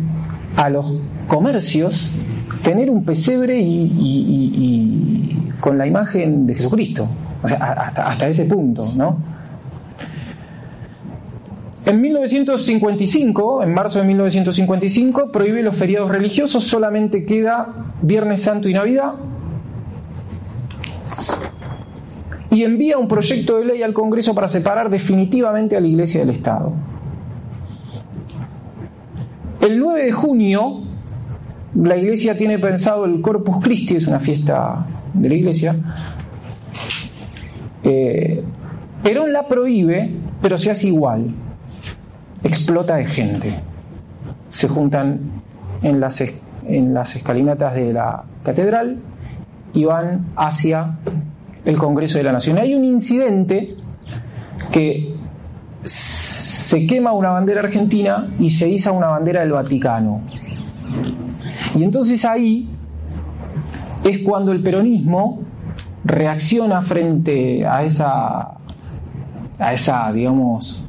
a 0.57 0.71
los 0.71 1.01
comercios 1.27 2.11
tener 2.63 2.91
un 2.91 3.05
pesebre 3.05 3.61
y, 3.61 5.39
con 5.61 5.79
la 5.79 5.87
imagen 5.87 6.47
de 6.47 6.55
Jesucristo. 6.55 7.09
hasta, 7.43 8.09
hasta 8.09 8.29
ese 8.29 8.47
punto, 8.47 8.89
¿no? 8.97 9.19
En 11.85 12.01
1955, 12.01 13.65
en 13.65 13.75
marzo 13.75 13.99
de 13.99 14.05
1955, 14.05 15.33
prohíbe 15.33 15.63
los 15.63 15.77
feriados 15.77 16.11
religiosos, 16.11 16.65
solamente 16.65 17.27
queda 17.27 17.69
Viernes 18.01 18.43
Santo 18.43 18.69
y 18.69 18.73
Navidad. 18.73 19.15
Y 22.53 22.63
envía 22.63 22.99
un 22.99 23.09
proyecto 23.09 23.59
de 23.59 23.65
ley 23.65 23.83
al 23.83 23.93
Congreso 23.93 24.35
para 24.35 24.49
separar 24.49 24.91
definitivamente 24.91 25.77
a 25.77 25.81
la 25.81 25.89
Iglesia 25.89 26.21
del 26.21 26.31
Estado. 26.31 26.73
El 29.61 29.79
9 29.79 30.05
de 30.05 30.13
junio, 30.13 30.83
la 31.75 31.97
Iglesia 31.97 32.37
tiene 32.37 32.59
pensado 32.59 33.07
el 33.07 33.21
Corpus 33.21 33.65
Christi, 33.65 33.97
es 33.97 34.07
una 34.07 34.21
fiesta 34.21 34.87
de 35.15 35.29
la 35.29 35.35
Iglesia. 35.35 35.77
Eh, 37.83 38.45
Perón 39.03 39.33
la 39.33 39.49
prohíbe, 39.49 40.11
pero 40.41 40.57
se 40.57 40.71
hace 40.71 40.87
igual 40.87 41.31
explota 42.45 42.97
de 42.97 43.07
gente. 43.07 43.55
Se 44.51 44.69
juntan 44.69 45.21
en 45.83 46.01
las, 46.01 46.23
en 46.67 46.95
las 46.95 47.17
escalinatas 47.17 47.75
de 47.75 47.93
la 47.93 48.25
catedral 48.43 48.99
y 49.73 49.85
van 49.85 50.27
hacia 50.37 50.99
el 51.65 51.77
Congreso 51.77 52.19
de 52.19 52.25
la 52.25 52.33
Nación. 52.33 52.59
Hay 52.59 52.75
un 52.75 52.85
incidente 52.85 53.77
que 54.71 55.15
se 55.83 56.87
quema 56.87 57.13
una 57.13 57.31
bandera 57.31 57.61
argentina 57.61 58.29
y 58.39 58.51
se 58.51 58.69
iza 58.69 58.93
una 58.93 59.09
bandera 59.09 59.41
del 59.41 59.53
Vaticano. 59.53 60.23
Y 61.75 61.85
entonces 61.85 62.25
ahí 62.25 62.69
es 64.05 64.21
cuando 64.23 64.53
el 64.53 64.63
peronismo 64.63 65.41
reacciona 66.05 66.83
frente 66.83 67.65
a 67.67 67.85
esa, 67.85 68.55
a 69.59 69.73
esa, 69.73 70.13
digamos, 70.13 70.85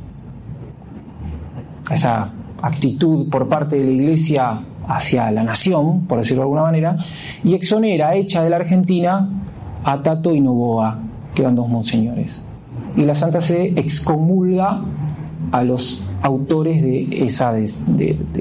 esa 1.92 2.32
actitud 2.62 3.30
por 3.30 3.48
parte 3.48 3.76
de 3.78 3.84
la 3.84 3.92
Iglesia 3.92 4.62
hacia 4.88 5.32
la 5.32 5.44
nación, 5.44 6.08
por 6.08 6.20
decirlo 6.20 6.42
de 6.42 6.46
alguna 6.46 6.64
manera, 6.64 6.98
y 7.44 7.54
exonera, 7.54 8.16
hecha 8.16 8.44
de 8.44 8.50
la 8.50 8.58
Argentina, 8.58 9.30
a 9.84 10.02
Tato 10.02 10.34
y 10.34 10.42
Novoa, 10.42 11.00
que 11.34 11.42
eran 11.42 11.56
dos 11.56 11.68
monseñores. 11.68 12.42
Y 12.96 13.04
la 13.04 13.16
Santa 13.16 13.42
Sede 13.42 13.74
excomulga 13.76 14.82
a 15.52 15.64
los 15.64 16.06
autores 16.22 16.82
de 16.82 17.26
esa... 17.26 17.54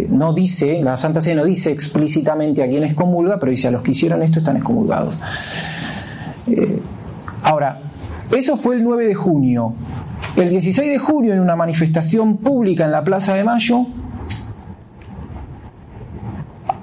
no 0.09 0.33
dice, 0.33 0.83
la 0.83 0.97
Santa 0.97 1.21
Sede 1.21 1.35
no 1.35 1.45
dice 1.45 1.73
explícitamente 1.73 2.63
a 2.63 2.69
quién 2.69 2.85
excomulga, 2.85 3.39
pero 3.39 3.51
dice 3.51 3.69
a 3.69 3.71
los 3.71 3.83
que 3.83 3.91
hicieron 3.91 4.23
esto 4.23 4.39
están 4.39 4.57
excomulgados. 4.57 5.15
Eh, 6.47 6.81
ahora, 7.43 7.81
eso 8.37 8.57
fue 8.57 8.77
el 8.77 8.85
9 8.85 9.09
de 9.09 9.15
junio. 9.15 9.75
El 10.37 10.51
16 10.51 10.91
de 10.91 10.99
junio, 10.99 11.35
en 11.35 11.41
una 11.41 11.57
manifestación 11.57 12.39
pública 12.39 12.85
en 12.85 12.93
la 12.93 13.05
Plaza 13.05 13.35
de 13.35 13.45
Mayo, 13.45 13.87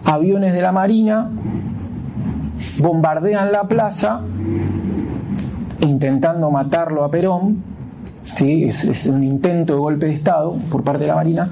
aviones 0.03 0.53
de 0.53 0.61
la 0.61 0.71
Marina 0.71 1.29
bombardean 2.79 3.51
la 3.51 3.63
plaza 3.63 4.21
intentando 5.81 6.49
matarlo 6.49 7.03
a 7.03 7.11
Perón. 7.11 7.63
¿sí? 8.35 8.65
Es, 8.65 9.05
un 9.05 9.23
intento 9.23 9.73
de 9.73 9.79
golpe 9.79 10.05
de 10.07 10.13
Estado 10.13 10.55
por 10.71 10.83
parte 10.83 11.01
de 11.01 11.07
la 11.07 11.15
Marina. 11.15 11.49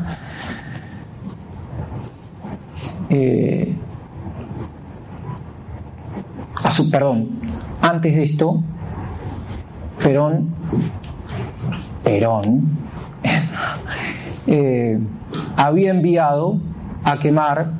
Eh, 3.09 3.75
perdón, 6.91 7.29
antes 7.81 8.15
de 8.15 8.23
esto, 8.23 8.61
Perón 10.03 10.49
Perón, 12.03 12.61
eh, 14.47 14.99
había 15.55 15.91
enviado 15.91 16.59
a 17.03 17.17
quemar 17.19 17.71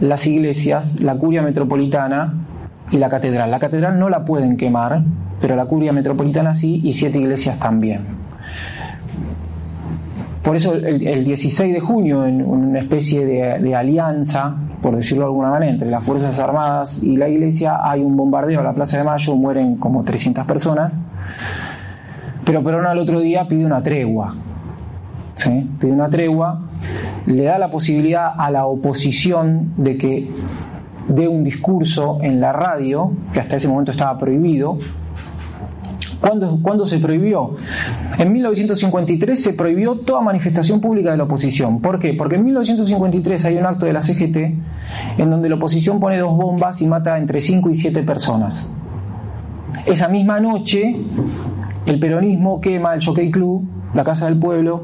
las 0.00 0.26
iglesias, 0.26 1.00
la 1.00 1.16
curia 1.16 1.42
metropolitana 1.42 2.34
y 2.90 2.98
la 2.98 3.08
catedral. 3.08 3.50
La 3.50 3.58
catedral 3.58 3.98
no 3.98 4.08
la 4.08 4.24
pueden 4.24 4.56
quemar, 4.56 5.02
pero 5.40 5.56
la 5.56 5.66
curia 5.66 5.92
metropolitana 5.92 6.54
sí 6.54 6.80
y 6.84 6.92
siete 6.92 7.18
iglesias 7.18 7.58
también. 7.58 8.26
Por 10.42 10.54
eso 10.54 10.74
el, 10.74 11.24
16 11.24 11.74
de 11.74 11.80
junio, 11.80 12.24
en 12.24 12.40
una 12.40 12.78
especie 12.78 13.26
de, 13.26 13.74
alianza, 13.74 14.54
por 14.80 14.94
decirlo 14.94 15.24
de 15.24 15.30
alguna 15.30 15.50
manera, 15.50 15.72
entre 15.72 15.90
las 15.90 16.04
Fuerzas 16.04 16.38
Armadas 16.38 17.02
y 17.02 17.16
la 17.16 17.28
iglesia, 17.28 17.80
hay 17.82 18.00
un 18.00 18.16
bombardeo 18.16 18.60
a 18.60 18.62
la 18.62 18.72
Plaza 18.72 18.96
de 18.96 19.02
Mayo, 19.02 19.34
mueren 19.34 19.76
como 19.76 20.04
300 20.04 20.46
personas. 20.46 20.96
Pero 22.44 22.62
Perón 22.62 22.86
al 22.86 22.98
otro 22.98 23.18
día 23.18 23.48
pide 23.48 23.66
una 23.66 23.82
tregua. 23.82 24.34
¿sí? 25.34 25.68
Pide 25.80 25.90
una 25.90 26.08
tregua, 26.08 26.60
le 27.26 27.42
da 27.42 27.58
la 27.58 27.68
posibilidad 27.68 28.32
a 28.38 28.48
la 28.52 28.66
oposición 28.66 29.72
de 29.76 29.96
que 29.98 30.30
dé 31.08 31.28
un 31.28 31.44
discurso 31.44 32.18
en 32.22 32.40
la 32.40 32.52
radio, 32.52 33.12
que 33.32 33.40
hasta 33.40 33.56
ese 33.56 33.68
momento 33.68 33.92
estaba 33.92 34.18
prohibido. 34.18 34.78
¿Cuándo, 36.20 36.58
¿Cuándo, 36.62 36.86
se 36.86 36.98
prohibió? 36.98 37.54
En 38.18 38.32
1953 38.32 39.40
se 39.40 39.52
prohibió 39.52 40.00
toda 40.00 40.22
manifestación 40.22 40.80
pública 40.80 41.10
de 41.10 41.18
la 41.18 41.24
oposición. 41.24 41.80
¿Por 41.80 41.98
qué? 41.98 42.14
Porque 42.14 42.36
en 42.36 42.44
1953 42.44 43.44
hay 43.44 43.58
un 43.58 43.66
acto 43.66 43.86
de 43.86 43.92
la 43.92 44.00
CGT 44.00 44.36
en 45.18 45.30
donde 45.30 45.48
la 45.48 45.56
oposición 45.56 46.00
pone 46.00 46.18
dos 46.18 46.34
bombas 46.34 46.80
y 46.80 46.86
mata 46.86 47.18
entre 47.18 47.40
5 47.40 47.70
y 47.70 47.74
7 47.74 48.02
personas. 48.02 48.68
Esa 49.84 50.08
misma 50.08 50.40
noche 50.40 50.96
el 51.86 52.00
peronismo 52.00 52.60
quema 52.60 52.94
el 52.94 53.04
Jockey 53.04 53.30
Club, 53.30 53.64
la 53.94 54.02
Casa 54.02 54.26
del 54.26 54.38
Pueblo, 54.38 54.82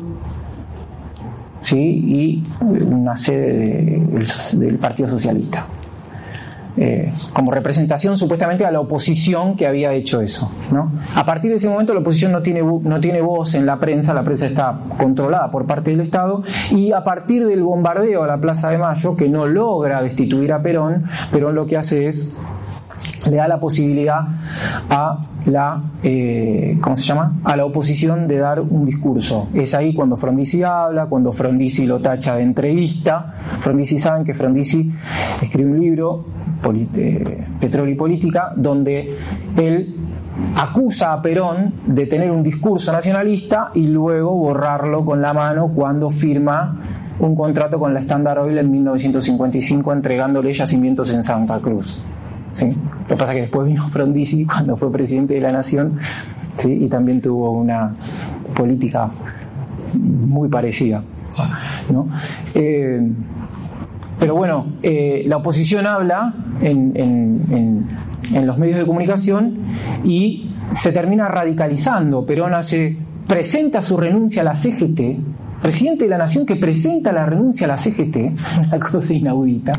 ¿sí? 1.60 1.76
y 1.76 2.42
una 2.60 3.16
sede 3.16 4.00
del 4.52 4.78
Partido 4.78 5.08
Socialista. 5.08 5.66
Eh, 6.74 7.12
como 7.34 7.50
representación 7.50 8.16
supuestamente 8.16 8.64
a 8.64 8.70
la 8.70 8.80
oposición 8.80 9.56
que 9.56 9.66
había 9.66 9.92
hecho 9.92 10.22
eso. 10.22 10.50
¿no? 10.72 10.90
A 11.14 11.26
partir 11.26 11.50
de 11.50 11.58
ese 11.58 11.68
momento 11.68 11.92
la 11.92 12.00
oposición 12.00 12.32
no 12.32 12.40
tiene, 12.40 12.62
no 12.62 12.98
tiene 12.98 13.20
voz 13.20 13.54
en 13.54 13.66
la 13.66 13.78
prensa, 13.78 14.14
la 14.14 14.22
prensa 14.22 14.46
está 14.46 14.78
controlada 14.96 15.50
por 15.50 15.66
parte 15.66 15.90
del 15.90 16.00
Estado 16.00 16.42
y 16.70 16.92
a 16.92 17.04
partir 17.04 17.46
del 17.46 17.62
bombardeo 17.62 18.22
a 18.22 18.26
la 18.26 18.38
Plaza 18.38 18.70
de 18.70 18.78
Mayo, 18.78 19.14
que 19.14 19.28
no 19.28 19.46
logra 19.46 20.02
destituir 20.02 20.50
a 20.50 20.62
Perón, 20.62 21.04
Perón 21.30 21.54
lo 21.54 21.66
que 21.66 21.76
hace 21.76 22.06
es 22.06 22.34
le 23.28 23.36
da 23.36 23.48
la 23.48 23.58
posibilidad 23.58 24.20
a 24.90 25.26
la 25.46 25.82
eh, 26.02 26.78
¿cómo 26.80 26.96
se 26.96 27.02
llama? 27.02 27.40
a 27.44 27.56
la 27.56 27.64
oposición 27.64 28.28
de 28.28 28.38
dar 28.38 28.60
un 28.60 28.84
discurso. 28.84 29.48
Es 29.54 29.74
ahí 29.74 29.94
cuando 29.94 30.16
Frondizi 30.16 30.62
habla, 30.62 31.06
cuando 31.06 31.32
Frondizi 31.32 31.86
lo 31.86 32.00
tacha 32.00 32.36
de 32.36 32.42
entrevista. 32.42 33.34
Frondizi 33.36 33.98
saben 33.98 34.24
que 34.24 34.34
Frondizi 34.34 34.92
escribe 35.40 35.70
un 35.70 35.80
libro, 35.80 36.24
eh, 36.94 37.46
Petróleo 37.60 37.92
y 37.92 37.96
Política, 37.96 38.52
donde 38.56 39.14
él 39.56 39.96
acusa 40.56 41.12
a 41.12 41.20
Perón 41.20 41.74
de 41.86 42.06
tener 42.06 42.30
un 42.30 42.42
discurso 42.42 42.92
nacionalista 42.92 43.70
y 43.74 43.86
luego 43.86 44.32
borrarlo 44.34 45.04
con 45.04 45.20
la 45.20 45.32
mano 45.32 45.72
cuando 45.74 46.10
firma 46.10 46.80
un 47.18 47.36
contrato 47.36 47.78
con 47.78 47.92
la 47.92 48.00
Standard 48.00 48.40
Oil 48.40 48.58
en 48.58 48.70
1955 48.70 49.92
entregándole 49.92 50.52
yacimientos 50.52 51.12
en 51.12 51.22
Santa 51.22 51.58
Cruz. 51.58 52.02
¿Sí? 52.52 52.66
Lo 52.66 53.08
que 53.08 53.16
pasa 53.16 53.32
es 53.32 53.36
que 53.36 53.42
después 53.42 53.68
vino 53.68 53.88
Frondizi 53.88 54.44
cuando 54.46 54.76
fue 54.76 54.90
presidente 54.90 55.34
de 55.34 55.40
la 55.40 55.52
Nación 55.52 55.98
¿sí? 56.56 56.72
y 56.72 56.88
también 56.88 57.20
tuvo 57.20 57.52
una 57.52 57.92
política 58.54 59.10
muy 59.94 60.48
parecida. 60.48 61.02
¿no? 61.90 62.08
Eh, 62.54 63.00
pero 64.18 64.36
bueno, 64.36 64.66
eh, 64.82 65.24
la 65.26 65.38
oposición 65.38 65.86
habla 65.86 66.32
en, 66.60 66.92
en, 66.96 68.46
los 68.46 68.56
medios 68.56 68.78
de 68.78 68.86
comunicación 68.86 69.58
y 70.04 70.50
se 70.72 70.92
termina 70.92 71.26
radicalizando. 71.26 72.24
Perón 72.24 72.54
hace 72.54 72.96
presenta 73.26 73.82
su 73.82 73.96
renuncia 73.96 74.42
a 74.42 74.44
la 74.44 74.54
CGT, 74.54 75.00
presidente 75.62 76.04
de 76.04 76.10
la 76.10 76.18
nación 76.18 76.44
que 76.44 76.56
presenta 76.56 77.12
la 77.12 77.24
renuncia 77.24 77.66
a 77.66 77.68
la 77.68 77.76
CGT, 77.78 78.16
una 78.66 78.80
cosa 78.80 79.14
inaudita, 79.14 79.72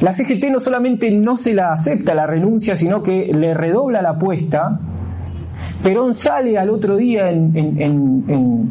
la 0.00 0.12
CGT 0.12 0.44
no 0.52 0.60
solamente 0.60 1.10
no 1.10 1.36
se 1.36 1.54
la 1.54 1.72
acepta 1.72 2.14
la 2.14 2.26
renuncia, 2.26 2.76
sino 2.76 3.02
que 3.02 3.32
le 3.34 3.54
redobla 3.54 4.02
la 4.02 4.10
apuesta. 4.10 4.78
Perón 5.82 6.14
sale 6.14 6.58
al 6.58 6.70
otro 6.70 6.96
día 6.96 7.30
en, 7.30 8.70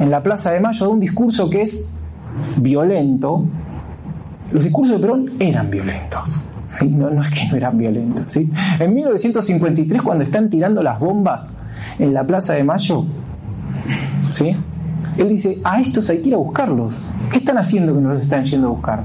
la 0.00 0.22
Plaza 0.22 0.52
de 0.52 0.60
Mayo 0.60 0.86
de 0.86 0.92
un 0.92 1.00
discurso 1.00 1.48
que 1.48 1.62
es 1.62 1.88
violento. 2.56 3.46
Los 4.52 4.64
discursos 4.64 4.96
de 4.96 5.00
Perón 5.00 5.30
eran 5.38 5.70
violentos. 5.70 6.44
No, 6.88 7.22
es 7.22 7.30
que 7.30 7.48
no 7.48 7.56
eran 7.56 7.76
violentos. 7.76 8.36
En 8.36 8.94
1953, 8.94 10.02
cuando 10.02 10.24
están 10.24 10.48
tirando 10.48 10.82
las 10.82 10.98
bombas 10.98 11.50
en 11.98 12.14
la 12.14 12.24
Plaza 12.24 12.54
de 12.54 12.64
Mayo, 12.64 13.04
¿sí? 14.34 14.56
Él 15.18 15.28
dice, 15.30 15.58
a 15.64 15.80
estos 15.80 16.08
hay 16.10 16.18
que 16.18 16.28
ir 16.28 16.34
a 16.34 16.38
buscarlos. 16.38 17.04
¿Qué 17.30 17.38
están 17.38 17.58
haciendo 17.58 17.92
que 17.94 18.00
no 18.00 18.10
los 18.10 18.22
están 18.22 18.44
yendo 18.44 18.68
a 18.68 18.70
buscar? 18.70 19.04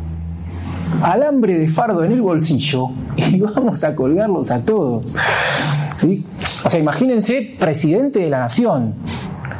Alambre 1.01 1.57
de 1.57 1.67
fardo 1.67 2.03
en 2.03 2.11
el 2.11 2.21
bolsillo 2.21 2.89
y 3.15 3.39
vamos 3.41 3.83
a 3.83 3.95
colgarlos 3.95 4.51
a 4.51 4.59
todos. 4.61 5.15
¿sí? 5.97 6.23
O 6.63 6.69
sea, 6.69 6.79
imagínense, 6.79 7.55
presidente 7.59 8.19
de 8.19 8.29
la 8.29 8.39
nación, 8.41 8.93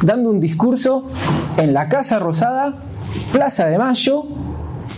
dando 0.04 0.30
un 0.30 0.40
discurso 0.40 1.08
en 1.58 1.74
la 1.74 1.90
Casa 1.90 2.20
Rosada, 2.20 2.76
Plaza 3.32 3.66
de 3.66 3.80
Mayo, 3.80 4.24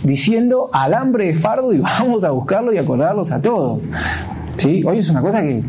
diciendo 0.02 0.68
alambre 0.72 1.28
de 1.28 1.36
fardo 1.36 1.72
y 1.72 1.78
vamos 1.80 2.22
a 2.22 2.30
buscarlo 2.32 2.72
y 2.72 2.78
acordarlos 2.78 3.30
a 3.32 3.40
todos. 3.40 3.82
¿Sí? 4.56 4.82
Hoy 4.84 4.98
es 4.98 5.08
una 5.10 5.20
cosa 5.20 5.42
que 5.42 5.62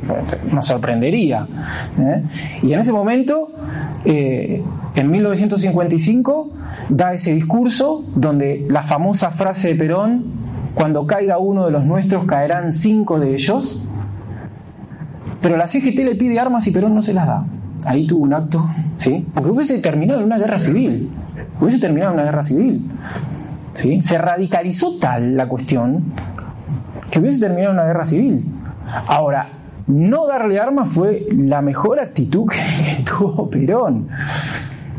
nos 0.52 0.66
sorprendería. 0.66 1.46
¿eh? 2.00 2.24
Y 2.64 2.74
en 2.74 2.80
ese 2.80 2.94
momento, 2.94 3.52
eh, 4.06 4.64
en 4.96 5.12
1955, 5.12 6.50
da 6.90 7.14
ese 7.14 7.34
discurso 7.34 8.06
donde 8.16 8.66
la 8.70 8.84
famosa 8.84 9.32
frase 9.32 9.70
de 9.70 9.76
Perón, 9.76 10.24
cuando 10.74 11.06
caiga 11.06 11.38
uno 11.38 11.66
de 11.66 11.72
los 11.72 11.86
nuestros, 11.86 12.26
caerán 12.26 12.72
cinco 12.74 13.20
de 13.20 13.34
ellos, 13.34 13.84
pero 15.42 15.58
la 15.58 15.68
CGT 15.68 15.98
le 16.00 16.16
pide 16.16 16.40
armas 16.40 16.66
y 16.68 16.72
Perón 16.72 16.96
no 16.96 17.02
se 17.02 17.14
las 17.14 17.28
da. 17.28 17.46
Ahí 17.86 18.08
tuvo 18.08 18.24
un 18.24 18.34
acto, 18.34 18.70
¿sí? 18.98 19.26
Porque 19.34 19.50
hubiese 19.50 19.80
terminado 19.80 20.20
en 20.20 20.26
una 20.26 20.38
guerra 20.38 20.60
civil. 20.60 21.10
Hubiese 21.60 21.80
terminado 21.80 22.12
en 22.12 22.20
una 22.20 22.26
guerra 22.26 22.44
civil. 22.44 22.90
Se 24.02 24.18
radicalizó 24.18 24.98
tal 24.98 25.38
la 25.38 25.48
cuestión 25.48 26.06
que 27.12 27.20
hubiese 27.20 27.40
terminado 27.40 27.74
una 27.74 27.86
guerra 27.86 28.06
civil. 28.06 28.44
Ahora, 29.08 29.50
no 29.88 30.28
darle 30.28 30.60
armas 30.60 30.90
fue 30.90 31.28
la 31.32 31.62
mejor 31.62 32.00
actitud 32.00 32.46
que 32.48 33.04
tuvo 33.18 33.50
Perón. 33.50 34.10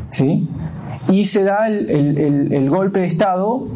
¿sí? 0.09 0.49
Y 1.09 1.25
se 1.25 1.45
da 1.45 1.69
el, 1.69 2.69
golpe 2.71 3.01
de 3.01 3.07
Estado, 3.07 3.67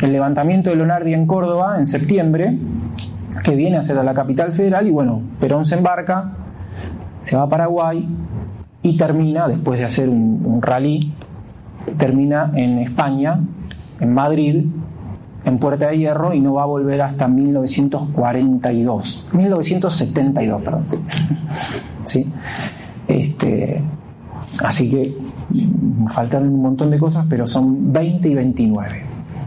el 0.00 0.12
levantamiento 0.12 0.70
de 0.70 0.76
Leonardi 0.76 1.14
en 1.14 1.26
Córdoba 1.26 1.76
en 1.78 1.86
septiembre, 1.86 2.58
que 3.42 3.54
viene 3.54 3.78
hacia 3.78 3.94
la 4.02 4.14
capital 4.14 4.52
federal, 4.52 4.86
y 4.86 4.90
bueno, 4.90 5.22
Perón 5.40 5.64
se 5.64 5.74
embarca, 5.74 6.32
se 7.24 7.36
va 7.36 7.42
a 7.42 7.48
Paraguay 7.48 8.08
y 8.82 8.96
termina, 8.96 9.48
después 9.48 9.78
de 9.78 9.84
hacer 9.84 10.08
un, 10.08 10.42
un 10.44 10.62
rally, 10.62 11.12
termina 11.98 12.50
en 12.54 12.78
España 12.78 13.38
en 14.00 14.12
Madrid, 14.12 14.66
en 15.44 15.58
Puerta 15.58 15.88
de 15.88 15.98
Hierro, 15.98 16.32
y 16.34 16.40
no 16.40 16.54
va 16.54 16.62
a 16.62 16.66
volver 16.66 17.02
hasta 17.02 17.28
1942, 17.28 19.28
1972, 19.32 20.62
perdón. 20.62 20.84
¿Sí? 22.04 22.26
Este, 23.08 23.82
así 24.62 24.90
que 24.90 25.16
faltan 26.14 26.48
un 26.48 26.62
montón 26.62 26.90
de 26.90 26.98
cosas, 26.98 27.26
pero 27.28 27.46
son 27.46 27.92
20 27.92 28.28
y 28.28 28.34
29. 28.34 29.02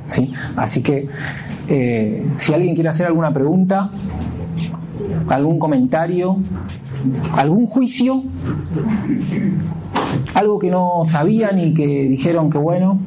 ¿sí? 0.10 0.32
Así 0.56 0.82
que 0.82 1.08
eh, 1.68 2.26
si 2.38 2.54
alguien 2.54 2.76
quiere 2.76 2.90
hacer 2.90 3.08
alguna 3.08 3.34
pregunta, 3.34 3.92
algún 5.30 5.60
comentario, 5.60 6.38
algún 7.34 7.68
juicio, 7.68 8.24
algo 10.34 10.60
que 10.60 10.70
no 10.70 11.04
sabían 11.06 11.60
y 11.60 11.74
que 11.74 11.86
dijeron 11.86 12.50
que 12.50 12.58
bueno, 12.58 13.00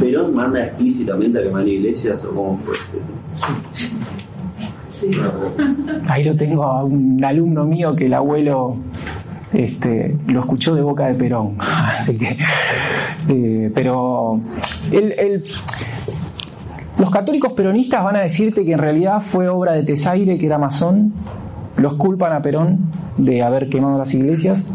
¿Perón 0.00 0.34
manda 0.34 0.64
explícitamente 0.64 1.38
a 1.38 1.42
quemar 1.42 1.68
iglesias 1.68 2.24
o 2.24 2.34
cómo 2.34 2.58
fue? 2.58 2.74
Ahí 6.08 6.24
lo 6.24 6.36
tengo 6.36 6.64
a 6.64 6.84
un 6.84 7.22
alumno 7.24 7.64
mío 7.64 7.94
que 7.94 8.06
el 8.06 8.14
abuelo 8.14 8.76
este, 9.52 10.16
lo 10.26 10.40
escuchó 10.40 10.74
de 10.74 10.82
boca 10.82 11.06
de 11.06 11.14
Perón. 11.14 11.56
Así 11.60 12.16
que, 12.16 12.38
eh, 13.28 13.70
pero 13.74 14.40
los 16.98 17.10
católicos 17.10 17.52
peronistas 17.52 18.02
van 18.04 18.16
a 18.16 18.20
decirte 18.20 18.64
que 18.64 18.72
en 18.72 18.78
realidad 18.78 19.20
fue 19.20 19.48
obra 19.48 19.72
de 19.72 19.82
Tesaire, 19.84 20.38
que 20.38 20.46
era 20.46 20.58
masón. 20.58 21.12
Los 21.76 21.94
culpan 21.94 22.32
a 22.32 22.42
Perón 22.42 22.90
de 23.16 23.42
haber 23.42 23.68
quemado 23.68 23.98
las 23.98 24.12
iglesias. 24.14 24.66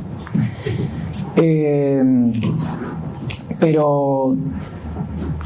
Eh, 1.35 2.02
pero 3.60 4.35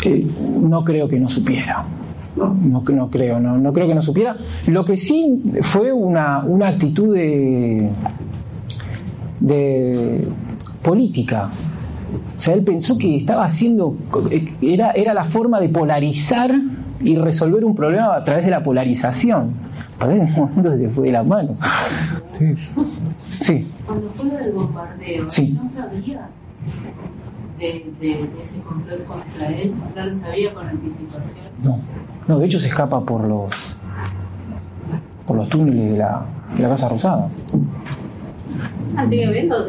no 0.06 0.84
creo 0.84 1.08
que 1.08 1.20
no 1.20 1.28
supiera. 1.28 1.84
No, 2.36 2.54
no, 2.54 3.10
creo, 3.10 3.40
no, 3.40 3.58
no, 3.58 3.74
creo 3.74 3.88
que 3.88 3.96
no 3.96 4.02
supiera. 4.02 4.36
Lo 4.68 4.86
que 4.86 4.96
sí 4.96 5.42
fue 5.62 5.92
una, 5.92 6.40
una 6.46 6.70
actitud 6.70 7.14
de, 7.14 7.90
de 9.40 10.28
política. 10.82 11.50
O 12.38 12.42
sea, 12.42 12.54
él 12.54 12.64
pensó 12.64 12.98
que 12.98 13.18
estaba 13.18 13.44
haciendo, 13.46 13.96
era, 14.62 14.92
era 14.92 15.14
la 15.14 15.26
forma 15.26 15.60
de 15.60 15.70
polarizar 15.70 16.54
y 17.02 17.16
resolver 17.16 17.66
un 17.66 17.76
problema 17.76 18.16
a 18.16 18.24
través 18.24 18.46
de 18.46 18.52
la 18.52 18.64
polarización. 18.64 19.54
Pero 20.00 20.12
en 20.14 20.22
un 20.22 20.34
momento 20.34 20.78
se 20.78 20.90
fue 20.90 21.08
de 21.08 21.14
la 21.14 21.24
mano. 21.24 21.56
Sí. 22.32 22.56
sí. 23.42 23.68
Cuando 23.86 24.10
fue 24.12 24.26
lo 24.26 24.38
del 24.38 24.52
bombardeo, 24.54 25.24
no 25.24 25.70
sabía 25.70 26.30
de, 27.60 28.30
ese 28.42 28.60
complot 28.62 29.06
contra 29.06 29.48
él? 29.48 29.74
¿No 29.96 30.06
lo 30.06 30.14
sabía 30.16 30.54
con 30.54 30.68
anticipación? 30.68 31.46
No, 31.62 31.80
no, 32.28 32.40
de 32.40 32.46
hecho 32.46 32.60
se 32.60 32.68
escapa 32.68 33.02
por 33.02 33.24
los 33.26 33.52
por 35.28 35.38
los 35.38 35.48
túneles 35.50 35.92
de 35.92 35.98
la, 36.00 36.26
de 36.56 36.64
la 36.64 36.70
Casa 36.70 36.90
Rosada. 36.90 37.30
Ah, 38.98 39.08
sigue 39.08 39.32
viendo 39.32 39.68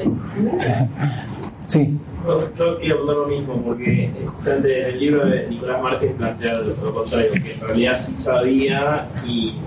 Sí. 1.67 1.99
yo 2.25 2.79
quería 2.79 2.95
preguntar 2.95 3.17
lo 3.17 3.27
mismo, 3.27 3.55
porque 3.63 4.11
justamente 4.25 4.81
en 4.81 4.87
el 4.87 5.01
libro 5.01 5.27
de 5.27 5.47
Nicolás 5.49 5.83
Márquez 5.83 6.13
plantea 6.15 6.55
lo 6.55 6.95
contrario, 6.95 7.33
que 7.33 7.53
en 7.53 7.61
realidad 7.61 7.95
sí 7.97 8.17
sabía 8.17 9.07
y, 9.27 9.59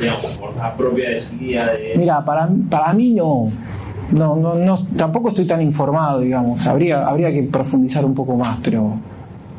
digamos, 0.00 0.26
por 0.38 0.56
la 0.56 0.74
propia 0.74 1.10
decidida 1.10 1.72
de. 1.74 1.94
Mira, 1.96 2.24
para, 2.24 2.48
para 2.70 2.92
mí 2.94 3.12
no. 3.12 3.44
No, 4.10 4.36
no, 4.36 4.54
no, 4.54 4.86
tampoco 4.96 5.28
estoy 5.28 5.46
tan 5.46 5.60
informado, 5.60 6.20
digamos. 6.20 6.66
Habría, 6.66 7.06
habría 7.06 7.30
que 7.30 7.42
profundizar 7.44 8.04
un 8.04 8.14
poco 8.14 8.36
más, 8.36 8.58
pero 8.62 8.94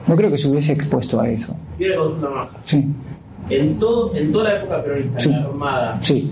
no 0.08 0.16
creo 0.16 0.32
que 0.32 0.38
se 0.38 0.50
hubiese 0.50 0.74
expuesto 0.74 1.22
a 1.22 1.30
eso. 1.30 1.56
Tiene 1.78 1.96
consulta 1.96 2.30
más. 2.30 2.60
Sí. 2.64 2.86
En, 3.50 3.78
todo, 3.78 4.16
en 4.16 4.32
toda 4.32 4.46
la 4.46 4.58
época 4.58 4.84
peronista, 4.84 5.24
en 5.24 5.32
la 5.32 5.48
Armada, 5.48 5.98
sí. 6.02 6.32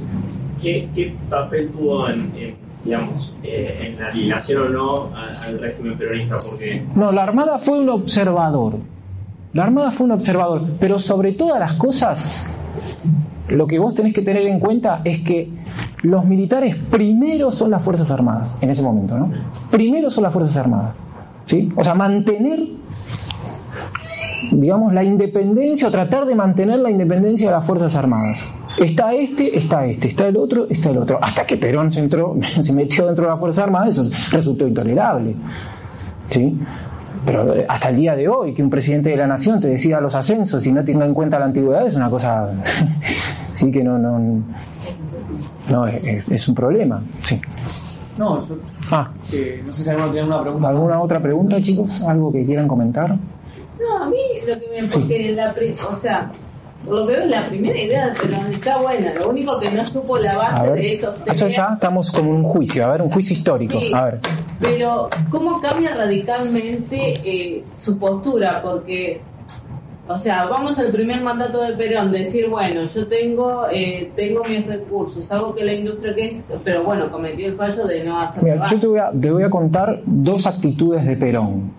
¿qué, 0.62 0.90
¿qué, 0.96 1.16
papel 1.30 1.70
tuvo 1.72 2.10
en, 2.10 2.56
digamos, 2.84 3.36
eh, 3.44 3.88
en 3.94 4.00
la 4.00 4.08
alineación 4.08 4.64
o 4.64 4.70
no 4.70 5.16
al, 5.16 5.60
régimen 5.60 5.98
peronista? 5.98 6.38
Porque... 6.48 6.84
No, 6.96 7.12
la 7.12 7.24
Armada 7.24 7.60
fue 7.60 7.80
un 7.80 7.90
observador. 7.90 8.76
La 9.54 9.64
Armada 9.64 9.92
fue 9.92 10.06
un 10.06 10.12
observador, 10.12 10.64
pero 10.80 11.00
sobre 11.00 11.34
todas 11.34 11.60
las 11.60 11.74
cosas, 11.74 12.57
lo 13.50 13.68
que 13.68 13.80
vos 13.80 13.96
tenés 13.96 14.14
que 14.14 14.22
tener 14.22 14.46
en 14.46 14.60
cuenta 14.60 15.02
es 15.04 15.22
que 15.22 15.50
los 16.04 16.26
militares 16.26 16.76
primero 16.90 17.52
son 17.52 17.72
las 17.72 17.84
Fuerzas 17.84 18.12
Armadas, 18.12 18.58
en 18.62 18.70
ese 18.70 18.82
momento, 18.82 19.18
¿no? 19.18 19.32
Primero 19.72 20.10
son 20.10 20.24
las 20.24 20.34
Fuerzas 20.34 20.58
Armadas. 20.58 20.96
¿sí? 21.46 21.72
O 21.76 21.84
sea, 21.84 21.96
mantener, 21.96 22.60
digamos, 24.52 24.94
la 24.94 25.04
independencia 25.04 25.88
o 25.88 25.92
tratar 25.92 26.26
de 26.26 26.36
mantener 26.36 26.80
la 26.80 26.92
independencia 26.92 27.48
de 27.48 27.56
las 27.56 27.66
Fuerzas 27.66 27.96
Armadas. 27.96 28.48
Está 28.78 29.14
este, 29.14 29.58
está 29.58 29.88
este, 29.88 30.10
está 30.10 30.28
el 30.28 30.38
otro, 30.38 30.68
está 30.70 30.92
el 30.92 31.00
otro. 31.00 31.18
Hasta 31.20 31.46
que 31.46 31.58
Perón 31.58 31.92
se, 31.92 32.04
metió 32.74 33.06
dentro 33.08 33.26
de 33.26 33.32
las 33.32 33.40
Fuerzas 33.40 33.64
Armadas, 33.64 33.98
eso 33.98 34.10
resultó 34.32 34.68
intolerable. 34.68 35.36
¿sí? 36.30 36.60
Pero 37.26 37.54
eh, 37.54 37.66
hasta 37.68 37.90
el 37.90 37.96
día 37.96 38.16
de 38.16 38.28
hoy, 38.28 38.54
que 38.54 38.64
un 38.64 38.70
presidente 38.70 39.10
de 39.10 39.18
la 39.18 39.28
nación 39.28 39.60
te 39.60 39.68
decida 39.68 40.00
los 40.02 40.14
ascensos 40.16 40.66
y 40.66 40.72
no 40.72 40.84
tenga 40.84 41.06
en 41.06 41.14
cuenta 41.14 41.40
la 41.40 41.46
antigüedad 41.46 41.86
es 41.86 41.96
una 41.96 42.10
cosa, 42.10 42.50
sí 43.54 43.72
que 43.72 43.84
no, 43.84 43.98
no, 43.98 44.20
no, 45.70 45.88
es, 45.88 46.48
un 46.48 46.56
problema, 46.56 47.02
sí. 47.24 47.40
No, 48.18 48.40
ah. 48.92 49.12
no 49.66 49.74
sé 49.74 49.84
si 49.84 49.90
alguno 49.90 50.12
tiene 50.12 50.28
una 50.28 50.42
pregunta. 50.42 50.70
¿Alguna 50.70 51.02
otra 51.02 51.20
pregunta, 51.20 51.62
chicos? 51.62 52.02
¿Algo 52.02 52.32
que 52.32 52.46
quieran 52.46 52.68
comentar? 52.68 53.16
No, 53.80 54.04
a 54.04 54.10
mí 54.10 54.18
lo 54.48 54.60
que 54.60 54.82
me... 54.82 54.88
Porque 54.88 55.32
la, 55.34 55.54
o 55.92 55.96
sea, 55.96 56.32
por 56.88 57.00
lo 57.00 57.08
que 57.08 57.14
veo, 57.14 57.26
la 57.26 57.48
primera 57.48 57.80
idea 57.80 58.08
de 58.08 58.20
Perón 58.20 58.52
está 58.52 58.78
buena. 58.78 59.14
Lo 59.14 59.30
único 59.30 59.60
que 59.60 59.70
no 59.72 59.86
supo 59.86 60.18
la 60.18 60.38
base 60.38 60.72
de 60.72 60.94
eso. 60.94 61.16
Eso 61.26 61.48
ya 61.50 61.72
estamos 61.74 62.12
como 62.12 62.32
un 62.32 62.44
juicio, 62.44 62.86
a 62.86 62.92
ver, 62.92 63.02
un 63.02 63.10
juicio 63.10 63.34
histórico. 63.34 63.78
a 63.94 64.06
ver. 64.06 64.20
Pero, 64.60 65.10
¿cómo 65.30 65.62
cambia 65.62 65.94
radicalmente 65.96 67.22
eh, 67.24 67.64
su 67.82 67.98
postura? 67.98 68.62
Porque 68.62 69.22
o 70.10 70.18
sea, 70.18 70.46
vamos 70.46 70.80
al 70.80 70.92
primer 70.92 71.22
mandato 71.22 71.62
de 71.62 71.74
Perón, 71.74 72.14
decir, 72.14 72.48
bueno, 72.48 72.86
yo 72.86 73.08
tengo 73.08 73.66
eh, 73.70 74.10
tengo 74.16 74.42
mis 74.48 74.66
recursos, 74.66 75.30
hago 75.34 75.54
que 75.54 75.66
la 75.66 75.74
industria 75.74 76.16
que 76.16 76.38
pero 76.64 76.84
bueno, 76.84 77.12
cometió 77.12 77.48
el 77.48 77.56
fallo 77.56 77.86
de 77.86 78.06
no 78.06 78.18
hacer 78.18 78.42
Mira, 78.42 78.66
yo 78.68 78.80
te 78.80 78.88
voy, 78.88 79.00
a, 79.00 79.12
te 79.12 79.32
voy 79.32 79.44
a 79.44 79.50
contar 79.50 80.02
dos 80.06 80.48
actitudes 80.48 81.06
de 81.06 81.18
Perón. 81.18 81.72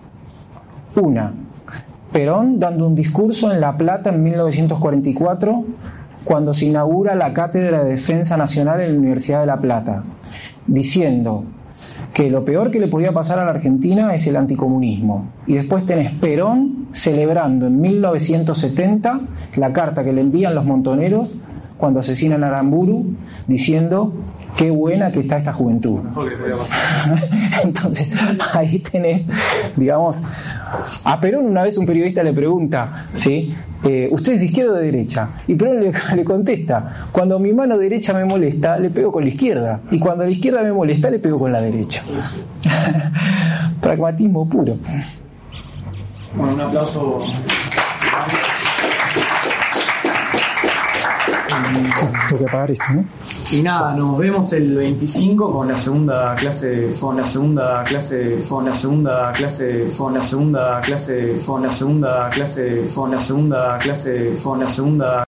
Una, 0.95 1.33
Perón 2.11 2.59
dando 2.59 2.87
un 2.87 2.95
discurso 2.95 3.51
en 3.51 3.61
La 3.61 3.77
Plata 3.77 4.09
en 4.09 4.23
1944 4.23 5.63
cuando 6.23 6.53
se 6.53 6.65
inaugura 6.65 7.15
la 7.15 7.33
Cátedra 7.33 7.83
de 7.83 7.91
Defensa 7.91 8.35
Nacional 8.35 8.81
en 8.81 8.93
la 8.93 8.99
Universidad 8.99 9.41
de 9.41 9.45
La 9.45 9.59
Plata, 9.59 10.03
diciendo 10.67 11.43
que 12.13 12.29
lo 12.29 12.43
peor 12.43 12.71
que 12.71 12.79
le 12.79 12.87
podía 12.87 13.13
pasar 13.13 13.39
a 13.39 13.45
la 13.45 13.51
Argentina 13.51 14.13
es 14.13 14.27
el 14.27 14.35
anticomunismo. 14.35 15.29
Y 15.47 15.53
después 15.53 15.85
tenés 15.85 16.11
Perón 16.13 16.87
celebrando 16.91 17.67
en 17.67 17.79
1970 17.79 19.21
la 19.55 19.71
carta 19.71 20.03
que 20.03 20.11
le 20.11 20.21
envían 20.21 20.55
los 20.55 20.65
montoneros 20.65 21.33
cuando 21.79 22.01
asesinan 22.01 22.43
a 22.43 22.47
Aramburu 22.47 23.15
diciendo 23.47 24.13
qué 24.57 24.69
buena 24.69 25.11
que 25.11 25.21
está 25.21 25.37
esta 25.37 25.53
juventud. 25.53 25.99
Entonces, 27.63 28.11
ahí 28.53 28.79
tenés, 28.79 29.27
digamos, 29.77 30.17
a 31.05 31.21
Perón 31.21 31.45
una 31.45 31.63
vez 31.63 31.77
un 31.77 31.85
periodista 31.85 32.21
le 32.21 32.33
pregunta, 32.33 33.07
¿sí? 33.13 33.55
Eh, 33.85 34.09
¿Usted 34.11 34.33
es 34.33 34.39
de 34.41 34.45
izquierda 34.47 34.73
o 34.73 34.75
de 34.75 34.83
derecha? 34.83 35.29
Y 35.47 35.55
Perón 35.55 35.79
le, 35.79 35.93
le, 36.15 36.23
contesta, 36.25 37.07
cuando 37.13 37.39
mi 37.39 37.53
mano 37.53 37.77
derecha 37.77 38.13
me 38.13 38.25
molesta, 38.25 38.77
le 38.77 38.89
pego 38.89 39.13
con 39.13 39.23
la 39.23 39.29
izquierda. 39.29 39.79
Y 39.89 39.99
cuando 39.99 40.25
la 40.25 40.31
izquierda 40.31 40.61
me 40.61 40.73
molesta, 40.73 41.09
le 41.09 41.19
pego 41.19 41.39
con 41.39 41.53
la 41.53 41.61
derecha. 41.61 42.03
Pragmatismo 43.81 44.49
puro. 44.49 44.75
Bueno, 46.35 46.53
un 46.53 46.61
aplauso. 46.61 47.21
Tengo 52.29 52.39
que 52.39 52.45
apagar 52.45 52.71
esto, 52.71 52.85
¿no? 52.93 53.05
Y 53.51 53.61
nada, 53.61 53.93
nos 53.95 54.17
vemos 54.17 54.53
el 54.53 54.75
25 54.75 55.51
con 55.51 55.67
la 55.67 55.77
segunda 55.77 56.35
clase, 56.35 56.89
con 56.99 57.17
la 57.17 57.27
segunda 57.27 57.83
clase, 57.83 58.37
con 58.47 58.65
la 58.65 58.75
segunda 58.75 59.31
clase, 59.31 59.87
con 59.97 60.13
la 60.13 60.23
segunda 60.23 60.79
clase, 60.81 61.35
con 61.45 61.63
la 61.63 61.73
segunda 61.73 62.29
clase, 62.29 62.83
con 62.93 63.11
la 63.11 63.21
segunda 63.21 63.77
clase, 63.77 64.33
con 64.43 64.59
la 64.59 64.69
segunda 64.69 65.17